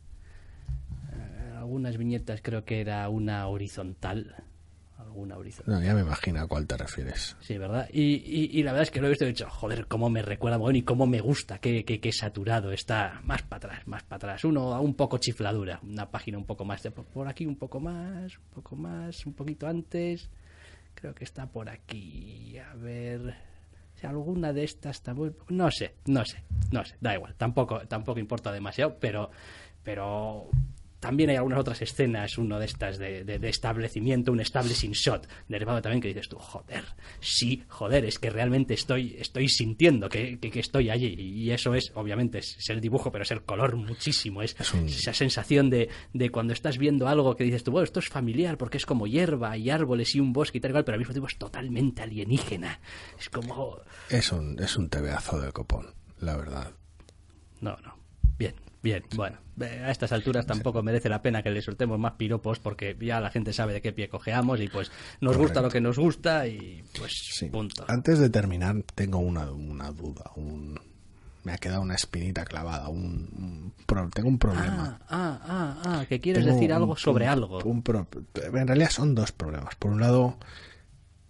Eh, 1.11 1.53
algunas 1.57 1.97
viñetas 1.97 2.41
creo 2.41 2.63
que 2.63 2.79
era 2.79 3.07
una 3.09 3.47
horizontal. 3.47 4.43
Alguna 5.13 5.37
horizontal. 5.37 5.75
No, 5.75 5.81
ya 5.85 5.93
me 5.93 6.01
imagino 6.01 6.41
a 6.41 6.47
cuál 6.47 6.65
te 6.65 6.75
refieres. 6.75 7.37
Sí, 7.39 7.55
¿verdad? 7.59 7.87
Y, 7.93 8.01
y- 8.01 8.49
y 8.59 8.63
la 8.63 8.71
verdad 8.71 8.81
es 8.83 8.89
que 8.91 8.99
lo 8.99 9.05
he 9.05 9.09
visto 9.11 9.25
y 9.25 9.27
he 9.27 9.31
dicho, 9.31 9.47
joder, 9.47 9.85
cómo 9.85 10.09
me 10.09 10.23
recuerda 10.23 10.57
bueno, 10.57 10.75
y 10.79 10.81
cómo 10.81 11.05
me 11.05 11.21
gusta, 11.21 11.59
qué, 11.59 11.85
qué, 11.85 11.99
qué 11.99 12.11
saturado 12.11 12.71
está. 12.71 13.21
Más 13.23 13.43
para 13.43 13.57
atrás, 13.67 13.87
más 13.87 14.01
para 14.03 14.15
atrás. 14.17 14.43
Uno 14.43 14.81
un 14.81 14.95
poco 14.95 15.19
chifladura, 15.19 15.79
una 15.83 16.09
página 16.09 16.39
un 16.39 16.45
poco 16.45 16.65
más. 16.65 16.81
de- 16.81 16.89
por 16.89 17.27
aquí 17.27 17.45
un 17.45 17.57
poco 17.57 17.79
más, 17.79 18.35
un 18.39 18.43
poco 18.55 18.75
más, 18.75 19.23
un 19.27 19.33
poquito 19.33 19.67
antes. 19.67 20.31
Creo 20.95 21.13
que 21.13 21.25
está 21.25 21.45
por 21.45 21.69
aquí. 21.69 22.57
A 22.57 22.73
ver. 22.73 23.35
Si 23.93 24.07
alguna 24.07 24.51
de 24.51 24.63
estas 24.63 25.01
No 25.49 25.69
sé, 25.69 25.93
no 26.07 26.25
sé, 26.25 26.43
no 26.71 26.83
sé. 26.83 26.95
Da 26.99 27.13
igual, 27.13 27.35
tampoco, 27.35 27.81
tampoco 27.87 28.19
importa 28.19 28.51
demasiado, 28.51 28.97
pero. 28.99 29.29
Pero 29.83 30.49
también 31.03 31.29
hay 31.31 31.35
algunas 31.35 31.59
otras 31.59 31.81
escenas, 31.81 32.37
uno 32.37 32.57
de 32.59 32.65
estas 32.65 32.97
de, 32.97 33.25
de- 33.25 33.37
de 33.37 33.49
establecimiento, 33.49 34.31
un 34.31 34.39
establishing 34.39 34.93
shot, 34.93 35.27
derivado 35.49 35.81
también 35.81 36.01
que 36.01 36.07
dices 36.07 36.29
tú, 36.29 36.37
joder, 36.37 36.85
sí, 37.19 37.61
joder, 37.67 38.05
es 38.05 38.19
que 38.19 38.29
realmente 38.29 38.73
estoy, 38.73 39.17
estoy 39.19 39.49
sintiendo 39.49 40.07
que, 40.07 40.39
que- 40.39 40.49
que 40.49 40.61
estoy 40.61 40.89
allí. 40.89 41.07
Y 41.19 41.51
eso 41.51 41.75
es, 41.75 41.91
obviamente, 41.95 42.37
es, 42.37 42.55
es 42.57 42.69
el 42.69 42.79
dibujo, 42.79 43.11
pero 43.11 43.23
es 43.23 43.31
el 43.31 43.43
color 43.43 43.75
muchísimo. 43.75 44.41
Es, 44.41 44.55
Es 44.57 44.73
un- 44.73 44.85
esa 44.87 45.13
sensación 45.13 45.69
de, 45.69 45.89
de 46.13 46.29
cuando 46.29 46.53
estás 46.53 46.77
viendo 46.77 47.09
algo 47.09 47.35
que 47.35 47.43
dices 47.43 47.65
tú, 47.65 47.71
bueno, 47.71 47.83
esto 47.83 47.99
es 47.99 48.07
familiar 48.07 48.57
porque 48.57 48.77
es 48.77 48.85
como 48.85 49.05
hierba 49.05 49.57
y 49.57 49.69
árboles 49.69 50.15
y 50.15 50.21
un 50.21 50.31
bosque 50.31 50.59
y 50.59 50.61
tal, 50.61 50.71
y 50.71 50.73
cual, 50.73 50.85
pero 50.85 50.93
al 50.95 50.99
mismo 50.99 51.13
tiempo 51.13 51.27
es 51.27 51.37
totalmente 51.37 52.01
alienígena. 52.01 52.79
Es 53.19 53.29
como. 53.29 53.77
Es 54.09 54.31
un, 54.31 54.57
es 54.59 54.77
un 54.77 54.87
TVazo 54.89 55.41
del 55.41 55.51
copón, 55.51 55.93
la 56.21 56.37
verdad. 56.37 56.71
No, 57.59 57.75
no. 57.83 57.97
Bien, 58.37 58.55
bien. 58.83 59.03
Bueno, 59.15 59.37
eh, 59.61 59.81
a 59.85 59.89
estas 59.89 60.11
alturas 60.11 60.45
tampoco 60.45 60.83
merece 60.83 61.09
la 61.09 61.21
pena 61.21 61.41
que 61.41 61.49
le 61.49 61.61
soltemos 61.61 61.97
más 61.97 62.13
piropos 62.13 62.59
porque 62.59 62.95
ya 62.99 63.19
la 63.19 63.31
gente 63.31 63.53
sabe 63.53 63.73
de 63.73 63.81
qué 63.81 63.93
pie 63.93 64.09
cojeamos 64.09 64.59
y 64.61 64.67
pues 64.67 64.91
nos 65.21 65.37
gusta 65.37 65.61
lo 65.61 65.69
que 65.69 65.81
nos 65.81 65.97
gusta 65.97 66.45
y 66.47 66.83
pues 66.97 67.11
Sí. 67.33 67.47
punto. 67.47 67.85
Antes 67.87 68.19
de 68.19 68.29
terminar, 68.29 68.75
tengo 68.93 69.17
una, 69.19 69.49
una 69.51 69.91
duda. 69.91 70.31
Un, 70.35 70.79
me 71.43 71.51
ha 71.53 71.57
quedado 71.57 71.81
una 71.81 71.95
espinita 71.95 72.45
clavada. 72.45 72.87
Un, 72.89 73.29
un 73.37 73.73
pro- 73.85 74.09
tengo 74.13 74.29
un 74.29 74.37
problema. 74.37 74.99
Ah, 75.09 75.39
ah, 75.41 75.41
ah, 75.47 75.81
ah, 76.01 76.05
que 76.07 76.19
quieres 76.21 76.43
Tengo 76.43 76.55
decir 76.55 76.69
un- 76.71 76.75
algo 76.77 76.95
sobre 76.97 77.25
un- 77.25 77.31
algo. 77.31 77.59
un 77.63 77.81
pro- 77.81 78.07
en 78.35 78.67
realidad 78.67 78.89
son 78.89 79.13
dos 79.15 79.31
problemas. 79.31 79.75
Por 79.75 79.91
un 79.91 79.99
lado, 80.01 80.37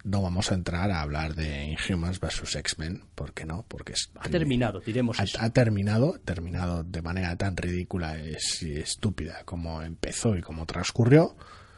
no 0.04 0.22
vamos 0.22 0.52
a 0.52 0.56
entrar 0.56 0.92
a 0.92 1.02
hablar 1.02 1.34
de 1.36 1.66
Inhumans 1.66 2.20
vs. 2.20 2.56
X-Men. 2.58 3.06
¿Por 3.16 3.34
qué 3.34 3.46
no? 3.46 3.66
Porque 3.68 3.94
es, 3.94 4.10
Ha 4.20 4.30
terminado, 4.30 4.80
diremos 4.82 5.20
eso. 5.20 5.40
ha, 5.40 5.46
ha 5.46 5.50
terminado, 5.52 6.20
terminado 6.26 6.84
de 6.84 7.02
manera 7.02 7.36
tan 7.38 7.56
ridícula 7.56 8.18
y 8.20 8.36
estúpida 8.80 9.44
como 9.46 9.82
empezó 9.82 10.36
y 10.36 10.42
como 10.42 10.66
transcurrió. 10.66 11.36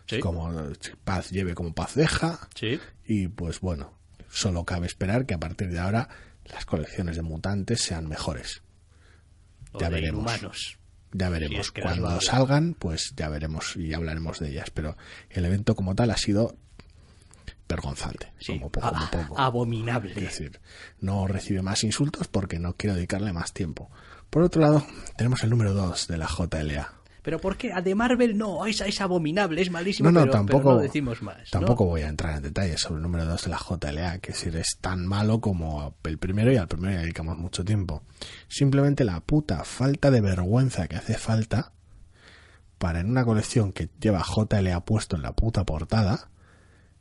Sí. 0.07 0.19
Como 0.19 0.51
paz 1.03 1.30
lleve 1.32 1.53
como 1.55 1.73
paz 1.73 1.95
deja. 1.95 2.47
Sí. 2.55 2.80
Y 3.05 3.28
pues 3.28 3.59
bueno, 3.59 3.93
solo 4.30 4.63
cabe 4.65 4.88
esperar 4.88 5.26
que 5.26 5.34
a 5.34 5.39
partir 5.39 5.69
de 5.71 5.80
ahora 5.80 6.09
las 6.45 6.65
colecciones 6.65 7.15
de 7.15 7.23
mutantes 7.23 7.82
sean 7.82 8.07
mejores. 8.07 8.61
O 9.71 9.80
Ya 9.80 9.89
de 9.89 9.95
veremos. 9.95 10.19
inhumanos. 10.21 10.78
Ya 11.11 11.28
Si 11.28 11.32
veremos. 11.34 11.59
es 11.59 11.71
que 11.71 11.82
Cuando 11.82 12.19
salgan, 12.21 12.73
pues 12.73 13.13
ya 13.15 13.30
veremos 13.30 13.76
y 13.78 13.93
hablaremos 13.93 14.39
de 14.39 14.49
ellas. 14.49 14.69
Pero 14.71 14.95
el 15.30 15.45
evento 15.45 15.76
como 15.76 15.95
tal 15.95 16.11
ha 16.11 16.17
sido 16.17 16.55
vergonzante. 17.76 18.32
Sí. 18.39 18.53
Como 18.53 18.69
poco, 18.71 18.89
como 18.89 19.03
A- 19.03 19.11
poco. 19.11 19.39
abominable. 19.39 20.11
Es 20.11 20.21
decir, 20.23 20.59
no 20.99 21.28
recibe 21.28 21.61
más 21.61 21.84
insultos 21.84 22.28
porque 22.28 22.59
no 22.59 22.73
quiero 22.73 22.95
dedicarle 22.95 23.34
más 23.34 23.53
tiempo. 23.53 23.89
Por 24.30 24.41
otro 24.43 24.61
lado, 24.61 24.86
tenemos 25.17 25.43
el 25.43 25.49
número 25.49 25.73
2 25.73 26.07
de 26.07 26.17
la 26.17 26.28
JLA. 26.28 26.91
Pero 27.21 27.39
¿por 27.39 27.57
qué? 27.57 27.73
A 27.73 27.82
de 27.82 27.95
Marvel 27.95 28.38
no, 28.38 28.67
es, 28.67 28.82
es 28.82 29.01
abominable, 29.01 29.59
es 29.59 29.71
malísimo, 29.71 30.11
No, 30.11 30.19
no, 30.19 30.26
pero, 30.26 30.32
tampoco, 30.34 30.63
pero 30.63 30.76
no 30.76 30.82
decimos 30.82 31.23
más. 31.23 31.38
¿no? 31.38 31.43
tampoco 31.59 31.86
voy 31.86 32.01
a 32.01 32.07
entrar 32.07 32.38
en 32.38 32.43
detalles 32.43 32.82
sobre 32.82 32.97
el 32.97 33.01
número 33.01 33.26
2 33.26 33.43
de 33.45 33.49
la 33.49 33.57
JLA, 33.57 34.19
que 34.19 34.32
es 34.32 34.38
decir, 34.38 34.55
es 34.57 34.78
tan 34.80 35.07
malo 35.07 35.41
como 35.41 35.95
el 36.03 36.19
primero 36.19 36.51
y 36.53 36.57
al 36.57 36.67
primero 36.67 36.93
le 36.93 37.01
dedicamos 37.01 37.36
mucho 37.39 37.65
tiempo. 37.65 38.03
Simplemente 38.47 39.03
la 39.05 39.21
puta 39.21 39.63
falta 39.63 40.11
de 40.11 40.21
vergüenza 40.21 40.88
que 40.88 40.97
hace 40.97 41.17
falta 41.17 41.71
para 42.78 42.99
en 42.99 43.09
una 43.09 43.25
colección 43.25 43.71
que 43.74 43.89
lleva 43.99 44.21
JLA 44.24 44.86
puesto 44.86 45.16
en 45.16 45.24
la 45.24 45.32
puta 45.32 45.63
portada, 45.63 46.29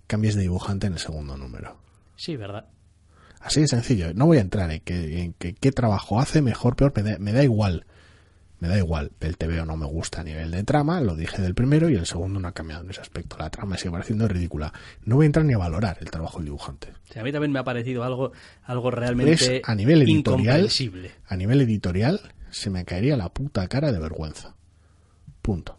cambies 0.07 0.35
de 0.35 0.43
dibujante 0.43 0.87
en 0.87 0.95
el 0.95 0.99
segundo 0.99 1.37
número. 1.37 1.77
Sí, 2.17 2.37
¿verdad? 2.37 2.67
Así 3.41 3.61
de 3.61 3.69
sencillo. 3.69 4.15
No 4.15 4.27
voy 4.27 4.39
a 4.39 4.41
entrar 4.41 4.71
en 4.71 4.81
qué, 4.81 5.21
en 5.23 5.33
qué, 5.35 5.55
qué 5.55 5.73
trabajo 5.73 6.19
hace, 6.21 6.41
mejor, 6.43 6.77
peor, 6.77 6.93
me 6.97 7.03
da, 7.03 7.19
me 7.19 7.33
da 7.33 7.43
igual. 7.43 7.85
Me 8.61 8.69
da 8.69 8.79
igual. 8.79 9.11
El 9.21 9.37
TVO 9.37 9.67
no 9.67 9.77
me 9.77 9.85
gusta 9.85 10.23
a 10.23 10.25
nivel 10.25 10.51
de 10.51 10.63
trama, 10.65 11.01
lo 11.03 11.15
dije 11.17 11.43
del 11.43 11.55
primero 11.55 11.91
y 11.91 11.97
el 11.97 12.07
segundo 12.07 12.41
no 12.41 12.49
ha 12.49 12.53
cambiado 12.53 12.83
en 12.85 12.91
ese 12.91 13.03
aspecto. 13.03 13.37
La 13.37 13.51
trama 13.51 13.77
sigue 13.77 13.91
pareciendo 13.91 14.27
ridícula. 14.29 14.73
No 15.05 15.17
voy 15.17 15.25
a 15.25 15.27
entrar 15.27 15.45
ni 15.45 15.53
a 15.53 15.59
valorar 15.59 15.99
el 16.01 16.11
trabajo 16.11 16.39
del 16.39 16.47
dibujante. 16.47 16.89
O 17.11 17.13
sea, 17.13 17.21
a 17.21 17.25
mí 17.25 17.33
también 17.33 17.53
me 17.53 17.59
ha 17.59 17.65
parecido 17.65 18.05
algo, 18.05 18.33
algo 18.63 18.91
realmente 18.91 19.33
Es 19.59 19.63
a 19.65 19.75
nivel 19.75 20.03
editorial. 20.03 20.61
incomprensible. 20.61 21.11
A 21.27 21.37
nivel 21.37 21.61
editorial, 21.61 22.21
se 22.51 22.71
me 22.71 22.85
caería 22.87 23.17
la 23.19 23.29
puta 23.29 23.67
cara 23.69 23.93
de 23.93 23.99
vergüenza. 23.99 24.55
Punto. 25.43 25.79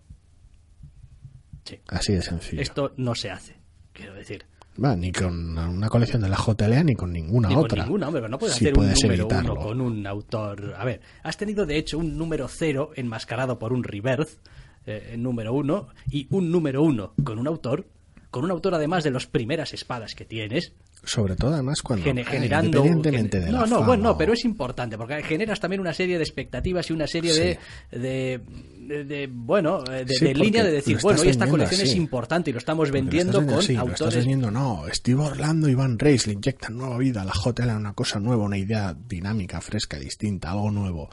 Sí. 1.64 1.80
Así 1.88 2.14
de 2.14 2.22
sencillo. 2.22 2.62
Esto 2.62 2.94
no 2.98 3.16
se 3.16 3.32
hace, 3.32 3.56
quiero 3.96 4.14
decir. 4.14 4.46
Va, 4.84 4.96
ni 4.96 5.12
con 5.12 5.58
una 5.58 5.88
colección 5.88 6.22
de 6.22 6.28
la 6.30 6.36
JLA 6.38 6.84
ni 6.84 6.96
con 6.96 7.14
ninguna 7.14 7.48
Ni 7.48 7.56
con 7.56 7.64
otra. 7.64 7.84
ninguna, 7.84 8.08
hombre, 8.08 8.22
pero 8.22 8.30
no 8.30 8.38
puedes 8.38 8.56
hacer 8.58 8.74
un 8.74 8.76
puedes 8.76 9.02
número 9.02 9.24
evitarlo. 9.24 9.54
uno 9.54 9.62
con 9.62 9.82
un 9.82 10.06
autor. 10.06 10.76
A 10.78 10.84
ver, 10.84 11.00
has 11.24 11.38
tenido 11.38 11.66
de 11.66 11.78
hecho 11.78 11.98
un 11.98 12.18
número 12.18 12.48
cero 12.50 12.92
enmascarado 12.96 13.58
por 13.58 13.72
un 13.72 13.84
reverse, 13.86 14.38
eh, 14.86 15.16
número 15.18 15.54
uno, 15.54 15.88
y 16.12 16.28
un 16.30 16.52
número 16.52 16.84
uno 16.84 17.14
con 17.24 17.40
un 17.40 17.48
autor, 17.48 17.88
con 18.32 18.44
un 18.44 18.52
autor 18.52 18.76
además 18.76 19.06
de 19.06 19.12
las 19.12 19.28
primeras 19.28 19.74
espadas 19.74 20.14
que 20.14 20.26
tienes, 20.26 20.74
Sobre 21.06 21.36
todo, 21.36 21.54
además, 21.54 21.82
cuando. 21.82 22.04
generando. 22.06 22.68
independientemente 22.80 23.40
de 23.40 23.46
no, 23.52 23.62
la 23.62 23.68
no, 23.68 23.76
fama 23.76 23.88
bueno, 23.88 24.04
no, 24.04 24.18
pero 24.18 24.34
es 24.34 24.44
importante, 24.46 24.98
porque 24.98 25.22
generas 25.24 25.60
también 25.60 25.80
una 25.82 25.94
serie 25.94 26.18
de 26.18 26.24
expectativas 26.24 26.90
y 26.90 26.94
una 26.94 27.08
serie 27.08 27.34
de, 27.34 27.60
de, 27.92 28.42
de- 28.88 29.04
de, 29.06 29.28
bueno, 29.32 29.84
eh, 29.92 30.06
de, 30.06 30.14
Sí, 30.14 30.34
línea 30.34 30.64
de 30.64 30.72
decir, 30.72 31.00
bueno, 31.02 31.24
y 31.24 31.30
esta 31.30 31.48
colección 31.48 31.82
es 31.82 31.96
importante 31.96 32.50
y 32.50 32.54
lo 32.54 32.60
estamos 32.60 32.90
lo 32.90 32.94
vendiendo 32.94 33.44
con 33.46 33.56
así, 33.56 33.74
Lo 33.74 33.84
estás 33.86 34.02
autores. 34.02 34.16
vendiendo, 34.18 34.52
no. 34.52 34.84
Steve 34.94 35.22
Orlando 35.22 35.68
y 35.70 35.74
Van 35.76 35.98
Reis 35.98 36.28
le 36.28 36.34
inyectan 36.34 36.78
nueva 36.78 36.98
vida 37.00 37.22
a 37.22 37.26
la 37.26 37.34
JLA, 37.34 37.78
una 37.78 37.94
cosa 37.94 38.20
nueva, 38.20 38.44
una 38.44 38.58
idea 38.58 38.96
dinámica, 39.08 39.60
fresca, 39.62 39.98
distinta, 39.98 40.52
algo 40.52 40.70
nuevo. 40.72 41.10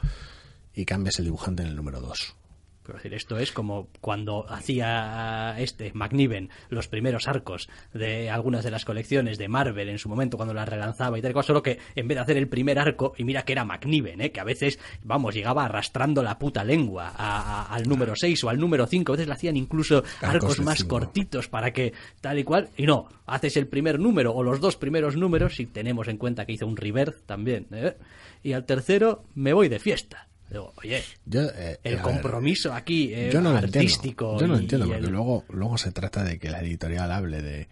Y 0.75 0.85
cambias 0.85 1.19
el 1.19 1.25
dibujante 1.25 1.63
en 1.63 1.69
el 1.69 1.75
número 1.75 1.99
2. 2.01 2.35
Quiero 2.83 2.97
decir, 2.97 3.13
esto 3.13 3.37
es 3.39 3.51
como 3.53 3.87
cuando 4.01 4.45
hacía 4.49 5.55
este 5.57 5.91
McNiven 5.93 6.49
los 6.69 6.87
primeros 6.89 7.27
arcos 7.29 7.69
de 7.93 8.29
algunas 8.29 8.63
de 8.65 8.71
las 8.71 8.83
colecciones 8.83 9.37
de 9.37 9.47
Marvel 9.47 9.87
en 9.89 9.99
su 9.99 10.09
momento 10.09 10.35
cuando 10.35 10.53
las 10.53 10.67
relanzaba 10.67 11.17
y 11.17 11.21
tal 11.21 11.31
y 11.31 11.33
cual, 11.33 11.45
solo 11.45 11.63
que 11.63 11.79
en 11.95 12.07
vez 12.09 12.17
de 12.17 12.21
hacer 12.21 12.37
el 12.37 12.49
primer 12.49 12.77
arco, 12.79 13.13
y 13.17 13.23
mira 13.23 13.43
que 13.43 13.53
era 13.53 13.63
McNiven, 13.63 14.19
¿eh? 14.21 14.31
que 14.31 14.41
a 14.41 14.43
veces, 14.43 14.79
vamos, 15.03 15.33
llegaba 15.33 15.63
arrastrando 15.65 16.21
la 16.23 16.37
puta 16.37 16.63
lengua 16.65 17.07
a- 17.15 17.61
a- 17.63 17.73
al 17.73 17.87
número 17.87 18.15
6 18.17 18.43
o 18.43 18.49
al 18.49 18.59
número 18.59 18.85
5, 18.85 19.13
a 19.13 19.15
veces 19.15 19.27
le 19.27 19.33
hacían 19.33 19.55
incluso 19.55 20.03
arcos 20.21 20.59
más 20.59 20.79
cinco. 20.79 20.99
cortitos 20.99 21.47
para 21.47 21.71
que 21.71 21.93
tal 22.19 22.37
y 22.39 22.43
cual, 22.43 22.69
y 22.75 22.85
no, 22.85 23.07
haces 23.25 23.55
el 23.55 23.67
primer 23.67 23.97
número 23.99 24.33
o 24.33 24.43
los 24.43 24.59
dos 24.59 24.75
primeros 24.75 25.15
números, 25.15 25.55
si 25.55 25.65
tenemos 25.67 26.09
en 26.09 26.17
cuenta 26.17 26.45
que 26.45 26.51
hizo 26.53 26.67
un 26.67 26.75
reverse 26.75 27.21
también, 27.25 27.67
¿eh? 27.71 27.95
y 28.43 28.51
al 28.53 28.65
tercero 28.65 29.23
me 29.35 29.53
voy 29.53 29.69
de 29.69 29.79
fiesta. 29.79 30.27
Digo, 30.53 30.71
oye, 30.77 31.03
Yo, 31.25 31.41
eh, 31.55 31.79
el 31.83 31.95
ver, 31.95 32.01
compromiso 32.03 32.73
aquí 32.73 33.11
eh, 33.13 33.29
yo 33.33 33.41
no 33.41 33.51
lo 33.51 33.57
artístico 33.57 34.33
entiendo. 34.33 34.39
Yo 34.39 34.47
no 34.47 34.53
lo 34.53 34.59
entiendo, 34.59 34.87
porque 34.87 35.05
el- 35.07 35.11
luego, 35.11 35.45
luego 35.49 35.77
se 35.77 35.91
trata 35.91 36.23
de 36.23 36.39
que 36.39 36.49
la 36.49 36.61
editorial 36.61 37.11
hable 37.11 37.41
de, 37.41 37.67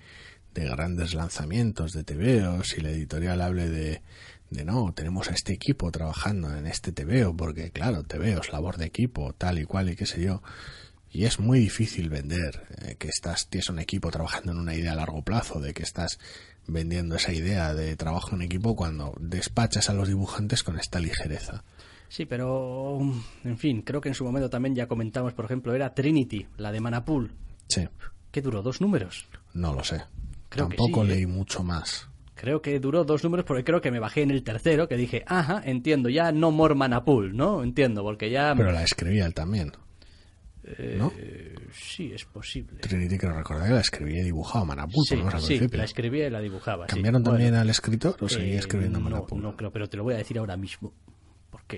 de 0.54 0.66
grandes 0.66 1.14
lanzamientos 1.14 1.94
de 1.94 2.04
TVOs 2.04 2.78
y 2.78 2.82
la 2.82 2.90
editorial 2.90 3.40
hable 3.42 3.70
de, 3.70 4.02
de 4.50 4.66
no, 4.66 4.92
tenemos 4.94 5.30
a 5.30 5.34
este 5.34 5.54
equipo 5.54 5.92
trabajando 5.92 6.54
en 6.58 6.66
este 6.68 6.92
TVO, 6.92 7.38
porque 7.38 7.72
claro, 7.72 8.04
TVOs, 8.04 8.52
labor 8.52 8.78
de 8.78 8.86
equipo, 8.88 9.34
tal 9.34 9.60
y 9.60 9.66
cual 9.66 9.90
y 9.90 9.96
qué 9.96 10.06
sé 10.06 10.22
yo. 10.22 10.42
Y 11.14 11.26
es 11.26 11.40
muy 11.40 11.60
difícil 11.60 12.10
vender 12.10 12.64
eh, 12.84 12.96
que 12.98 13.10
estás, 13.10 13.48
tienes 13.48 13.70
un 13.70 13.80
equipo 13.80 14.10
trabajando 14.12 14.54
en 14.54 14.58
una 14.58 14.74
idea 14.76 14.94
a 14.94 14.96
largo 14.96 15.22
plazo, 15.24 15.60
de 15.60 15.74
que 15.74 15.84
estás 15.84 16.18
vendiendo 16.68 17.16
esa 17.18 17.34
idea 17.34 17.74
de 17.74 17.96
trabajo 17.96 18.34
en 18.36 18.42
equipo 18.42 18.76
cuando 18.76 19.14
despachas 19.20 19.90
a 19.90 19.94
los 19.94 20.08
dibujantes 20.08 20.64
con 20.64 20.80
esta 20.80 21.00
ligereza. 21.00 21.64
Sí, 22.12 22.26
pero 22.26 23.00
en 23.46 23.58
fin, 23.58 23.84
creo 23.84 24.02
que 24.02 24.10
en 24.10 24.16
su 24.16 24.26
momento 24.26 24.50
también 24.50 24.76
ya 24.76 24.86
comentamos, 24.86 25.32
por 25.34 25.46
ejemplo, 25.46 25.74
era 25.74 25.94
Trinity, 25.94 26.46
la 26.58 26.70
de 26.74 26.82
Manapool, 26.82 27.32
Sí, 27.70 27.88
que 28.32 28.42
duró 28.42 28.62
dos 28.62 28.82
números. 28.82 29.28
no 29.54 29.74
lo 29.74 29.82
sé. 29.82 30.02
Creo 30.50 30.68
que 30.68 30.76
Tampoco 30.76 31.06
¿eh? 31.06 31.08
leí 31.08 31.26
mucho 31.26 31.64
más. 31.64 32.10
Creo 32.36 32.62
que 32.62 32.78
duró 32.82 33.06
dos 33.06 33.24
números 33.24 33.46
porque 33.46 33.64
creo 33.64 33.80
que 33.80 33.92
me 33.92 34.00
bajé 34.00 34.24
en 34.24 34.32
el 34.32 34.44
tercero, 34.44 34.90
que 34.90 34.98
dije, 34.98 35.24
ajá, 35.26 35.62
entiendo, 35.64 36.10
ya 36.10 36.34
no 36.34 36.52
more 36.52 36.76
Manapool, 36.76 37.34
¿no? 37.34 37.64
Entiendo, 37.64 38.04
porque 38.04 38.30
ya... 38.30 38.54
Pero 38.58 38.74
la 38.74 38.84
escribía 38.84 39.26
él 39.26 39.34
también. 39.34 39.72
¿No? 40.98 41.14
Eh, 41.18 41.56
sí, 41.74 42.12
es 42.14 42.26
posible. 42.26 42.80
Trinity, 42.82 43.18
creo 43.18 43.32
recordar 43.34 43.68
que 43.70 43.74
la 43.74 43.80
escribía 43.80 44.20
y 44.20 44.26
dibujaba 44.26 44.66
Manapul, 44.66 45.06
Sí, 45.08 45.16
al 45.16 45.42
sí, 45.42 45.60
la 45.72 45.84
escribía 45.86 46.28
y 46.28 46.30
la 46.30 46.42
dibujaba. 46.42 46.88
sí. 46.88 46.94
¿Cambiaron 46.96 47.24
Bueno, 47.24 47.38
también 47.38 47.56
al 47.56 47.70
escritor 47.70 48.18
o 48.20 48.28
seguía 48.28 48.56
eh, 48.56 48.58
escribiendo 48.58 49.00
no, 49.00 49.06
Manapul? 49.10 49.42
No 49.42 49.56
creo, 49.56 49.72
pero 49.72 49.88
te 49.90 49.96
lo 49.98 50.04
voy 50.04 50.16
a 50.16 50.18
decir 50.18 50.38
ahora 50.38 50.58
mismo, 50.58 50.94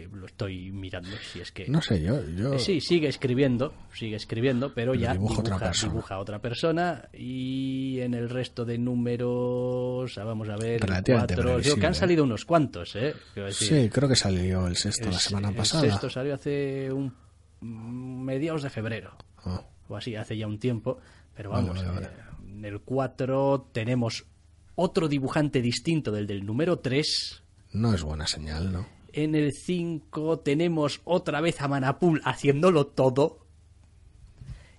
porque 0.01 0.17
lo 0.17 0.25
estoy 0.25 0.71
mirando, 0.71 1.09
si 1.31 1.39
es 1.41 1.51
que... 1.51 1.67
No 1.67 1.81
sé, 1.81 2.01
yo... 2.01 2.19
yo 2.35 2.53
Eh, 2.53 2.59
Sí, 2.59 2.81
sigue 2.81 3.07
escribiendo, 3.07 3.73
sigue 3.93 4.15
escribiendo, 4.15 4.73
pero 4.73 4.93
Pero 4.93 5.01
ya 5.03 5.13
dibuja 5.13 5.39
otra 5.41 5.59
persona. 5.59 5.91
dibuja 5.93 6.15
a 6.15 6.19
otra 6.19 6.39
persona 6.39 7.09
y 7.13 7.99
en 7.99 8.13
el 8.15 8.29
resto 8.29 8.65
de 8.65 8.77
números, 8.77 10.17
ah, 10.17 10.23
vamos 10.23 10.49
a 10.49 10.55
ver, 10.57 10.81
cuatro, 11.05 11.59
digo 11.59 11.75
que 11.75 11.85
han 11.85 11.91
¿eh? 11.91 11.95
salido 11.95 12.23
unos 12.23 12.45
cuantos, 12.45 12.95
¿eh? 12.95 13.13
Decir, 13.35 13.67
Sí, 13.83 13.89
creo 13.89 14.09
que 14.09 14.15
salió 14.15 14.67
el 14.67 14.75
sexto 14.77 15.05
el- 15.05 15.11
la 15.11 15.19
semana 15.19 15.49
el 15.49 15.55
pasada. 15.55 15.83
sexto 15.83 16.09
salió 16.09 16.33
hace 16.35 16.91
un 16.91 17.13
mediados 17.61 18.63
de 18.63 18.69
febrero, 18.69 19.15
Ah, 19.45 19.61
o 19.87 19.95
así, 19.95 20.15
hace 20.15 20.37
ya 20.37 20.47
un 20.47 20.57
tiempo, 20.59 20.97
pero 21.35 21.51
Vale, 21.51 21.67
vamos, 21.69 21.85
vale, 21.85 22.07
eh, 22.07 22.09
en 22.57 22.65
el 22.65 22.81
4 22.81 23.69
tenemos 23.71 24.25
otro 24.75 25.07
dibujante 25.07 25.61
distinto 25.61 26.11
del 26.11 26.27
del 26.27 26.45
número 26.45 26.79
3, 26.79 27.43
no 27.73 27.93
es 27.93 28.03
buena 28.03 28.27
señal, 28.27 28.71
¿no? 28.71 28.87
En 29.13 29.35
el 29.35 29.53
5 29.53 30.39
tenemos 30.39 31.01
otra 31.05 31.39
vez 31.39 31.61
a 31.61 31.67
Manapul 31.67 32.21
haciéndolo 32.25 32.87
todo. 32.87 33.47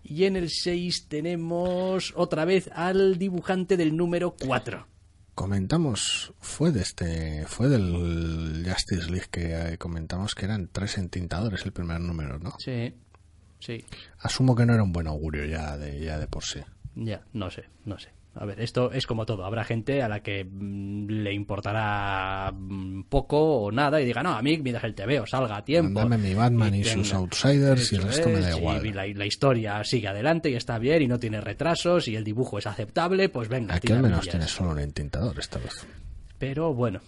Y 0.03 0.25
en 0.25 0.37
el 0.37 0.51
6 0.51 1.07
tenemos 1.09 2.13
otra 2.17 2.45
vez 2.45 2.69
al 2.75 3.17
dibujante 3.17 3.77
del 3.77 3.97
número 3.97 4.35
4. 4.39 4.87
Comentamos, 5.35 6.33
fue 6.39 6.71
de 6.71 6.83
este, 6.83 7.45
fue 7.47 7.69
del 7.69 8.65
Justice 8.69 9.11
League 9.11 9.27
que 9.31 9.73
eh, 9.73 9.79
comentamos 9.79 10.35
que 10.35 10.45
eran 10.45 10.69
tres 10.69 10.97
entintadores 10.99 11.65
el 11.65 11.73
primer 11.73 12.01
número, 12.01 12.39
¿no? 12.39 12.55
Sí, 12.59 12.95
sí, 13.59 13.85
Asumo 14.21 14.55
que 14.55 14.65
no 14.65 14.75
era 14.75 14.85
un 14.85 14.93
buen 14.93 15.09
augurio 15.09 15.45
ya 15.45 15.77
de, 15.77 16.01
ya 16.05 16.19
de 16.19 16.29
por 16.29 16.45
sí. 16.45 16.61
ya, 16.95 17.25
no 17.33 17.51
sé, 17.51 17.65
no 17.85 17.99
sé. 17.99 18.14
A 18.37 18.45
ver, 18.47 18.61
esto 18.61 18.91
es 18.91 19.07
como 19.07 19.27
todo. 19.27 19.45
Habrá 19.45 19.63
gente 19.65 20.03
a 20.03 20.09
la 20.09 20.21
que 20.21 20.45
mm, 20.45 21.07
le 21.09 21.33
importará 21.33 22.53
mm, 22.53 23.03
poco 23.05 23.39
o 23.63 23.71
nada 23.73 24.01
y 24.01 24.05
diga, 24.07 24.23
no, 24.23 24.31
a 24.33 24.43
mí 24.43 24.59
mientras 24.59 24.85
el 24.85 24.95
TVO 24.95 25.25
salga 25.27 25.57
a 25.59 25.65
tiempo. 25.65 26.01
Mándame 26.01 26.29
mi 26.31 26.35
Batman 26.35 26.75
y 26.75 26.83
sus 26.85 27.15
outsiders 27.15 27.93
y 27.93 27.97
el 27.97 28.03
resto 28.03 28.29
me 28.29 28.41
da 28.41 28.57
igual. 28.57 28.85
Y 28.87 28.93
la, 28.93 29.07
la 29.07 29.27
historia 29.27 29.85
sigue 29.85 30.09
adelante 30.09 30.51
y 30.51 30.55
está 30.55 30.79
bien 30.79 31.03
y 31.03 31.07
no 31.07 31.19
tiene 31.21 31.41
retrasos 31.41 32.09
y 32.09 32.17
el 32.17 32.25
dibujo 32.25 32.59
es 32.59 32.67
aceptable, 32.67 33.29
pues 33.29 33.49
venga. 33.49 33.75
Aquí 33.77 33.93
al 33.93 34.03
menos 34.03 34.27
tienes 34.29 34.51
solo 34.51 34.71
un 34.71 34.81
entintador 34.81 35.39
esta 35.39 35.59
vez. 35.61 35.87
Pero 36.39 36.75
bueno, 36.75 37.01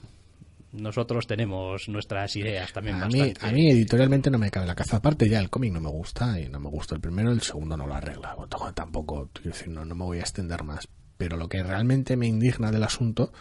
nosotros 0.73 1.27
tenemos 1.27 1.89
nuestras 1.89 2.36
ideas 2.36 2.73
también 2.73 3.03
A 3.03 3.09
mí, 3.09 3.19
bastante. 3.19 3.47
a 3.47 3.51
mí 3.53 3.70
editorialmente 3.70 4.31
no 4.31 4.39
me 4.39 4.51
cabe 4.51 4.66
la 4.66 4.74
caza. 4.74 4.98
Aparte 4.98 5.28
ya 5.28 5.40
el 5.40 5.51
cómic 5.51 5.73
no 5.73 5.81
me 5.81 5.90
gusta 5.90 6.39
y 6.39 6.48
no 6.48 6.61
me 6.61 6.69
gustó 6.69 6.94
el 6.94 7.01
primero, 7.01 7.32
el 7.32 7.40
segundo 7.40 7.77
no 7.77 7.86
lo 7.86 7.94
arregla. 7.94 8.36
Tampoco- 8.48 8.73
Tampoco, 8.74 9.31
quiero 9.32 9.51
decir, 9.51 9.69
no, 9.69 9.85
no 9.85 9.94
me 9.94 10.05
voy 10.05 10.19
a 10.19 10.20
extender 10.20 10.62
más. 10.62 10.86
Pero 11.17 11.37
lo 11.37 11.49
que 11.49 11.63
realmente 11.63 12.17
me 12.17 12.27
indigna 12.27 12.71
del 12.71 12.83
asunto, 12.85 13.33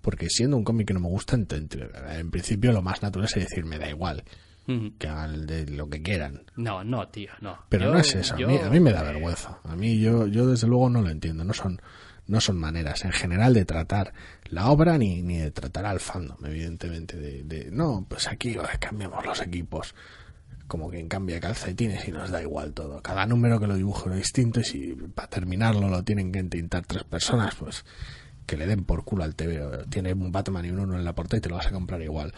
porque 0.00 0.28
siendo 0.30 0.56
un 0.56 0.64
cómic 0.64 0.88
que 0.88 0.94
no 0.94 1.00
me 1.00 1.08
gusta, 1.08 1.36
en, 1.36 2.30
principio 2.30 2.72
lo 2.72 2.82
más 2.82 3.02
natural 3.02 3.28
es 3.28 3.34
decir, 3.34 3.64
me 3.64 3.78
da 3.78 3.88
igual, 3.88 4.24
que 4.98 5.08
hagan 5.08 5.46
de 5.46 5.66
lo 5.66 5.88
que 5.90 6.00
quieran. 6.00 6.44
No, 6.54 6.84
no, 6.84 7.08
tío, 7.08 7.32
no. 7.40 7.58
Pero 7.68 7.86
Yo- 7.86 7.92
no 7.92 7.98
es 7.98 8.14
eso, 8.14 8.36
a, 8.36 8.38
yo, 8.38 8.46
mí, 8.46 8.56
a 8.58 8.70
mí 8.70 8.78
me 8.78 8.92
da 8.92 9.02
vergüenza. 9.02 9.58
A 9.64 9.74
mí 9.74 9.98
yo, 9.98 10.28
yo 10.28 10.46
desde 10.46 10.68
luego 10.68 10.88
no 10.88 11.02
lo 11.02 11.10
entiendo. 11.10 11.42
No 11.42 11.52
son, 11.54 11.82
no 12.28 12.40
son 12.40 12.56
maneras 12.56 13.04
en 13.04 13.10
general 13.10 13.52
de 13.52 13.64
tratar 13.64 14.12
la 14.48 14.68
obra 14.70 14.96
ni, 14.96 15.22
ni 15.22 15.38
de 15.38 15.50
tratar 15.50 15.86
al 15.86 15.98
fandom, 15.98 16.36
evidentemente. 16.46 17.16
De, 17.16 17.42
de, 17.42 17.70
no, 17.72 18.06
pues 18.08 18.28
aquí 18.28 18.56
cambiamos 18.78 19.26
los 19.26 19.40
equipos. 19.40 19.94
Como 20.70 20.88
quien 20.88 21.08
cambia 21.08 21.40
calcetines 21.40 22.06
y 22.06 22.12
nos 22.12 22.30
da 22.30 22.40
igual 22.40 22.72
todo. 22.72 23.02
Cada 23.02 23.26
número 23.26 23.58
que 23.58 23.66
lo 23.66 23.74
dibujo 23.74 24.08
es 24.10 24.18
distinto 24.18 24.60
y 24.60 24.64
si 24.64 24.92
para 25.16 25.26
terminarlo 25.26 25.88
lo 25.88 26.04
tienen 26.04 26.30
que 26.30 26.38
entintar 26.38 26.86
tres 26.86 27.02
personas, 27.02 27.56
pues 27.56 27.84
que 28.46 28.56
le 28.56 28.68
den 28.68 28.84
por 28.84 29.04
culo 29.04 29.24
al 29.24 29.34
TV. 29.34 29.84
Tiene 29.90 30.12
un 30.12 30.30
Batman 30.30 30.64
y 30.66 30.70
un 30.70 30.78
uno 30.78 30.96
en 30.96 31.04
la 31.04 31.12
portada 31.12 31.38
y 31.38 31.40
te 31.40 31.48
lo 31.48 31.56
vas 31.56 31.66
a 31.66 31.72
comprar 31.72 32.00
igual. 32.02 32.32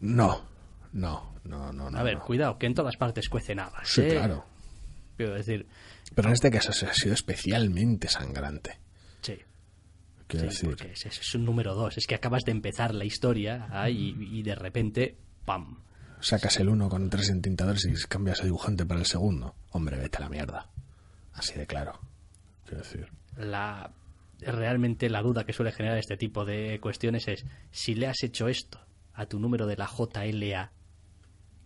No, 0.00 0.44
no, 0.92 1.32
no, 1.44 1.72
no. 1.72 1.90
no 1.90 1.98
A 1.98 2.02
ver, 2.02 2.18
no. 2.18 2.24
cuidado, 2.24 2.58
que 2.58 2.66
en 2.66 2.74
todas 2.74 2.98
partes 2.98 3.30
cuecen 3.30 3.58
habas. 3.58 3.88
Sí, 3.88 4.02
¿eh? 4.02 4.08
claro. 4.10 4.44
Quiero 5.16 5.32
decir, 5.32 5.66
Pero 6.14 6.28
en 6.28 6.34
este 6.34 6.50
caso 6.50 6.74
se 6.74 6.84
ha 6.84 6.92
sido 6.92 7.14
especialmente 7.14 8.08
sangrante. 8.08 8.80
sí. 9.22 9.38
Quiero 10.26 10.50
sí, 10.50 10.66
decir, 10.66 10.76
porque 10.76 10.92
es, 10.92 11.34
un 11.34 11.46
número 11.46 11.74
dos. 11.74 11.96
Es 11.96 12.06
que 12.06 12.16
acabas 12.16 12.44
de 12.44 12.52
empezar 12.52 12.94
la 12.94 13.06
historia 13.06 13.66
ah, 13.70 13.88
y, 13.88 14.14
y 14.30 14.42
de 14.42 14.54
repente, 14.54 15.16
¡pam! 15.46 15.83
Sacas 16.24 16.58
el 16.58 16.68
uno 16.68 16.88
con 16.88 17.10
tres 17.10 17.28
entintadores 17.30 17.84
y 17.84 17.94
cambias 18.08 18.40
el 18.40 18.46
dibujante 18.46 18.84
para 18.86 19.00
el 19.00 19.06
segundo. 19.06 19.54
Hombre, 19.70 19.96
vete 19.98 20.18
a 20.18 20.20
la 20.20 20.28
mierda. 20.28 20.70
Así 21.32 21.54
de 21.54 21.66
claro. 21.66 21.98
Quiero 22.64 22.82
decir. 22.82 23.08
La, 23.36 23.90
realmente 24.40 25.08
la 25.10 25.22
duda 25.22 25.44
que 25.44 25.52
suele 25.52 25.72
generar 25.72 25.98
este 25.98 26.16
tipo 26.16 26.44
de 26.44 26.78
cuestiones 26.80 27.28
es 27.28 27.44
si 27.70 27.94
le 27.94 28.06
has 28.06 28.22
hecho 28.22 28.48
esto 28.48 28.80
a 29.14 29.26
tu 29.26 29.38
número 29.38 29.66
de 29.66 29.76
la 29.76 29.86
JLA, 29.88 30.72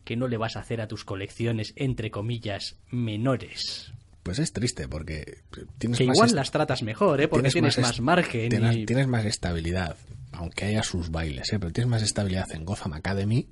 que 0.05 0.17
no 0.17 0.27
le 0.29 0.37
vas 0.37 0.57
a 0.57 0.61
hacer 0.61 0.81
a 0.81 0.89
tus 0.89 1.05
colecciones, 1.05 1.73
entre 1.77 2.11
comillas, 2.11 2.77
menores. 2.91 3.93
Pues 4.23 4.39
es 4.39 4.53
triste 4.53 4.89
porque 4.89 5.43
tienes 5.79 5.99
que 5.99 6.07
más 6.07 6.17
igual 6.17 6.35
las 6.35 6.51
tratas 6.51 6.83
mejor, 6.83 7.21
¿eh? 7.21 7.29
porque 7.29 7.51
tienes, 7.51 7.79
más, 7.79 8.01
margen. 8.01 8.51
Tienes, 8.51 8.77
y- 8.77 8.87
tienes 8.87 9.07
más 9.07 9.25
estabilidad, 9.25 9.97
aunque 10.33 10.67
haya 10.67 10.83
sus 10.83 11.11
bailes, 11.11 11.53
¿eh? 11.53 11.59
pero 11.59 11.73
tienes 11.73 11.91
más 11.91 12.03
estabilidad 12.03 12.51
en 12.53 12.65
Gotham 12.65 12.93
Academy, 12.95 13.49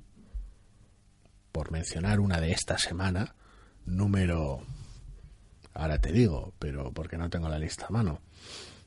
por 1.57 1.71
mencionar 1.71 2.19
una 2.19 2.39
de 2.39 2.51
esta 2.51 2.77
semana, 2.77 3.33
número... 3.83 4.63
Ahora 5.73 5.99
te 5.99 6.11
digo, 6.11 6.53
pero 6.59 6.93
porque 6.93 7.17
no 7.17 7.31
tengo 7.31 7.49
la 7.49 7.57
lista 7.57 7.87
a 7.87 7.89
mano. 7.89 8.21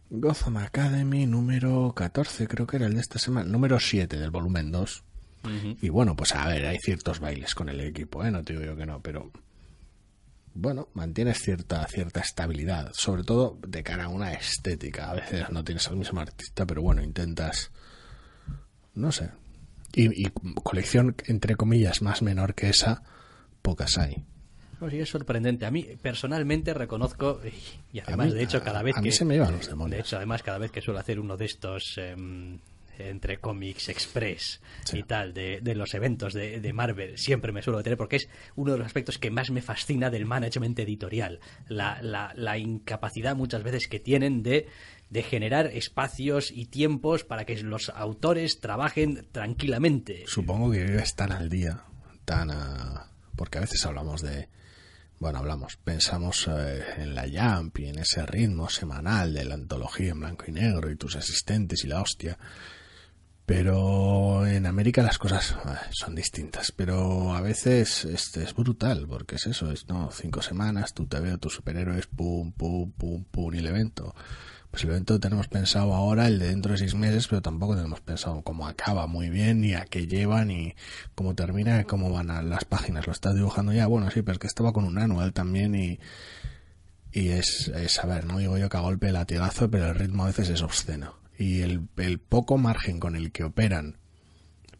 Gotham 0.09 0.59
Academy 0.59 1.27
número 1.27 1.93
14, 1.97 2.47
creo 2.47 2.69
que 2.69 2.77
era 2.77 2.87
el 2.87 2.95
de 2.95 3.01
esta 3.01 3.19
semana, 3.19 3.51
número 3.51 3.81
7 3.81 4.17
del 4.17 4.31
volumen 4.31 4.71
2. 4.71 5.03
Ujú. 5.43 5.79
Y 5.83 5.89
bueno, 5.89 6.15
pues 6.15 6.33
a 6.37 6.47
ver, 6.47 6.65
hay 6.65 6.79
ciertos 6.79 7.19
bailes 7.19 7.57
con 7.57 7.69
el 7.69 7.81
equipo, 7.81 8.25
¿eh? 8.25 8.31
No 8.31 8.45
te 8.45 8.53
digo 8.53 8.65
yo 8.65 8.77
que 8.77 8.87
no, 8.87 9.03
pero 9.03 9.33
bueno, 10.55 10.91
mantienes 10.95 11.39
cierta, 11.43 11.85
cierta 11.89 12.21
estabilidad, 12.21 12.93
sobre 12.93 13.25
todo 13.25 13.59
de 13.67 13.83
cara 13.83 14.05
a 14.05 14.09
una 14.11 14.33
estética. 14.33 15.11
A 15.11 15.15
veces 15.15 15.51
no 15.51 15.65
tienes 15.65 15.89
al 15.89 15.97
mismo 15.97 16.21
artista, 16.21 16.67
pero 16.67 16.83
bueno, 16.83 17.03
intentas, 17.03 17.73
no 18.95 19.11
sé. 19.11 19.33
Y, 19.95 20.27
y 20.27 20.31
colección, 20.63 21.17
entre 21.27 21.57
comillas, 21.57 22.03
más 22.03 22.23
menor 22.23 22.55
que 22.55 22.69
esa, 22.69 23.03
pocas 23.63 23.99
hay. 23.99 24.23
Pues 24.79 24.93
sí, 24.93 25.01
es 25.01 25.09
sorprendente. 25.11 25.67
A 25.67 25.71
mí, 25.71 25.87
personalmente, 26.01 26.73
reconozco, 26.73 27.41
y- 27.93 27.99
además, 28.01 28.29
mí- 28.29 28.35
de 28.35 28.43
hecho, 28.45 28.63
cada 28.63 28.83
vez 28.83 28.97
a 28.97 29.03
que... 29.03 29.13
se 29.13 29.25
me 29.25 29.35
llevan 29.35 29.53
los 29.57 29.69
demonios. 29.69 29.97
De 29.97 30.01
hecho, 30.01 30.17
además, 30.17 30.43
cada 30.43 30.59
vez 30.59 30.71
que 30.71 30.81
suelo 30.81 31.01
hacer 31.01 31.19
uno 31.21 31.37
de 31.37 31.45
estos... 31.45 31.99
em, 31.99 32.59
entre 32.99 33.39
cómics 33.39 33.89
express 33.89 34.61
Sí. 34.85 34.99
y 34.99 35.03
tal 35.05 35.33
de, 35.33 35.61
de 35.63 35.75
los 35.75 35.95
eventos 35.95 36.35
de, 36.35 36.61
de 36.61 36.73
Marvel 36.75 37.17
siempre 37.17 37.51
me 37.51 37.63
suelo 37.63 37.79
detener 37.79 37.97
porque 37.97 38.17
es 38.17 38.29
uno 38.57 38.73
de 38.73 38.79
los 38.79 38.87
aspectos 38.87 39.17
que 39.17 39.31
más 39.31 39.51
me 39.51 39.63
fascina 39.63 40.11
del 40.11 40.27
management 40.27 40.79
editorial 40.81 41.41
la, 41.69 42.03
la, 42.03 42.35
la 42.37 42.59
incapacidad 42.59 43.35
muchas 43.35 43.63
veces 43.63 43.89
que 43.89 44.01
tienen 44.01 44.43
de, 44.43 44.67
de 45.11 45.23
generar 45.25 45.67
espacios 45.67 46.51
y 46.53 46.67
tiempos 46.67 47.25
para 47.25 47.45
que 47.45 47.61
los 47.63 47.91
autores 47.91 48.61
trabajen 48.61 49.27
tranquilamente 49.33 50.25
Supongo 50.27 50.71
que 50.71 50.85
vives 50.85 51.15
tan 51.17 51.33
al 51.33 51.49
día, 51.49 51.83
tan 52.25 52.51
a... 52.51 53.11
porque 53.37 53.59
a 53.59 53.63
veces 53.63 53.85
hablamos 53.85 54.23
de, 54.23 54.49
bueno, 55.19 55.39
hablamos, 55.39 55.77
pensamos 55.77 56.49
eh, 56.49 56.83
en 56.99 57.15
la 57.15 57.25
Jump 57.25 57.79
y 57.81 57.87
en 57.87 57.99
ese 57.99 58.25
ritmo 58.25 58.71
semanal 58.71 59.35
de 59.35 59.45
la 59.45 59.55
antología 59.55 60.13
en 60.13 60.21
blanco 60.21 60.45
y 60.47 60.53
negro 60.53 60.91
y 60.91 60.97
tus 60.97 61.17
asistentes 61.17 61.85
y 61.85 61.89
la 61.89 62.01
hostia. 62.01 62.39
Pero 63.45 64.47
en 64.47 64.65
América 64.65 65.03
las 65.03 65.19
cosas 65.19 65.57
eh, 65.67 65.75
son 65.91 66.15
distintas. 66.15 66.71
Pero 66.71 67.35
a 67.35 67.41
veces 67.41 68.05
este 68.05 68.45
es 68.45 68.55
brutal, 68.55 69.09
porque 69.09 69.35
es 69.35 69.47
eso, 69.49 69.73
es 69.73 69.89
no, 69.89 70.11
cinco 70.13 70.41
semanas, 70.41 70.95
tú 70.95 71.07
te 71.07 71.19
veo 71.19 71.37
tus 71.37 71.55
superhéroes, 71.55 72.07
pum, 72.07 72.53
pum, 72.53 72.93
pum, 72.93 73.25
pum, 73.25 73.55
y 73.55 73.59
el 73.59 73.67
evento. 73.67 74.15
Pues 74.71 74.85
el 74.85 74.91
evento 74.91 75.19
tenemos 75.19 75.49
pensado 75.49 75.95
ahora, 75.95 76.29
el 76.29 76.39
de 76.39 76.49
dentro 76.49 76.73
de 76.73 76.79
seis 76.79 76.95
meses, 76.95 77.27
pero 77.27 77.43
tampoco 77.43 77.75
tenemos 77.75 78.01
pensado 78.01 78.43
cómo 78.43 78.69
acaba 78.69 79.09
muy 79.09 79.29
bien, 79.29 79.61
ni 79.63 79.75
a 79.75 79.85
qué 79.85 80.07
lleva, 80.07 80.45
ni 80.45 80.75
cómo 81.17 81.35
termina, 81.35 81.83
cómo 81.85 82.13
van 82.13 82.31
a 82.31 82.41
las 82.43 82.65
páginas. 82.65 83.07
Lo 83.07 83.13
estás 83.13 83.35
dibujando 83.35 83.73
ya, 83.73 83.89
bueno, 83.89 84.09
sí, 84.11 84.23
pero 84.23 84.35
es 84.35 84.39
que 84.39 84.47
estaba 84.47 84.73
con 84.73 84.85
un 84.85 84.99
anual 84.99 85.33
también 85.33 85.75
y, 85.75 85.99
y 87.13 87.31
es, 87.31 87.67
es, 87.75 87.99
a 87.99 88.07
ver, 88.07 88.25
no 88.27 88.39
digo 88.39 88.59
yo 88.59 88.69
que 88.69 88.77
a 88.77 88.81
golpe 88.81 89.07
de 89.07 89.13
latigazo, 89.13 89.69
pero 89.71 89.89
el 89.89 89.95
ritmo 89.97 90.23
a 90.23 90.27
veces 90.29 90.49
es 90.51 90.63
obsceno. 90.63 91.17
Y 91.37 91.63
el, 91.63 91.89
el 91.97 92.21
poco 92.21 92.57
margen 92.57 93.01
con 93.01 93.17
el 93.17 93.33
que 93.33 93.43
operan 93.45 93.99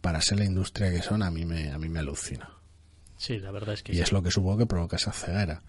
para 0.01 0.21
ser 0.23 0.39
la 0.39 0.45
industria 0.45 0.93
que 0.93 1.03
son, 1.03 1.23
a 1.25 1.31
mí 1.33 1.45
me, 1.45 1.73
a 1.73 1.79
mí 1.79 1.89
me 1.89 1.99
alucina. 1.99 2.51
sí 3.17 3.39
la 3.39 3.51
verdad 3.51 3.75
es 3.75 3.83
que 3.83 3.93
Y 3.93 3.97
sí. 3.97 4.03
es 4.03 4.13
lo 4.13 4.23
que 4.23 4.31
supongo 4.31 4.59
que 4.59 4.67
provoca 4.67 4.97
esa 4.97 5.13
ceguera. 5.13 5.63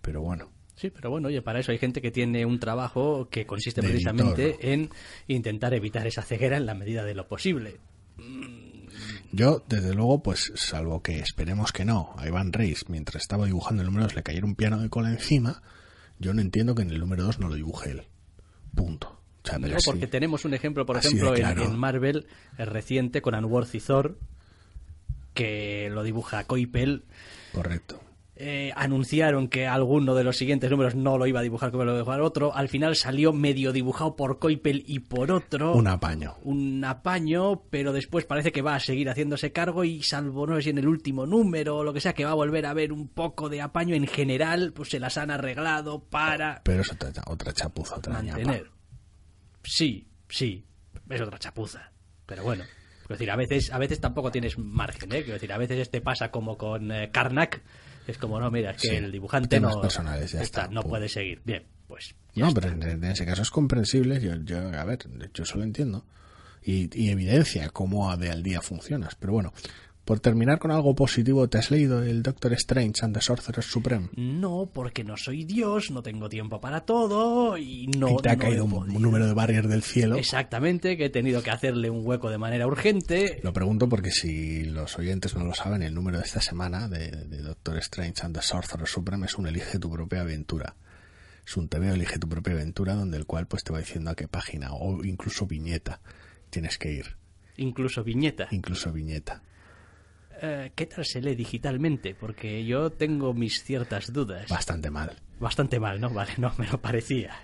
Pero 0.00 0.22
bueno, 0.22 0.50
Sí, 0.76 0.90
pero 0.90 1.10
bueno, 1.10 1.28
oye, 1.28 1.40
para 1.42 1.58
eso 1.60 1.72
hay 1.72 1.78
gente 1.78 2.00
que 2.02 2.10
tiene 2.10 2.44
un 2.46 2.60
trabajo 2.60 3.28
que 3.30 3.46
consiste 3.46 3.80
De 3.80 3.88
precisamente 3.88 4.44
editor. 4.50 4.64
en 4.66 4.90
intentar 5.26 5.72
evitar 5.74 6.06
esa 6.06 6.22
ceguera 6.22 6.56
en 6.58 6.66
la 6.66 6.74
medida 6.74 7.02
de 7.04 7.14
lo 7.14 7.26
posible. 7.28 7.78
yo, 9.32 9.64
desde 9.68 9.94
luego, 9.94 10.22
pues 10.22 10.52
salvo 10.54 11.02
que 11.02 11.18
esperemos 11.20 11.72
que 11.72 11.84
no, 11.84 12.14
a 12.18 12.26
Iván 12.26 12.52
Reis, 12.52 12.88
mientras 12.88 13.22
estaba 13.22 13.46
dibujando 13.46 13.82
el 13.82 13.86
número 13.86 14.04
2, 14.04 14.14
le 14.16 14.22
cayera 14.22 14.46
un 14.46 14.54
piano 14.54 14.78
de 14.80 14.88
cola 14.88 15.10
encima, 15.10 15.62
yo 16.18 16.32
no 16.34 16.40
entiendo 16.40 16.74
que 16.74 16.82
en 16.82 16.90
el 16.90 17.00
número 17.00 17.24
2 17.24 17.40
no 17.40 17.48
lo 17.48 17.54
dibuje 17.54 17.90
él. 17.90 18.02
Punto. 18.74 19.08
O 19.44 19.48
sea, 19.48 19.58
pero 19.58 19.72
No, 19.72 19.76
así- 19.76 19.86
porque 19.90 20.06
tenemos 20.06 20.44
un 20.44 20.54
ejemplo, 20.54 20.84
por 20.86 20.96
ejemplo, 20.96 21.32
claro. 21.34 21.64
en 21.64 21.78
Marvel 21.78 22.26
eh, 22.58 22.64
reciente 22.64 23.22
con 23.22 23.34
Unworthy 23.34 23.80
Thor, 23.80 24.18
que 25.34 25.88
lo 25.92 26.02
dibuja 26.02 26.44
Coipel. 26.44 27.04
Correcto. 27.52 28.00
Eh, 28.38 28.70
anunciaron 28.76 29.48
que 29.48 29.66
alguno 29.66 30.14
de 30.14 30.22
los 30.22 30.36
siguientes 30.36 30.70
números 30.70 30.94
no 30.94 31.16
lo 31.16 31.26
iba 31.26 31.40
a 31.40 31.42
dibujar 31.42 31.70
como 31.70 31.84
lo 31.84 31.92
iba 31.92 32.00
a 32.00 32.02
dibujar 32.02 32.20
otro. 32.20 32.54
Al 32.54 32.68
final 32.68 32.94
salió 32.94 33.32
medio 33.32 33.72
dibujado 33.72 34.14
por 34.14 34.38
Coipel 34.38 34.84
y 34.86 34.98
por 34.98 35.32
otro. 35.32 35.72
Un 35.72 35.88
apaño. 35.88 36.34
un 36.42 36.84
apaño, 36.84 37.62
pero 37.70 37.94
después 37.94 38.26
parece 38.26 38.52
que 38.52 38.60
va 38.60 38.74
a 38.74 38.80
seguir 38.80 39.08
haciéndose 39.08 39.52
cargo 39.52 39.84
y 39.84 40.02
salvo 40.02 40.46
no 40.46 40.56
sé 40.56 40.62
si 40.62 40.70
en 40.70 40.78
el 40.78 40.86
último 40.86 41.24
número 41.24 41.78
o 41.78 41.84
lo 41.84 41.94
que 41.94 42.00
sea, 42.00 42.12
que 42.12 42.26
va 42.26 42.32
a 42.32 42.34
volver 42.34 42.66
a 42.66 42.70
haber 42.70 42.92
un 42.92 43.08
poco 43.08 43.48
de 43.48 43.62
apaño 43.62 43.94
en 43.94 44.06
general, 44.06 44.74
pues 44.74 44.90
se 44.90 45.00
las 45.00 45.16
han 45.16 45.30
arreglado 45.30 46.04
para 46.04 46.60
Pero 46.62 46.82
es 46.82 46.92
otra, 46.92 47.10
otra 47.26 47.52
chapuza, 47.54 47.96
otra 47.96 48.20
ñapa. 48.20 48.38
mantener. 48.38 48.70
Sí, 49.64 50.08
sí, 50.28 50.66
es 51.08 51.20
otra 51.22 51.38
chapuza, 51.38 51.90
pero 52.26 52.42
bueno. 52.42 52.64
Quiero 53.06 53.14
decir, 53.18 53.30
a 53.30 53.36
veces, 53.36 53.72
a 53.72 53.78
veces 53.78 54.00
tampoco 54.00 54.30
tienes 54.32 54.58
margen, 54.58 55.12
¿eh? 55.12 55.18
Quiero 55.22 55.34
decir, 55.34 55.52
a 55.52 55.58
veces 55.58 55.78
este 55.78 56.00
pasa 56.00 56.30
como 56.32 56.58
con 56.58 56.90
eh, 56.90 57.10
Karnak, 57.12 57.62
es 58.12 58.18
como, 58.18 58.38
no, 58.40 58.50
mira, 58.50 58.70
es 58.72 58.82
que 58.82 58.88
Sí, 58.88 58.94
el 58.96 59.10
dibujante 59.12 59.58
no, 59.60 59.80
personales, 59.80 60.32
ya 60.32 60.42
está, 60.42 60.68
no 60.68 60.82
puede 60.82 61.08
seguir. 61.08 61.42
Bien, 61.44 61.64
pues 61.88 62.14
ya 62.34 62.42
No, 62.42 62.48
está. 62.48 62.60
pero 62.60 62.72
en, 62.74 62.82
en 62.82 63.04
ese 63.04 63.24
caso 63.26 63.42
es 63.42 63.50
comprensible. 63.50 64.20
Yo, 64.20 64.34
yo, 64.36 64.58
a 64.58 64.84
ver, 64.84 64.98
yo 65.34 65.42
eso 65.44 65.58
lo 65.58 65.64
entiendo. 65.64 66.04
Y, 66.62 66.90
y 67.00 67.10
evidencia 67.10 67.68
cómo 67.70 68.16
de 68.16 68.30
al 68.30 68.42
día 68.42 68.60
funcionas. 68.60 69.14
Pero 69.14 69.32
bueno, 69.34 69.52
por 70.06 70.20
terminar 70.20 70.60
con 70.60 70.70
algo 70.70 70.94
positivo, 70.94 71.48
¿te 71.48 71.58
has 71.58 71.72
leído 71.72 72.00
el 72.00 72.22
Doctor 72.22 72.52
Strange 72.52 73.04
and 73.04 73.12
the 73.12 73.20
Sorcerer 73.20 73.64
Supreme? 73.64 74.08
No, 74.14 74.70
porque 74.72 75.02
no 75.02 75.16
soy 75.16 75.44
Dios, 75.44 75.90
no 75.90 76.00
tengo 76.00 76.28
tiempo 76.28 76.60
para 76.60 76.82
todo 76.82 77.58
y 77.58 77.88
no. 77.88 78.10
y 78.10 78.16
te 78.22 78.30
ha 78.30 78.36
no 78.36 78.38
caído 78.38 78.64
un, 78.66 79.02
número 79.02 79.26
de 79.26 79.34
barrier 79.34 79.66
del 79.66 79.82
cielo. 79.82 80.14
Exactamente, 80.14 80.96
que 80.96 81.06
he 81.06 81.10
tenido 81.10 81.42
que 81.42 81.50
hacerle 81.50 81.90
un 81.90 82.06
hueco 82.06 82.30
de 82.30 82.38
manera 82.38 82.68
urgente. 82.68 83.40
Lo 83.42 83.52
pregunto 83.52 83.88
porque 83.88 84.12
si 84.12 84.62
los 84.62 84.96
oyentes 84.96 85.34
no 85.34 85.44
lo 85.44 85.54
saben, 85.54 85.82
el 85.82 85.92
número 85.92 86.18
de 86.18 86.24
esta 86.24 86.40
semana 86.40 86.86
de, 86.88 87.10
de 87.10 87.42
Doctor 87.42 87.76
Strange 87.78 88.22
and 88.22 88.36
the 88.36 88.42
Sorcerer 88.42 88.86
Supreme 88.86 89.26
es 89.26 89.34
un 89.34 89.48
Elige 89.48 89.80
tu 89.80 89.90
propia 89.90 90.20
aventura. 90.20 90.76
Es 91.44 91.56
un 91.56 91.68
TVO 91.68 91.94
Elige 91.94 92.20
tu 92.20 92.28
propia 92.28 92.52
aventura 92.52 92.94
donde 92.94 93.16
el 93.16 93.26
cual 93.26 93.48
pues 93.48 93.64
te 93.64 93.72
va 93.72 93.80
diciendo 93.80 94.12
a 94.12 94.14
qué 94.14 94.28
página 94.28 94.72
o 94.72 95.02
incluso 95.04 95.48
viñeta 95.48 96.00
tienes 96.48 96.78
que 96.78 96.92
ir. 96.92 97.16
Incluso 97.56 98.04
viñeta. 98.04 98.46
Incluso 98.52 98.92
viñeta. 98.92 99.42
Eh, 100.42 100.72
¿Qué 100.74 100.86
tal 100.86 101.04
se 101.04 101.20
lee 101.20 101.34
digitalmente? 101.34 102.14
Porque 102.14 102.64
yo 102.64 102.90
tengo 102.90 103.32
mis 103.32 103.62
ciertas 103.64 104.12
dudas. 104.12 104.48
Bastante 104.48 104.90
mal. 104.90 105.16
Bastante 105.40 105.80
mal, 105.80 106.00
¿no? 106.00 106.10
Vale, 106.10 106.32
no, 106.38 106.52
me 106.58 106.66
lo 106.66 106.80
parecía. 106.80 107.34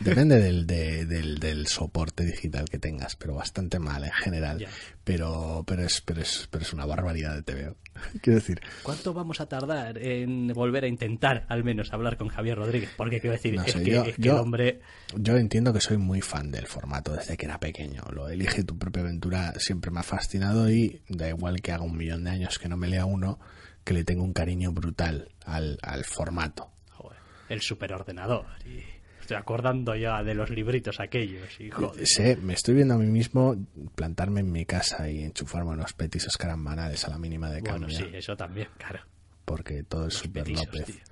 Depende 0.00 0.40
del, 0.40 0.66
de- 0.66 1.04
del, 1.06 1.38
del 1.38 1.66
soporte 1.66 2.24
digital 2.24 2.66
que 2.68 2.78
tengas, 2.78 3.16
pero 3.16 3.34
bastante 3.34 3.78
mal 3.78 4.04
en 4.04 4.12
general. 4.12 4.66
Pero, 5.04 5.64
pero, 5.66 5.82
es, 5.84 6.00
pero, 6.00 6.22
es, 6.22 6.48
pero 6.50 6.62
es 6.64 6.72
una 6.72 6.86
barbaridad 6.86 7.34
de 7.34 7.42
TVO. 7.42 7.76
Quiero 8.22 8.38
decir, 8.40 8.60
¿Cuánto 8.82 9.12
vamos 9.12 9.40
a 9.40 9.46
tardar 9.46 9.98
en 9.98 10.48
volver 10.48 10.84
a 10.84 10.88
intentar, 10.88 11.44
al 11.48 11.62
menos, 11.64 11.92
hablar 11.92 12.16
con 12.16 12.28
Javier 12.28 12.56
Rodríguez? 12.58 12.90
Porque 12.96 13.20
quiero 13.20 13.34
decir, 13.34 13.54
No 13.54 13.62
es, 13.64 13.74
que, 13.74 13.84
yo- 14.18 14.32
el 14.34 14.38
hombre. 14.38 14.80
Yo 15.16 15.36
entiendo 15.36 15.72
que 15.72 15.80
soy 15.80 15.98
muy 15.98 16.20
fan 16.22 16.50
del 16.50 16.66
formato 16.66 17.12
desde 17.12 17.36
que 17.36 17.44
era 17.46 17.60
pequeño. 17.60 18.02
Lo 18.12 18.28
elige 18.28 18.64
tu 18.64 18.78
propia 18.78 19.02
aventura 19.02 19.52
siempre 19.58 19.90
me 19.90 20.00
ha 20.00 20.02
fascinado 20.02 20.70
y 20.70 21.02
da 21.08 21.28
igual 21.28 21.60
que 21.60 21.72
haga 21.72 21.84
un 21.84 21.96
millón 21.96 22.24
de 22.24 22.30
años 22.30 22.58
que 22.58 22.68
no 22.68 22.76
me 22.76 22.88
lea 22.88 23.04
uno, 23.04 23.38
que 23.84 23.92
le 23.94 24.04
tengo 24.04 24.24
un 24.24 24.32
cariño 24.32 24.72
brutal 24.72 25.28
al, 25.44 25.78
al 25.82 26.04
formato. 26.04 26.70
Joder, 26.92 27.18
el 27.50 27.60
superordenador. 27.60 28.46
Y 28.64 28.82
estoy 29.24 29.36
acordando 29.36 29.96
ya 29.96 30.22
de 30.22 30.34
los 30.34 30.50
libritos 30.50 31.00
aquellos. 31.00 31.60
Y 31.60 31.70
joder. 31.70 32.06
Sé, 32.06 32.36
me 32.36 32.52
estoy 32.54 32.74
viendo 32.74 32.94
a 32.94 32.98
mí 32.98 33.06
mismo 33.06 33.56
plantarme 33.94 34.40
en 34.40 34.52
mi 34.52 34.64
casa 34.66 35.10
y 35.10 35.22
enchufarme 35.24 35.70
unos 35.72 35.92
petis 35.94 36.26
escarambanales 36.26 37.04
a 37.06 37.10
la 37.10 37.18
mínima 37.18 37.50
de 37.50 37.60
Bueno, 37.60 37.86
cambio. 37.86 37.96
sí, 37.96 38.04
eso 38.12 38.36
también, 38.36 38.68
claro. 38.78 39.00
porque 39.44 39.82
todo 39.82 40.06
es 40.08 40.14
Los 40.14 40.22
Super 40.22 40.44
petisos, 40.44 40.66
López. 40.66 40.84
tío. 40.86 41.02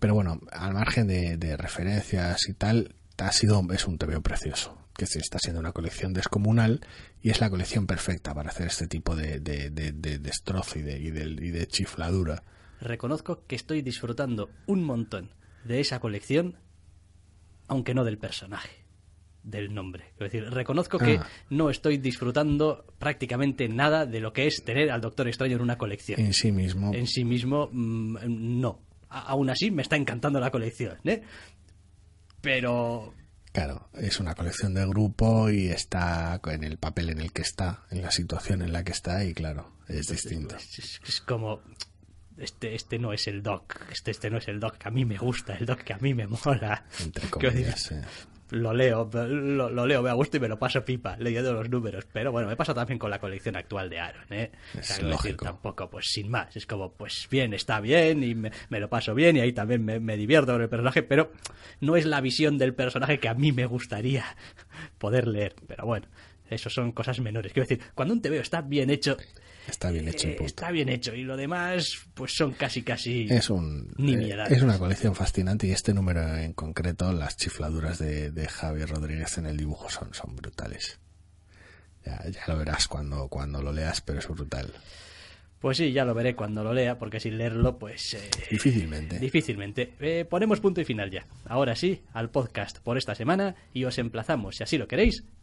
Pero 0.00 0.14
bueno, 0.14 0.40
al 0.50 0.74
margen 0.74 1.06
de, 1.06 1.36
de 1.36 1.56
referencias 1.56 2.48
y 2.48 2.54
tal, 2.54 2.94
ha 3.18 3.30
sido, 3.32 3.62
es 3.72 3.86
un 3.86 3.96
TVO 3.98 4.20
precioso. 4.22 4.76
Que 4.96 5.06
se 5.06 5.18
está 5.18 5.38
siendo 5.40 5.58
una 5.60 5.72
colección 5.72 6.12
descomunal 6.12 6.80
y 7.20 7.30
es 7.30 7.40
la 7.40 7.50
colección 7.50 7.86
perfecta 7.86 8.32
para 8.32 8.50
hacer 8.50 8.68
este 8.68 8.86
tipo 8.86 9.16
de, 9.16 9.40
de, 9.40 9.70
de- 9.70 9.90
de 9.92 10.18
destrozo 10.20 10.78
y 10.78 10.82
de, 10.82 10.98
y, 11.00 11.10
de, 11.10 11.24
y 11.24 11.50
de 11.50 11.66
chifladura. 11.66 12.42
Reconozco 12.80 13.44
que 13.46 13.56
estoy 13.56 13.82
disfrutando 13.82 14.50
un 14.66 14.84
montón 14.84 15.30
de 15.64 15.80
esa 15.80 15.98
colección, 16.00 16.58
aunque 17.68 17.94
no 17.94 18.04
del 18.04 18.18
personaje. 18.18 18.82
del 19.46 19.74
nombre. 19.74 20.04
Es 20.14 20.20
decir, 20.32 20.44
reconozco 20.48 20.96
que 20.98 21.18
Ah. 21.18 21.26
no 21.50 21.68
estoy 21.68 21.98
disfrutando 21.98 22.86
prácticamente 22.98 23.68
nada 23.68 24.06
de 24.06 24.18
lo 24.18 24.32
que 24.32 24.46
es 24.46 24.64
tener 24.64 24.90
al 24.90 25.02
Doctor 25.02 25.28
Extraño 25.28 25.56
en 25.56 25.60
una 25.62 25.76
colección. 25.76 26.18
En 26.18 26.32
sí 26.32 26.50
mismo. 26.50 26.94
En 26.94 27.06
sí 27.06 27.26
mismo, 27.26 27.68
mm, 27.70 28.16
no. 28.58 28.80
A- 29.10 29.20
aún 29.20 29.50
así, 29.50 29.70
me 29.70 29.82
está 29.82 29.96
encantando 29.96 30.40
la 30.40 30.50
colección, 30.50 30.96
¿eh? 31.04 31.20
Pero 32.40 33.12
Claro, 33.52 33.88
es 33.92 34.18
una 34.18 34.34
colección 34.34 34.72
de 34.74 34.84
grupo 34.86 35.48
y 35.50 35.68
está 35.68 36.40
en 36.46 36.64
el 36.64 36.76
papel 36.78 37.10
en 37.10 37.20
el 37.20 37.30
que 37.32 37.42
está, 37.42 37.84
en 37.90 38.02
la 38.02 38.10
situación 38.10 38.62
en 38.62 38.72
la 38.72 38.82
que 38.82 38.90
está 38.92 39.24
y 39.24 39.32
claro, 39.34 39.70
es 39.88 40.08
distinto. 40.08 40.56
Es, 40.56 40.78
es- 40.78 41.00
es 41.06 41.20
como 41.20 41.60
este 42.38 42.74
este 42.74 42.98
no 42.98 43.12
es 43.12 43.26
el 43.28 43.42
doc 43.42 43.76
este 43.92 44.10
este 44.10 44.30
no 44.30 44.38
es 44.38 44.48
el 44.48 44.58
doc 44.60 44.76
que 44.76 44.88
a 44.88 44.90
mí 44.90 45.04
me 45.04 45.16
gusta 45.18 45.54
el 45.56 45.66
doc 45.66 45.80
que 45.80 45.92
a 45.92 45.98
mí 45.98 46.14
me 46.14 46.26
mola 46.26 46.84
Entre 47.02 47.28
comillas. 47.30 47.92
eh. 47.92 48.02
lo 48.50 48.72
leo 48.74 49.08
lo, 49.12 49.70
lo 49.70 49.86
leo 49.86 50.02
me 50.02 50.10
a 50.10 50.14
gusto 50.14 50.36
y 50.36 50.40
me 50.40 50.48
lo 50.48 50.58
paso 50.58 50.84
pipa 50.84 51.16
leyendo 51.18 51.52
los 51.52 51.70
números 51.70 52.06
pero 52.12 52.32
bueno 52.32 52.48
me 52.48 52.56
pasa 52.56 52.74
también 52.74 52.98
con 52.98 53.10
la 53.10 53.18
colección 53.20 53.56
actual 53.56 53.88
de 53.88 54.00
Aaron 54.00 54.24
¿eh? 54.30 54.50
O 54.74 54.78
Es 54.78 54.86
sea, 54.86 54.96
quiero 54.96 55.10
decir, 55.12 55.30
lógico. 55.30 55.44
tampoco 55.44 55.88
pues 55.90 56.06
sin 56.10 56.28
más 56.30 56.54
es 56.56 56.66
como 56.66 56.92
pues 56.92 57.26
bien 57.30 57.54
está 57.54 57.80
bien 57.80 58.22
y 58.22 58.34
me, 58.34 58.50
me 58.68 58.80
lo 58.80 58.88
paso 58.90 59.14
bien 59.14 59.36
y 59.36 59.40
ahí 59.40 59.52
también 59.52 59.84
me, 59.84 60.00
me 60.00 60.16
divierto 60.16 60.52
con 60.52 60.62
el 60.62 60.68
personaje 60.68 61.02
pero 61.02 61.32
no 61.80 61.96
es 61.96 62.04
la 62.04 62.20
visión 62.20 62.58
del 62.58 62.74
personaje 62.74 63.18
que 63.20 63.28
a 63.28 63.34
mí 63.34 63.52
me 63.52 63.66
gustaría 63.66 64.24
poder 64.98 65.26
leer 65.28 65.54
pero 65.66 65.86
bueno 65.86 66.06
eso 66.50 66.68
son 66.68 66.92
cosas 66.92 67.20
menores 67.20 67.52
quiero 67.52 67.68
decir 67.68 67.84
cuando 67.94 68.12
un 68.12 68.20
TVO 68.20 68.34
está 68.34 68.60
bien 68.60 68.90
hecho 68.90 69.16
Está 69.68 69.90
bien 69.90 70.08
hecho. 70.08 70.28
eh, 70.28 70.36
está 70.40 70.70
bien 70.70 70.88
hecho 70.88 71.14
y 71.14 71.22
lo 71.22 71.36
demás 71.36 71.98
pues 72.14 72.34
son 72.36 72.52
casi 72.52 72.82
casi 72.82 73.26
Es 73.30 73.50
un 73.50 73.92
Nimiedades. 73.96 74.52
eh, 74.52 74.56
es 74.56 74.62
una 74.62 74.78
colección 74.78 75.14
fascinante 75.14 75.66
y 75.66 75.70
este 75.72 75.94
número 75.94 76.36
en 76.36 76.52
concreto, 76.52 77.12
las 77.12 77.36
chifladuras 77.36 77.98
de, 77.98 78.30
de 78.30 78.46
Javier 78.48 78.88
Rodríguez 78.90 79.38
en 79.38 79.46
el 79.46 79.56
dibujo 79.56 79.88
son, 79.90 80.12
son 80.14 80.36
brutales. 80.36 80.98
Ya, 82.04 82.22
ya 82.28 82.42
lo 82.48 82.58
verás 82.58 82.86
cuando, 82.88 83.28
cuando 83.28 83.62
lo 83.62 83.72
leas, 83.72 84.00
pero 84.02 84.18
es 84.18 84.28
brutal. 84.28 84.70
pues 85.58 85.78
sí 85.78 85.92
ya 85.92 86.04
lo 86.04 86.12
veré 86.12 86.34
cuando 86.36 86.62
lo 86.62 86.74
lea 86.74 86.98
porque 86.98 87.18
sin 87.18 87.38
leerlo 87.38 87.78
pues 87.78 88.12
eh, 88.12 88.30
Difícilmente. 88.50 89.18
difícilmente 89.18 89.94
Eh, 90.00 90.26
ponemos 90.28 90.60
punto 90.60 90.82
y 90.82 90.84
final 90.84 91.10
ya 91.10 91.26
ahora 91.46 91.74
sí 91.74 92.02
al 92.12 92.28
podcast 92.28 92.80
por 92.80 92.98
esta 92.98 93.14
semana 93.14 93.54
y 93.72 93.84
os 93.84 93.96
emplazamos 93.96 94.56
si 94.56 94.62
así 94.62 94.76
lo 94.76 94.86
queréis 94.86 95.24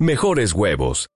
mejores 0.00 0.54
huevos. 0.54 1.08